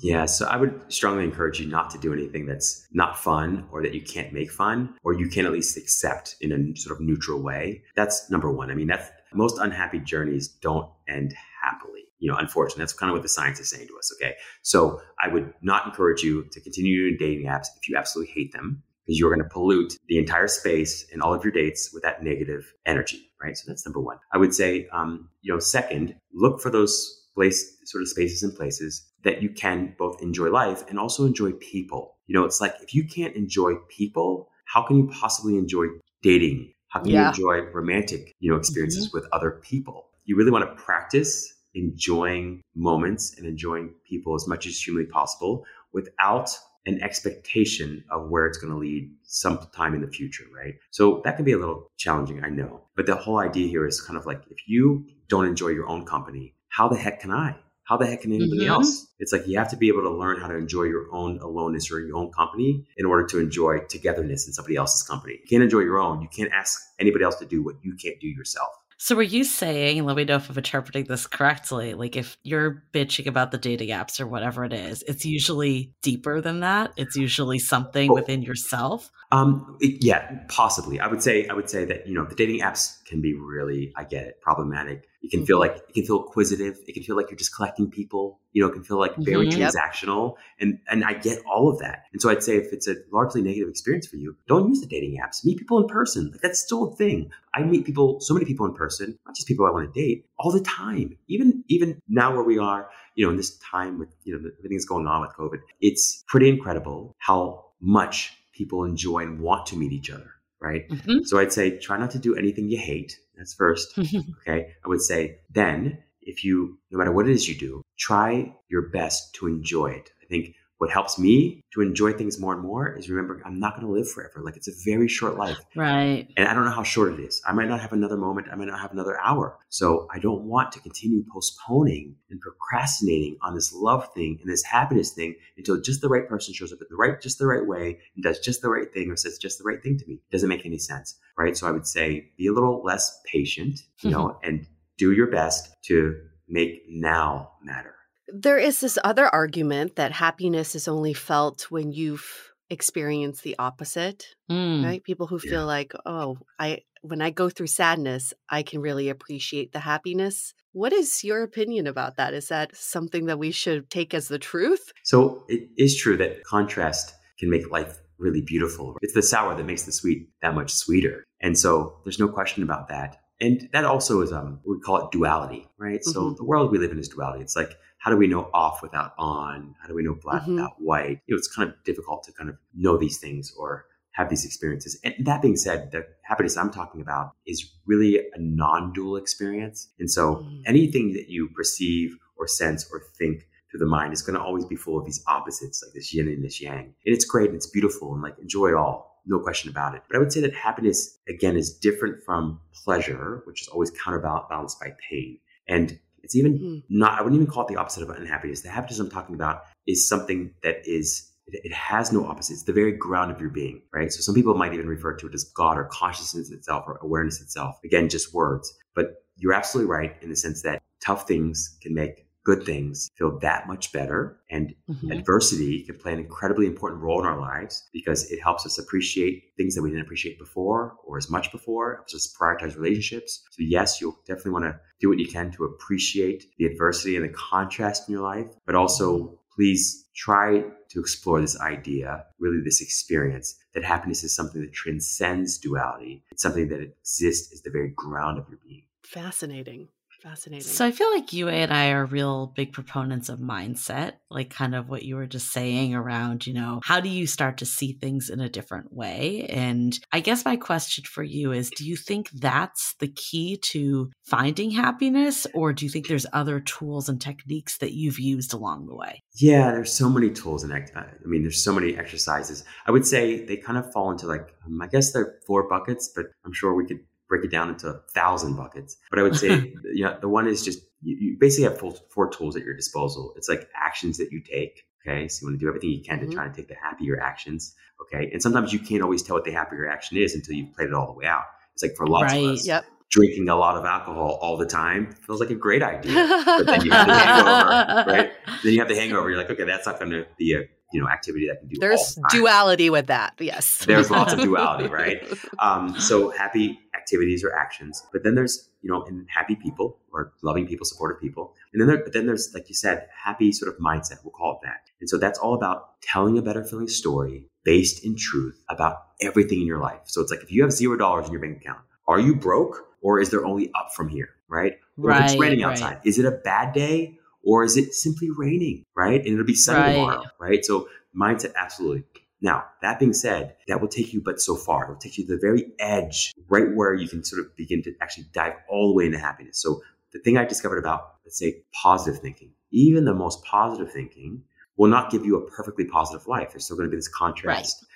Yeah, 0.00 0.26
so 0.26 0.46
I 0.46 0.56
would 0.56 0.80
strongly 0.92 1.24
encourage 1.24 1.60
you 1.60 1.66
not 1.66 1.90
to 1.90 1.98
do 1.98 2.12
anything 2.12 2.46
that's 2.46 2.86
not 2.92 3.18
fun 3.18 3.66
or 3.70 3.82
that 3.82 3.94
you 3.94 4.02
can't 4.02 4.32
make 4.32 4.50
fun 4.50 4.94
or 5.02 5.12
you 5.12 5.28
can 5.28 5.46
at 5.46 5.52
least 5.52 5.76
accept 5.76 6.36
in 6.40 6.52
a 6.52 6.76
sort 6.78 6.96
of 6.96 7.04
neutral 7.04 7.42
way. 7.42 7.82
That's 7.94 8.30
number 8.30 8.50
one. 8.50 8.70
I 8.70 8.74
mean, 8.74 8.86
that's 8.86 9.10
most 9.32 9.58
unhappy 9.58 10.00
journeys 10.00 10.48
don't 10.48 10.88
end 11.08 11.34
happily. 11.62 12.02
You 12.18 12.30
know, 12.30 12.38
unfortunately, 12.38 12.82
that's 12.82 12.94
kind 12.94 13.10
of 13.10 13.14
what 13.14 13.22
the 13.22 13.28
science 13.28 13.60
is 13.60 13.68
saying 13.68 13.88
to 13.88 13.98
us. 13.98 14.12
Okay. 14.18 14.34
So 14.62 15.00
I 15.22 15.28
would 15.28 15.52
not 15.62 15.86
encourage 15.86 16.22
you 16.22 16.46
to 16.52 16.60
continue 16.60 16.94
using 16.94 17.18
dating 17.18 17.46
apps 17.46 17.66
if 17.76 17.88
you 17.88 17.96
absolutely 17.96 18.32
hate 18.32 18.52
them 18.52 18.82
because 19.06 19.18
you're 19.18 19.30
going 19.30 19.46
to 19.46 19.52
pollute 19.52 19.96
the 20.08 20.18
entire 20.18 20.48
space 20.48 21.06
and 21.12 21.22
all 21.22 21.32
of 21.32 21.44
your 21.44 21.52
dates 21.52 21.90
with 21.92 22.02
that 22.02 22.22
negative 22.24 22.72
energy, 22.86 23.30
right? 23.40 23.56
So 23.56 23.64
that's 23.68 23.86
number 23.86 24.00
one. 24.00 24.18
I 24.32 24.38
would 24.38 24.54
say, 24.54 24.88
um, 24.92 25.28
you 25.42 25.52
know, 25.52 25.60
second, 25.60 26.16
look 26.34 26.60
for 26.60 26.70
those 26.70 27.25
place 27.36 27.76
sort 27.84 28.02
of 28.02 28.08
spaces 28.08 28.42
and 28.42 28.56
places 28.56 29.06
that 29.22 29.42
you 29.42 29.50
can 29.50 29.94
both 29.98 30.20
enjoy 30.22 30.48
life 30.48 30.82
and 30.88 30.98
also 30.98 31.24
enjoy 31.24 31.52
people. 31.52 32.16
You 32.26 32.34
know, 32.34 32.44
it's 32.44 32.60
like 32.60 32.74
if 32.82 32.94
you 32.94 33.04
can't 33.04 33.36
enjoy 33.36 33.74
people, 33.88 34.48
how 34.64 34.82
can 34.82 34.96
you 34.96 35.08
possibly 35.12 35.56
enjoy 35.56 35.86
dating? 36.22 36.72
How 36.88 37.00
can 37.00 37.10
Yeah. 37.10 37.22
you 37.22 37.28
enjoy 37.28 37.70
romantic, 37.72 38.34
you 38.40 38.50
know, 38.50 38.56
experiences 38.56 39.08
mm-hmm. 39.08 39.18
with 39.18 39.28
other 39.32 39.60
people? 39.62 40.08
You 40.24 40.36
really 40.36 40.50
want 40.50 40.64
to 40.64 40.82
practice 40.82 41.52
enjoying 41.74 42.62
moments 42.74 43.36
and 43.36 43.46
enjoying 43.46 43.94
people 44.08 44.34
as 44.34 44.48
much 44.48 44.66
as 44.66 44.80
humanly 44.80 45.08
possible 45.08 45.64
without 45.92 46.50
an 46.86 47.02
expectation 47.02 48.02
of 48.10 48.30
where 48.30 48.46
it's 48.46 48.58
going 48.58 48.72
to 48.72 48.78
lead 48.78 49.10
sometime 49.24 49.92
in 49.94 50.00
the 50.00 50.08
future, 50.08 50.44
right? 50.54 50.74
So 50.90 51.20
that 51.24 51.36
can 51.36 51.44
be 51.44 51.52
a 51.52 51.58
little 51.58 51.90
challenging, 51.96 52.42
I 52.44 52.48
know. 52.48 52.82
But 52.94 53.06
the 53.06 53.16
whole 53.16 53.38
idea 53.38 53.68
here 53.68 53.86
is 53.86 54.00
kind 54.00 54.16
of 54.16 54.24
like 54.24 54.42
if 54.50 54.68
you 54.68 55.04
don't 55.28 55.46
enjoy 55.46 55.68
your 55.68 55.88
own 55.88 56.06
company, 56.06 56.54
how 56.76 56.88
the 56.88 56.96
heck 56.96 57.20
can 57.20 57.30
I? 57.30 57.56
How 57.84 57.96
the 57.96 58.04
heck 58.06 58.22
can 58.22 58.32
anybody 58.32 58.64
Mhm. 58.64 58.68
else? 58.68 59.06
It's 59.18 59.32
like 59.32 59.46
you 59.46 59.56
have 59.58 59.70
to 59.70 59.76
be 59.76 59.88
able 59.88 60.02
to 60.02 60.10
learn 60.10 60.40
how 60.40 60.48
to 60.48 60.56
enjoy 60.56 60.82
your 60.84 61.06
own 61.12 61.38
aloneness 61.40 61.90
or 61.90 62.00
your 62.00 62.16
own 62.16 62.30
company 62.32 62.84
in 62.96 63.06
order 63.06 63.24
to 63.28 63.38
enjoy 63.38 63.78
togetherness 63.88 64.46
in 64.46 64.52
somebody 64.52 64.76
else's 64.76 65.02
company. 65.04 65.34
You 65.34 65.48
can't 65.48 65.62
enjoy 65.62 65.80
your 65.80 65.98
own. 66.00 66.20
You 66.20 66.28
can't 66.28 66.52
ask 66.52 66.78
anybody 66.98 67.24
else 67.24 67.36
to 67.36 67.46
do 67.46 67.62
what 67.62 67.76
you 67.82 67.94
can't 68.02 68.20
do 68.20 68.26
yourself. 68.28 68.68
So 68.98 69.14
were 69.14 69.22
you 69.22 69.44
saying, 69.44 70.04
let 70.04 70.16
me 70.16 70.24
know 70.24 70.36
if 70.36 70.48
I'm 70.50 70.56
interpreting 70.56 71.04
this 71.04 71.26
correctly, 71.26 71.92
like 71.94 72.16
if 72.16 72.36
you're 72.42 72.82
bitching 72.94 73.26
about 73.26 73.50
the 73.52 73.58
dating 73.58 73.90
apps 73.90 74.18
or 74.20 74.26
whatever 74.26 74.64
it 74.64 74.72
is, 74.72 75.04
it's 75.06 75.24
usually 75.26 75.92
deeper 76.02 76.40
than 76.40 76.60
that. 76.60 76.92
It's 76.96 77.14
usually 77.14 77.58
something 77.58 78.10
Oh. 78.10 78.14
within 78.14 78.40
yourself. 78.42 79.10
Um, 79.32 79.76
yeah, 79.80 80.38
possibly. 80.48 80.98
I 80.98 81.08
would 81.08 81.22
say, 81.22 81.46
I 81.46 81.52
would 81.52 81.68
say 81.68 81.84
that 81.84 82.06
you 82.06 82.14
know 82.14 82.24
the 82.24 82.34
dating 82.34 82.60
apps 82.60 83.04
can 83.04 83.20
be 83.20 83.34
really, 83.34 83.92
I 83.96 84.04
get 84.04 84.26
it, 84.26 84.40
problematic. 84.40 85.02
It 85.26 85.30
can 85.36 85.44
feel 85.44 85.58
like 85.58 85.76
it 85.88 85.92
can 85.94 86.04
feel 86.04 86.20
acquisitive. 86.24 86.78
It 86.86 86.92
can 86.94 87.02
feel 87.02 87.16
like 87.16 87.30
you're 87.30 87.36
just 87.36 87.54
collecting 87.54 87.90
people. 87.90 88.40
You 88.52 88.62
know, 88.62 88.68
it 88.68 88.74
can 88.74 88.84
feel 88.84 88.98
like 88.98 89.14
very 89.18 89.46
Mhm. 89.46 89.56
Transactional, 89.58 90.34
and 90.60 90.78
and 90.88 91.04
I 91.04 91.14
get 91.14 91.42
all 91.52 91.68
of 91.68 91.78
that. 91.80 92.04
And 92.12 92.22
so 92.22 92.30
I'd 92.30 92.42
say 92.42 92.56
if 92.56 92.72
it's 92.72 92.86
a 92.88 92.94
largely 93.12 93.42
negative 93.42 93.68
experience 93.68 94.06
for 94.06 94.16
you, 94.16 94.36
don't 94.46 94.68
use 94.68 94.80
the 94.80 94.86
dating 94.86 95.18
apps. 95.22 95.44
Meet 95.44 95.58
people 95.58 95.78
in 95.82 95.88
person. 95.88 96.30
Like 96.30 96.40
that's 96.40 96.60
still 96.60 96.84
a 96.84 96.96
thing. 96.96 97.30
I 97.54 97.62
meet 97.64 97.84
people, 97.84 98.20
so 98.20 98.34
many 98.34 98.46
people 98.46 98.66
in 98.66 98.74
person, 98.74 99.18
not 99.26 99.34
just 99.34 99.48
people 99.48 99.66
I 99.66 99.70
want 99.70 99.92
to 99.92 100.00
date, 100.00 100.26
all 100.38 100.52
the 100.52 100.60
time. 100.60 101.16
Even 101.28 101.64
even 101.68 102.00
now 102.08 102.32
where 102.34 102.44
we 102.44 102.58
are, 102.58 102.88
you 103.16 103.24
know, 103.24 103.30
in 103.30 103.36
this 103.36 103.58
time 103.58 103.98
with 103.98 104.10
you 104.24 104.32
know 104.32 104.38
everything 104.58 104.76
that's 104.78 104.84
going 104.84 105.06
on 105.06 105.20
with 105.22 105.30
COVID, 105.40 105.58
it's 105.80 106.22
pretty 106.28 106.48
incredible 106.48 107.14
how 107.18 107.64
much 107.80 108.32
people 108.54 108.84
enjoy 108.84 109.18
and 109.18 109.40
want 109.40 109.66
to 109.66 109.76
meet 109.76 109.92
each 109.92 110.10
other, 110.10 110.30
right? 110.60 110.88
Mhm. 110.88 111.26
So 111.26 111.38
I'd 111.38 111.52
say 111.52 111.78
try 111.78 111.98
not 111.98 112.10
to 112.12 112.18
do 112.18 112.34
anything 112.34 112.68
you 112.68 112.78
hate. 112.78 113.18
That's 113.36 113.54
first. 113.54 113.98
Okay. 113.98 114.74
I 114.84 114.88
would 114.88 115.02
say 115.02 115.38
then 115.50 115.98
if 116.22 116.44
you, 116.44 116.78
no 116.90 116.98
matter 116.98 117.12
what 117.12 117.28
it 117.28 117.32
is 117.32 117.48
you 117.48 117.54
do, 117.54 117.82
try 117.98 118.54
your 118.68 118.82
best 118.88 119.34
to 119.36 119.46
enjoy 119.46 119.88
it. 119.88 120.10
I 120.22 120.26
think 120.26 120.54
what 120.78 120.90
helps 120.90 121.18
me 121.18 121.62
to 121.72 121.80
enjoy 121.80 122.12
things 122.12 122.38
more 122.38 122.52
and 122.52 122.62
more 122.62 122.96
is 122.96 123.08
remembering 123.08 123.42
I'm 123.44 123.58
not 123.58 123.74
going 123.74 123.86
to 123.86 123.92
live 123.92 124.10
forever. 124.10 124.42
Like 124.44 124.56
it's 124.56 124.68
a 124.68 124.72
very 124.84 125.08
short 125.08 125.36
life. 125.36 125.58
right. 125.74 126.28
And 126.36 126.46
I 126.46 126.54
don't 126.54 126.64
know 126.64 126.70
how 126.70 126.82
short 126.82 127.18
it 127.18 127.20
is. 127.20 127.40
I 127.46 127.52
might 127.52 127.68
not 127.68 127.80
have 127.80 127.92
another 127.92 128.16
moment. 128.16 128.48
I 128.52 128.56
might 128.56 128.68
not 128.68 128.80
have 128.80 128.92
another 128.92 129.18
hour. 129.20 129.58
So 129.68 130.06
I 130.12 130.18
don't 130.18 130.44
want 130.44 130.72
to 130.72 130.80
continue 130.80 131.24
postponing 131.32 132.16
and 132.30 132.40
procrastinating 132.40 133.38
on 133.42 133.54
this 133.54 133.72
love 133.72 134.12
thing 134.14 134.38
and 134.40 134.50
this 134.50 134.64
happiness 134.64 135.12
thing 135.12 135.34
until 135.56 135.80
just 135.80 136.00
the 136.00 136.08
right 136.08 136.28
person 136.28 136.52
shows 136.52 136.72
up 136.72 136.80
in 136.80 136.86
the 136.90 136.96
right, 136.96 137.20
just 137.20 137.38
the 137.38 137.46
right 137.46 137.66
way 137.66 137.98
and 138.14 138.22
does 138.22 138.38
just 138.38 138.62
the 138.62 138.70
right 138.70 138.92
thing 138.92 139.10
or 139.10 139.16
says 139.16 139.38
just 139.38 139.58
the 139.58 139.64
right 139.64 139.82
thing 139.82 139.98
to 139.98 140.06
me. 140.06 140.14
It 140.14 140.32
doesn't 140.32 140.48
make 140.48 140.66
any 140.66 140.78
sense. 140.78 141.18
Right. 141.38 141.56
So 141.56 141.66
I 141.66 141.70
would 141.70 141.86
say 141.86 142.30
be 142.36 142.48
a 142.48 142.52
little 142.52 142.82
less 142.84 143.20
patient, 143.30 143.80
you 144.02 144.10
know, 144.12 144.38
and 144.42 144.66
do 144.98 145.12
your 145.12 145.30
best 145.30 145.74
to 145.84 146.16
make 146.48 146.82
now 146.88 147.52
matter. 147.62 147.95
There 148.28 148.58
is 148.58 148.80
this 148.80 148.98
other 149.04 149.26
argument 149.26 149.96
that 149.96 150.12
happiness 150.12 150.74
is 150.74 150.88
only 150.88 151.14
felt 151.14 151.70
when 151.70 151.92
you've 151.92 152.52
experienced 152.70 153.42
the 153.44 153.56
opposite, 153.58 154.26
Mm. 154.50 154.82
right? 154.84 155.02
People 155.04 155.28
who 155.28 155.38
Yeah. 155.44 155.50
feel 155.50 155.66
like, 155.66 155.92
oh, 156.04 156.38
I 156.58 156.82
when 157.02 157.22
I 157.22 157.30
go 157.30 157.48
through 157.48 157.68
sadness, 157.68 158.34
I 158.50 158.64
can 158.64 158.80
really 158.80 159.08
appreciate 159.08 159.70
the 159.70 159.78
happiness. 159.78 160.54
What 160.72 160.92
is 160.92 161.22
your 161.22 161.44
opinion 161.44 161.86
about 161.86 162.16
that? 162.16 162.34
Is 162.34 162.48
that 162.48 162.74
something 162.74 163.26
that 163.26 163.38
we 163.38 163.52
should 163.52 163.88
take 163.90 164.12
as 164.12 164.26
the 164.26 164.40
truth? 164.40 164.90
So 165.04 165.44
it 165.48 165.68
is 165.76 165.96
true 165.96 166.16
that 166.16 166.42
contrast 166.42 167.14
can 167.38 167.48
make 167.48 167.70
life 167.70 167.98
really 168.18 168.40
beautiful. 168.42 168.96
It's 169.02 169.12
the 169.14 169.22
sour 169.22 169.54
that 169.54 169.62
makes 169.64 169.84
the 169.84 169.92
sweet 169.92 170.28
that 170.42 170.54
much 170.56 170.72
sweeter. 170.74 171.22
And 171.40 171.56
so 171.56 172.00
there's 172.02 172.18
no 172.18 172.26
question 172.28 172.64
about 172.64 172.88
that. 172.88 173.18
And 173.40 173.68
that 173.72 173.84
also 173.84 174.20
is 174.22 174.32
um 174.32 174.58
we 174.66 174.80
call 174.80 175.04
it 175.04 175.12
duality, 175.12 175.68
right? 175.78 176.02
So 176.02 176.30
Mhm. 176.30 176.36
the 176.38 176.44
world 176.44 176.72
we 176.72 176.78
live 176.78 176.90
in 176.90 176.98
is 176.98 177.08
duality. 177.08 177.42
It's 177.42 177.54
like 177.54 177.70
how 178.06 178.12
do 178.12 178.16
we 178.16 178.28
know 178.28 178.48
off 178.54 178.82
without 178.82 179.14
on? 179.18 179.74
How 179.82 179.88
do 179.88 179.94
we 179.96 180.04
know 180.04 180.14
black 180.14 180.42
Mhm. 180.44 180.50
without 180.54 180.80
white? 180.80 181.18
You 181.26 181.34
know, 181.34 181.38
it's 181.38 181.52
kind 181.52 181.68
of 181.68 181.74
difficult 181.82 182.22
to 182.22 182.32
kind 182.32 182.48
of 182.48 182.56
know 182.72 182.96
these 182.96 183.18
things 183.18 183.52
or 183.58 183.86
have 184.12 184.28
these 184.30 184.44
experiences. 184.44 184.96
And 185.02 185.12
that 185.26 185.42
being 185.42 185.56
said, 185.56 185.90
the 185.90 186.06
happiness 186.22 186.56
I'm 186.56 186.70
talking 186.70 187.00
about 187.00 187.32
is 187.46 187.68
really 187.84 188.18
a 188.20 188.38
non-dual 188.38 189.16
experience. 189.16 189.88
And 189.98 190.08
so 190.08 190.36
Mm. 190.36 190.62
anything 190.66 191.14
that 191.14 191.28
you 191.28 191.48
perceive 191.48 192.16
or 192.36 192.46
sense 192.46 192.88
or 192.92 193.00
think 193.18 193.48
through 193.72 193.80
the 193.80 193.86
mind 193.86 194.12
is 194.12 194.22
going 194.22 194.38
to 194.38 194.40
always 194.40 194.64
be 194.64 194.76
full 194.76 194.96
of 195.00 195.04
these 195.04 195.24
opposites, 195.26 195.82
like 195.84 195.92
this 195.92 196.14
yin 196.14 196.28
and 196.28 196.44
this 196.44 196.60
yang. 196.60 196.84
And 197.04 197.12
it's 197.16 197.24
great 197.24 197.48
and 197.48 197.56
it's 197.56 197.66
beautiful 197.66 198.14
and 198.14 198.22
like 198.22 198.38
enjoy 198.38 198.68
it 198.68 198.74
all. 198.74 199.20
No 199.26 199.40
question 199.40 199.68
about 199.68 199.96
it. 199.96 200.02
But 200.06 200.14
I 200.14 200.20
would 200.20 200.32
say 200.32 200.40
that 200.42 200.54
happiness, 200.54 201.18
again, 201.28 201.56
is 201.56 201.76
different 201.76 202.22
from 202.24 202.60
pleasure, 202.84 203.42
which 203.46 203.62
is 203.62 203.66
always 203.66 203.90
counterbalanced 203.90 204.78
by 204.78 204.94
pain. 205.10 205.40
And 205.66 205.98
it's 206.26 206.34
even 206.36 206.58
Hmm. 206.58 206.78
not, 206.88 207.18
I 207.18 207.22
wouldn't 207.22 207.40
even 207.40 207.50
call 207.50 207.64
it 207.64 207.68
the 207.68 207.76
opposite 207.80 208.02
of 208.02 208.10
unhappiness. 208.10 208.62
The 208.62 208.68
happiness 208.68 208.98
I'm 208.98 209.08
talking 209.08 209.34
about 209.36 209.62
is 209.86 210.08
something 210.08 210.52
that 210.64 210.76
is, 210.84 211.30
it, 211.46 211.60
it 211.64 211.72
has 211.72 212.12
no 212.12 212.26
opposite. 212.26 212.54
It's 212.54 212.64
the 212.64 212.72
very 212.72 212.92
ground 212.92 213.30
of 213.30 213.40
your 213.40 213.50
being, 213.50 213.82
right? 213.94 214.12
So 214.12 214.20
some 214.20 214.34
people 214.34 214.54
might 214.54 214.74
even 214.74 214.88
refer 214.88 215.14
to 215.14 215.26
it 215.28 215.34
as 215.34 215.44
God 215.44 215.78
or 215.78 215.84
consciousness 215.84 216.50
itself 216.50 216.84
or 216.88 216.98
awareness 217.00 217.40
itself. 217.40 217.76
Again, 217.84 218.08
just 218.08 218.34
words. 218.34 218.76
But 218.94 219.22
you're 219.36 219.52
absolutely 219.54 219.90
right 219.90 220.16
in 220.20 220.30
the 220.30 220.36
sense 220.36 220.62
that 220.62 220.82
tough 221.00 221.28
things 221.28 221.78
can 221.80 221.94
make 221.94 222.25
good 222.46 222.64
things 222.64 223.10
feel 223.16 223.36
that 223.40 223.66
much 223.66 223.92
better. 223.92 224.38
And 224.50 224.72
Mhm. 224.88 225.18
adversity 225.18 225.82
can 225.82 225.98
play 225.98 226.12
an 226.12 226.20
incredibly 226.20 226.66
important 226.66 227.02
role 227.02 227.18
in 227.18 227.26
our 227.26 227.40
lives 227.40 227.82
because 227.92 228.30
it 228.30 228.40
helps 228.40 228.64
us 228.64 228.78
appreciate 228.78 229.42
things 229.56 229.74
that 229.74 229.82
we 229.82 229.90
didn't 229.90 230.04
appreciate 230.04 230.38
before 230.38 230.96
or 231.04 231.18
as 231.18 231.28
much 231.28 231.50
before. 231.50 231.92
It 231.92 231.96
helps 231.96 232.14
us 232.14 232.34
prioritize 232.40 232.76
relationships. 232.76 233.42
So 233.50 233.64
yes, 233.64 234.00
you'll 234.00 234.20
definitely 234.28 234.52
want 234.52 234.66
to 234.66 234.80
do 235.00 235.08
what 235.08 235.18
you 235.18 235.26
can 235.26 235.50
to 235.52 235.64
appreciate 235.64 236.44
the 236.56 236.66
adversity 236.66 237.16
and 237.16 237.24
the 237.24 237.34
contrast 237.34 238.08
in 238.08 238.12
your 238.12 238.22
life, 238.22 238.46
but 238.64 238.76
also 238.76 239.40
please 239.56 240.06
try 240.14 240.62
to 240.90 241.00
explore 241.00 241.40
this 241.40 241.58
idea, 241.60 242.26
really 242.38 242.60
this 242.62 242.80
experience 242.80 243.58
that 243.74 243.82
happiness 243.82 244.22
is 244.22 244.32
something 244.32 244.60
that 244.60 244.72
transcends 244.72 245.58
duality. 245.58 246.22
It's 246.30 246.42
something 246.42 246.68
that 246.68 246.80
exists 246.80 247.52
as 247.52 247.62
the 247.62 247.70
very 247.70 247.92
ground 247.96 248.38
of 248.38 248.48
your 248.48 248.60
being. 248.64 248.84
Fascinating. 249.02 249.88
Fascinating. 250.26 250.66
So 250.66 250.84
I 250.84 250.90
feel 250.90 251.08
like 251.12 251.32
you 251.32 251.46
and 251.46 251.72
I 251.72 251.90
are 251.90 252.04
real 252.04 252.48
big 252.48 252.72
proponents 252.72 253.28
of 253.28 253.38
mindset, 253.38 254.14
like 254.28 254.50
kind 254.50 254.74
of 254.74 254.88
what 254.88 255.04
you 255.04 255.14
were 255.14 255.28
just 255.28 255.52
saying 255.52 255.94
around, 255.94 256.48
you 256.48 256.52
know, 256.52 256.80
how 256.82 256.98
do 256.98 257.08
you 257.08 257.28
start 257.28 257.58
to 257.58 257.64
see 257.64 257.92
things 257.92 258.28
in 258.28 258.40
a 258.40 258.48
different 258.48 258.92
way? 258.92 259.46
And 259.48 259.96
I 260.10 260.18
guess 260.18 260.44
my 260.44 260.56
question 260.56 261.04
for 261.04 261.22
you 261.22 261.52
is 261.52 261.70
do 261.70 261.86
you 261.86 261.94
think 261.94 262.30
that's 262.30 262.96
the 262.98 263.06
key 263.06 263.58
to 263.70 264.10
finding 264.24 264.72
happiness 264.72 265.46
or 265.54 265.72
do 265.72 265.84
you 265.84 265.90
think 265.92 266.08
there's 266.08 266.26
other 266.32 266.58
tools 266.58 267.08
and 267.08 267.20
techniques 267.20 267.78
that 267.78 267.92
you've 267.92 268.18
used 268.18 268.52
along 268.52 268.86
the 268.86 268.96
way? 268.96 269.22
Yeah, 269.36 269.70
there's 269.70 269.92
so 269.92 270.10
many 270.10 270.30
tools 270.30 270.64
and 270.64 270.72
act- 270.72 270.90
I 270.96 271.06
mean, 271.24 271.42
there's 271.42 271.62
so 271.62 271.72
many 271.72 271.96
exercises. 271.96 272.64
I 272.84 272.90
would 272.90 273.06
say 273.06 273.44
they 273.44 273.58
kind 273.58 273.78
of 273.78 273.92
fall 273.92 274.10
into 274.10 274.26
like, 274.26 274.48
um, 274.66 274.82
I 274.82 274.88
guess 274.88 275.12
they're 275.12 275.38
four 275.46 275.68
buckets, 275.68 276.10
but 276.12 276.26
I'm 276.44 276.52
sure 276.52 276.74
we 276.74 276.84
could 276.84 276.98
break 277.28 277.44
it 277.44 277.50
down 277.50 277.68
into 277.70 277.88
a 277.88 278.00
thousand 278.14 278.56
buckets. 278.56 278.96
But 279.10 279.18
I 279.18 279.22
would 279.22 279.36
say, 279.36 279.72
you 279.94 280.04
know, 280.04 280.16
the 280.20 280.28
one 280.28 280.46
is 280.46 280.64
just 280.64 280.80
you, 281.02 281.16
you 281.16 281.36
basically 281.38 281.64
have 281.64 281.78
full, 281.78 281.96
four 282.10 282.30
tools 282.30 282.56
at 282.56 282.62
your 282.62 282.74
disposal. 282.76 283.34
It's 283.36 283.48
like 283.48 283.68
actions 283.74 284.18
that 284.18 284.30
you 284.32 284.40
take. 284.42 284.84
Okay, 285.08 285.28
so 285.28 285.42
you 285.42 285.48
want 285.48 285.60
to 285.60 285.64
do 285.64 285.68
everything 285.68 285.90
you 285.90 286.02
can 286.02 286.18
to 286.20 286.26
try 286.26 286.48
to 286.48 286.52
take 286.52 286.66
the 286.68 286.74
happier 286.74 287.20
actions. 287.20 287.74
Okay, 288.02 288.28
and 288.32 288.42
sometimes 288.42 288.72
you 288.72 288.78
can't 288.80 289.02
always 289.02 289.22
tell 289.22 289.36
what 289.36 289.44
the 289.44 289.52
happier 289.52 289.88
action 289.88 290.16
is 290.16 290.34
until 290.34 290.54
you've 290.54 290.72
played 290.74 290.88
it 290.88 290.94
all 290.94 291.06
the 291.06 291.12
way 291.12 291.26
out. 291.26 291.44
It's 291.74 291.82
like 291.82 291.94
for 291.96 292.06
lots 292.08 292.32
Right. 292.32 292.44
of 292.44 292.50
us, 292.54 292.66
Yep. 292.66 292.84
drinking 293.10 293.48
a 293.48 293.54
lot 293.56 293.76
of 293.76 293.84
alcohol 293.84 294.36
all 294.42 294.56
the 294.56 294.66
time 294.66 295.12
feels 295.12 295.38
like 295.38 295.50
a 295.50 295.54
great 295.54 295.82
idea. 295.82 296.42
But 296.44 296.66
then 296.66 296.84
you 296.84 296.90
have 296.90 297.06
the 297.06 297.14
hangover, 297.14 298.10
right? 298.10 298.32
Then 298.64 298.72
you 298.72 298.78
have 298.80 298.88
the 298.88 298.96
hangover. 298.96 299.28
You're 299.30 299.38
like, 299.38 299.50
okay, 299.50 299.62
that's 299.64 299.86
not 299.86 299.98
going 300.00 300.10
to 300.10 300.26
be 300.38 300.54
a 300.54 300.64
you 300.92 301.00
know 301.00 301.08
activity 301.08 301.46
that 301.46 301.54
I 301.54 301.56
can 301.60 301.68
do. 301.68 301.76
There's 301.80 302.14
the 302.16 302.28
duality 302.32 302.90
with 302.90 303.06
that. 303.06 303.34
Yes. 303.38 303.84
There's 303.84 304.10
lots 304.10 304.32
of 304.32 304.40
duality, 304.42 304.88
right? 304.88 305.22
Um, 305.60 305.98
so 306.00 306.30
happy 306.30 306.78
activities 307.06 307.44
or 307.44 307.54
actions, 307.54 308.02
but 308.12 308.24
then 308.24 308.34
there's 308.34 308.68
you 308.82 308.90
know, 308.92 309.02
and 309.04 309.26
happy 309.28 309.56
people 309.56 309.98
or 310.12 310.32
loving 310.42 310.66
people, 310.66 310.84
supportive 310.86 311.20
people, 311.20 311.54
and 311.72 311.80
then 311.80 311.88
there, 311.88 311.98
but 311.98 312.12
then 312.12 312.26
there's 312.26 312.52
like 312.54 312.68
you 312.68 312.74
said, 312.74 313.08
happy 313.24 313.52
sort 313.52 313.72
of 313.72 313.80
mindset. 313.80 314.18
We'll 314.24 314.32
call 314.32 314.52
it 314.62 314.66
that. 314.66 314.82
And 315.00 315.08
so 315.08 315.18
that's 315.18 315.38
all 315.38 315.54
about 315.54 316.00
telling 316.02 316.38
a 316.38 316.42
better 316.42 316.64
feeling 316.64 316.88
story 316.88 317.46
based 317.64 318.04
in 318.04 318.16
truth 318.16 318.62
about 318.68 318.98
everything 319.20 319.60
in 319.60 319.66
your 319.66 319.80
life. 319.80 320.00
So 320.04 320.20
it's 320.20 320.30
like 320.30 320.42
if 320.42 320.52
you 320.52 320.62
have 320.62 320.72
zero 320.72 320.96
dollars 320.96 321.26
in 321.26 321.32
your 321.32 321.40
bank 321.40 321.58
account, 321.60 321.80
are 322.06 322.20
you 322.20 322.34
broke 322.34 322.86
or 323.02 323.20
is 323.20 323.30
there 323.30 323.44
only 323.44 323.70
up 323.74 323.92
from 323.94 324.08
here, 324.08 324.30
right? 324.48 324.74
Or 325.02 325.10
if 325.12 325.20
it's 325.20 325.34
Right, 325.34 325.38
raining 325.38 325.62
right. 325.62 325.68
outside, 325.70 326.00
is 326.04 326.18
it 326.18 326.24
a 326.24 326.30
bad 326.30 326.72
day 326.72 327.18
or 327.44 327.64
is 327.64 327.76
it 327.76 327.94
simply 327.94 328.28
raining, 328.36 328.84
right? 328.94 329.20
And 329.20 329.28
it'll 329.34 329.44
be 329.44 329.54
sunny 329.54 329.82
Right. 329.82 329.92
tomorrow, 329.92 330.22
right? 330.40 330.64
So 330.64 330.88
mindset, 331.16 331.54
absolutely. 331.56 332.04
Now, 332.40 332.64
that 332.82 332.98
being 332.98 333.12
said, 333.12 333.56
that 333.66 333.80
will 333.80 333.88
take 333.88 334.12
you 334.12 334.20
but 334.20 334.40
so 334.40 334.56
far. 334.56 334.84
It 334.84 334.88
will 334.88 334.96
take 334.96 335.16
you 335.18 335.26
to 335.26 335.34
the 335.34 335.40
very 335.40 335.72
edge, 335.78 336.32
right 336.48 336.74
where 336.74 336.92
you 336.94 337.08
can 337.08 337.24
sort 337.24 337.40
of 337.40 337.56
begin 337.56 337.82
to 337.84 337.94
actually 338.00 338.26
dive 338.32 338.54
all 338.68 338.88
the 338.88 338.94
way 338.94 339.06
into 339.06 339.18
happiness. 339.18 339.60
So 339.60 339.80
the 340.12 340.18
thing 340.20 340.36
I 340.36 340.44
discovered 340.44 340.78
about, 340.78 341.14
let's 341.24 341.38
say, 341.38 341.62
positive 341.72 342.20
thinking, 342.20 342.50
even 342.70 343.04
the 343.04 343.14
most 343.14 343.42
positive 343.44 343.92
thinking 343.92 344.42
will 344.76 344.90
not 344.90 345.10
give 345.10 345.24
you 345.24 345.36
a 345.36 345.50
perfectly 345.50 345.86
positive 345.86 346.26
life. 346.26 346.50
There's 346.52 346.64
still 346.64 346.76
going 346.76 346.88
to 346.88 346.90
be 346.90 346.98
this 346.98 347.08
contrast, 347.08 347.82
right? 347.82 347.88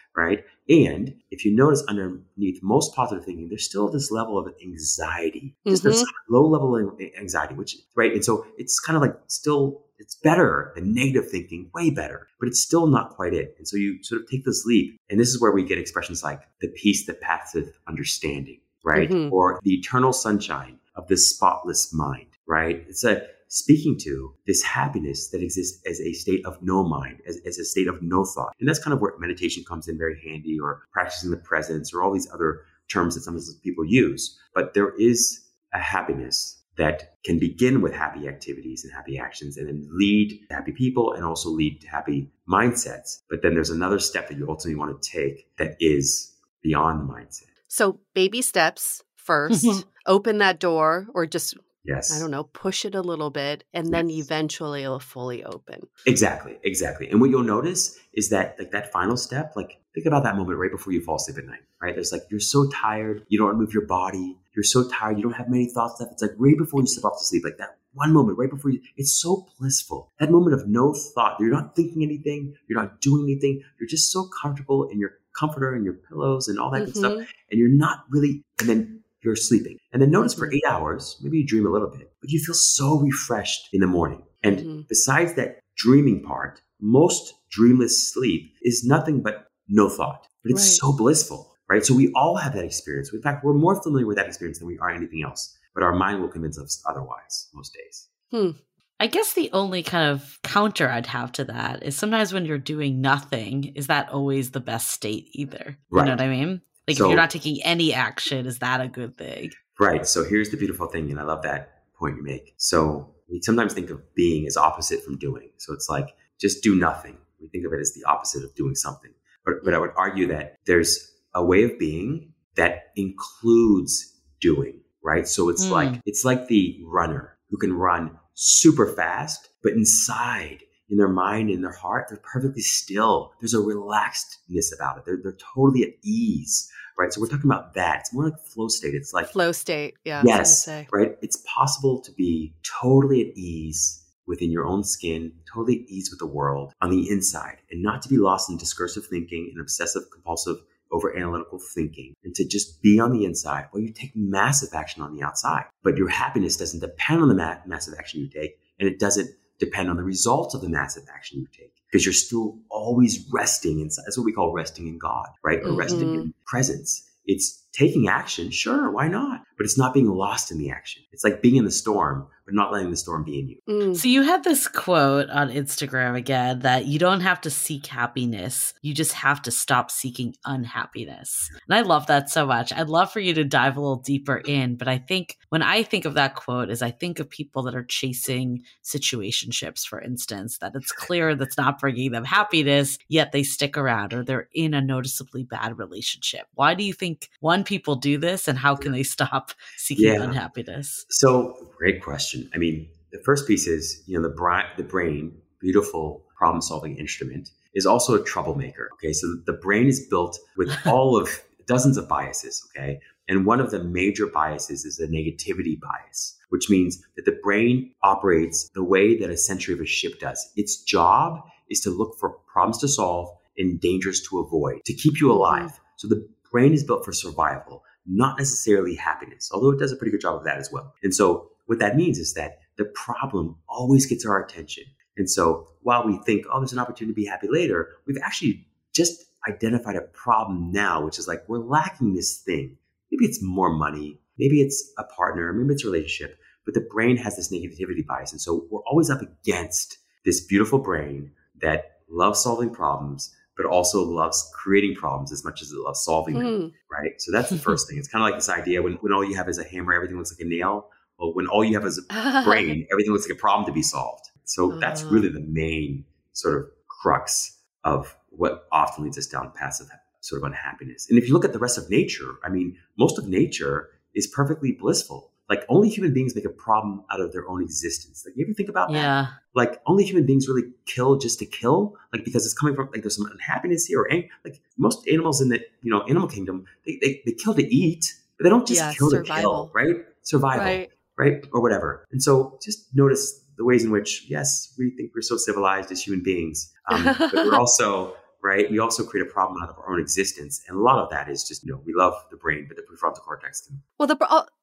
And 0.69 1.15
if 1.31 1.45
you 1.45 1.55
notice 1.55 1.83
underneath 1.89 2.63
most 2.63 2.95
positive 2.95 3.25
thinking, 3.25 3.49
there's 3.49 3.65
still 3.65 3.91
this 3.91 4.11
level 4.11 4.39
of 4.39 4.53
anxiety, 4.63 5.57
just 5.67 5.83
this 5.83 6.05
low 6.29 6.47
level 6.47 6.77
of 6.77 7.01
anxiety, 7.19 7.55
which, 7.55 7.77
right? 7.97 8.13
And 8.13 8.25
so 8.25 8.47
it's 8.57 8.79
kind 8.79 8.97
of 8.97 9.03
like 9.03 9.17
still, 9.27 9.85
it's 9.99 10.15
better 10.15 10.73
than 10.77 10.95
negative 10.95 11.29
thinking, 11.29 11.71
way 11.75 11.91
better, 11.91 12.29
but 12.39 12.49
it's 12.49 12.63
still 12.63 12.87
not 12.87 13.11
quite 13.11 13.35
it. 13.35 13.55
And 13.59 13.67
so 13.67 13.77
you 13.77 14.03
sort 14.03 14.23
of 14.23 14.29
take 14.29 14.45
this 14.45 14.65
leap. 14.65 14.97
And 15.11 15.19
this 15.19 15.29
is 15.29 15.41
where 15.41 15.53
we 15.53 15.65
get 15.65 15.79
expressions 15.79 16.23
like 16.23 16.41
the 16.61 16.69
peace 16.69 17.07
that 17.07 17.21
passeth 17.21 17.77
understanding, 17.89 18.61
right? 18.85 19.11
Mhm. 19.11 19.33
Or 19.33 19.59
the 19.63 19.75
eternal 19.75 20.13
sunshine 20.13 20.79
of 20.95 21.09
the 21.09 21.17
spotless 21.17 21.93
mind, 21.93 22.29
right? 22.47 22.85
It's 22.89 23.05
a 23.05 23.27
speaking 23.51 23.99
to 23.99 24.33
this 24.47 24.63
happiness 24.63 25.29
that 25.31 25.43
exists 25.43 25.83
as 25.85 26.01
a 26.01 26.13
state 26.13 26.47
of 26.47 26.57
no 26.63 26.85
mind, 26.85 27.21
as, 27.27 27.39
as 27.45 27.59
a 27.59 27.65
state 27.65 27.89
of 27.89 28.01
no 28.01 28.25
thought. 28.25 28.55
And 28.61 28.69
that's 28.69 28.79
kind 28.79 28.95
of 28.95 29.01
where 29.01 29.13
meditation 29.19 29.65
comes 29.69 29.89
in 29.89 29.99
very 29.99 30.21
handy, 30.25 30.59
or 30.59 30.83
practicing 30.93 31.31
the 31.31 31.37
presence, 31.37 31.93
or 31.93 32.03
all 32.03 32.13
these 32.13 32.31
other 32.33 32.63
terms 32.89 33.15
that 33.15 33.23
sometimes 33.23 33.53
people 33.63 33.85
use. 33.85 34.39
But 34.55 34.75
there 34.75 34.95
is 34.97 35.45
a 35.75 35.79
happiness 35.79 36.63
that 36.77 37.17
can 37.25 37.39
begin 37.39 37.83
with 37.83 37.93
happy 37.93 38.29
activities 38.29 38.85
and 38.85 38.93
happy 38.93 39.19
actions 39.19 39.57
and 39.57 39.69
then 39.69 39.87
lead 39.93 40.31
to 40.49 40.55
happy 40.55 40.73
people 40.73 41.13
and 41.13 41.25
also 41.25 41.51
lead 41.51 41.81
to 41.81 41.89
happy 41.89 42.31
mindsets. 42.49 43.21
But 43.29 43.43
then 43.43 43.55
there's 43.55 43.71
another 43.71 43.99
step 43.99 44.29
that 44.29 44.39
you 44.39 44.49
ultimately 44.49 44.79
want 44.79 45.03
to 45.03 45.11
take 45.11 45.55
that 45.59 45.77
is 45.81 46.33
beyond 46.63 47.01
the 47.01 47.13
mindset. 47.13 47.51
So 47.67 48.01
baby 48.15 48.43
steps 48.43 49.03
first. 49.17 49.65
Mm-hmm. 49.65 49.89
open 50.07 50.39
that 50.39 50.59
door 50.59 51.07
or 51.15 51.27
just 51.27 51.57
Yes. 51.85 52.15
I 52.15 52.19
don't 52.21 52.31
know, 52.31 52.45
push 52.45 52.85
it 52.85 52.95
a 52.95 53.01
little 53.01 53.31
bit 53.31 53.65
and 53.73 53.93
then 53.93 54.09
Yes. 54.09 54.25
eventually 54.27 54.83
it'll 54.83 55.01
fully 55.01 55.45
open. 55.45 55.81
Exactly, 56.07 56.59
exactly. 56.63 57.09
And 57.09 57.21
what 57.21 57.31
you'll 57.31 57.43
notice 57.43 57.99
is 58.13 58.29
that 58.31 58.57
like 58.59 58.71
that 58.73 58.93
final 58.93 59.17
step, 59.17 59.53
like 59.57 59.79
think 59.95 60.07
about 60.07 60.23
that 60.25 60.37
moment 60.37 60.59
right 60.59 60.71
before 60.71 60.93
you 60.93 61.01
fall 61.03 61.17
asleep 61.17 61.39
at 61.39 61.47
night, 61.47 61.61
right? 61.81 61.95
There's 61.95 62.13
like 62.13 62.23
you're 62.31 62.41
so 62.41 62.69
tired, 62.71 63.25
you 63.29 63.39
don't 63.39 63.47
want 63.49 63.57
to 63.57 63.61
move 63.61 63.73
your 63.73 63.87
body, 63.87 64.39
you're 64.55 64.63
so 64.63 64.89
tired, 64.89 65.17
you 65.17 65.23
don't 65.23 65.33
have 65.33 65.49
many 65.49 65.69
thoughts 65.69 66.01
left. 66.01 66.13
It's 66.13 66.23
like 66.23 66.33
right 66.37 66.57
before 66.59 66.81
you 66.81 66.87
slip 66.87 67.05
off 67.07 67.19
to 67.19 67.25
sleep, 67.25 67.45
like 67.45 67.57
that 67.59 67.77
one 67.93 68.13
moment 68.13 68.39
right 68.39 68.51
before 68.51 68.71
you 68.71 68.81
it's 68.97 69.13
so 69.21 69.47
blissful. 69.59 70.13
That 70.21 70.31
moment 70.31 70.55
of 70.55 70.69
no 70.69 70.93
thought. 70.95 71.41
You're 71.41 71.51
not 71.51 71.75
thinking 71.75 72.03
anything, 72.03 72.55
you're 72.69 72.79
not 72.81 73.01
doing 73.01 73.25
anything, 73.25 73.63
you're 73.81 73.89
just 73.89 74.13
so 74.13 74.29
comfortable 74.43 74.85
in 74.89 74.99
your 74.99 75.13
comforter 75.33 75.73
and 75.75 75.85
your 75.85 75.95
pillows 75.95 76.47
and 76.49 76.59
all 76.59 76.71
that 76.73 76.85
good 76.85 76.97
stuff. 76.97 77.13
Mhm. 77.15 77.27
And 77.51 77.59
you're 77.59 77.69
not 77.69 78.05
really 78.11 78.45
and 78.61 78.69
then 78.69 79.00
you're 79.23 79.37
sleeping. 79.37 79.77
And 79.93 80.01
then 80.01 80.11
notice 80.11 80.35
for 80.35 80.53
eight 80.53 80.65
hours, 80.69 81.19
maybe 81.23 81.39
you 81.39 81.47
dream 81.47 81.67
a 81.67 81.71
little 81.71 81.91
bit, 81.91 82.13
but 82.21 82.31
you 82.31 82.39
feel 82.45 82.55
so 82.55 82.99
refreshed 82.99 83.69
in 83.73 83.81
the 83.81 83.87
morning. 83.87 84.23
And 84.43 84.59
Mhm. 84.59 84.89
besides 84.89 85.35
that 85.35 85.61
dreaming 85.77 86.23
part, 86.23 86.61
most 86.81 87.35
dreamless 87.51 88.13
sleep 88.13 88.53
is 88.63 88.85
nothing 88.85 89.23
but 89.23 89.47
no 89.69 89.89
thought, 89.89 90.27
but 90.43 90.53
it's 90.53 90.63
Right. 90.63 90.79
so 90.81 90.97
blissful, 90.97 91.55
right? 91.69 91.85
So 91.85 91.95
we 91.95 92.11
all 92.15 92.37
have 92.37 92.55
that 92.55 92.65
experience. 92.65 93.13
In 93.13 93.21
fact, 93.23 93.45
we're 93.45 93.53
more 93.55 93.81
familiar 93.83 94.07
with 94.07 94.17
that 94.17 94.27
experience 94.27 94.59
than 94.59 94.69
we 94.69 94.79
are 94.79 94.91
anything 94.91 95.23
else, 95.23 95.57
but 95.75 95.83
our 95.83 95.95
mind 95.95 96.21
will 96.21 96.29
convince 96.29 96.59
us 96.59 96.83
otherwise 96.89 97.49
most 97.55 97.75
days. 97.75 98.09
Hmm. 98.31 98.59
I 98.99 99.07
guess 99.07 99.33
the 99.33 99.51
only 99.53 99.83
kind 99.83 100.11
of 100.11 100.39
counter 100.43 100.89
I'd 100.91 101.07
have 101.07 101.33
to 101.33 101.45
that 101.45 101.83
is 101.83 101.97
sometimes 101.97 102.35
when 102.35 102.45
you're 102.45 102.59
doing 102.59 103.01
nothing, 103.01 103.73
is 103.75 103.87
that 103.87 104.11
always 104.11 104.51
the 104.51 104.61
best 104.61 104.91
state 104.91 105.29
either? 105.33 105.79
You 105.91 106.03
know 106.05 106.11
what 106.11 106.21
I 106.21 106.29
mean? 106.29 106.61
Like 106.91 106.99
So- 106.99 107.05
if 107.05 107.09
you're 107.11 107.17
not 107.17 107.31
taking 107.31 107.63
any 107.63 107.93
action, 107.95 108.47
is 108.47 108.59
that 108.59 108.81
a 108.81 108.89
good 108.89 109.17
thing? 109.17 109.51
Right. 109.79 110.07
So 110.07 110.25
here's 110.25 110.51
the 110.51 110.57
beautiful 110.57 110.87
thing, 110.87 111.11
and 111.11 111.19
I 111.19 111.23
love 111.25 111.43
that 111.43 111.83
point 111.99 112.17
you 112.17 112.23
make. 112.23 112.55
So 112.59 113.15
we 113.31 113.41
sometimes 113.43 113.73
think 113.73 113.91
of 113.91 114.01
being 114.15 114.47
as 114.47 114.57
opposite 114.57 115.03
from 115.05 115.17
doing. 115.19 115.51
So 115.59 115.73
it's 115.73 115.89
like 115.89 116.09
just 116.41 116.63
do 116.63 116.75
nothing. 116.77 117.17
We 117.41 117.49
think 117.49 117.65
of 117.67 117.73
it 117.73 117.81
as 117.81 117.93
the 117.95 118.05
opposite 118.05 118.45
of 118.45 118.55
doing 118.55 118.75
something. 118.75 119.13
But 119.45 119.65
but 119.65 119.73
I 119.75 119.79
would 119.79 119.93
argue 119.97 120.27
that 120.29 120.57
there's 120.67 121.11
a 121.35 121.43
way 121.45 121.63
of 121.63 121.79
being 121.79 122.33
that 122.57 122.91
includes 122.97 124.15
doing. 124.41 124.81
right? 125.03 125.27
So 125.27 125.49
it's 125.49 125.65
Mm. 125.65 125.71
like 125.71 126.03
it's 126.05 126.27
like 126.27 126.49
the 126.49 126.79
runner 126.85 127.39
who 127.49 127.57
can 127.57 127.73
run 127.73 128.19
super 128.35 128.87
fast, 128.87 129.49
but 129.63 129.73
inside 129.73 130.59
in 130.91 130.99
their 130.99 131.09
mind 131.09 131.49
in 131.49 131.63
their 131.63 131.73
heart, 131.73 132.07
they're 132.11 132.21
perfectly 132.35 132.61
still. 132.61 133.33
There's 133.41 133.55
a 133.55 133.59
relaxedness 133.59 134.75
about 134.75 134.99
it. 134.99 135.05
They're, 135.07 135.19
they're 135.23 135.39
totally 135.55 135.85
at 135.85 135.95
ease, 136.03 136.71
right? 137.01 137.13
So 137.13 137.21
we're 137.21 137.29
talking 137.29 137.51
about 137.51 137.75
that. 137.75 138.01
It's 138.01 138.13
more 138.13 138.25
like 138.25 138.39
flow 138.39 138.69
state. 138.69 138.95
It's 138.95 139.13
like 139.13 139.29
Flow 139.29 139.53
state. 139.53 139.95
Yeah. 140.05 140.19
I 140.19 140.23
was 140.23 140.31
gonna 140.31 140.39
yes, 140.39 140.69
right? 140.93 141.17
It's 141.23 141.43
possible 141.47 142.01
to 142.03 142.13
be 142.13 142.55
totally 142.81 143.23
at 143.23 143.37
ease 143.37 144.05
within 144.27 144.51
your 144.51 144.67
own 144.67 144.85
skin, 144.85 145.33
totally 145.53 145.81
at 145.83 145.89
ease 145.89 146.11
with 146.11 146.21
the 146.21 146.27
world 146.27 146.73
on 146.81 146.91
the 146.91 147.09
inside, 147.09 147.57
and 147.71 147.83
not 147.83 148.03
to 148.03 148.09
be 148.09 148.19
lost 148.19 148.51
in 148.51 148.57
discursive 148.57 149.07
thinking 149.07 149.51
and 149.51 149.61
obsessive 149.61 150.03
compulsive 150.13 150.57
over 150.93 151.17
analytical 151.17 151.59
thinking, 151.75 152.13
and 152.25 152.35
to 152.35 152.47
just 152.47 152.83
be 152.83 153.01
on 153.01 153.13
the 153.13 153.25
inside 153.25 153.67
while 153.71 153.83
you 153.83 153.93
take 153.93 154.13
massive 154.15 154.71
action 154.75 155.03
on 155.03 155.17
the 155.17 155.23
outside. 155.23 155.65
But 155.83 155.97
your 155.97 156.09
happiness 156.09 156.57
doesn't 156.57 156.81
depend 156.81 157.23
on 157.23 157.29
the 157.29 157.35
ma- 157.35 157.59
massive 157.65 157.95
action 157.99 158.21
you 158.21 158.29
take, 158.29 158.59
and 158.79 158.89
it 158.89 158.99
doesn't 158.99 159.31
depend 159.59 159.89
on 159.89 159.97
the 159.97 160.03
results 160.03 160.55
of 160.55 160.61
the 160.61 160.69
massive 160.69 161.05
action 161.15 161.41
you 161.41 161.47
take 161.47 161.80
because 161.91 162.05
you're 162.05 162.13
still 162.13 162.59
always 162.71 163.27
resting 163.33 163.81
inside. 163.81 164.05
That's 164.07 164.17
what 164.17 164.25
we 164.25 164.33
call 164.33 164.53
resting 164.53 164.87
in 164.87 164.99
God, 164.99 165.27
right? 165.43 165.61
Or 165.63 165.73
resting 165.75 166.09
Mhm. 166.11 166.15
in 166.15 166.35
presence. 166.47 167.03
It's 167.27 167.63
taking 167.73 168.09
action, 168.09 168.51
sure, 168.51 168.91
why 168.91 169.09
not? 169.09 169.43
But 169.57 169.65
it's 169.65 169.79
not 169.79 169.95
being 169.95 170.09
lost 170.09 170.51
in 170.51 170.59
the 170.59 170.71
action. 170.71 171.03
It's 171.13 171.25
like 171.25 171.43
being 171.43 171.57
in 171.57 171.65
the 171.65 171.71
storm, 171.71 172.27
but 172.45 172.55
not 172.55 172.73
letting 172.73 172.91
the 172.91 172.97
storm 172.97 173.25
be 173.25 173.39
in 173.39 173.49
you. 173.49 173.59
Mm. 173.69 173.97
So 173.97 174.09
you 174.09 174.23
had 174.23 174.43
this 174.43 174.67
quote 174.67 175.29
on 175.31 175.51
Instagram 175.51 176.17
again 176.17 176.61
that 176.61 176.87
you 176.87 176.99
don't 176.99 177.21
have 177.21 177.41
to 177.43 177.51
seek 177.51 177.87
happiness. 177.87 178.75
You 178.83 178.95
just 178.95 179.13
have 179.13 179.43
to 179.43 179.51
stop 179.51 179.91
seeking 179.91 180.35
unhappiness. 180.45 181.49
And 181.69 181.77
I 181.77 181.83
love 181.83 182.07
that 182.07 182.31
so 182.31 182.47
much. 182.47 182.73
I'd 182.73 182.89
love 182.89 183.13
for 183.13 183.21
you 183.21 183.35
to 183.35 183.45
dive 183.45 183.77
a 183.77 183.81
little 183.81 183.97
deeper 183.97 184.39
in, 184.39 184.77
but 184.77 184.89
I 184.89 184.99
think 184.99 185.37
when 185.51 185.63
I 185.63 185.83
think 185.83 186.07
of 186.07 186.15
that 186.15 186.35
quote 186.35 186.71
is 186.71 186.83
I 186.83 186.91
think 186.91 187.21
of 187.21 187.31
people 187.31 187.63
that 187.65 187.75
are 187.75 187.85
chasing 187.85 188.63
situationships, 188.83 189.87
for 189.87 190.01
instance, 190.01 190.59
that 190.59 190.73
it's 190.75 190.93
clear 190.93 191.35
that's 191.35 191.59
not 191.59 191.79
bringing 191.79 192.11
them 192.13 192.25
happiness, 192.25 192.99
yet 193.09 193.33
they 193.33 193.43
stick 193.43 193.77
around 193.77 194.13
or 194.13 194.25
they're 194.25 194.49
in 194.55 194.75
a 194.75 194.81
noticeably 194.81 195.45
bad 195.45 195.79
relationship. 195.79 196.47
Why 196.55 196.75
do 196.75 196.83
you 196.83 196.95
think 196.95 197.29
one 197.41 197.60
people 197.65 197.97
do 197.97 198.19
this 198.19 198.49
and 198.49 198.59
how 198.59 198.77
can 198.77 198.93
they 198.93 199.03
stop 199.03 199.53
seeking 199.77 200.07
Yeah. 200.07 200.23
unhappiness? 200.23 201.07
So, 201.11 201.57
great 201.77 202.03
question. 202.03 202.49
I 202.55 202.59
mean, 202.59 202.89
the 203.13 203.21
first 203.25 203.47
piece 203.47 203.67
is, 203.67 204.03
you 204.07 204.17
know, 204.17 204.23
the, 204.23 204.35
bri- 204.35 204.71
the 204.77 204.85
brain, 204.85 205.33
beautiful 205.61 206.25
problem 206.37 206.63
solving 206.63 206.97
instrument, 206.97 207.51
is 207.75 207.87
also 207.87 208.15
a 208.15 208.25
troublemaker. 208.25 208.91
Okay. 208.95 209.13
So 209.13 209.37
the 209.47 209.53
brain 209.53 209.87
is 209.87 210.07
built 210.07 210.39
with 210.57 210.75
all 210.87 211.17
of 211.17 211.43
dozens 211.67 211.97
of 211.97 212.09
biases. 212.09 212.67
Okay. 212.71 213.01
And 213.29 213.47
one 213.47 213.61
of 213.61 213.71
the 213.71 213.85
major 213.85 214.27
biases 214.27 214.85
is 214.85 214.97
the 214.97 215.07
negativity 215.07 215.79
bias, 215.79 216.37
which 216.49 216.69
means 216.69 217.01
that 217.15 217.27
the 217.27 217.39
brain 217.43 217.93
operates 218.03 218.69
the 218.75 218.83
way 218.83 219.17
that 219.19 219.31
a 219.31 219.37
century 219.37 219.73
of 219.73 219.81
a 219.81 219.87
ship 219.87 220.19
does. 220.19 220.51
Its 220.57 220.83
job 220.83 221.41
is 221.69 221.81
to 221.83 221.91
look 221.91 222.19
for 222.19 222.31
problems 222.53 222.79
to 222.79 222.89
solve 222.89 223.29
and 223.57 223.81
dangers 223.81 224.21
to 224.23 224.41
avoid, 224.41 224.85
to 224.85 224.93
keep 224.93 225.21
you 225.21 225.29
mm-hmm. 225.29 225.37
alive. 225.37 225.81
So 225.97 226.09
the 226.09 226.29
brain 226.51 226.73
is 226.73 226.85
built 226.85 227.05
for 227.05 227.13
survival, 227.13 227.85
not 228.07 228.39
necessarily 228.39 228.95
happiness, 228.95 229.51
although 229.53 229.71
it 229.71 229.79
does 229.79 229.93
a 229.93 229.97
pretty 229.97 230.11
good 230.11 230.21
job 230.21 230.37
of 230.37 230.45
that 230.45 230.59
as 230.59 230.71
well. 230.73 230.95
And 231.03 231.15
so 231.15 231.51
what 231.67 231.79
that 231.79 231.97
means 231.97 232.19
is 232.19 232.35
that 232.35 232.59
the 232.77 232.85
problem 232.85 233.57
always 233.69 234.07
gets 234.07 234.27
our 234.27 234.43
attention. 234.43 234.85
And 235.17 235.31
so 235.31 235.69
while 235.83 236.07
we 236.07 236.19
think, 236.25 236.47
oh, 236.51 236.61
there's 236.61 236.73
an 236.73 236.79
opportunity 236.79 237.13
to 237.13 237.21
be 237.21 237.27
happy 237.27 237.49
later, 237.49 237.91
we've 238.07 238.19
actually 238.23 238.67
just 238.93 239.25
identified 239.49 239.97
a 239.97 240.03
problem 240.03 240.71
now, 240.73 241.05
which 241.05 241.19
is 241.19 241.29
like 241.29 241.49
we're 241.49 241.59
lacking 241.59 242.15
this 242.15 242.39
thing. 242.39 242.77
Maybe 243.11 243.25
it's 243.25 243.43
more 243.43 243.71
money, 243.73 244.21
maybe 244.39 244.61
it's 244.61 244.93
a 244.99 245.05
partner, 245.05 245.53
maybe 245.53 245.75
it's 245.75 245.85
a 245.85 245.87
relationship, 245.89 246.39
but 246.65 246.75
the 246.75 246.81
brain 246.81 247.17
has 247.17 247.37
this 247.37 247.53
negativity 247.53 248.07
bias. 248.07 248.33
And 248.33 248.41
so 248.41 248.67
we're 248.71 248.83
always 248.83 249.11
up 249.11 249.21
against 249.21 249.99
this 250.25 250.41
beautiful 250.41 250.79
brain 250.79 251.33
that 251.61 251.99
loves 252.09 252.43
solving 252.43 252.71
problems, 252.71 253.35
but 253.61 253.69
also 253.69 254.03
loves 254.03 254.51
creating 254.55 254.95
problems 254.95 255.31
as 255.33 255.45
much 255.45 255.61
as 255.61 255.71
it 255.71 255.79
loves 255.79 256.01
solving 256.03 256.35
them 256.39 256.47
Mm. 256.47 256.73
right? 256.91 257.13
So 257.19 257.31
that's 257.33 257.51
the 257.51 257.59
first 257.59 257.89
thing. 257.89 257.99
It's 257.99 258.09
kind 258.09 258.23
of 258.25 258.31
like 258.31 258.37
this 258.39 258.49
idea 258.49 258.81
when, 258.83 258.95
when 259.03 259.13
all 259.13 259.23
you 259.25 259.35
have 259.37 259.49
is 259.49 259.59
a 259.59 259.65
hammer, 259.65 259.93
everything 259.93 260.17
looks 260.17 260.33
like 260.33 260.41
a 260.47 260.49
nail. 260.49 260.89
Well, 261.19 261.35
when 261.35 261.47
all 261.47 261.63
you 261.65 261.75
have 261.75 261.85
is 261.85 261.99
a 261.99 262.43
brain, 262.45 262.87
everything 262.93 263.13
looks 263.13 263.29
like 263.29 263.37
a 263.37 263.41
problem 263.41 263.67
to 263.67 263.73
be 263.73 263.83
solved. 263.83 264.25
So 264.45 264.79
that's 264.79 265.03
Ah. 265.05 265.09
really 265.11 265.29
the 265.29 265.41
main 265.47 266.05
sort 266.33 266.57
of 266.57 266.71
crux 266.89 267.59
of 267.85 268.17
what 268.31 268.67
often 268.73 269.05
leads 269.05 269.19
us 269.19 269.27
down 269.27 269.53
paths 269.55 269.81
of 269.81 269.89
sort 270.21 270.41
of 270.43 270.47
unhappiness. 270.47 271.07
And 271.11 271.19
if 271.19 271.27
you 271.29 271.35
look 271.35 271.45
at 271.45 271.53
the 271.53 271.59
rest 271.59 271.77
of 271.77 271.91
nature, 271.91 272.37
I 272.45 272.49
mean, 272.49 272.77
most 272.99 273.19
of 273.19 273.29
nature 273.29 273.89
is 274.15 274.27
perfectly 274.27 274.73
blissful. 274.73 275.30
Like 275.51 275.63
only 275.69 275.89
human 275.97 276.13
beings 276.15 276.35
make 276.37 276.45
a 276.47 276.55
problem 276.67 277.03
out 277.13 277.21
of 277.21 277.33
their 277.33 277.47
own 277.51 277.61
existence. 277.69 278.23
Like 278.25 278.35
you 278.37 278.45
ever 278.47 278.55
think 278.55 278.69
about 278.69 278.89
that? 278.93 278.95
Yeah. 279.07 279.27
like 279.61 279.73
only 279.91 280.05
human 280.05 280.25
beings 280.25 280.49
really 280.49 280.69
kill 280.87 281.17
just 281.25 281.37
to 281.41 281.47
kill 281.61 281.97
like 282.13 282.25
because 282.25 282.43
it's 282.47 282.55
coming 282.61 282.75
from 282.77 282.87
like 282.93 283.03
there's 283.03 283.17
some 283.17 283.29
unhappiness 283.37 283.83
here 283.87 284.01
or 284.03 284.09
ang- 284.15 284.29
like 284.47 284.57
most 284.87 285.07
animals 285.09 285.41
in 285.43 285.49
the 285.53 285.59
you 285.83 285.91
know 285.93 286.03
animal 286.13 286.29
kingdom 286.29 286.57
they, 286.87 286.95
they, 287.03 287.21
they 287.27 287.33
kill 287.43 287.55
to 287.61 287.67
eat 287.83 288.05
but 288.37 288.45
they 288.45 288.51
don't 288.55 288.67
just 288.73 288.81
Yeah, 288.81 288.93
kill 288.97 289.11
to 289.11 289.23
kill 289.23 289.71
right 289.81 289.97
survival 290.23 290.65
Right. 290.65 290.91
right 291.23 291.39
or 291.53 291.61
whatever 291.65 292.07
and 292.13 292.23
so 292.23 292.59
just 292.67 292.79
notice 292.95 293.25
the 293.59 293.65
ways 293.71 293.83
in 293.85 293.91
which 293.97 294.11
yes 294.35 294.73
we 294.79 294.85
think 294.97 295.07
we're 295.15 295.29
so 295.33 295.37
civilized 295.37 295.91
as 295.95 296.01
human 296.07 296.23
beings 296.23 296.73
um, 296.91 297.03
but 297.19 297.35
we're 297.45 297.59
also 297.65 298.15
right 298.51 298.71
we 298.71 298.79
also 298.79 299.03
create 299.11 299.27
a 299.29 299.31
problem 299.39 299.61
out 299.63 299.69
of 299.73 299.77
our 299.81 299.89
own 299.93 300.01
existence 300.01 300.55
and 300.69 300.77
a 300.79 300.81
lot 300.89 300.99
of 301.03 301.11
that 301.15 301.29
is 301.29 301.43
just 301.51 301.59
you 301.65 301.73
know 301.73 301.81
we 301.85 301.93
love 302.05 302.15
the 302.31 302.37
brain 302.45 302.63
but 302.69 302.77
the 302.79 302.83
prefrontal 302.89 303.23
cortex 303.29 303.53
can 303.67 303.83
Well, 303.99 304.07
the 304.07 304.17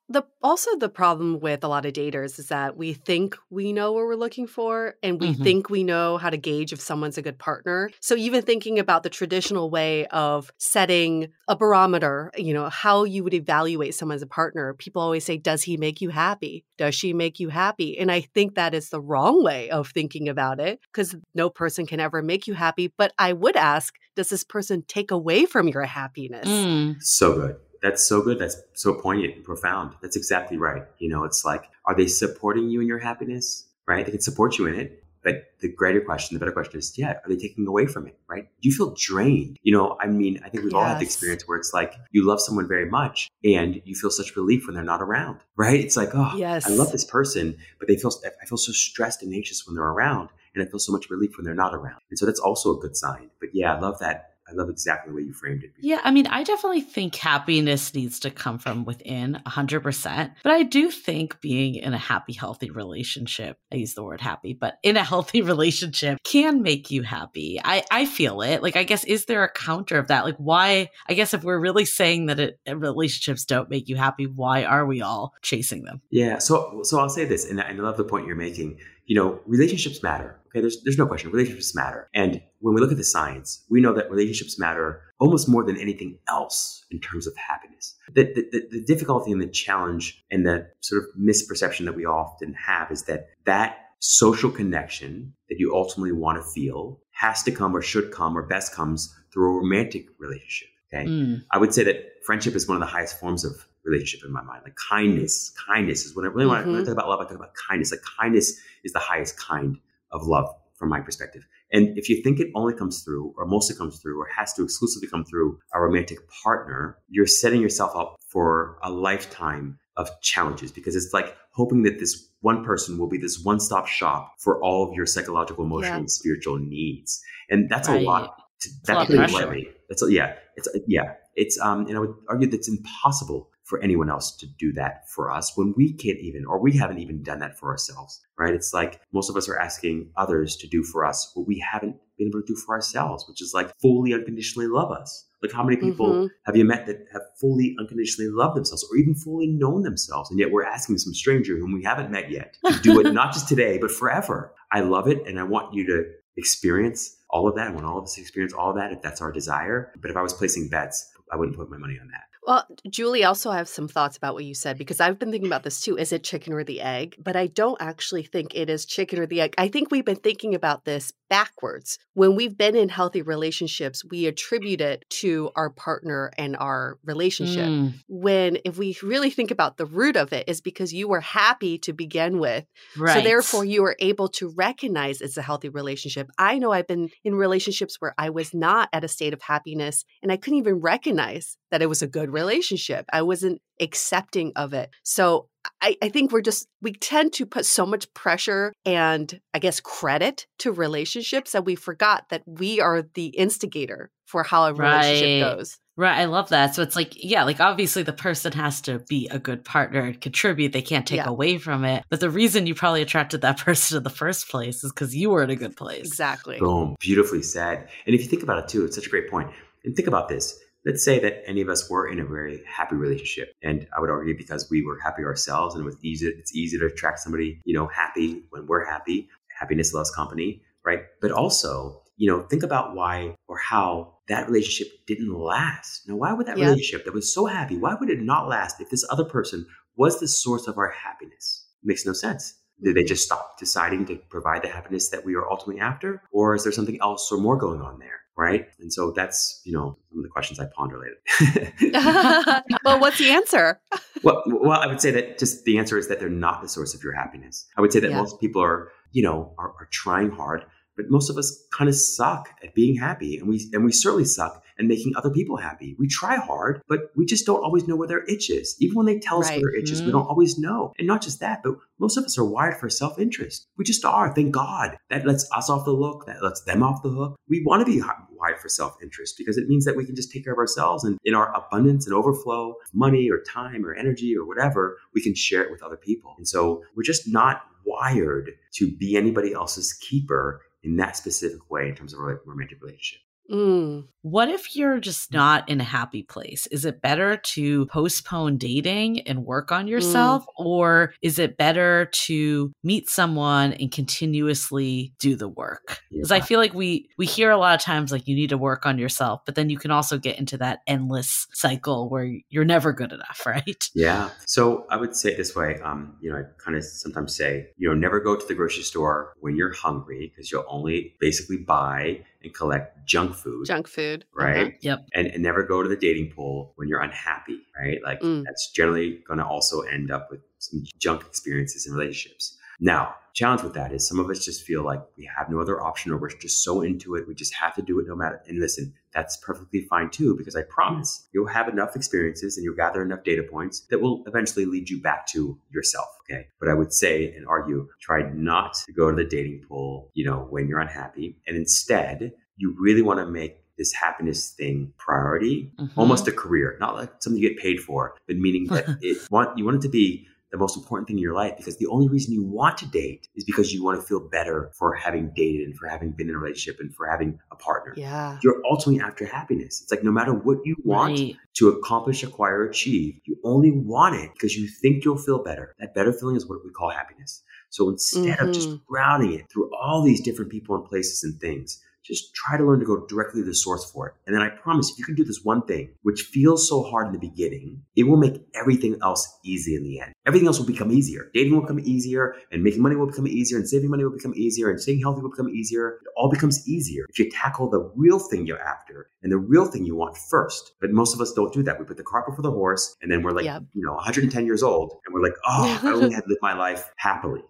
the 0.10 0.24
also 0.42 0.76
the 0.78 0.90
problem 0.90 1.40
with 1.40 1.64
a 1.64 1.68
lot 1.68 1.86
of 1.86 1.94
daters 1.94 2.40
is 2.40 2.48
that 2.48 2.78
we 2.78 2.94
think 2.94 3.36
we 3.50 3.74
know 3.74 3.92
what 3.92 4.06
we're 4.06 4.16
looking 4.16 4.48
for, 4.48 4.96
and 5.04 5.20
we 5.20 5.34
Mhm. 5.34 5.44
think 5.44 5.70
we 5.70 5.84
know 5.84 6.18
how 6.18 6.30
to 6.30 6.38
gauge 6.38 6.72
if 6.72 6.80
someone's 6.80 7.18
a 7.18 7.22
good 7.22 7.38
partner. 7.38 7.90
So 8.00 8.16
even 8.16 8.42
thinking 8.42 8.80
about 8.80 9.04
the 9.04 9.10
traditional 9.10 9.70
way 9.70 10.06
of 10.08 10.52
setting 10.58 11.28
a 11.48 11.56
barometer, 11.56 12.32
you 12.38 12.54
know, 12.54 12.70
how 12.70 13.04
you 13.04 13.24
would 13.24 13.34
evaluate 13.34 13.96
someone 13.96 14.16
as 14.16 14.22
a 14.22 14.28
partner, 14.28 14.74
people 14.74 15.02
always 15.02 15.26
say, 15.26 15.38
"Does 15.38 15.64
he 15.64 15.78
make 15.78 16.02
you 16.02 16.10
happy? 16.10 16.64
Does 16.78 16.96
she 16.96 17.14
make 17.14 17.40
you 17.40 17.50
happy?" 17.50 17.98
And 17.98 18.12
I 18.12 18.22
think 18.22 18.56
that 18.56 18.74
is 18.74 18.90
the 18.90 19.02
wrong 19.02 19.44
way 19.44 19.70
of 19.70 19.90
thinking 19.90 20.30
about 20.30 20.60
it 20.60 20.80
because 20.92 21.16
no 21.36 21.50
person 21.50 21.86
can 21.86 22.00
ever 22.00 22.22
make 22.22 22.48
you 22.48 22.54
happy. 22.54 22.94
But 22.98 23.14
I 23.20 23.34
would 23.34 23.56
ask, 23.58 23.96
does 24.16 24.30
this 24.30 24.44
person 24.44 24.84
take 24.88 25.12
away 25.12 25.46
from 25.46 25.68
your 25.68 25.84
happiness? 25.84 26.50
Mm. 26.50 26.96
So 27.00 27.36
good. 27.36 27.56
That's 27.82 28.08
so 28.08 28.22
good. 28.22 28.40
That's 28.40 28.58
so 28.74 28.94
poignant 28.94 29.36
and 29.36 29.44
profound. 29.44 29.96
That's 30.02 30.16
exactly 30.16 30.58
right. 30.58 30.84
You 31.00 31.10
know, 31.10 31.24
it's 31.24 31.44
like, 31.46 31.66
are 31.86 31.96
they 31.96 32.08
supporting 32.08 32.70
you 32.70 32.82
in 32.82 32.88
your 32.88 33.00
happiness? 33.00 33.66
Right? 33.88 34.06
They 34.06 34.12
can 34.12 34.22
support 34.22 34.58
you 34.58 34.68
in 34.68 34.76
it. 34.76 35.04
But 35.24 35.44
the 35.60 35.68
greater 35.70 36.00
question, 36.00 36.36
the 36.36 36.40
better 36.40 36.54
question 36.54 36.78
is, 36.80 36.98
yeah, 36.98 37.14
are 37.14 37.28
they 37.28 37.36
taking 37.36 37.68
away 37.68 37.86
from 37.86 38.08
it? 38.08 38.18
Right? 38.30 38.48
Do 38.62 38.70
you 38.70 38.74
feel 38.74 38.94
drained? 38.98 39.58
You 39.62 39.74
know, 39.74 39.98
I 40.00 40.08
mean, 40.08 40.40
I 40.46 40.50
think 40.50 40.64
we've 40.64 40.74
all 40.74 40.86
had 40.86 41.00
the 41.00 41.04
experience 41.06 41.46
where 41.48 41.58
it's 41.58 41.74
like 41.74 41.96
you 42.12 42.26
love 42.26 42.40
someone 42.40 42.68
very 42.68 42.90
much 42.90 43.28
and 43.44 43.82
you 43.84 43.94
feel 43.96 44.10
such 44.12 44.36
relief 44.38 44.68
when 44.68 44.76
they're 44.76 44.84
not 44.86 45.02
around. 45.02 45.40
Right? 45.58 45.80
It's 45.82 45.98
like, 45.98 46.10
oh, 46.14 46.32
Yes. 46.38 46.66
I 46.66 46.70
love 46.70 46.92
this 46.92 47.04
person, 47.04 47.58
but 47.80 47.88
they 47.90 47.98
feel 47.98 48.12
I 48.42 48.46
feel 48.46 48.58
so 48.58 48.72
stressed 48.72 49.22
and 49.22 49.34
anxious 49.34 49.66
when 49.66 49.76
they're 49.76 49.84
around, 49.84 50.30
and 50.54 50.64
I 50.64 50.70
feel 50.70 50.80
so 50.80 50.92
much 50.94 51.10
relief 51.10 51.36
when 51.36 51.46
they're 51.46 51.56
not 51.56 51.74
around. 51.74 52.00
And 52.10 52.18
so 52.18 52.26
that's 52.26 52.40
also 52.40 52.78
a 52.78 52.80
good 52.80 52.96
sign. 52.96 53.30
But 53.42 53.50
yeah, 53.54 53.74
I 53.76 53.80
love 53.80 54.00
that. 54.00 54.36
I 54.50 54.54
love 54.54 54.70
exactly 54.70 55.12
the 55.12 55.16
way 55.16 55.24
you 55.24 55.34
framed 55.34 55.64
it. 55.64 55.72
Yeah, 55.80 56.00
I 56.04 56.12
mean, 56.12 56.28
I 56.28 56.44
definitely 56.44 56.82
think 56.82 57.16
happiness 57.16 57.94
needs 57.94 58.20
to 58.22 58.32
come 58.32 58.60
from 58.60 58.86
within 58.86 59.42
100%. 59.46 60.34
But 60.44 60.52
I 60.52 60.64
do 60.64 60.90
think 60.90 61.42
being 61.42 61.76
in 61.76 61.94
a 61.94 61.98
happy, 61.98 62.34
healthy 62.34 62.72
relationship, 62.72 63.58
I 63.72 63.76
use 63.76 63.94
the 63.94 64.04
word 64.04 64.22
happy, 64.22 64.54
but 64.54 64.78
in 64.84 64.96
a 64.96 65.04
healthy 65.04 65.42
relationship 65.44 66.20
can 66.24 66.62
make 66.62 66.92
you 66.92 67.04
happy. 67.04 67.60
I, 67.64 67.84
I 67.92 68.06
feel 68.06 68.42
it. 68.42 68.64
Like, 68.64 68.78
I 68.78 68.84
guess, 68.84 69.04
is 69.04 69.26
there 69.26 69.44
a 69.44 69.52
counter 69.52 69.98
of 69.98 70.08
that? 70.08 70.24
Like, 70.24 70.38
why? 70.38 70.90
I 71.10 71.14
guess 71.14 71.34
if 71.34 71.44
we're 71.44 71.60
really 71.60 71.86
saying 71.86 72.28
that 72.28 72.40
it, 72.40 72.60
relationships 72.68 73.46
don't 73.46 73.70
make 73.70 73.90
you 73.90 73.96
happy, 73.96 74.28
why 74.28 74.64
are 74.64 74.86
we 74.86 75.02
all 75.02 75.34
chasing 75.42 75.84
them? 75.84 76.02
Yeah. 76.10 76.38
So 76.40 76.82
so 76.84 77.00
I'll 77.00 77.10
say 77.10 77.26
this, 77.26 77.50
and 77.50 77.60
I 77.60 77.66
and 77.66 77.80
I 77.80 77.84
love 77.84 77.98
the 77.98 78.04
point 78.04 78.28
you're 78.28 78.36
making. 78.36 78.80
You 79.08 79.16
know, 79.16 79.40
relationships 79.46 80.04
matter. 80.04 80.40
Okay, 80.48 80.62
there's 80.62 80.84
there's 80.84 80.98
no 80.98 81.08
question. 81.08 81.32
Relationships 81.32 81.76
matter. 81.76 82.10
And 82.14 82.42
when 82.60 82.76
we 82.76 82.82
look 82.82 82.92
at 82.92 82.98
the 82.98 83.04
science, 83.04 83.66
we 83.70 83.82
know 83.82 83.94
that 83.94 84.12
relationships 84.12 84.60
matter 84.60 85.02
almost 85.20 85.50
more 85.50 85.64
than 85.64 85.78
anything 85.78 86.20
else 86.30 86.86
in 86.92 87.00
terms 87.00 87.26
of 87.26 87.36
happiness. 87.36 87.96
The, 88.14 88.24
the, 88.24 88.68
the, 88.70 88.84
difficulty 88.86 89.32
and 89.32 89.42
the 89.42 89.48
challenge 89.48 90.24
and 90.30 90.46
the 90.46 90.68
sort 90.82 91.04
of 91.04 91.10
misperception 91.20 91.86
that 91.86 91.96
we 91.96 92.06
often 92.06 92.54
have 92.54 92.92
is 92.92 93.04
that 93.04 93.30
that 93.46 93.78
social 94.00 94.52
connection 94.52 95.34
that 95.50 95.58
you 95.58 95.74
ultimately 95.76 96.12
want 96.12 96.38
to 96.38 96.44
feel 96.52 97.00
has 97.12 97.42
to 97.44 97.52
come 97.52 97.76
or 97.76 97.82
should 97.82 98.12
come 98.12 98.38
or 98.38 98.44
best 98.44 98.74
comes 98.74 99.14
through 99.34 99.50
a 99.50 99.62
romantic 99.62 100.08
relationship. 100.20 100.70
Okay. 100.94 101.06
Mm. 101.06 101.44
I 101.52 101.58
would 101.58 101.74
say 101.74 101.84
that 101.84 102.24
friendship 102.26 102.56
is 102.56 102.68
one 102.68 102.76
of 102.76 102.82
the 102.82 102.88
highest 102.88 103.20
forms 103.20 103.44
of 103.44 103.68
relationship 103.88 104.26
in 104.26 104.32
my 104.34 104.42
mind. 104.44 104.62
Like 104.64 104.76
kindness, 104.90 105.54
kindness 105.68 106.06
is 106.06 106.16
what 106.16 106.26
I 106.26 106.28
really 106.30 106.48
want. 106.48 106.68
When 106.68 106.76
I 106.76 106.84
talk 106.84 106.94
about 106.94 107.08
love, 107.10 107.20
I 107.22 107.24
talk 107.24 107.36
about 107.36 107.54
kindness. 107.70 107.92
Like 107.92 108.02
kindness 108.20 108.60
is 108.84 108.94
the 108.94 109.00
highest 109.00 109.38
kind 109.40 109.78
of 110.12 110.26
love 110.28 110.48
from 110.76 110.90
my 110.90 111.00
perspective. 111.02 111.44
And 111.74 111.98
if 111.98 112.08
you 112.10 112.22
think 112.24 112.40
it 112.40 112.50
only 112.56 112.74
comes 112.74 113.04
through, 113.04 113.34
or 113.38 113.46
mostly 113.46 113.76
comes 113.76 114.00
through, 114.00 114.22
or 114.22 114.28
has 114.38 114.54
to 114.54 114.64
exclusively 114.64 115.10
come 115.10 115.26
through 115.26 115.60
a 115.74 115.82
romantic 115.82 116.20
partner, 116.44 116.98
you're 117.10 117.28
setting 117.28 117.62
yourself 117.62 117.92
up 117.96 118.16
for 118.30 118.78
a 118.84 118.90
lifetime 118.92 119.78
of 119.98 120.10
challenges 120.22 120.72
because 120.72 120.96
it's 120.96 121.12
like 121.14 121.36
hoping 121.52 121.82
that 121.84 122.00
this 122.00 122.30
one 122.42 122.64
person 122.64 122.98
will 122.98 123.08
be 123.10 123.18
this 123.18 123.42
one 123.44 123.60
stop 123.60 123.88
shop 123.88 124.32
for 124.40 124.62
all 124.64 124.88
of 124.88 124.94
your 124.94 125.06
psychological, 125.08 125.66
emotional, 125.66 125.92
Yeah. 125.92 125.98
and 125.98 126.12
spiritual 126.12 126.58
needs. 126.60 127.22
And 127.50 127.68
that's 127.70 127.90
Right. 127.90 128.02
a 128.02 128.06
lot. 128.06 128.38
To, 128.62 128.70
a 128.70 128.72
lot 128.72 128.86
that 128.86 129.02
of 129.02 129.08
put 129.08 129.14
it 129.14 129.18
pressure. 129.18 129.34
lightly. 129.48 129.70
It's 129.90 130.04
yeah. 130.10 130.34
It's 130.56 130.68
yeah. 130.88 131.14
It's 131.36 131.60
um. 131.60 131.88
And 131.88 131.98
I 131.98 132.00
would 132.00 132.14
argue 132.30 132.48
that 132.50 132.56
it's 132.58 132.70
impossible 132.70 133.50
for 133.68 133.82
anyone 133.82 134.10
else 134.10 134.36
to 134.38 134.48
do 134.48 134.72
that 134.74 135.10
for 135.10 135.30
us 135.30 135.58
when 135.58 135.74
we 135.76 135.92
can't 135.94 136.20
even, 136.20 136.46
or 136.46 136.58
we 136.60 136.72
haven't 136.78 137.00
even 137.00 137.22
done 137.22 137.40
that 137.40 137.58
for 137.60 137.70
ourselves. 137.70 138.22
Right? 138.40 138.54
It's 138.54 138.74
like 138.74 139.02
most 139.12 139.30
of 139.30 139.36
us 139.36 139.50
are 139.50 139.58
asking 139.60 140.10
others 140.16 140.56
to 140.58 140.68
do 140.68 140.84
for 140.84 141.06
us 141.06 141.32
what 141.36 141.48
we 141.48 141.60
haven't 141.60 141.98
been 142.18 142.28
able 142.30 142.42
to 142.42 142.48
do 142.48 142.56
for 142.56 142.74
ourselves, 142.76 143.26
which 143.28 143.42
is 143.42 143.54
like 143.54 143.72
fully 143.82 144.14
unconditionally 144.14 144.68
love 144.68 144.92
us. 144.92 145.26
Like 145.44 145.52
how 145.52 145.64
many 145.64 145.78
people 145.78 146.14
Mhm. 146.14 146.30
have 146.46 146.56
you 146.56 146.66
met 146.66 146.88
that 146.88 147.06
have 147.14 147.22
fully 147.40 147.76
unconditionally 147.80 148.32
loved 148.32 148.56
themselves 148.58 148.84
or 148.90 148.98
even 148.98 149.14
fully 149.14 149.48
known 149.48 149.84
themselves? 149.84 150.32
And 150.32 150.40
yet 150.40 150.52
we're 150.52 150.64
asking 150.64 150.98
some 150.98 151.14
stranger 151.14 151.58
whom 151.58 151.74
we 151.74 151.84
haven't 151.84 152.10
met 152.10 152.32
yet 152.32 152.58
to 152.66 152.80
do 152.82 153.00
it 153.00 153.04
not 153.14 153.34
just 153.34 153.48
today, 153.48 153.78
but 153.78 153.92
forever. 153.92 154.54
I 154.72 154.80
love 154.80 155.08
it. 155.08 155.28
And 155.28 155.40
I 155.40 155.44
want 155.44 155.74
you 155.76 155.86
to 155.88 156.06
experience 156.38 157.18
all 157.30 157.48
of 157.48 157.56
that. 157.56 157.68
I 157.68 157.72
want 157.72 157.86
all 157.86 157.98
of 157.98 158.04
us 158.06 158.16
to 158.16 158.22
experience 158.22 158.54
all 158.54 158.70
of 158.70 158.78
that 158.78 158.92
if 158.94 159.02
that's 159.02 159.22
our 159.22 159.32
desire. 159.32 159.92
But 160.02 160.10
if 160.12 160.18
I 160.18 160.22
was 160.22 160.34
placing 160.34 160.70
bets, 160.70 161.12
I 161.32 161.36
wouldn't 161.36 161.58
put 161.58 161.70
my 161.70 161.78
money 161.78 161.98
on 162.02 162.08
that. 162.08 162.24
Well, 162.48 162.66
Julie, 162.90 163.26
also 163.26 163.52
I 163.52 163.58
have 163.58 163.68
some 163.68 163.90
thoughts 163.90 164.16
about 164.16 164.34
what 164.34 164.46
you 164.46 164.54
said 164.54 164.78
because 164.78 165.02
I've 165.02 165.20
been 165.20 165.32
thinking 165.32 165.50
about 165.50 165.64
this 165.64 165.82
too. 165.82 165.98
Is 165.98 166.14
it 166.14 166.24
chicken 166.24 166.54
or 166.54 166.64
the 166.64 166.80
egg? 166.80 167.18
But 167.20 167.36
I 167.36 167.48
don't 167.48 167.80
actually 167.82 168.24
think 168.24 168.56
it 168.56 168.70
is 168.70 168.86
chicken 168.86 169.20
or 169.20 169.26
the 169.26 169.42
egg. 169.42 169.54
I 169.58 169.68
think 169.68 169.92
we've 169.92 170.06
been 170.06 170.16
thinking 170.16 170.56
about 170.56 170.86
this 170.86 171.12
backwards. 171.30 172.00
When 172.14 172.38
we've 172.38 172.58
been 172.58 172.78
in 172.78 172.88
healthy 172.88 173.22
relationships, 173.22 174.02
we 174.10 174.28
attribute 174.28 174.80
it 174.80 175.04
to 175.10 175.52
our 175.58 175.70
partner 175.70 176.32
and 176.38 176.56
our 176.56 176.98
relationship. 177.04 177.66
Mm, 177.66 177.94
When 178.08 178.60
if 178.64 178.78
we 178.78 178.96
really 179.04 179.30
think 179.30 179.52
about 179.52 179.76
the 179.76 179.86
root 179.86 180.16
of 180.16 180.32
it 180.32 180.48
is 180.48 180.62
because 180.62 180.94
you 180.94 181.10
were 181.10 181.20
happy 181.20 181.78
to 181.80 181.92
begin 181.92 182.40
with. 182.40 182.64
right. 182.98 183.18
So 183.18 183.22
therefore 183.24 183.66
you 183.66 183.84
are 183.84 183.98
able 184.00 184.30
to 184.30 184.54
recognize 184.56 185.20
it's 185.20 185.36
a 185.36 185.42
healthy 185.42 185.68
relationship. 185.68 186.30
I 186.38 186.60
know 186.60 186.72
I've 186.72 186.88
been 186.88 187.10
in 187.26 187.36
relationships 187.36 187.98
where 188.00 188.16
I 188.18 188.30
was 188.30 188.54
not 188.54 188.88
at 188.94 189.04
a 189.04 189.10
state 189.10 189.34
of 189.34 189.42
happiness 189.42 190.06
and 190.24 190.32
I 190.32 190.38
couldn't 190.38 190.60
even 190.60 190.76
recognize 190.76 191.58
that 191.72 191.82
it 191.82 191.88
was 191.90 192.02
a 192.02 192.08
good 192.08 192.32
relationship. 192.32 193.06
I 193.12 193.22
wasn't 193.22 193.62
accepting 193.80 194.54
of 194.56 194.74
it. 194.74 194.90
So 195.04 195.50
I, 195.82 195.98
I 196.02 196.10
think 196.10 196.32
we're 196.32 196.42
just 196.42 196.68
we 196.82 196.94
tend 196.94 197.34
to 197.34 197.46
put 197.46 197.66
so 197.66 197.86
much 197.86 198.12
pressure 198.14 198.74
and 198.86 199.40
I 199.54 199.60
guess 199.60 199.80
credit 199.82 200.48
to 200.60 200.72
relationships 200.72 201.52
that 201.52 201.66
we 201.66 201.76
forgot 201.76 202.30
that 202.30 202.44
we 202.46 202.80
are 202.80 203.02
the 203.14 203.28
instigator 203.28 204.10
for 204.26 204.44
how 204.44 204.64
a 204.66 204.74
relationship 204.74 205.42
Right. 205.44 205.56
goes. 205.58 205.78
Right, 206.00 206.20
I 206.20 206.26
love 206.26 206.50
that. 206.50 206.76
So 206.76 206.84
it's 206.84 206.96
like, 206.96 207.14
yeah, 207.24 207.44
like 207.44 207.60
obviously 207.60 208.04
the 208.04 208.14
person 208.14 208.52
has 208.52 208.82
to 208.82 209.00
be 209.10 209.28
a 209.32 209.40
good 209.40 209.66
partner 209.66 210.02
and 210.02 210.22
contribute. 210.22 210.72
They 210.72 210.84
can't 210.84 211.08
take 211.08 211.18
Yeah. 211.18 211.28
away 211.28 211.58
from 211.58 211.84
it. 211.86 212.04
But 212.12 212.20
the 212.20 212.30
reason 212.30 212.68
you 212.68 212.76
probably 212.76 213.02
attracted 213.02 213.42
that 213.42 213.58
person 213.66 213.98
in 213.98 214.04
the 214.04 214.10
first 214.12 214.48
place 214.48 214.84
is 214.84 214.92
because 214.92 215.16
you 215.16 215.32
were 215.32 215.44
in 215.44 215.50
a 215.50 215.56
good 215.56 215.76
place. 215.76 216.06
Exactly. 216.06 216.60
Boom. 216.60 216.96
Beautifully 217.00 217.42
said. 217.42 217.90
And 218.06 218.14
if 218.14 218.22
you 218.22 218.28
think 218.28 218.44
about 218.44 218.60
it 218.60 218.68
too, 218.70 218.86
it's 218.86 218.96
such 218.96 219.08
a 219.08 219.10
great 219.10 219.30
point. 219.30 219.50
And 219.84 219.96
think 219.96 220.08
about 220.08 220.30
this. 220.30 220.60
Let's 220.88 221.04
say 221.04 221.20
that 221.20 221.44
any 221.46 221.60
of 221.60 221.68
us 221.68 221.90
were 221.90 222.08
in 222.08 222.18
a 222.20 222.26
very 222.26 222.64
happy 222.66 222.96
relationship. 222.96 223.54
And 223.62 223.86
I 223.96 224.00
would 224.00 224.10
argue 224.10 224.38
because 224.38 224.70
we 224.72 224.86
were 224.86 224.98
happy 225.00 225.24
ourselves 225.24 225.76
and 225.76 225.84
it 225.84 225.86
was 225.86 225.98
easy, 226.02 226.28
it's 226.28 226.56
easy 226.56 226.80
to 226.80 226.86
attract 226.86 227.20
somebody, 227.20 227.60
you 227.66 227.74
know, 227.78 227.88
happy 227.88 228.44
when 228.52 228.68
we're 228.68 228.86
happy. 228.86 229.28
Happiness 229.60 229.94
loves 229.94 230.10
company, 230.12 230.62
right? 230.86 231.02
But 231.20 231.32
also, 231.32 232.02
you 232.16 232.32
know, 232.32 232.44
think 232.44 232.64
about 232.64 232.96
why 232.96 233.36
or 233.50 233.58
how 233.58 234.14
that 234.30 234.48
relationship 234.48 234.88
didn't 235.06 235.34
last. 235.34 236.08
Now, 236.08 236.16
why 236.16 236.32
would 236.32 236.48
that 236.48 236.58
Yeah. 236.58 236.68
relationship 236.70 237.04
that 237.04 237.14
was 237.14 237.32
so 237.34 237.46
happy, 237.48 237.76
why 237.78 237.96
would 238.00 238.10
it 238.10 238.22
not 238.22 238.48
last 238.48 238.80
if 238.80 238.90
this 238.90 239.06
other 239.10 239.26
person 239.26 239.66
was 239.98 240.22
the 240.22 240.28
source 240.28 240.68
of 240.68 240.78
our 240.78 240.90
happiness? 240.90 241.66
it 241.84 241.88
makes 241.88 242.06
no 242.06 242.14
sense. 242.14 242.56
Did 242.84 242.96
they 242.96 243.04
just 243.04 243.24
stop 243.26 243.58
deciding 243.60 244.06
to 244.08 244.16
provide 244.30 244.62
the 244.64 244.70
happiness 244.70 245.10
that 245.10 245.26
we 245.26 245.36
are 245.36 245.50
ultimately 245.50 245.82
after? 245.82 246.22
Or 246.32 246.56
is 246.56 246.64
there 246.64 246.72
something 246.72 247.00
else 247.02 247.32
or 247.32 247.38
more 247.40 247.58
going 247.58 247.82
on 247.82 248.00
there? 248.00 248.22
Right. 248.38 248.68
And 248.80 248.94
so 248.94 249.12
that's, 249.16 249.62
you 249.66 249.74
know, 249.74 249.98
some 250.10 250.20
of 250.20 250.24
the 250.24 250.30
questions 250.30 250.60
I 250.60 250.68
ponder 250.68 251.00
later. 251.00 251.74
well, 252.86 253.00
what's 253.00 253.18
the 253.18 253.32
answer? 253.32 253.80
well, 254.24 254.44
well, 254.46 254.80
I 254.80 254.86
would 254.86 255.02
say 255.02 255.10
that 255.10 255.40
just 255.40 255.64
the 255.66 255.80
answer 255.80 255.98
is 255.98 256.08
that 256.10 256.20
they're 256.20 256.30
not 256.30 256.62
the 256.62 256.70
source 256.70 256.94
of 256.94 257.04
your 257.04 257.14
happiness. 257.14 257.66
I 257.78 257.82
would 257.82 257.92
say 257.92 258.00
that 258.00 258.12
Yeah. 258.12 258.18
most 258.18 258.40
people 258.40 258.62
are, 258.62 258.90
you 259.12 259.24
know, 259.24 259.56
are, 259.58 259.70
are 259.80 259.88
trying 259.92 260.30
hard, 260.30 260.66
but 260.98 261.10
most 261.10 261.30
of 261.30 261.38
us 261.38 261.64
kind 261.72 261.88
of 261.88 261.96
suck 261.96 262.50
at 262.64 262.74
being 262.76 262.98
happy, 262.98 263.38
and 263.38 263.48
we 263.48 263.70
and 263.74 263.86
we 263.86 263.92
certainly 263.92 264.26
suck 264.26 264.64
at 264.80 264.86
making 264.86 265.14
other 265.16 265.30
people 265.32 265.58
happy. 265.58 265.96
We 265.98 266.08
try 266.08 266.36
hard, 266.36 266.82
but 266.88 267.12
we 267.16 267.26
just 267.26 267.46
don't 267.46 267.64
always 267.64 267.88
know 267.88 267.96
where 267.96 268.08
their 268.08 268.24
itch 268.26 268.50
is. 268.50 268.76
Even 268.80 268.98
when 268.98 269.06
they 269.08 269.18
tell 269.20 269.40
us 269.40 269.50
Right. 269.50 269.62
where 269.62 269.72
their 269.72 269.80
itch 269.80 269.92
is, 269.92 270.04
we 270.04 270.10
Mhm. 270.10 270.14
don't 270.14 270.28
always 270.28 270.58
know. 270.60 270.94
And 271.00 271.08
not 271.08 271.22
just 271.24 271.40
that, 271.40 271.62
but 271.64 271.76
most 272.00 272.16
of 272.18 272.24
us 272.26 272.38
are 272.38 272.46
wired 272.46 272.78
for 272.78 272.90
self 272.90 273.18
interest. 273.18 273.68
We 273.78 273.86
just 273.86 274.04
are. 274.06 274.34
Thank 274.36 274.52
God. 274.52 274.98
That 275.10 275.26
lets 275.26 275.50
us 275.52 275.70
off 275.70 275.86
the 275.86 275.96
hook. 275.96 276.26
That 276.28 276.44
lets 276.44 276.62
them 276.62 276.84
off 276.84 277.02
the 277.02 277.10
hook. 277.10 277.38
We 277.48 277.64
want 277.66 277.86
to 277.86 277.92
be 277.92 278.02
wired 278.32 278.60
for 278.60 278.70
self 278.70 278.98
interest 279.02 279.36
because 279.38 279.58
it 279.58 279.68
means 279.68 279.86
that 279.86 279.96
we 279.96 280.06
can 280.06 280.16
just 280.16 280.32
take 280.32 280.44
care 280.44 280.54
of 280.54 280.60
ourselves 280.60 281.04
and 281.04 281.18
in 281.24 281.34
our 281.34 281.52
abundance 281.56 282.06
and 282.06 282.14
overflow 282.14 282.76
money 282.94 283.30
or 283.32 283.40
time 283.42 283.84
or 283.86 283.94
energy 283.96 284.36
or 284.38 284.46
whatever, 284.46 284.98
we 285.14 285.22
can 285.22 285.34
share 285.34 285.64
it 285.64 285.72
with 285.72 285.82
other 285.82 285.98
people. 285.98 286.36
And 286.38 286.48
so 286.48 286.84
we're 286.96 287.04
just 287.04 287.28
not 287.28 287.62
wired 287.86 288.52
to 288.74 288.92
be 288.92 289.16
anybody 289.16 289.54
else's 289.54 289.94
keeper 289.94 290.62
in 290.84 290.96
that 290.98 291.18
specific 291.18 291.70
way 291.70 291.90
in 291.90 291.96
terms 291.96 292.14
of 292.14 292.20
a 292.20 292.38
romantic 292.46 292.82
relationship. 292.82 293.22
Mm. 293.50 294.08
What 294.22 294.50
if 294.50 294.76
you're 294.76 295.00
just 295.00 295.32
not 295.32 295.70
in 295.70 295.80
a 295.80 295.86
happy 295.86 296.24
place? 296.24 296.68
Is 296.68 296.84
it 296.84 297.02
better 297.02 297.38
to 297.38 297.86
postpone 297.86 298.58
dating 298.58 299.22
and 299.22 299.46
work 299.46 299.72
on 299.72 299.88
yourself? 299.88 300.46
Or 300.58 301.14
is 301.22 301.40
it 301.40 301.56
better 301.56 302.10
to 302.12 302.74
meet 302.84 303.10
someone 303.10 303.72
and 303.74 303.90
continuously 303.90 305.14
do 305.20 305.38
the 305.38 305.48
work? 305.48 306.02
Because 306.12 306.32
I 306.32 306.42
feel 306.42 306.60
like 306.60 306.74
we 306.74 307.10
we 307.18 307.26
hear 307.26 307.52
a 307.52 307.58
lot 307.58 307.76
of 307.76 307.82
times 307.82 308.12
like 308.12 308.28
you 308.28 308.36
need 308.36 308.50
to 308.50 308.58
work 308.58 308.86
on 308.86 308.98
yourself, 308.98 309.42
but 309.46 309.56
then 309.56 309.70
you 309.70 309.78
can 309.78 309.92
also 309.92 310.18
get 310.18 310.38
into 310.38 310.58
that 310.58 310.80
endless 310.88 311.48
cycle 311.54 312.10
where 312.10 312.30
you're 312.50 312.66
never 312.66 312.92
good 312.92 313.14
enough, 313.14 313.44
right? 313.46 313.90
Yeah. 313.96 314.30
So 314.46 314.86
I 314.90 314.98
would 314.98 315.16
say 315.16 315.32
it 315.32 315.38
this 315.38 315.56
way. 315.56 315.80
Um, 315.82 316.18
you 316.22 316.30
know, 316.30 316.38
I 316.38 316.44
kind 316.62 316.76
of 316.76 316.84
sometimes 316.84 317.34
say, 317.34 317.70
you 317.78 317.88
know, 317.88 317.96
never 317.96 318.20
go 318.20 318.36
to 318.36 318.46
the 318.46 318.56
grocery 318.56 318.84
store 318.84 319.34
when 319.40 319.56
you're 319.56 319.74
hungry 319.74 320.34
because 320.36 320.52
you'll 320.52 320.66
only 320.68 321.16
basically 321.22 321.58
buy 321.58 322.26
and 322.48 322.56
collect 322.56 323.06
junk 323.08 323.36
food. 323.36 323.66
Junk 323.68 323.88
food. 323.88 324.26
Right. 324.34 324.76
Yep. 324.82 325.06
And, 325.14 325.28
and 325.28 325.44
never 325.44 325.64
go 325.64 325.84
to 325.84 325.90
the 325.90 325.96
dating 325.96 326.32
pool 326.36 326.74
when 326.76 326.88
you're 326.88 327.02
unhappy, 327.02 327.60
right? 327.80 328.00
Like 328.04 328.22
Mm. 328.22 328.44
that's 328.46 328.72
generally 328.72 329.20
going 329.28 329.40
to 329.40 329.46
also 329.46 329.82
end 329.82 330.12
up 330.12 330.30
with 330.32 330.42
some 330.60 330.84
junk 331.00 331.22
experiences 331.22 331.86
in 331.88 331.94
relationships. 331.94 332.58
Now, 332.80 333.16
challenge 333.34 333.64
with 333.64 333.74
that 333.74 333.92
is 333.92 334.08
some 334.08 334.20
of 334.20 334.30
us 334.30 334.44
just 334.44 334.64
feel 334.64 334.84
like 334.84 335.02
we 335.18 335.30
have 335.38 335.50
no 335.50 335.60
other 335.60 335.82
option 335.82 336.12
or 336.12 336.18
we're 336.18 336.30
just 336.30 336.64
so 336.64 336.82
into 336.82 337.16
it. 337.16 337.28
We 337.28 337.34
just 337.36 337.54
have 337.56 337.74
to 337.76 337.82
do 337.82 338.00
it 338.00 338.08
no 338.08 338.16
matter. 338.16 338.42
And 338.48 338.60
listen, 338.60 338.94
that's 339.18 339.36
perfectly 339.38 339.82
fine 339.90 340.12
too, 340.12 340.36
because 340.38 340.56
I 340.56 340.62
promise 340.70 341.28
you'll 341.34 341.48
have 341.48 341.68
enough 341.68 341.96
experiences 341.96 342.56
and 342.56 342.64
you'll 342.64 342.76
gather 342.76 343.02
enough 343.02 343.24
data 343.24 343.42
points 343.42 343.80
that 343.90 344.00
will 344.00 344.24
eventually 344.28 344.66
lead 344.66 344.92
you 344.92 345.02
back 345.02 345.26
to 345.28 345.58
yourself. 345.72 346.06
Okay. 346.30 346.48
But 346.60 346.70
I 346.70 346.76
would 346.76 346.94
say 346.94 347.34
and 347.34 347.48
argue, 347.48 347.90
try 348.00 348.30
not 348.34 348.76
to 348.86 348.94
go 348.94 349.10
to 349.10 349.16
the 349.16 349.26
dating 349.26 349.66
pool, 349.68 350.12
you 350.14 350.24
know, 350.24 350.46
when 350.52 350.68
you're 350.68 350.80
unhappy. 350.80 351.36
And 351.48 351.58
instead, 351.58 352.32
you 352.58 352.76
really 352.80 353.02
want 353.02 353.20
to 353.20 353.26
make 353.26 353.58
this 353.80 353.92
happiness 353.92 354.52
thing 354.52 354.94
priority, 354.98 355.72
Mhm. 355.80 355.92
almost 355.96 356.28
a 356.28 356.32
career, 356.32 356.78
not 356.80 356.94
like 356.96 357.12
something 357.20 357.42
you 357.42 357.50
get 357.50 357.58
paid 357.58 357.80
for, 357.80 358.16
but 358.28 358.38
meaning 358.38 358.68
that 358.68 358.86
it 359.02 359.18
want 359.32 359.58
you 359.58 359.66
want 359.66 359.78
it 359.78 359.82
to 359.82 359.90
be 359.90 360.28
the 360.52 360.58
most 360.58 360.78
important 360.78 361.08
thing 361.08 361.18
in 361.18 361.22
your 361.22 361.34
life 361.34 361.54
because 361.58 361.78
the 361.78 361.88
only 361.88 362.08
reason 362.08 362.34
you 362.34 362.44
want 362.44 362.78
to 362.78 362.86
date 362.88 363.28
is 363.36 363.44
because 363.44 363.74
you 363.74 363.84
want 363.84 364.00
to 364.00 364.06
feel 364.08 364.20
better 364.20 364.72
for 364.74 364.94
having 364.94 365.32
dated 365.36 365.68
and 365.68 365.78
for 365.78 365.88
having 365.88 366.12
been 366.12 366.30
in 366.30 366.36
a 366.36 366.38
relationship 366.38 366.80
and 366.80 366.94
for 366.96 367.06
having 367.06 367.38
a 367.52 367.56
partner. 367.56 367.94
Yeah. 367.98 368.40
You're 368.44 368.62
ultimately 368.70 369.02
after 369.02 369.26
happiness. 369.26 369.82
It's 369.82 369.92
like 369.92 370.04
no 370.04 370.12
matter 370.12 370.34
what 370.34 370.60
you 370.64 370.76
want 370.86 371.20
Right. 371.20 371.36
to 371.56 371.70
accomplish, 371.70 372.24
acquire, 372.24 372.64
achieve, 372.64 373.20
you 373.26 373.38
only 373.44 373.72
want 373.72 374.16
it 374.16 374.32
because 374.34 374.56
you 374.56 374.68
think 374.68 375.04
you'll 375.04 375.18
feel 375.18 375.44
better. 375.44 375.76
That 375.80 375.94
better 375.94 376.14
feeling 376.14 376.36
is 376.38 376.48
what 376.48 376.64
we 376.64 376.72
call 376.72 376.92
happiness. 376.92 377.44
So 377.70 377.90
instead 377.90 378.40
of 378.40 378.54
just 378.54 378.70
Mhm. 378.70 378.82
routing 378.90 379.34
it 379.34 379.50
through 379.52 379.70
all 379.76 380.02
these 380.02 380.22
different 380.22 380.50
people 380.52 380.76
and 380.76 380.86
places 380.86 381.24
and 381.24 381.40
things, 381.42 381.82
just 382.08 382.34
try 382.34 382.58
to 382.58 382.64
learn 382.66 382.80
to 382.80 382.86
go 382.86 383.06
directly 383.08 383.42
to 383.42 383.46
the 383.46 383.54
source 383.54 383.90
for 383.92 384.08
it. 384.08 384.14
And 384.26 384.36
then 384.36 384.42
I 384.42 384.50
promise 384.50 384.92
if 384.92 384.98
you 384.98 385.06
can 385.06 385.16
do 385.16 385.24
this 385.24 385.42
one 385.44 385.62
thing, 385.64 385.90
which 386.04 386.24
feels 386.24 386.68
so 386.68 386.84
hard 386.84 387.08
in 387.08 387.14
the 387.14 387.20
beginning, 387.20 387.84
it 387.96 388.04
will 388.04 388.18
make 388.18 388.42
everything 388.56 388.98
else 389.04 389.28
easy 389.44 389.76
in 389.76 389.84
the 389.84 390.00
end. 390.00 390.14
Everything 390.26 390.48
else 390.48 390.60
will 390.60 390.66
become 390.66 390.92
easier. 390.92 391.30
Dating 391.34 391.54
will 391.54 391.62
become 391.62 391.80
easier, 391.80 392.36
and 392.52 392.64
making 392.64 392.82
money 392.82 392.96
will 392.96 393.08
become 393.08 393.28
easier, 393.28 393.58
and 393.58 393.68
saving 393.68 393.90
money 393.90 394.04
will 394.04 394.12
become 394.12 394.34
easier, 394.36 394.70
and 394.70 394.80
staying 394.80 395.02
healthy 395.02 395.22
will 395.22 395.30
become 395.32 395.50
easier. 395.50 396.00
It 396.02 396.08
all 396.18 396.30
becomes 396.30 396.68
easier 396.68 397.06
if 397.10 397.20
you 397.20 397.30
tackle 397.30 397.70
the 397.70 397.92
real 397.96 398.20
thing 398.20 398.48
you're 398.48 398.62
after 398.62 399.10
and 399.24 399.32
the 399.32 399.38
real 399.38 399.66
thing 399.66 399.86
you 399.86 399.96
want 399.96 400.18
first. 400.18 400.74
But 400.80 400.92
most 400.92 401.14
of 401.14 401.22
us 401.22 401.34
don't 401.34 401.54
do 401.54 401.64
that. 401.64 401.80
We 401.80 401.86
put 401.86 401.98
the 401.98 402.04
cart 402.04 402.28
before 402.28 402.44
the 402.44 402.52
horse, 402.52 402.96
and 403.02 403.12
then 403.12 403.24
we're 403.24 403.32
like, 403.32 403.46
Yep. 403.46 403.64
you 403.74 403.86
know, 403.86 403.94
110 403.94 404.46
years 404.46 404.64
old, 404.64 404.94
and 405.06 405.14
we're 405.14 405.24
like, 405.24 405.36
oh, 405.46 405.80
I 405.84 405.92
only 405.92 406.14
had 406.14 406.24
to 406.24 406.30
live 406.30 406.40
my 406.42 406.54
life 406.54 406.92
happily. 406.98 407.42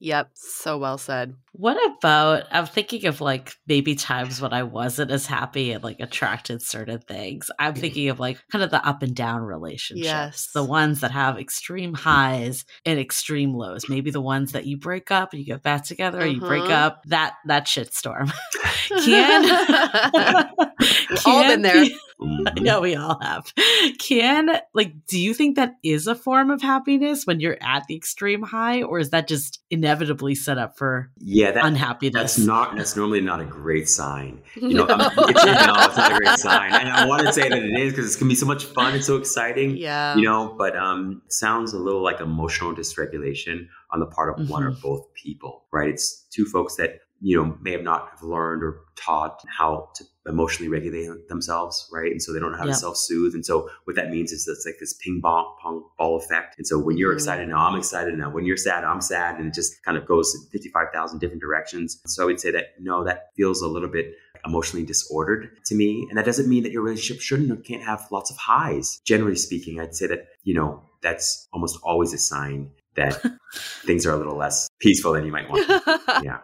Yep, 0.00 0.30
so 0.34 0.78
well 0.78 0.98
said. 0.98 1.34
What 1.60 1.76
about 1.98 2.44
I'm 2.52 2.66
thinking 2.66 3.06
of 3.06 3.20
like 3.20 3.52
maybe 3.66 3.96
times 3.96 4.40
when 4.40 4.52
I 4.52 4.62
wasn't 4.62 5.10
as 5.10 5.26
happy 5.26 5.72
and 5.72 5.82
like 5.82 5.98
attracted 5.98 6.62
certain 6.62 7.00
things. 7.00 7.50
I'm 7.58 7.74
thinking 7.74 8.10
of 8.10 8.20
like 8.20 8.38
kind 8.52 8.62
of 8.62 8.70
the 8.70 8.86
up 8.86 9.02
and 9.02 9.12
down 9.12 9.42
relationships. 9.42 10.06
Yes. 10.06 10.48
The 10.54 10.62
ones 10.62 11.00
that 11.00 11.10
have 11.10 11.36
extreme 11.36 11.94
highs 11.94 12.64
and 12.86 13.00
extreme 13.00 13.54
lows. 13.54 13.88
Maybe 13.88 14.12
the 14.12 14.20
ones 14.20 14.52
that 14.52 14.66
you 14.66 14.76
break 14.76 15.10
up 15.10 15.32
and 15.32 15.40
you 15.40 15.46
get 15.46 15.64
back 15.64 15.84
together 15.84 16.20
or 16.20 16.26
you 16.26 16.38
break 16.40 16.62
Uh-huh. 16.62 16.72
up. 16.72 17.02
That 17.06 17.34
that 17.46 17.66
shit 17.66 17.92
storm. 17.92 18.30
Can 19.04 19.42
We've 21.10 21.26
all 21.26 21.42
been 21.42 21.62
there. 21.62 21.86
Mhm. 22.20 22.64
yeah, 22.66 22.78
we 22.80 22.96
all 22.96 23.18
have. 23.22 23.52
Can 24.00 24.48
like 24.74 24.92
do 25.06 25.20
you 25.20 25.34
think 25.34 25.54
that 25.56 25.74
is 25.84 26.06
a 26.08 26.14
form 26.16 26.50
of 26.50 26.60
happiness 26.62 27.26
when 27.26 27.38
you're 27.40 27.58
at 27.62 27.84
the 27.88 27.94
extreme 27.96 28.42
high, 28.42 28.82
or 28.82 28.98
is 28.98 29.10
that 29.10 29.28
just 29.28 29.60
inevitably 29.70 30.34
set 30.34 30.58
up 30.58 30.76
for 30.76 31.10
Yeah, 31.18 31.47
that, 31.52 31.64
unhappiness? 31.64 32.36
that's 32.36 32.38
not 32.38 32.76
that's 32.76 32.96
normally 32.96 33.20
not 33.20 33.40
a 33.40 33.44
great 33.44 33.88
sign. 33.88 34.40
You 34.54 34.74
know, 34.74 34.88
um, 34.88 35.00
it's, 35.00 35.16
no, 35.16 35.74
it's 35.76 35.96
not 35.96 36.12
a 36.12 36.16
great 36.16 36.38
sign. 36.38 36.72
And 36.72 36.88
I 36.88 37.06
want 37.06 37.26
to 37.26 37.32
say 37.32 37.48
that 37.48 37.58
it 37.58 37.78
is 37.78 37.92
because 37.92 38.06
it's 38.06 38.16
gonna 38.16 38.28
be 38.28 38.34
so 38.34 38.46
much 38.46 38.64
fun 38.64 38.94
and 38.94 39.04
so 39.04 39.16
exciting. 39.16 39.76
yeah. 39.76 40.16
You 40.16 40.24
know, 40.24 40.54
but 40.56 40.76
um, 40.76 41.22
sounds 41.28 41.72
a 41.72 41.78
little 41.78 42.02
like 42.02 42.20
emotional 42.20 42.74
dysregulation 42.74 43.68
on 43.90 44.00
the 44.00 44.06
part 44.06 44.38
of 44.38 44.48
one 44.48 44.62
or 44.62 44.70
both 44.70 45.12
people, 45.14 45.64
right? 45.72 45.88
It's 45.88 46.26
two 46.30 46.44
folks 46.44 46.76
that 46.76 47.00
you 47.20 47.36
know 47.36 47.56
may 47.60 47.72
have 47.72 47.82
not 47.82 48.08
have 48.10 48.22
learned 48.22 48.62
or 48.62 48.80
taught 48.96 49.40
how 49.48 49.90
to 49.96 50.04
emotionally 50.28 50.68
regulate 50.68 51.28
themselves, 51.28 51.88
right? 51.92 52.10
And 52.12 52.22
so 52.22 52.32
they 52.32 52.38
don't 52.40 52.52
know 52.52 52.58
how 52.58 52.64
Yep. 52.64 52.74
to 52.74 52.80
self-soothe. 52.80 53.34
And 53.34 53.44
so 53.46 53.68
what 53.84 53.96
that 53.96 54.10
means 54.10 54.30
is 54.32 54.46
it's 54.46 54.66
like 54.66 54.76
this 54.78 54.92
ping 54.94 55.20
pong 55.22 55.56
pong 55.60 55.84
ball 55.98 56.16
effect. 56.18 56.56
And 56.58 56.66
so 56.66 56.78
when 56.78 56.98
you're 56.98 57.12
Mhm. 57.12 57.16
excited, 57.16 57.48
now 57.48 57.66
I'm 57.66 57.76
excited. 57.78 58.16
Now 58.18 58.30
when 58.30 58.44
you're 58.44 58.56
sad, 58.56 58.84
I'm 58.84 59.00
sad, 59.00 59.38
and 59.38 59.48
it 59.48 59.54
just 59.54 59.82
kind 59.84 59.96
of 59.96 60.06
goes 60.06 60.34
in 60.34 60.42
55,000 60.50 61.18
different 61.18 61.40
directions. 61.40 62.00
So 62.06 62.22
I 62.22 62.26
would 62.26 62.40
say 62.40 62.50
that 62.52 62.74
no, 62.80 63.04
that 63.04 63.30
feels 63.36 63.62
a 63.62 63.66
little 63.68 63.88
bit 63.88 64.14
emotionally 64.44 64.84
disordered 64.86 65.50
to 65.66 65.74
me. 65.74 66.06
And 66.08 66.16
that 66.18 66.24
doesn't 66.24 66.48
mean 66.48 66.62
that 66.62 66.72
your 66.72 66.82
relationship 66.82 67.20
shouldn't 67.20 67.50
or 67.50 67.56
can't 67.56 67.82
have 67.82 68.06
lots 68.12 68.30
of 68.30 68.36
highs. 68.36 69.00
Generally 69.04 69.36
speaking, 69.36 69.80
I'd 69.80 69.94
say 69.96 70.06
that, 70.06 70.28
you 70.44 70.54
know, 70.54 70.82
that's 71.02 71.48
almost 71.52 71.78
always 71.82 72.12
a 72.12 72.18
sign 72.18 72.70
that 72.94 73.20
things 73.86 74.06
are 74.06 74.12
a 74.12 74.16
little 74.16 74.36
less 74.36 74.68
peaceful 74.78 75.12
than 75.12 75.24
you 75.24 75.32
might 75.32 75.48
want. 75.50 75.64
Yeah. 76.22 76.38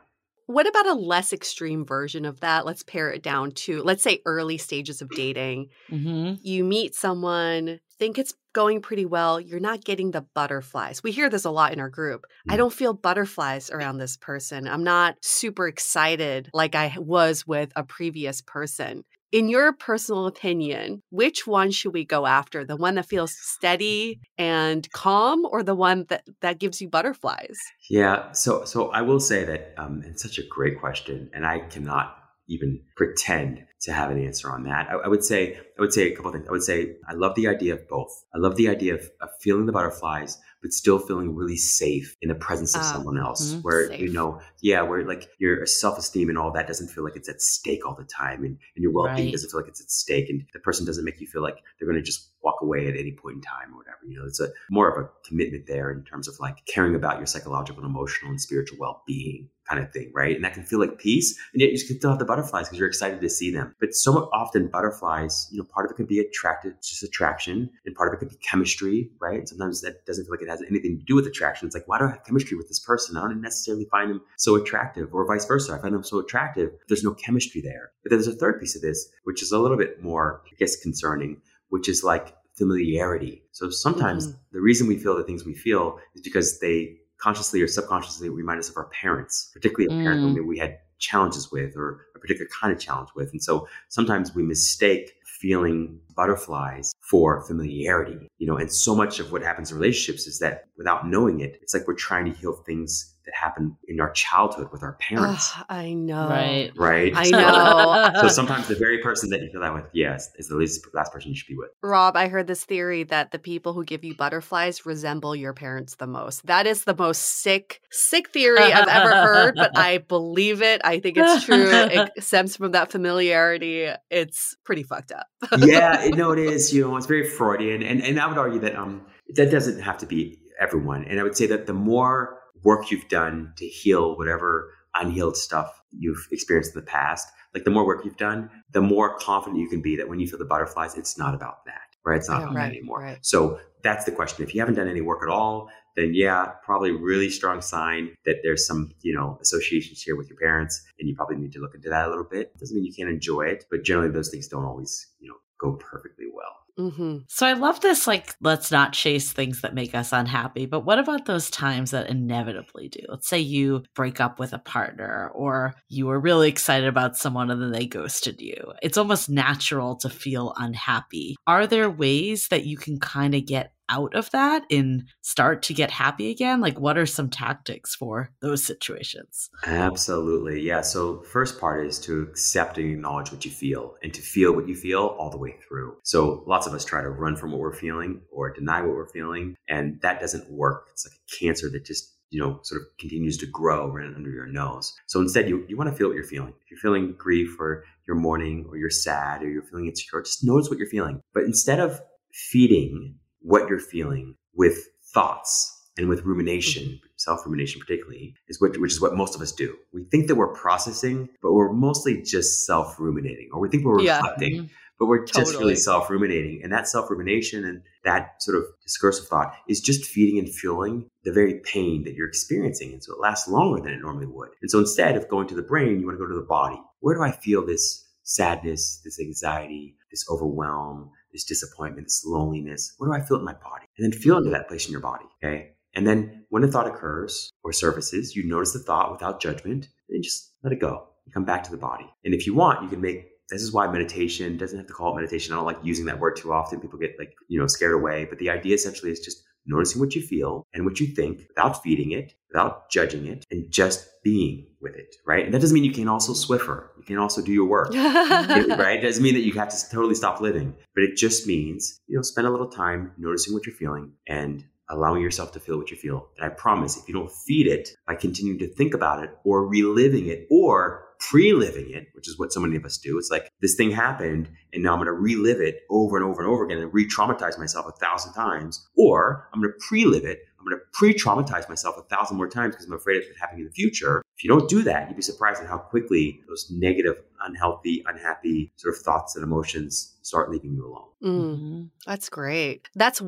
What 0.46 0.66
about 0.66 0.86
a 0.86 0.94
less 0.94 1.32
extreme 1.32 1.86
version 1.86 2.24
of 2.24 2.40
that? 2.40 2.66
Let's 2.66 2.82
pare 2.82 3.10
it 3.10 3.22
down 3.22 3.52
to, 3.52 3.82
let's 3.82 4.02
say, 4.02 4.20
early 4.26 4.58
stages 4.58 5.00
of 5.00 5.10
dating. 5.14 5.70
hmm 5.90 6.34
You 6.40 6.64
meet 6.64 6.94
someone, 6.94 7.80
think 7.98 8.18
it's 8.18 8.34
going 8.54 8.82
pretty 8.82 9.06
well, 9.06 9.40
you're 9.40 9.60
not 9.60 9.84
getting 9.84 10.10
the 10.12 10.22
butterflies. 10.34 11.02
We 11.02 11.12
hear 11.12 11.30
this 11.30 11.44
a 11.44 11.50
lot 11.50 11.72
in 11.72 11.80
our 11.80 11.90
group. 11.90 12.26
I 12.48 12.56
Mm. 12.56 12.58
don't 12.58 12.72
feel 12.72 12.94
butterflies 12.94 13.70
around 13.70 13.98
this 13.98 14.16
person. 14.16 14.68
I'm 14.68 14.84
not 14.84 15.16
super 15.22 15.68
excited 15.68 16.50
like 16.54 16.74
I 16.74 16.94
was 16.98 17.46
with 17.46 17.72
a 17.76 17.84
previous 17.84 18.40
person. 18.42 19.04
In 19.34 19.48
your 19.48 19.72
personal 19.72 20.26
opinion, 20.26 21.02
which 21.10 21.44
one 21.44 21.72
should 21.72 21.92
we 21.92 22.04
go 22.04 22.24
after? 22.24 22.64
The 22.64 22.76
one 22.76 22.94
that 22.94 23.06
feels 23.06 23.34
steady 23.36 24.20
and 24.38 24.88
calm 24.92 25.44
or 25.44 25.64
the 25.64 25.74
one 25.74 26.04
that 26.08 26.22
that 26.40 26.60
gives 26.60 26.80
you 26.80 26.88
butterflies? 26.88 27.58
Yeah. 27.90 28.30
So, 28.30 28.64
so 28.64 28.90
I 28.92 29.02
will 29.02 29.18
say 29.18 29.42
that 29.44 29.74
um, 29.76 30.04
it's 30.06 30.22
such 30.22 30.38
a 30.38 30.46
great 30.46 30.78
question, 30.78 31.30
and 31.34 31.44
I 31.44 31.58
cannot 31.58 32.16
even 32.46 32.80
pretend 32.94 33.64
to 33.80 33.92
have 33.92 34.12
an 34.12 34.24
answer 34.24 34.52
on 34.52 34.62
that. 34.64 34.88
I, 34.88 35.06
I 35.06 35.08
would 35.08 35.24
say, 35.24 35.56
I 35.56 35.80
would 35.80 35.92
say 35.92 36.12
a 36.12 36.14
couple 36.14 36.30
of 36.30 36.34
things. 36.36 36.46
I 36.48 36.52
would 36.52 36.62
say 36.62 36.94
I 37.08 37.14
love 37.14 37.34
the 37.34 37.48
idea 37.48 37.74
of 37.74 37.88
both. 37.88 38.12
I 38.36 38.38
love 38.38 38.54
the 38.54 38.68
idea 38.68 38.94
of, 38.94 39.00
of 39.20 39.30
feeling 39.40 39.66
the 39.66 39.72
butterflies, 39.72 40.38
but 40.62 40.72
still 40.72 41.00
feeling 41.00 41.34
really 41.34 41.56
safe 41.56 42.16
in 42.22 42.28
the 42.28 42.36
presence 42.36 42.76
of 42.76 42.82
Ah, 42.82 42.92
someone 42.92 43.18
else, 43.18 43.52
mhm, 43.52 43.64
where 43.64 43.92
you 43.94 44.12
know, 44.12 44.40
yeah, 44.64 44.80
where 44.80 45.04
like 45.04 45.28
your 45.38 45.66
self 45.66 45.98
esteem 45.98 46.30
and 46.30 46.38
all 46.38 46.50
that 46.52 46.66
doesn't 46.66 46.88
feel 46.88 47.04
like 47.04 47.16
it's 47.16 47.28
at 47.28 47.42
stake 47.42 47.86
all 47.86 47.94
the 47.94 48.04
time, 48.04 48.42
and, 48.44 48.56
and 48.74 48.82
your 48.82 48.92
well 48.92 49.14
being 49.14 49.26
Right. 49.26 49.32
doesn't 49.32 49.50
feel 49.50 49.60
like 49.60 49.68
it's 49.68 49.82
at 49.82 49.90
stake, 49.90 50.30
and 50.30 50.42
the 50.54 50.58
person 50.58 50.86
doesn't 50.86 51.04
make 51.04 51.20
you 51.20 51.26
feel 51.26 51.42
like 51.42 51.58
they're 51.78 51.86
going 51.86 52.02
to 52.02 52.02
just 52.02 52.30
walk 52.42 52.56
away 52.62 52.88
at 52.88 52.96
any 52.96 53.12
point 53.12 53.36
in 53.36 53.42
time 53.42 53.74
or 53.74 53.78
whatever. 53.78 53.98
You 54.06 54.18
know, 54.18 54.26
it's 54.26 54.40
a 54.40 54.48
more 54.70 54.88
of 54.90 55.04
a 55.04 55.08
commitment 55.28 55.66
there 55.66 55.90
in 55.90 56.02
terms 56.04 56.28
of 56.28 56.34
like 56.40 56.64
caring 56.66 56.94
about 56.94 57.18
your 57.18 57.26
psychological 57.26 57.82
and 57.82 57.90
emotional 57.90 58.30
and 58.30 58.40
spiritual 58.40 58.78
well 58.80 59.02
being 59.06 59.48
kind 59.68 59.82
of 59.82 59.90
thing, 59.92 60.10
right? 60.14 60.36
And 60.36 60.44
that 60.44 60.52
can 60.52 60.62
feel 60.62 60.78
like 60.78 60.98
peace, 60.98 61.38
and 61.52 61.60
yet 61.60 61.70
you 61.70 61.78
can 61.86 61.98
still 61.98 62.10
have 62.10 62.18
the 62.18 62.24
butterflies 62.24 62.66
because 62.66 62.78
you're 62.78 62.88
excited 62.88 63.20
to 63.20 63.30
see 63.30 63.50
them. 63.50 63.74
But 63.80 63.94
so 63.94 64.28
often 64.32 64.68
butterflies, 64.68 65.48
you 65.50 65.58
know, 65.58 65.64
part 65.64 65.86
of 65.86 65.92
it 65.92 65.94
could 65.94 66.08
be 66.08 66.20
attracted, 66.20 66.74
just 66.82 67.02
attraction, 67.02 67.70
and 67.86 67.94
part 67.94 68.08
of 68.08 68.14
it 68.14 68.18
could 68.18 68.28
be 68.30 68.36
chemistry, 68.36 69.10
right? 69.20 69.38
And 69.38 69.48
sometimes 69.48 69.80
that 69.80 70.04
doesn't 70.06 70.24
feel 70.24 70.32
like 70.34 70.42
it 70.42 70.50
has 70.50 70.62
anything 70.68 70.98
to 70.98 71.04
do 71.04 71.14
with 71.14 71.26
attraction. 71.26 71.66
It's 71.66 71.74
like, 71.74 71.88
why 71.88 71.98
do 71.98 72.04
I 72.04 72.10
have 72.10 72.24
chemistry 72.24 72.56
with 72.58 72.68
this 72.68 72.78
person? 72.78 73.16
I 73.16 73.22
don't 73.22 73.40
necessarily 73.40 73.86
find 73.90 74.10
them 74.10 74.20
so 74.36 74.53
attractive, 74.56 75.12
or 75.14 75.26
vice 75.26 75.44
versa. 75.46 75.74
I 75.74 75.78
find 75.82 75.94
them 75.94 76.04
so 76.04 76.18
attractive. 76.18 76.70
There's 76.88 77.04
no 77.04 77.14
chemistry 77.14 77.60
there. 77.60 77.92
But 78.02 78.10
then 78.10 78.18
there's 78.18 78.34
a 78.34 78.38
third 78.38 78.60
piece 78.60 78.76
of 78.76 78.82
this, 78.82 79.08
which 79.24 79.42
is 79.42 79.52
a 79.52 79.58
little 79.58 79.76
bit 79.76 80.02
more, 80.02 80.42
I 80.50 80.54
guess, 80.58 80.76
concerning, 80.76 81.40
which 81.68 81.88
is 81.88 82.02
like 82.04 82.34
familiarity. 82.54 83.42
So 83.52 83.70
sometimes 83.70 84.28
Mhm. 84.28 84.36
the 84.52 84.60
reason 84.60 84.86
we 84.86 84.96
feel 84.96 85.16
the 85.16 85.24
things 85.24 85.44
we 85.44 85.54
feel 85.54 85.98
is 86.14 86.22
because 86.22 86.58
they 86.60 86.98
consciously 87.18 87.60
or 87.62 87.66
subconsciously 87.68 88.28
remind 88.28 88.58
us 88.60 88.68
of 88.68 88.76
our 88.76 88.88
parents, 89.02 89.50
particularly 89.54 89.86
a 89.86 90.02
parent 90.02 90.20
Mm. 90.20 90.24
who 90.24 90.28
maybe 90.34 90.40
we 90.46 90.58
had 90.58 90.78
challenges 90.98 91.50
with 91.50 91.76
or 91.76 92.06
a 92.14 92.18
particular 92.18 92.48
kind 92.60 92.72
of 92.72 92.78
challenge 92.78 93.08
with. 93.16 93.30
And 93.32 93.42
so 93.42 93.66
sometimes 93.88 94.34
we 94.34 94.42
mistake 94.42 95.14
feeling 95.40 96.00
butterflies 96.16 96.92
for 97.00 97.42
familiarity, 97.46 98.28
you 98.38 98.46
know, 98.46 98.56
and 98.56 98.70
so 98.72 98.94
much 98.94 99.20
of 99.20 99.32
what 99.32 99.42
happens 99.42 99.70
in 99.70 99.76
relationships 99.76 100.26
is 100.26 100.38
that 100.38 100.64
without 100.76 101.08
knowing 101.08 101.40
it, 101.40 101.58
it's 101.62 101.74
like 101.74 101.86
we're 101.86 101.94
trying 101.94 102.24
to 102.26 102.32
heal 102.32 102.52
things 102.66 103.10
that 103.24 103.34
happened 103.34 103.74
in 103.88 104.00
our 104.00 104.10
childhood 104.10 104.68
with 104.70 104.82
our 104.82 104.98
parents, 105.00 105.50
Ugh, 105.56 105.64
I 105.70 105.94
know. 105.94 106.28
Right. 106.28 106.70
right? 106.76 107.10
I 107.16 107.30
know. 107.30 108.10
So 108.20 108.28
sometimes 108.28 108.68
the 108.68 108.74
very 108.74 108.98
person 108.98 109.30
that 109.30 109.40
you 109.40 109.48
feel 109.50 109.62
that 109.62 109.72
with, 109.72 109.86
yes, 109.94 110.30
is 110.36 110.48
the 110.48 110.56
least 110.56 110.86
last 110.92 111.10
person 111.10 111.30
you 111.30 111.36
should 111.36 111.48
be 111.48 111.56
with. 111.56 111.70
Rob, 111.82 112.16
I 112.16 112.28
heard 112.28 112.46
this 112.46 112.64
theory 112.64 113.02
that 113.04 113.30
the 113.30 113.38
people 113.38 113.72
who 113.72 113.82
give 113.82 114.04
you 114.04 114.14
butterflies 114.14 114.84
resemble 114.84 115.34
your 115.34 115.54
parents 115.54 115.94
the 115.96 116.06
most. 116.06 116.44
That 116.46 116.66
is 116.66 116.84
the 116.84 116.94
most 116.94 117.22
sick, 117.22 117.80
sick 117.90 118.28
theory 118.30 118.58
I've 118.60 118.88
ever 118.88 119.10
heard, 119.10 119.54
but 119.56 119.70
I 119.78 119.98
believe 119.98 120.60
it. 120.60 120.82
I 120.84 121.00
think 121.00 121.16
it's 121.16 121.44
true. 121.44 121.70
It 121.72 122.10
stems 122.22 122.56
from 122.56 122.72
that 122.72 122.92
familiarity. 122.92 123.88
It's 124.10 124.54
pretty 124.64 124.82
fucked 124.82 125.12
up. 125.12 125.26
yeah, 125.58 126.02
it- 126.04 126.14
no, 126.14 126.32
it 126.32 126.38
is. 126.40 126.74
You 126.74 126.82
know, 126.82 126.96
it's 126.98 127.06
very 127.06 127.24
Freudian, 127.26 127.82
and 127.82 128.02
and 128.02 128.20
I 128.20 128.26
would 128.26 128.38
argue 128.38 128.60
that 128.60 128.76
um 128.76 129.06
that 129.34 129.50
doesn't 129.50 129.80
have 129.80 129.96
to 129.98 130.06
be 130.06 130.38
everyone. 130.60 131.04
And 131.04 131.20
I 131.20 131.22
would 131.22 131.36
say 131.36 131.46
that 131.46 131.66
the 131.66 131.74
more 131.74 132.38
work 132.62 132.90
you've 132.90 133.08
done 133.08 133.52
to 133.56 133.66
heal 133.66 134.16
whatever 134.16 134.70
unhealed 134.94 135.36
stuff 135.36 135.80
you've 135.90 136.28
experienced 136.30 136.74
in 136.74 136.80
the 136.80 136.86
past, 136.86 137.28
like 137.52 137.64
the 137.64 137.70
more 137.70 137.86
work 137.86 138.04
you've 138.04 138.16
done, 138.16 138.50
the 138.72 138.80
more 138.80 139.16
confident 139.18 139.60
you 139.60 139.68
can 139.68 139.82
be 139.82 139.96
that 139.96 140.08
when 140.08 140.20
you 140.20 140.26
feel 140.26 140.38
the 140.38 140.44
butterflies, 140.44 140.96
it's 140.96 141.18
not 141.18 141.34
about 141.34 141.64
that, 141.66 141.80
right? 142.04 142.16
It's 142.16 142.28
not 142.28 142.38
Yeah, 142.40 142.44
about 142.44 142.56
right, 142.56 142.62
that 142.70 142.76
anymore. 142.76 143.00
right. 143.00 143.18
So 143.22 143.58
that's 143.82 144.04
the 144.04 144.12
question. 144.12 144.44
If 144.44 144.54
you 144.54 144.60
haven't 144.60 144.74
done 144.76 144.88
any 144.88 145.00
work 145.00 145.22
at 145.22 145.28
all, 145.28 145.68
then 145.96 146.12
yeah, 146.14 146.46
probably 146.64 146.90
really 146.90 147.30
strong 147.30 147.60
sign 147.60 148.14
that 148.24 148.36
there's 148.42 148.66
some, 148.66 148.92
you 149.02 149.14
know, 149.14 149.38
associations 149.40 150.02
here 150.02 150.16
with 150.16 150.28
your 150.28 150.38
parents, 150.38 150.82
and 150.98 151.08
you 151.08 151.14
probably 151.14 151.36
need 151.36 151.52
to 151.52 151.60
look 151.60 151.74
into 151.74 151.88
that 151.88 152.06
a 152.06 152.08
little 152.08 152.24
bit. 152.24 152.56
Doesn't 152.58 152.74
mean 152.76 152.84
you 152.84 152.92
can't 152.92 153.10
enjoy 153.10 153.42
it, 153.42 153.64
but 153.70 153.84
generally 153.84 154.10
those 154.10 154.28
things 154.30 154.48
don't 154.48 154.64
always, 154.64 155.06
you 155.20 155.28
know, 155.28 155.36
go 155.60 155.74
perfectly 155.76 156.26
well. 156.34 156.63
Hmm 156.76 157.18
So 157.28 157.46
I 157.46 157.52
love 157.52 157.80
this, 157.80 158.06
like, 158.08 158.34
let's 158.40 158.72
not 158.72 158.92
chase 158.92 159.32
things 159.32 159.60
that 159.60 159.74
make 159.74 159.94
us 159.94 160.12
unhappy. 160.12 160.66
But 160.66 160.80
what 160.80 160.98
about 160.98 161.24
those 161.24 161.48
times 161.48 161.92
that 161.92 162.10
inevitably 162.10 162.88
do? 162.88 162.98
Let's 163.08 163.28
say 163.28 163.38
you 163.38 163.84
break 163.94 164.20
up 164.20 164.40
with 164.40 164.52
a 164.52 164.58
partner 164.58 165.30
or 165.34 165.74
you 165.88 166.06
were 166.06 166.18
really 166.18 166.48
excited 166.48 166.88
about 166.88 167.16
someone 167.16 167.50
and 167.50 167.62
then 167.62 167.70
they 167.70 167.86
ghosted 167.86 168.40
you. 168.40 168.72
It's 168.82 168.98
almost 168.98 169.30
natural 169.30 169.94
to 169.98 170.10
feel 170.10 170.52
unhappy. 170.56 171.36
Are 171.46 171.66
there 171.68 171.88
ways 171.88 172.48
that 172.48 172.64
you 172.66 172.76
can 172.76 172.98
kind 172.98 173.36
of 173.36 173.46
get 173.46 173.72
out 173.88 174.14
of 174.14 174.30
that 174.30 174.64
and 174.70 175.04
start 175.22 175.62
to 175.62 175.74
get 175.74 175.90
happy 175.90 176.30
again? 176.30 176.60
Like, 176.60 176.78
what 176.78 176.98
are 176.98 177.06
some 177.06 177.28
tactics 177.30 177.94
for 177.94 178.30
those 178.40 178.64
situations? 178.64 179.50
Absolutely. 179.66 180.60
Yeah. 180.60 180.80
So 180.80 181.22
first 181.22 181.60
part 181.60 181.86
is 181.86 181.98
to 182.00 182.22
accept 182.22 182.78
and 182.78 182.92
acknowledge 182.92 183.32
what 183.32 183.44
you 183.44 183.50
feel 183.50 183.96
and 184.02 184.12
to 184.14 184.22
feel 184.22 184.54
what 184.54 184.68
you 184.68 184.74
feel 184.74 185.16
all 185.18 185.30
the 185.30 185.38
way 185.38 185.56
through. 185.66 185.96
So 186.02 186.44
lots 186.46 186.66
of 186.66 186.74
us 186.74 186.84
try 186.84 187.02
to 187.02 187.10
run 187.10 187.36
from 187.36 187.52
what 187.52 187.60
we're 187.60 187.74
feeling 187.74 188.22
or 188.30 188.52
deny 188.52 188.80
what 188.80 188.94
we're 188.94 189.08
feeling. 189.08 189.56
And 189.68 190.00
that 190.02 190.20
doesn't 190.20 190.50
work. 190.50 190.88
It's 190.92 191.06
like 191.06 191.14
a 191.16 191.44
cancer 191.44 191.70
that 191.70 191.84
just 191.84 192.14
you 192.30 192.40
know, 192.40 192.58
sort 192.62 192.80
of 192.80 192.88
continues 192.98 193.38
to 193.38 193.46
grow 193.46 193.88
right 193.92 194.12
under 194.12 194.28
your 194.28 194.46
nose. 194.46 194.92
So 195.06 195.20
instead, 195.20 195.48
you, 195.48 195.64
you 195.68 195.76
want 195.76 195.88
to 195.88 195.94
feel 195.94 196.08
what 196.08 196.16
you're 196.16 196.24
feeling. 196.24 196.52
If 196.64 196.70
you're 196.70 196.80
feeling 196.80 197.14
grief 197.16 197.60
or 197.60 197.84
you're 198.08 198.16
mourning 198.16 198.66
or 198.68 198.76
you're 198.76 198.90
sad 198.90 199.42
or 199.42 199.48
you're 199.48 199.62
feeling 199.62 199.86
insecure, 199.86 200.20
just 200.20 200.42
notice 200.42 200.68
what 200.68 200.78
you're 200.78 200.88
feeling. 200.88 201.20
But 201.32 201.44
instead 201.44 201.78
of 201.78 202.00
feeding 202.32 203.20
what 203.44 203.68
you're 203.68 203.78
feeling 203.78 204.34
with 204.54 204.88
thoughts 205.12 205.70
and 205.96 206.08
with 206.08 206.24
rumination, 206.24 206.98
self 207.16 207.44
rumination 207.46 207.80
particularly, 207.80 208.34
is 208.48 208.60
what, 208.60 208.76
which 208.80 208.92
is 208.92 209.00
what 209.00 209.14
most 209.14 209.36
of 209.36 209.40
us 209.40 209.52
do. 209.52 209.76
We 209.92 210.04
think 210.04 210.26
that 210.26 210.34
we're 210.34 210.52
processing, 210.52 211.28
but 211.40 211.52
we're 211.52 211.72
mostly 211.72 212.20
just 212.22 212.66
self 212.66 212.98
ruminating, 212.98 213.50
or 213.52 213.60
we 213.60 213.68
think 213.68 213.84
we're 213.84 214.02
reflecting, 214.16 214.62
Mhm. 214.64 214.70
but 214.98 215.06
we're 215.06 215.24
just 215.24 215.54
really 215.56 215.76
self 215.76 216.10
ruminating. 216.10 216.62
And 216.64 216.72
that 216.72 216.88
self 216.88 217.10
rumination 217.10 217.64
and 217.64 217.82
that 218.02 218.42
sort 218.42 218.56
of 218.56 218.64
discursive 218.82 219.28
thought 219.28 219.54
is 219.68 219.80
just 219.80 220.04
feeding 220.04 220.38
and 220.38 220.52
fueling 220.52 221.06
the 221.22 221.32
very 221.32 221.60
pain 221.60 222.02
that 222.04 222.14
you're 222.14 222.28
experiencing. 222.28 222.92
And 222.92 223.04
so 223.04 223.14
it 223.14 223.20
lasts 223.20 223.46
longer 223.46 223.80
than 223.80 223.92
it 223.92 224.00
normally 224.00 224.26
would. 224.26 224.50
And 224.62 224.70
so 224.70 224.80
instead 224.80 225.16
of 225.16 225.28
going 225.28 225.46
to 225.48 225.54
the 225.54 225.62
brain, 225.62 226.00
you 226.00 226.06
want 226.06 226.18
to 226.18 226.24
go 226.24 226.28
to 226.28 226.34
the 226.34 226.46
body. 226.46 226.80
Where 227.00 227.14
do 227.14 227.22
I 227.22 227.30
feel 227.30 227.64
this 227.64 228.04
sadness, 228.24 229.00
this 229.04 229.20
anxiety, 229.20 229.96
this 230.10 230.24
overwhelm, 230.30 231.10
this 231.34 231.44
disappointment, 231.44 232.06
this 232.06 232.24
loneliness? 232.24 232.94
What 232.96 233.08
do 233.08 233.12
I 233.12 233.20
feel 233.20 233.36
in 233.36 233.44
my 233.44 233.52
body? 233.52 233.84
And 233.98 234.04
then 234.10 234.18
feel 234.18 234.38
into 234.38 234.48
that 234.50 234.68
place 234.68 234.86
in 234.86 234.92
your 234.92 235.02
body. 235.02 235.26
Okay. 235.42 235.72
And 235.94 236.06
then 236.06 236.46
when 236.48 236.64
a 236.64 236.68
thought 236.68 236.86
occurs 236.86 237.50
or 237.62 237.72
surfaces, 237.72 238.34
you 238.34 238.44
notice 238.44 238.72
the 238.72 238.78
thought 238.78 239.12
without 239.12 239.40
judgment 239.40 239.88
and 240.08 240.24
just 240.24 240.52
let 240.62 240.72
it 240.72 240.80
go. 240.80 241.08
You 241.26 241.32
come 241.32 241.44
back 241.44 241.62
to 241.64 241.70
the 241.70 241.76
body. 241.76 242.06
And 242.24 242.32
if 242.32 242.46
you 242.46 242.54
want, 242.54 242.82
you 242.82 242.88
can 242.88 243.00
make 243.00 243.28
this 243.50 243.62
is 243.62 243.72
why 243.72 243.86
meditation 243.86 244.56
doesn't 244.56 244.78
have 244.78 244.86
to 244.86 244.94
call 244.94 245.12
it 245.12 245.16
meditation. 245.16 245.52
I 245.52 245.56
don't 245.56 245.66
like 245.66 245.78
using 245.82 246.06
that 246.06 246.18
word 246.18 246.36
too 246.36 246.52
often. 246.52 246.80
People 246.80 246.98
get 246.98 247.18
like, 247.18 247.34
you 247.48 247.58
know, 247.58 247.66
scared 247.66 247.92
away. 247.92 248.24
But 248.24 248.38
the 248.38 248.48
idea 248.50 248.74
essentially 248.74 249.12
is 249.12 249.20
just 249.20 249.44
noticing 249.66 250.00
what 250.00 250.14
you 250.14 250.22
feel 250.22 250.66
and 250.74 250.84
what 250.84 251.00
you 251.00 251.06
think 251.06 251.44
without 251.48 251.82
feeding 251.82 252.12
it, 252.12 252.34
without 252.52 252.90
judging 252.90 253.26
it, 253.26 253.44
and 253.50 253.70
just 253.70 254.08
being 254.22 254.66
with 254.80 254.94
it, 254.94 255.16
right? 255.26 255.44
And 255.44 255.54
that 255.54 255.60
doesn't 255.60 255.74
mean 255.74 255.84
you 255.84 255.92
can 255.92 256.08
also 256.08 256.32
Swiffer. 256.32 256.88
You 256.98 257.04
can 257.04 257.18
also 257.18 257.42
do 257.42 257.52
your 257.52 257.66
work, 257.66 257.92
right? 257.94 258.98
It 258.98 259.02
doesn't 259.02 259.22
mean 259.22 259.34
that 259.34 259.44
you 259.44 259.52
have 259.54 259.68
to 259.68 259.90
totally 259.90 260.14
stop 260.14 260.40
living, 260.40 260.74
but 260.94 261.04
it 261.04 261.16
just 261.16 261.46
means, 261.46 262.00
you 262.06 262.16
know, 262.16 262.22
spend 262.22 262.46
a 262.46 262.50
little 262.50 262.68
time 262.68 263.12
noticing 263.18 263.54
what 263.54 263.66
you're 263.66 263.74
feeling 263.74 264.12
and 264.26 264.64
allowing 264.90 265.22
yourself 265.22 265.52
to 265.52 265.60
feel 265.60 265.78
what 265.78 265.90
you 265.90 265.96
feel. 265.96 266.28
And 266.36 266.46
I 266.46 266.54
promise 266.54 266.96
if 266.96 267.08
you 267.08 267.14
don't 267.14 267.32
feed 267.32 267.66
it 267.66 267.90
by 268.06 268.14
continuing 268.14 268.58
to 268.58 268.68
think 268.68 268.94
about 268.94 269.22
it 269.22 269.30
or 269.44 269.66
reliving 269.66 270.26
it 270.26 270.46
or 270.50 271.03
pre-living 271.30 271.90
it, 271.90 272.08
which 272.12 272.28
is 272.28 272.38
what 272.38 272.52
so 272.52 272.60
many 272.60 272.76
of 272.76 272.84
us 272.84 272.98
do. 272.98 273.18
It's 273.18 273.30
like 273.30 273.50
this 273.60 273.74
thing 273.74 273.90
happened 273.90 274.48
and 274.72 274.82
now 274.82 274.92
I'm 274.92 274.98
going 274.98 275.06
to 275.06 275.12
relive 275.12 275.60
it 275.60 275.82
over 275.90 276.16
and 276.16 276.24
over 276.24 276.42
and 276.42 276.50
over 276.50 276.64
again 276.64 276.78
and 276.78 276.92
re-traumatize 276.92 277.58
myself 277.58 277.86
a 277.86 277.92
thousand 277.92 278.32
times. 278.32 278.86
Or 278.96 279.48
I'm 279.52 279.60
going 279.60 279.72
to 279.72 279.86
pre-live 279.86 280.24
it. 280.24 280.40
I'm 280.58 280.64
going 280.66 280.78
to 280.78 280.84
pre-traumatize 280.92 281.68
myself 281.68 281.96
a 281.98 282.02
thousand 282.02 282.36
more 282.36 282.48
times 282.48 282.74
because 282.74 282.86
I'm 282.86 282.94
afraid 282.94 283.18
of 283.18 283.24
it 283.24 283.36
happening 283.38 283.60
in 283.60 283.66
the 283.66 283.72
future. 283.72 284.22
If 284.36 284.44
you 284.44 284.48
don't 284.48 284.68
do 284.68 284.82
that, 284.82 285.08
you'd 285.08 285.16
be 285.16 285.22
surprised 285.22 285.62
at 285.62 285.68
how 285.68 285.78
quickly 285.78 286.40
those 286.48 286.70
negative, 286.70 287.16
unhealthy, 287.42 288.02
unhappy 288.06 288.72
sort 288.76 288.94
of 288.94 289.02
thoughts 289.02 289.36
and 289.36 289.44
emotions 289.44 290.13
start 290.24 290.50
leaving 290.50 290.72
you 290.74 290.86
alone. 290.86 291.08
Mm, 291.22 291.54
Mm-hmm. 291.54 291.82
that's 292.06 292.28
great. 292.28 292.88
That's 292.94 293.22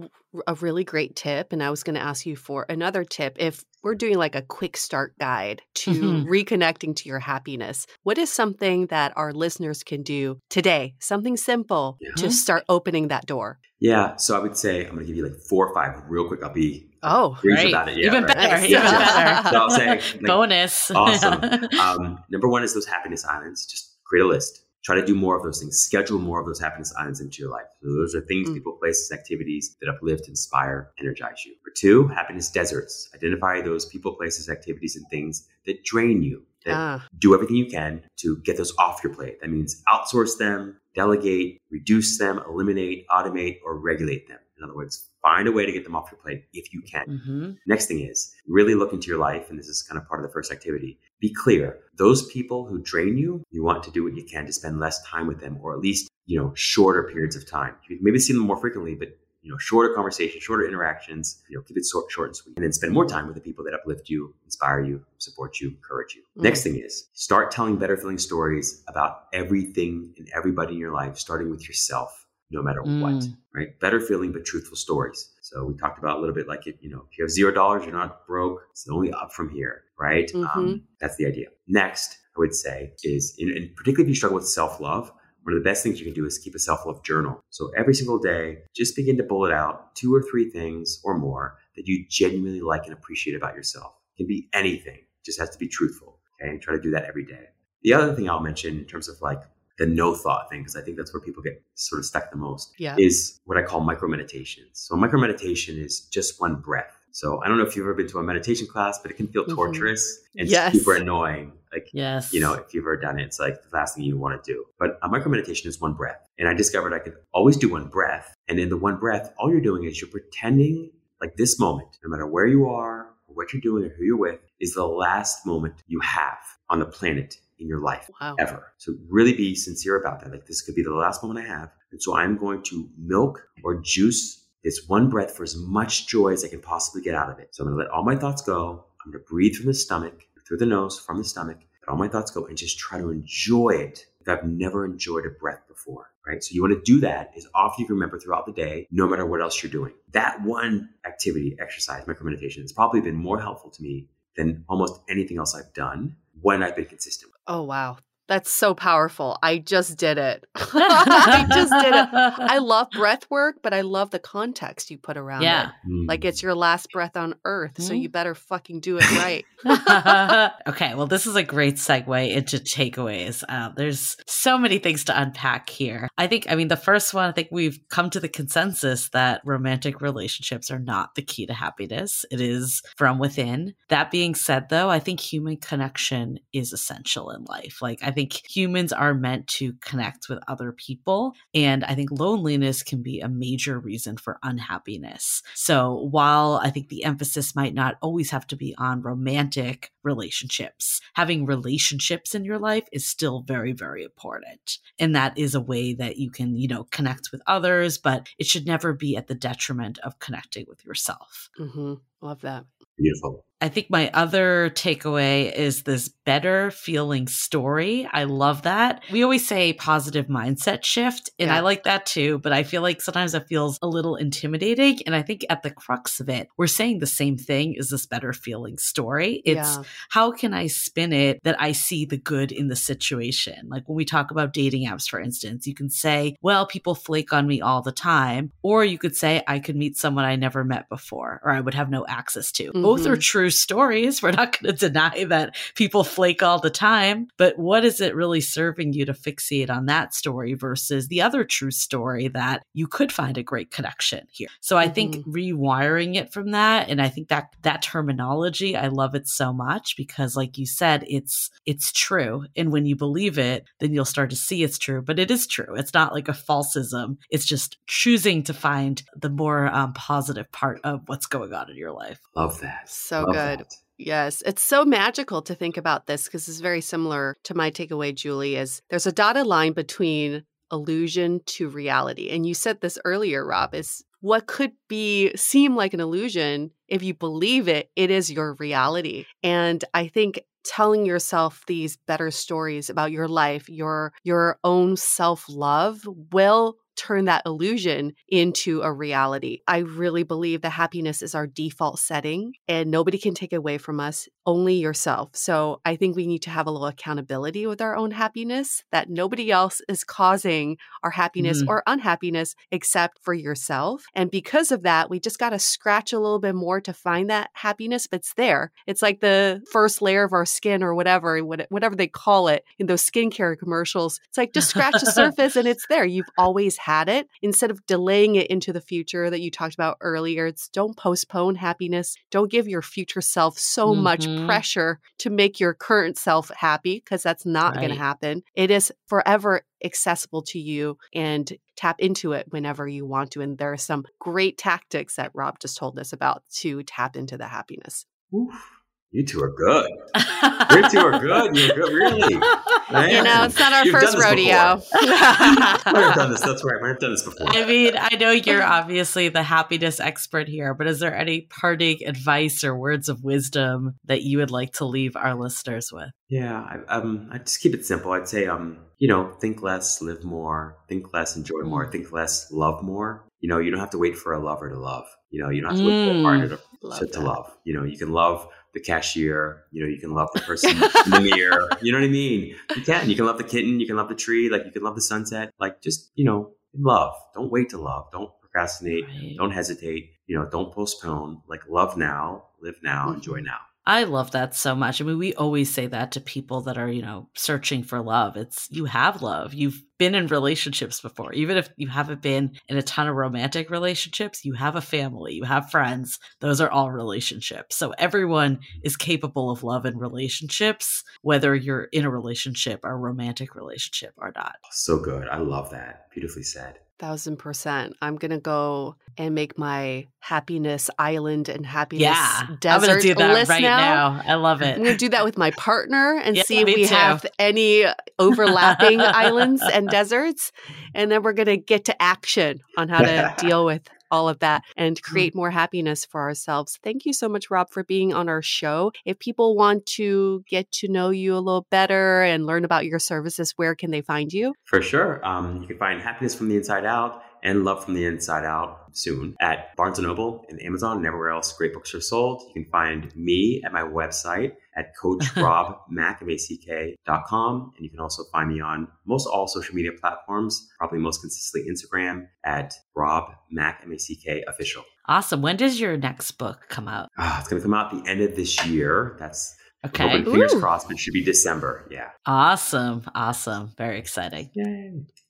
a 0.46 0.54
really 0.56 0.82
great 0.84 1.14
tip. 1.14 1.52
And 1.52 1.62
I 1.62 1.70
was 1.70 1.82
going 1.82 1.94
to 1.94 2.00
ask 2.02 2.26
you 2.26 2.36
for 2.36 2.66
another 2.68 3.04
tip. 3.04 3.36
If 3.38 3.64
we're 3.82 3.94
doing 3.94 4.18
like 4.18 4.34
a 4.34 4.42
quick 4.42 4.76
start 4.76 5.16
guide 5.18 5.62
to 5.76 5.90
Mhm. 5.92 6.24
reconnecting 6.26 6.96
to 6.96 7.08
your 7.08 7.20
happiness, 7.20 7.86
what 8.02 8.18
is 8.18 8.32
something 8.32 8.86
that 8.88 9.12
our 9.16 9.32
listeners 9.32 9.82
can 9.84 10.02
do 10.02 10.40
today? 10.50 10.94
Something 10.98 11.36
simple 11.36 11.96
Yeah. 12.00 12.10
to 12.16 12.30
start 12.30 12.64
opening 12.68 13.08
that 13.08 13.26
door. 13.26 13.58
Yeah. 13.78 14.16
So 14.16 14.34
I 14.36 14.40
would 14.40 14.56
say 14.56 14.84
I'm 14.86 14.94
going 14.94 15.00
to 15.00 15.06
give 15.06 15.16
you 15.16 15.24
like 15.28 15.38
four 15.38 15.68
or 15.68 15.74
five 15.74 16.02
real 16.08 16.26
quick. 16.26 16.42
I'll 16.42 16.52
be 16.52 16.90
Oh, 17.02 17.36
Great. 17.40 17.68
about 17.68 17.88
it. 17.88 17.98
Yeah, 17.98 18.06
even 18.06 18.24
right. 18.24 18.34
better. 18.36 18.56
Nice. 18.56 18.70
Even 18.70 18.82
better. 18.82 19.48
So 19.50 19.56
I'll 19.58 19.70
say, 19.70 19.86
like, 19.86 20.20
bonus. 20.22 20.90
Awesome. 20.90 21.40
Um, 21.78 22.18
number 22.30 22.48
one 22.48 22.64
is 22.64 22.74
those 22.74 22.86
happiness 22.86 23.24
islands. 23.24 23.64
Just 23.66 23.96
create 24.04 24.22
a 24.24 24.26
list. 24.26 24.64
Try 24.84 24.94
to 24.96 25.04
do 25.04 25.14
more 25.16 25.36
of 25.36 25.42
those 25.42 25.60
things. 25.60 25.78
Schedule 25.78 26.18
more 26.18 26.38
of 26.40 26.46
those 26.46 26.60
happiness 26.60 26.94
islands 26.96 27.20
into 27.20 27.42
your 27.42 27.50
life. 27.50 27.66
So 27.82 27.88
those 27.92 28.14
are 28.14 28.20
things, 28.20 28.48
Mm. 28.48 28.54
people, 28.54 28.72
places, 28.74 29.10
activities 29.10 29.76
that 29.80 29.88
uplift, 29.88 30.28
inspire, 30.28 30.92
energize 31.00 31.44
you. 31.44 31.52
Number 31.52 31.72
two, 31.74 32.06
happiness 32.08 32.50
deserts. 32.50 33.08
Identify 33.14 33.62
those 33.62 33.84
people, 33.86 34.14
places, 34.14 34.48
activities, 34.48 34.94
and 34.96 35.04
things 35.10 35.48
that 35.66 35.82
drain 35.84 36.22
you. 36.22 36.44
That 36.64 36.74
ah, 36.74 37.08
do 37.18 37.32
everything 37.34 37.56
you 37.56 37.66
can 37.66 38.02
to 38.18 38.38
get 38.38 38.56
those 38.56 38.72
off 38.78 39.02
your 39.02 39.14
plate. 39.14 39.40
That 39.40 39.50
means 39.50 39.82
outsource 39.88 40.36
them, 40.38 40.76
delegate, 40.94 41.62
reduce 41.70 42.18
them, 42.18 42.40
eliminate, 42.48 43.06
automate, 43.08 43.58
or 43.64 43.76
regulate 43.76 44.26
them. 44.28 44.38
In 44.58 44.64
other 44.64 44.74
words, 44.74 45.10
find 45.22 45.46
a 45.48 45.52
way 45.52 45.66
to 45.66 45.72
get 45.72 45.84
them 45.84 45.96
off 45.96 46.10
your 46.10 46.20
plate 46.20 46.44
if 46.52 46.72
you 46.72 46.82
can. 46.82 47.20
hmm 47.24 47.50
Next 47.66 47.86
thing 47.86 48.00
is 48.00 48.32
really 48.46 48.74
look 48.74 48.92
into 48.92 49.08
your 49.08 49.18
life, 49.18 49.50
and 49.50 49.58
this 49.58 49.68
is 49.68 49.82
kind 49.82 50.00
of 50.00 50.08
part 50.08 50.20
of 50.20 50.28
the 50.28 50.32
first 50.32 50.52
activity. 50.52 50.98
Be 51.20 51.32
clear. 51.32 51.78
Those 51.96 52.26
people 52.30 52.66
who 52.66 52.80
drain 52.80 53.18
you, 53.18 53.42
you 53.50 53.64
want 53.64 53.82
to 53.84 53.90
do 53.90 54.04
what 54.04 54.14
you 54.14 54.24
can 54.24 54.46
to 54.46 54.52
spend 54.52 54.80
less 54.80 55.02
time 55.06 55.26
with 55.26 55.40
them, 55.40 55.58
or 55.60 55.74
at 55.74 55.80
least, 55.80 56.10
you 56.26 56.38
know, 56.38 56.52
shorter 56.54 57.04
periods 57.04 57.36
of 57.36 57.48
time. 57.48 57.74
You 57.88 57.98
maybe 58.00 58.18
see 58.18 58.32
them 58.32 58.42
more 58.42 58.56
frequently, 58.56 58.94
but 58.94 59.16
you 59.46 59.52
know, 59.52 59.58
shorter 59.58 59.94
conversations, 59.94 60.42
shorter 60.42 60.66
interactions, 60.66 61.40
you 61.48 61.56
know, 61.56 61.62
keep 61.62 61.76
it 61.76 61.86
short, 61.86 62.10
short 62.10 62.28
and 62.30 62.36
sweet. 62.36 62.56
And 62.56 62.64
then 62.64 62.72
spend 62.72 62.92
more 62.92 63.06
time 63.06 63.26
with 63.26 63.36
the 63.36 63.40
people 63.40 63.64
that 63.64 63.74
uplift 63.74 64.10
you, 64.10 64.34
inspire 64.44 64.80
you, 64.80 65.04
support 65.18 65.60
you, 65.60 65.68
encourage 65.68 66.16
you. 66.16 66.22
Mm. 66.36 66.42
Next 66.42 66.64
thing 66.64 66.74
is 66.76 67.06
start 67.12 67.52
telling 67.52 67.76
better 67.76 67.96
feeling 67.96 68.18
stories 68.18 68.82
about 68.88 69.26
everything 69.32 70.12
and 70.18 70.28
everybody 70.34 70.74
in 70.74 70.80
your 70.80 70.92
life, 70.92 71.16
starting 71.16 71.48
with 71.48 71.68
yourself, 71.68 72.25
no 72.50 72.62
matter 72.62 72.82
what 72.82 73.14
Mm. 73.20 73.36
right? 73.54 73.80
Better 73.80 74.00
feeling, 74.00 74.32
but 74.32 74.44
truthful 74.44 74.76
stories. 74.76 75.32
So 75.40 75.64
we 75.64 75.74
talked 75.74 75.98
about 75.98 76.18
a 76.18 76.20
little 76.20 76.34
bit 76.34 76.46
like, 76.46 76.66
if, 76.66 76.76
you 76.80 76.90
know, 76.90 77.06
if 77.10 77.16
you 77.18 77.24
have 77.24 77.30
zero 77.30 77.52
dollars, 77.52 77.84
you're 77.84 77.94
not 77.94 78.26
broke. 78.26 78.60
It's 78.70 78.86
only 78.88 79.12
up 79.12 79.32
from 79.32 79.48
here, 79.50 79.84
right? 79.98 80.30
Um, 80.34 80.44
Mhm. 80.44 80.82
that's 81.00 81.16
the 81.16 81.26
idea. 81.26 81.48
Next, 81.66 82.18
I 82.36 82.40
would 82.40 82.54
say 82.54 82.92
is, 83.02 83.34
and 83.38 83.50
and 83.50 83.74
particularly 83.76 84.04
if 84.04 84.08
you 84.10 84.14
struggle 84.14 84.36
with 84.36 84.46
self-love, 84.46 85.10
one 85.42 85.54
of 85.54 85.58
the 85.62 85.64
best 85.64 85.82
things 85.82 85.98
you 86.00 86.04
can 86.04 86.12
do 86.14 86.26
is 86.26 86.38
keep 86.38 86.54
a 86.54 86.58
self-love 86.58 87.02
journal. 87.04 87.40
So 87.50 87.70
every 87.76 87.94
single 87.94 88.18
day, 88.18 88.58
just 88.74 88.94
begin 88.96 89.16
to 89.16 89.22
bullet 89.22 89.52
out 89.52 89.94
two 89.94 90.14
or 90.14 90.20
three 90.22 90.50
things 90.50 91.00
or 91.04 91.16
more 91.16 91.56
that 91.76 91.86
you 91.86 92.04
genuinely 92.10 92.60
like 92.60 92.84
and 92.84 92.92
appreciate 92.92 93.36
about 93.36 93.54
yourself. 93.54 93.94
It 94.14 94.16
can 94.18 94.26
be 94.26 94.48
anything, 94.52 94.98
just 95.24 95.38
has 95.38 95.50
to 95.50 95.58
be 95.58 95.68
truthful. 95.68 96.18
Okay. 96.40 96.50
And 96.50 96.60
try 96.60 96.74
to 96.74 96.80
do 96.80 96.90
that 96.90 97.04
every 97.04 97.24
day. 97.24 97.48
The 97.82 97.94
other 97.94 98.14
thing 98.14 98.28
I'll 98.28 98.40
mention 98.40 98.76
in 98.78 98.84
terms 98.86 99.08
of 99.08 99.20
like 99.22 99.40
the 99.78 99.86
no 99.86 100.14
thought 100.14 100.48
thing, 100.50 100.60
because 100.60 100.76
I 100.76 100.82
think 100.82 100.96
that's 100.96 101.12
where 101.12 101.20
people 101.20 101.42
get 101.42 101.62
sort 101.74 101.98
of 101.98 102.06
stuck 102.06 102.30
the 102.30 102.36
most 102.36 102.72
yeah. 102.78 102.96
is 102.98 103.40
what 103.44 103.58
I 103.58 103.62
call 103.62 103.80
micro 103.80 104.08
meditation. 104.08 104.64
So 104.72 104.96
micro 104.96 105.20
meditation 105.20 105.78
is 105.78 106.00
just 106.00 106.40
one 106.40 106.56
breath. 106.56 106.92
So 107.10 107.42
I 107.42 107.48
don't 107.48 107.56
know 107.58 107.64
if 107.64 107.76
you've 107.76 107.84
ever 107.86 107.94
been 107.94 108.08
to 108.08 108.18
a 108.18 108.22
meditation 108.22 108.66
class, 108.66 108.98
but 109.00 109.10
it 109.10 109.14
can 109.14 109.28
feel 109.28 109.44
Mhm. 109.44 109.54
torturous 109.54 110.20
and 110.36 110.48
Yes. 110.48 110.74
super 110.74 110.94
annoying. 110.96 111.52
Like 111.72 111.88
Yes. 111.92 112.32
you 112.32 112.40
know, 112.40 112.54
if 112.54 112.72
you've 112.74 112.84
ever 112.84 112.96
done 112.96 113.18
it, 113.18 113.24
it's 113.24 113.38
like 113.40 113.62
the 113.62 113.76
last 113.76 113.94
thing 113.94 114.04
you 114.04 114.16
want 114.18 114.42
to 114.42 114.52
do. 114.52 114.64
But 114.78 114.98
a 115.02 115.08
micro 115.08 115.30
meditation 115.30 115.68
is 115.68 115.80
one 115.80 115.94
breath. 115.94 116.26
And 116.38 116.48
I 116.48 116.54
discovered 116.54 116.92
I 116.94 116.98
could 116.98 117.16
always 117.32 117.56
do 117.56 117.70
one 117.70 117.88
breath. 117.88 118.34
And 118.48 118.58
in 118.58 118.68
the 118.68 118.76
one 118.76 118.96
breath, 118.98 119.32
all 119.38 119.50
you're 119.50 119.60
doing 119.60 119.84
is 119.84 120.00
you're 120.00 120.10
pretending 120.10 120.90
like 121.20 121.36
this 121.36 121.58
moment, 121.58 121.88
no 122.04 122.10
matter 122.10 122.26
where 122.26 122.46
you 122.46 122.68
are 122.68 123.05
what 123.34 123.52
you're 123.52 123.60
doing 123.62 123.84
or 123.84 123.88
who 123.90 124.04
you're 124.04 124.16
with, 124.16 124.40
is 124.60 124.74
the 124.74 124.86
last 124.86 125.44
moment 125.46 125.82
you 125.86 126.00
have 126.00 126.38
on 126.68 126.78
the 126.78 126.86
planet 126.86 127.36
in 127.58 127.66
your 127.68 127.80
life 127.80 128.10
Wow. 128.20 128.36
ever. 128.38 128.72
So 128.76 128.94
really 129.08 129.32
be 129.34 129.54
sincere 129.54 129.96
about 129.98 130.20
that. 130.20 130.30
Like 130.30 130.46
this 130.46 130.62
could 130.62 130.74
be 130.74 130.82
the 130.82 130.92
last 130.94 131.22
moment 131.22 131.46
I 131.46 131.48
have. 131.48 131.70
And 131.90 132.02
so 132.02 132.16
I'm 132.16 132.36
going 132.36 132.62
to 132.64 132.88
milk 132.98 133.48
or 133.64 133.80
juice 133.80 134.44
this 134.62 134.86
one 134.88 135.08
breath 135.08 135.36
for 135.36 135.42
as 135.44 135.56
much 135.56 136.08
joy 136.08 136.32
as 136.32 136.44
I 136.44 136.48
can 136.48 136.60
possibly 136.60 137.00
get 137.02 137.14
out 137.14 137.30
of 137.30 137.38
it. 137.38 137.54
So 137.54 137.62
I'm 137.62 137.70
going 137.70 137.78
to 137.78 137.84
let 137.84 137.92
all 137.92 138.04
my 138.04 138.16
thoughts 138.16 138.42
go. 138.42 138.84
I'm 139.04 139.12
going 139.12 139.22
to 139.22 139.28
breathe 139.28 139.54
from 139.54 139.66
the 139.66 139.74
stomach, 139.74 140.24
through 140.46 140.58
the 140.58 140.66
nose, 140.66 140.98
from 140.98 141.18
the 141.18 141.24
stomach, 141.24 141.58
let 141.86 141.92
all 141.92 141.98
my 141.98 142.08
thoughts 142.08 142.30
go 142.30 142.46
and 142.46 142.56
just 142.56 142.78
try 142.78 142.98
to 142.98 143.10
enjoy 143.10 143.70
it. 143.70 144.06
If 144.20 144.28
I've 144.28 144.44
never 144.44 144.84
enjoyed 144.84 145.24
a 145.24 145.30
breath 145.30 145.60
before, 145.68 146.10
right? 146.26 146.42
So 146.42 146.52
you 146.52 146.62
want 146.62 146.74
to 146.74 146.80
do 146.80 147.00
that 147.00 147.32
as 147.36 147.46
often 147.54 147.82
you 147.82 147.86
can 147.86 147.94
remember 147.94 148.18
throughout 148.18 148.46
the 148.46 148.52
day, 148.52 148.88
no 148.90 149.08
matter 149.08 149.24
what 149.24 149.40
else 149.40 149.62
you're 149.62 149.70
doing. 149.70 149.94
That 150.12 150.42
one 150.42 150.90
activity, 151.06 151.56
exercise, 151.60 152.06
micro 152.06 152.24
meditation, 152.26 152.62
has 152.62 152.72
probably 152.72 153.00
been 153.00 153.14
more 153.14 153.40
helpful 153.40 153.70
to 153.70 153.82
me 153.82 154.08
than 154.36 154.64
almost 154.68 155.00
anything 155.08 155.38
else 155.38 155.54
I've 155.54 155.72
done 155.72 156.16
when 156.40 156.62
I've 156.62 156.76
been 156.76 156.86
consistent. 156.86 157.32
Oh, 157.46 157.62
wow. 157.62 157.98
That's 158.28 158.50
so 158.50 158.74
powerful. 158.74 159.38
I 159.42 159.58
just 159.58 159.96
did 159.98 160.18
it. 160.18 160.44
I 160.56 161.46
just 161.48 161.72
did 161.72 161.94
it. 161.94 162.08
I 162.12 162.58
love 162.58 162.88
breath 162.90 163.30
work, 163.30 163.56
but 163.62 163.72
I 163.72 163.82
love 163.82 164.10
the 164.10 164.18
context 164.18 164.90
you 164.90 164.98
put 164.98 165.16
around 165.16 165.42
Yeah. 165.42 165.68
it. 165.68 165.88
it. 165.88 166.08
Like 166.08 166.24
it's 166.24 166.42
your 166.42 166.54
last 166.54 166.90
breath 166.92 167.16
on 167.16 167.34
earth, 167.44 167.80
so 167.80 167.92
Mhm. 167.92 168.02
you 168.02 168.08
better 168.08 168.34
fucking 168.34 168.80
do 168.80 168.98
it 169.00 169.08
right. 169.12 169.44
okay, 170.66 170.94
well, 170.94 171.06
this 171.06 171.26
is 171.26 171.36
a 171.36 171.42
great 171.42 171.76
segue 171.76 172.30
into 172.34 172.56
takeaways. 172.58 173.42
Uh, 173.48 173.70
there's 173.76 174.16
so 174.26 174.58
many 174.58 174.78
things 174.78 175.04
to 175.04 175.20
unpack 175.20 175.70
here. 175.70 176.08
I 176.18 176.26
think, 176.26 176.46
I 176.50 176.54
mean, 176.56 176.68
the 176.68 176.76
first 176.76 177.14
one, 177.14 177.28
I 177.28 177.32
think 177.32 177.48
we've 177.50 177.78
come 177.90 178.10
to 178.10 178.20
the 178.20 178.28
consensus 178.28 179.08
that 179.10 179.40
romantic 179.44 180.00
relationships 180.00 180.70
are 180.70 180.78
not 180.78 181.14
the 181.14 181.22
key 181.22 181.46
to 181.46 181.54
happiness. 181.54 182.24
It 182.30 182.40
is 182.40 182.82
from 182.96 183.18
within. 183.18 183.74
That 183.88 184.10
being 184.10 184.34
said, 184.34 184.68
though, 184.68 184.90
I 184.90 184.98
think 184.98 185.20
human 185.20 185.56
connection 185.58 186.38
is 186.52 186.72
essential 186.72 187.30
in 187.30 187.44
life. 187.44 187.78
Like, 187.80 188.00
I 188.02 188.10
think 188.16 188.42
humans 188.50 188.92
are 188.92 189.14
meant 189.14 189.46
to 189.46 189.74
connect 189.74 190.28
with 190.28 190.40
other 190.48 190.72
people. 190.72 191.34
And 191.54 191.84
I 191.84 191.94
think 191.94 192.10
loneliness 192.10 192.82
can 192.82 193.02
be 193.02 193.20
a 193.20 193.28
major 193.28 193.78
reason 193.78 194.16
for 194.16 194.38
unhappiness. 194.42 195.42
So 195.54 196.08
while 196.10 196.60
I 196.62 196.70
think 196.70 196.88
the 196.88 197.04
emphasis 197.04 197.54
might 197.54 197.74
not 197.74 197.96
always 198.02 198.30
have 198.30 198.46
to 198.48 198.56
be 198.56 198.74
on 198.78 199.02
romantic 199.02 199.92
relationships, 200.02 201.00
having 201.14 201.46
relationships 201.46 202.34
in 202.34 202.44
your 202.44 202.58
life 202.58 202.88
is 202.92 203.06
still 203.06 203.42
very, 203.42 203.72
very 203.72 204.02
important. 204.02 204.78
And 204.98 205.14
that 205.14 205.36
is 205.38 205.54
a 205.54 205.60
way 205.60 205.94
that 205.94 206.16
you 206.16 206.30
can, 206.30 206.56
you 206.56 206.66
know, 206.66 206.84
connect 206.84 207.30
with 207.30 207.42
others, 207.46 207.98
but 207.98 208.28
it 208.38 208.46
should 208.46 208.66
never 208.66 208.92
be 208.92 209.16
at 209.16 209.28
the 209.28 209.34
detriment 209.34 209.98
of 210.00 210.18
connecting 210.18 210.64
with 210.66 210.84
yourself. 210.84 211.50
Mm-hmm. 211.60 211.94
Love 212.22 212.40
that. 212.40 212.64
Beautiful. 212.98 213.45
I 213.66 213.68
think 213.68 213.90
my 213.90 214.12
other 214.14 214.70
takeaway 214.70 215.52
is 215.52 215.82
this 215.82 216.08
better 216.24 216.70
feeling 216.70 217.26
story. 217.26 218.08
I 218.12 218.22
love 218.22 218.62
that. 218.62 219.02
We 219.10 219.24
always 219.24 219.46
say 219.46 219.72
positive 219.72 220.26
mindset 220.28 220.84
shift, 220.84 221.30
and 221.40 221.48
Yeah. 221.48 221.56
I 221.56 221.60
like 221.60 221.82
that 221.82 222.06
too, 222.06 222.38
but 222.38 222.52
I 222.52 222.62
feel 222.62 222.80
like 222.80 223.02
sometimes 223.02 223.34
it 223.34 223.48
feels 223.48 223.76
a 223.82 223.88
little 223.88 224.14
intimidating. 224.14 225.00
And 225.04 225.16
I 225.16 225.22
think 225.22 225.44
at 225.50 225.64
the 225.64 225.72
crux 225.72 226.20
of 226.20 226.28
it, 226.28 226.46
we're 226.56 226.68
saying 226.68 227.00
the 227.00 227.06
same 227.08 227.36
thing 227.36 227.74
is 227.76 227.90
this 227.90 228.06
better 228.06 228.32
feeling 228.32 228.78
story. 228.78 229.42
It's 229.44 229.56
Yeah. 229.76 229.82
how 230.10 230.30
can 230.30 230.54
I 230.54 230.68
spin 230.68 231.12
it 231.12 231.40
that 231.42 231.60
I 231.60 231.72
see 231.72 232.04
the 232.04 232.16
good 232.18 232.52
in 232.52 232.68
the 232.68 232.76
situation? 232.76 233.66
Like 233.68 233.88
when 233.88 233.96
we 233.96 234.04
talk 234.04 234.30
about 234.30 234.52
dating 234.52 234.86
apps, 234.86 235.08
for 235.08 235.18
instance, 235.20 235.66
you 235.66 235.74
can 235.74 235.90
say, 235.90 236.36
well, 236.40 236.66
people 236.66 236.94
flake 236.94 237.32
on 237.32 237.48
me 237.48 237.60
all 237.60 237.82
the 237.82 237.90
time. 237.90 238.52
Or 238.62 238.84
you 238.84 238.96
could 238.98 239.16
say, 239.16 239.42
I 239.48 239.58
could 239.58 239.74
meet 239.74 239.96
someone 239.96 240.24
I 240.24 240.36
never 240.36 240.62
met 240.62 240.88
before 240.88 241.40
or 241.44 241.50
I 241.50 241.60
would 241.60 241.74
have 241.74 241.90
no 241.90 242.06
access 242.06 242.52
to. 242.52 242.70
Both 242.72 243.06
are 243.06 243.16
Mhm. 243.16 243.22
true 243.22 243.50
stories. 243.58 244.22
We're 244.22 244.32
not 244.32 244.60
going 244.60 244.74
to 244.74 244.88
deny 244.88 245.24
that 245.24 245.56
people 245.74 246.04
flake 246.04 246.42
all 246.42 246.58
the 246.58 246.70
time. 246.70 247.28
But 247.36 247.58
what 247.58 247.84
is 247.84 248.00
it 248.00 248.14
really 248.14 248.40
serving 248.40 248.92
you 248.92 249.04
to 249.06 249.12
fixate 249.12 249.70
on 249.70 249.86
that 249.86 250.14
story 250.14 250.54
versus 250.54 251.08
the 251.08 251.22
other 251.22 251.44
true 251.44 251.70
story 251.70 252.28
that 252.28 252.64
you 252.74 252.86
could 252.86 253.12
find 253.12 253.38
a 253.38 253.42
great 253.42 253.70
connection 253.70 254.26
here? 254.30 254.48
So 254.60 254.76
I 254.76 254.88
think 254.88 255.16
rewiring 255.26 256.16
it 256.16 256.32
from 256.32 256.52
that, 256.52 256.88
and 256.88 257.00
I 257.00 257.08
think 257.08 257.28
that 257.28 257.54
that 257.62 257.82
terminology, 257.82 258.76
I 258.76 258.88
love 258.88 259.14
it 259.14 259.28
so 259.28 259.52
much 259.52 259.96
because, 259.96 260.36
like 260.36 260.58
you 260.58 260.66
said, 260.66 261.04
it's 261.08 261.50
it's 261.64 261.92
true, 261.92 262.44
and 262.56 262.72
when 262.72 262.86
you 262.86 262.96
believe 262.96 263.38
it, 263.38 263.64
then 263.80 263.92
you'll 263.92 264.04
start 264.04 264.30
to 264.30 264.36
see 264.36 264.62
it's 264.62 264.78
true. 264.78 265.02
But 265.02 265.18
it 265.18 265.30
is 265.30 265.46
true. 265.46 265.74
It's 265.76 265.94
not 265.94 266.12
like 266.12 266.28
a 266.28 266.32
falsism. 266.32 267.18
It's 267.30 267.44
just 267.44 267.78
choosing 267.86 268.42
to 268.44 268.54
find 268.54 269.02
the 269.16 269.30
more 269.30 269.66
um, 269.68 269.92
positive 269.92 270.50
part 270.52 270.80
of 270.84 271.02
what's 271.06 271.26
going 271.26 271.52
on 271.52 271.70
in 271.70 271.76
your 271.76 271.92
life. 271.92 272.20
Love 272.34 272.60
that. 272.60 272.88
So 272.88 273.22
Love 273.22 273.34
good. 273.36 273.60
that. 273.60 273.74
Yes, 273.98 274.42
it's 274.44 274.62
so 274.62 274.84
magical 274.84 275.40
to 275.42 275.54
think 275.54 275.76
about 275.76 276.06
this 276.06 276.24
because 276.24 276.48
it's 276.48 276.60
very 276.60 276.82
similar 276.82 277.36
to 277.44 277.54
my 277.54 277.70
takeaway, 277.70 278.14
Julie. 278.14 278.56
Is 278.56 278.82
there's 278.90 279.06
a 279.06 279.12
dotted 279.12 279.46
line 279.46 279.72
between 279.72 280.44
illusion 280.70 281.40
to 281.46 281.68
reality, 281.68 282.28
and 282.30 282.46
you 282.46 282.54
said 282.54 282.80
this 282.80 282.98
earlier, 283.04 283.46
Rob. 283.46 283.74
Is 283.74 284.04
what 284.20 284.46
could 284.46 284.72
be 284.88 285.34
seem 285.34 285.76
like 285.76 285.94
an 285.94 286.00
illusion 286.00 286.72
if 286.88 287.02
you 287.02 287.14
believe 287.14 287.68
it, 287.68 287.90
it 287.96 288.10
is 288.10 288.30
your 288.30 288.54
reality. 288.54 289.24
And 289.42 289.84
I 289.94 290.08
think 290.08 290.42
telling 290.64 291.06
yourself 291.06 291.62
these 291.66 291.96
better 292.06 292.30
stories 292.30 292.90
about 292.90 293.12
your 293.12 293.28
life, 293.28 293.68
your 293.68 294.12
your 294.24 294.58
own 294.62 294.96
self-love 294.96 296.06
will 296.32 296.76
turn 296.96 297.26
that 297.26 297.42
illusion 297.46 298.14
into 298.28 298.82
a 298.82 298.92
reality. 298.92 299.60
I 299.66 299.78
really 299.78 300.22
believe 300.22 300.62
that 300.62 300.70
happiness 300.70 301.22
is 301.22 301.34
our 301.34 301.46
default 301.46 301.98
setting 301.98 302.54
and 302.68 302.90
nobody 302.90 303.18
can 303.18 303.34
take 303.34 303.52
it 303.52 303.56
away 303.56 303.78
from 303.78 304.00
us, 304.00 304.28
only 304.46 304.74
yourself. 304.74 305.30
So 305.34 305.80
I 305.84 305.96
think 305.96 306.16
we 306.16 306.26
need 306.26 306.42
to 306.42 306.50
have 306.50 306.66
a 306.66 306.70
little 306.70 306.86
accountability 306.86 307.66
with 307.66 307.80
our 307.80 307.96
own 307.96 308.12
happiness 308.12 308.82
that 308.92 309.10
nobody 309.10 309.50
else 309.50 309.80
is 309.88 310.04
causing 310.04 310.76
our 311.02 311.10
happiness 311.10 311.62
Mhm. 311.62 311.68
or 311.68 311.82
unhappiness 311.86 312.54
except 312.70 313.18
for 313.22 313.34
yourself. 313.34 314.04
And 314.14 314.30
because 314.30 314.72
of 314.72 314.82
that, 314.82 315.10
we 315.10 315.20
just 315.20 315.38
got 315.38 315.50
to 315.50 315.58
scratch 315.58 316.12
a 316.12 316.18
little 316.20 316.38
bit 316.38 316.54
more 316.54 316.80
to 316.80 316.92
find 316.92 317.28
that 317.30 317.50
happiness, 317.54 318.06
but 318.06 318.20
it's 318.20 318.34
there. 318.34 318.72
It's 318.86 319.02
like 319.02 319.20
the 319.20 319.62
first 319.70 320.00
layer 320.02 320.24
of 320.24 320.32
our 320.32 320.46
skin 320.46 320.82
or 320.82 320.94
whatever, 320.94 321.38
whatever 321.40 321.94
they 321.94 322.06
call 322.08 322.48
it 322.48 322.64
in 322.78 322.86
those 322.86 323.02
skincare 323.02 323.58
commercials. 323.58 324.20
It's 324.28 324.38
like 324.38 324.52
just 324.52 324.70
scratch 324.70 324.92
the 324.94 325.10
surface 325.10 325.56
and 325.56 325.68
it's 325.68 325.86
there. 325.88 326.04
You've 326.04 326.30
always 326.38 326.76
had 326.86 327.08
it. 327.08 327.28
Instead 327.42 327.70
of 327.72 327.84
delaying 327.86 328.36
it 328.36 328.46
into 328.46 328.72
the 328.72 328.80
future 328.80 329.28
that 329.28 329.40
you 329.40 329.50
talked 329.50 329.74
about 329.74 329.96
earlier, 330.00 330.46
it's 330.46 330.68
don't 330.68 330.96
postpone 330.96 331.56
happiness. 331.56 332.16
Don't 332.30 332.50
give 332.50 332.68
your 332.68 332.80
future 332.82 333.20
self 333.20 333.58
so 333.58 333.92
much 333.94 334.26
Mhm. 334.28 334.46
pressure 334.46 335.00
to 335.18 335.28
make 335.30 335.58
your 335.58 335.74
current 335.74 336.16
self 336.16 336.50
happy 336.56 337.00
because 337.00 337.22
that's 337.24 337.44
not 337.44 337.74
going 337.74 337.90
to 337.90 337.96
happen. 337.96 338.42
It 338.54 338.70
is 338.70 338.92
forever 339.08 339.62
accessible 339.84 340.42
to 340.42 340.58
you 340.60 340.96
and 341.12 341.52
tap 341.76 341.96
into 341.98 342.32
it 342.32 342.46
whenever 342.50 342.86
you 342.86 343.04
want 343.04 343.32
to. 343.32 343.40
And 343.40 343.58
there 343.58 343.72
are 343.72 343.76
some 343.76 344.06
great 344.20 344.56
tactics 344.56 345.16
that 345.16 345.32
Rob 345.34 345.58
just 345.58 345.76
told 345.76 345.98
us 345.98 346.12
about 346.12 346.44
to 346.60 346.82
tap 346.84 347.16
into 347.16 347.36
the 347.36 347.48
happiness. 347.48 348.06
Oof. 348.34 348.75
You 349.12 349.24
two 349.24 349.40
are 349.40 349.50
good. 349.52 349.88
You 350.16 350.90
two 350.90 350.98
are 350.98 351.18
good. 351.18 351.56
You're 351.56 351.74
good. 351.76 351.92
Really? 351.92 352.36
Man. 352.92 353.10
You 353.10 353.22
know, 353.22 353.44
it's 353.44 353.58
not 353.58 353.72
our 353.72 353.84
You've 353.84 353.92
first 353.94 354.16
rodeo. 354.18 354.76
before. 354.92 354.98
I 355.00 355.80
might 355.92 356.02
have 356.02 356.14
done 356.14 356.30
this. 356.30 356.40
That's 356.40 356.62
right. 356.64 356.76
I 356.78 356.82
might 356.82 356.88
have 356.88 356.98
done 356.98 357.10
this 357.12 357.22
before. 357.22 357.46
I 357.48 357.64
mean, 357.66 357.94
I 357.96 358.14
know 358.16 358.30
you're 358.32 358.62
obviously 358.62 359.28
the 359.28 359.42
happiness 359.42 360.00
expert 360.00 360.48
here, 360.48 360.74
but 360.74 360.86
is 360.86 361.00
there 361.00 361.14
any 361.16 361.42
parting 361.42 361.98
advice 362.06 362.62
or 362.62 362.76
words 362.76 363.08
of 363.08 363.22
wisdom 363.24 363.94
that 364.04 364.22
you 364.22 364.38
would 364.38 364.50
like 364.50 364.72
to 364.74 364.84
leave 364.84 365.16
our 365.16 365.34
listeners 365.34 365.90
with? 365.92 366.10
Yeah, 366.28 366.60
I, 366.60 366.76
um, 366.94 367.28
I 367.32 367.38
just 367.38 367.60
keep 367.60 367.74
it 367.74 367.84
simple. 367.86 368.12
I'd 368.12 368.28
say, 368.28 368.46
um, 368.46 368.78
you 368.98 369.08
know, 369.08 369.32
think 369.40 369.62
less, 369.62 370.02
live 370.02 370.24
more. 370.24 370.76
Think 370.88 371.12
less, 371.12 371.36
enjoy 371.36 371.60
Mm. 371.62 371.68
more. 371.68 371.90
Think 371.90 372.12
less, 372.12 372.50
love 372.52 372.82
more. 372.82 373.26
You 373.40 373.48
know, 373.48 373.58
you 373.58 373.70
don't 373.70 373.80
have 373.80 373.90
to 373.90 373.98
wait 373.98 374.16
for 374.16 374.32
a 374.32 374.42
lover 374.44 374.68
to 374.70 374.78
love. 374.78 375.04
You 375.30 375.42
know, 375.42 375.50
you 375.50 375.60
don't 375.60 375.70
have 375.70 375.80
to 375.80 375.86
wait 375.86 376.04
for 376.04 376.10
a 376.10 376.14
Mm. 376.14 376.22
partner 376.22 376.48
to, 376.48 376.58
Love 376.82 376.98
to, 377.00 377.06
to 377.06 377.20
love. 377.20 377.50
You 377.64 377.74
know, 377.74 377.84
you 377.84 377.98
can 377.98 378.12
love 378.12 378.46
the 378.76 378.82
cashier. 378.82 379.64
You 379.72 379.82
know, 379.82 379.88
you 379.88 379.98
can 379.98 380.12
love 380.12 380.28
the 380.34 380.40
person 380.50 380.70
in 380.70 381.10
the 381.10 381.20
mirror. 381.34 381.68
You 381.80 381.92
know 381.92 381.98
what 381.98 382.04
I 382.04 382.10
mean? 382.10 382.54
You 382.76 382.82
can. 382.82 383.08
You 383.08 383.16
can 383.16 383.24
love 383.24 383.38
the 383.38 383.44
kitten. 383.44 383.80
You 383.80 383.86
can 383.86 383.96
love 383.96 384.08
the 384.08 384.14
tree. 384.14 384.50
Like 384.50 384.64
you 384.66 384.70
can 384.70 384.82
love 384.82 384.94
the 384.94 385.00
sunset. 385.00 385.52
Like 385.58 385.80
just 385.80 386.12
you 386.14 386.24
know, 386.24 386.52
love. 386.78 387.14
Don't 387.34 387.50
wait 387.50 387.70
to 387.70 387.78
love. 387.78 388.04
Don't 388.12 388.30
procrastinate. 388.40 389.04
Right. 389.04 389.34
Don't 389.38 389.50
hesitate. 389.50 390.10
You 390.26 390.36
know, 390.36 390.48
don't 390.48 390.72
postpone. 390.72 391.40
Like 391.48 391.62
love 391.68 391.96
now, 391.96 392.44
live 392.60 392.76
now, 392.82 393.12
enjoy 393.12 393.38
mm-hmm. 393.38 393.46
now. 393.46 393.58
I 393.86 394.02
love 394.02 394.32
that 394.32 394.54
so 394.56 394.74
much. 394.74 395.00
I 395.00 395.04
mean, 395.04 395.16
we 395.16 395.32
always 395.34 395.72
say 395.72 395.86
that 395.86 396.10
to 396.12 396.20
people 396.20 396.62
that 396.62 396.76
are, 396.76 396.88
you 396.88 397.02
know, 397.02 397.28
searching 397.34 397.84
for 397.84 398.02
love. 398.02 398.36
It's 398.36 398.68
you 398.70 398.84
have 398.86 399.22
love. 399.22 399.54
You've 399.54 399.80
been 399.96 400.16
in 400.16 400.26
relationships 400.26 401.00
before. 401.00 401.32
Even 401.32 401.56
if 401.56 401.68
you 401.76 401.86
haven't 401.86 402.20
been 402.20 402.58
in 402.68 402.76
a 402.76 402.82
ton 402.82 403.06
of 403.06 403.14
romantic 403.14 403.70
relationships, 403.70 404.44
you 404.44 404.54
have 404.54 404.74
a 404.74 404.80
family, 404.80 405.34
you 405.34 405.44
have 405.44 405.70
friends. 405.70 406.18
Those 406.40 406.60
are 406.60 406.70
all 406.70 406.90
relationships. 406.90 407.76
So 407.76 407.92
everyone 407.92 408.58
is 408.82 408.96
capable 408.96 409.50
of 409.50 409.62
love 409.62 409.84
and 409.84 410.00
relationships, 410.00 411.04
whether 411.22 411.54
you're 411.54 411.84
in 411.84 412.04
a 412.04 412.10
relationship 412.10 412.80
or 412.82 412.90
a 412.90 412.96
romantic 412.96 413.54
relationship 413.54 414.14
or 414.16 414.32
not. 414.34 414.56
So 414.72 414.98
good. 414.98 415.28
I 415.28 415.38
love 415.38 415.70
that. 415.70 416.10
Beautifully 416.10 416.42
said. 416.42 416.80
Thousand 416.98 417.36
percent. 417.36 417.94
I'm 418.00 418.16
gonna 418.16 418.38
go 418.40 418.96
and 419.18 419.34
make 419.34 419.58
my 419.58 420.06
happiness 420.18 420.88
island 420.98 421.48
and 421.48 421.64
happiness 421.66 422.02
Yeah. 422.02 422.46
I'm 422.48 422.56
desert 422.56 422.86
going 422.86 423.00
to 423.00 423.08
do 423.08 423.14
that 423.14 423.48
right 423.48 423.62
now. 423.62 424.20
I 424.26 424.34
love 424.34 424.60
I'm 424.62 424.68
it. 424.68 424.76
gonna 424.78 424.96
do 424.96 425.08
that 425.10 425.24
with 425.24 425.38
my 425.38 425.50
partner 425.52 426.18
and 426.24 426.36
Yeah, 426.36 426.42
see 426.42 426.58
if 426.60 426.66
we 426.66 426.86
too. 426.86 426.94
have 426.94 427.24
any 427.38 427.84
overlapping 428.18 429.00
islands 429.00 429.62
and 429.72 429.88
deserts, 429.88 430.52
and 430.94 431.10
then 431.10 431.22
we're 431.22 431.32
gonna 431.34 431.56
get 431.56 431.84
to 431.86 432.02
action 432.02 432.60
on 432.76 432.88
how 432.88 433.00
to 433.02 433.34
deal 433.38 433.64
with 433.64 433.88
all 434.10 434.28
of 434.28 434.38
that 434.40 434.62
and 434.76 435.00
create 435.02 435.34
more 435.34 435.50
happiness 435.50 436.04
for 436.04 436.20
ourselves. 436.20 436.78
Thank 436.82 437.04
you 437.04 437.12
so 437.12 437.28
much, 437.28 437.50
Rob, 437.50 437.70
for 437.70 437.84
being 437.84 438.12
on 438.12 438.28
our 438.28 438.42
show. 438.42 438.92
If 439.04 439.18
people 439.18 439.56
want 439.56 439.86
to 439.86 440.44
get 440.48 440.70
to 440.72 440.88
know 440.88 441.10
you 441.10 441.34
a 441.34 441.38
little 441.40 441.66
better 441.70 442.22
and 442.22 442.46
learn 442.46 442.64
about 442.64 442.86
your 442.86 442.98
services, 442.98 443.52
where 443.56 443.74
can 443.74 443.90
they 443.90 444.02
find 444.02 444.32
you? 444.32 444.54
For 444.64 444.82
sure. 444.82 445.24
Um, 445.26 445.60
you 445.62 445.68
can 445.68 445.78
find 445.78 446.00
Happiness 446.00 446.34
from 446.34 446.48
the 446.48 446.56
Inside 446.56 446.84
Out 446.84 447.22
and 447.42 447.64
Love 447.64 447.84
from 447.84 447.94
the 447.94 448.04
Inside 448.04 448.44
Out 448.44 448.85
soon 448.96 449.34
at 449.40 449.74
Barnes 449.76 449.98
& 449.98 450.00
Noble 450.00 450.44
and 450.48 450.60
Amazon 450.62 450.98
and 450.98 451.06
everywhere 451.06 451.30
else 451.30 451.52
great 451.52 451.74
books 451.74 451.94
are 451.94 452.00
sold. 452.00 452.42
You 452.48 452.62
can 452.62 452.70
find 452.70 453.14
me 453.16 453.62
at 453.64 453.72
my 453.72 453.82
website 453.82 454.52
at 454.76 454.92
coachrobmack.com. 455.02 457.72
And 457.76 457.84
you 457.84 457.90
can 457.90 458.00
also 458.00 458.24
find 458.32 458.48
me 458.48 458.60
on 458.60 458.88
most 459.04 459.26
all 459.26 459.46
social 459.46 459.74
media 459.74 459.92
platforms, 459.92 460.68
probably 460.78 460.98
most 460.98 461.20
consistently 461.20 461.70
Instagram 461.70 462.26
at 462.44 462.74
Rob 462.94 463.32
Mack, 463.50 463.80
M-A-C-K 463.84 464.44
official. 464.48 464.84
Awesome. 465.06 465.42
When 465.42 465.56
does 465.56 465.80
your 465.80 465.96
next 465.96 466.32
book 466.32 466.66
come 466.68 466.88
out? 466.88 467.08
Ah, 467.18 467.40
it's 467.40 467.48
going 467.48 467.60
to 467.60 467.64
come 467.64 467.74
out 467.74 467.90
the 467.90 468.08
end 468.10 468.20
of 468.20 468.36
this 468.36 468.66
year. 468.66 469.16
That's 469.18 469.54
Okay. 469.84 470.24
fingers 470.24 470.54
crossed, 470.54 470.88
but 470.88 470.96
it 470.96 471.00
should 471.00 471.12
be 471.12 471.22
December. 471.22 471.86
Yeah. 471.92 472.08
Awesome. 472.24 473.02
Awesome. 473.14 473.72
Very 473.78 473.98
exciting. 474.00 474.50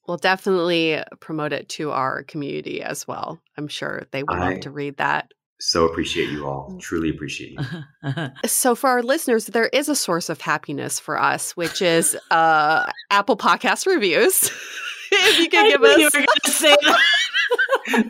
We'll 0.07 0.17
definitely 0.17 1.03
promote 1.21 1.53
it 1.53 1.69
to 1.71 1.91
our 1.91 2.23
community 2.23 2.83
as 2.83 3.07
well. 3.09 3.41
I'm 3.57 3.69
sure 3.69 4.05
they 4.11 4.23
would 4.23 4.39
love 4.39 4.61
to 4.61 4.71
read 4.71 4.99
that. 4.99 5.33
So 5.59 5.87
appreciate 5.87 6.29
you 6.29 6.47
all. 6.47 6.77
Truly 6.81 7.11
appreciate 7.11 7.53
you. 7.53 8.29
So, 8.47 8.75
for 8.75 8.91
our 8.91 9.03
listeners, 9.03 9.47
there 9.47 9.67
is 9.67 9.89
a 9.89 9.97
source 9.97 10.29
of 10.29 10.41
happiness 10.41 11.01
for 11.01 11.21
us, 11.21 11.57
which 11.57 11.81
is 11.81 12.17
uh, 12.31 12.91
Apple 13.11 13.37
Podcast 13.37 13.87
reviews. 13.87 14.51
if 15.13 15.39
you 15.39 15.49
can 15.51 15.67
I 15.67 15.71
give 15.71 15.81
you 15.81 16.07
us, 16.07 16.15
were 16.15 16.21
going 16.21 16.27
to 16.45 16.51
say 16.51 16.77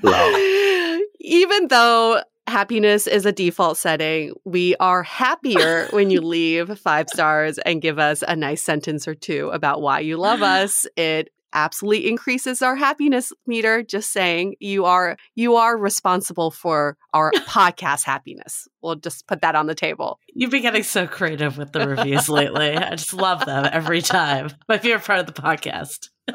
that. 0.03 1.07
Even 1.21 1.69
though 1.69 2.23
happiness 2.47 3.07
is 3.07 3.27
a 3.27 3.33
default 3.33 3.77
setting, 3.79 4.33
we 4.45 4.77
are 4.77 5.03
happier 5.03 5.87
when 5.91 6.11
you 6.11 6.21
leave 6.21 6.79
five 6.79 7.09
stars 7.09 7.59
and 7.59 7.83
give 7.83 7.99
us 7.99 8.23
a 8.27 8.37
nice 8.37 8.63
sentence 8.63 9.09
or 9.09 9.15
two 9.15 9.51
about 9.51 9.81
why 9.83 10.01
you 10.01 10.17
love 10.17 10.43
us. 10.43 10.87
It 10.97 11.31
absolutely 11.53 12.09
increases 12.09 12.63
our 12.63 12.77
happiness 12.77 13.33
meter. 13.47 13.83
Just 13.83 14.13
saying, 14.13 14.57
you 14.61 14.85
are 14.85 15.17
you 15.35 15.57
are 15.57 15.77
responsible 15.77 16.51
for 16.51 16.97
our 17.13 17.31
podcast 17.47 18.05
happiness. 18.05 18.69
We'll 18.83 18.97
just 18.97 19.27
put 19.27 19.41
that 19.41 19.55
on 19.55 19.67
the 19.67 19.75
table. 19.75 20.19
You've 20.29 20.51
been 20.51 20.63
getting 20.63 20.83
so 20.83 21.07
creative 21.07 21.59
with 21.59 21.73
the 21.73 21.87
reviews 21.89 22.29
lately. 22.29 22.77
I 22.77 22.91
just 22.97 23.15
love 23.15 23.45
them 23.45 23.69
every 23.73 24.03
time. 24.03 24.51
My 24.69 24.79
favorite 24.79 25.05
part 25.05 25.21
of 25.21 25.27
the 25.27 25.33
podcast. 25.33 26.11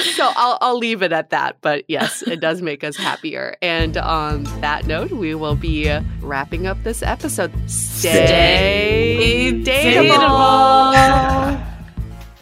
so 0.00 0.32
I'll, 0.36 0.58
I'll 0.60 0.78
leave 0.78 1.02
it 1.02 1.12
at 1.12 1.30
that. 1.30 1.58
But 1.60 1.84
yes, 1.88 2.22
it 2.22 2.40
does 2.40 2.60
make 2.60 2.82
us 2.82 2.96
happier. 2.96 3.56
And 3.62 3.96
on 3.96 4.44
that 4.60 4.86
note, 4.86 5.12
we 5.12 5.34
will 5.34 5.54
be 5.56 5.90
wrapping 6.20 6.66
up 6.66 6.82
this 6.82 7.02
episode. 7.02 7.52
Stay, 7.70 9.62
Stay 9.62 9.62
dateable. 9.62 10.94
dateable. 10.94 11.66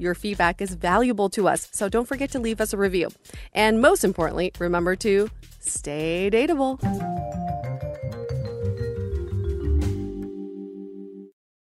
Your 0.00 0.14
feedback 0.14 0.62
is 0.62 0.72
valuable 0.74 1.28
to 1.30 1.46
us, 1.46 1.68
so 1.72 1.90
don't 1.90 2.08
forget 2.08 2.30
to 2.30 2.38
leave 2.38 2.58
us 2.58 2.72
a 2.72 2.78
review. 2.78 3.10
And 3.52 3.82
most 3.82 4.02
importantly, 4.02 4.50
remember 4.58 4.96
to 4.96 5.28
stay 5.58 6.30
dateable. 6.32 6.80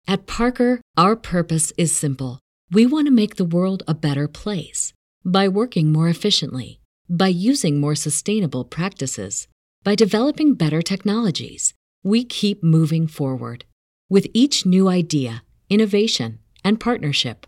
At 0.08 0.26
Parker, 0.26 0.80
our 0.96 1.18
purpose 1.18 1.74
is 1.78 1.94
simple. 1.94 2.40
We 2.72 2.86
want 2.86 3.08
to 3.08 3.12
make 3.12 3.36
the 3.36 3.44
world 3.44 3.84
a 3.90 3.94
better 3.94 4.30
place 4.30 4.94
by 5.26 5.50
working 5.50 5.92
more 5.92 6.08
efficiently, 6.08 6.80
by 7.10 7.28
using 7.28 7.82
more 7.82 7.96
sustainable 7.96 8.64
practices, 8.64 9.50
by 9.84 9.96
developing 9.96 10.54
better 10.54 10.82
technologies. 10.82 11.74
We 12.04 12.24
keep 12.24 12.64
moving 12.64 13.06
forward. 13.08 13.66
With 14.10 14.28
each 14.34 14.66
new 14.66 14.88
idea, 14.88 15.44
innovation, 15.70 16.40
and 16.64 16.80
partnership, 16.80 17.48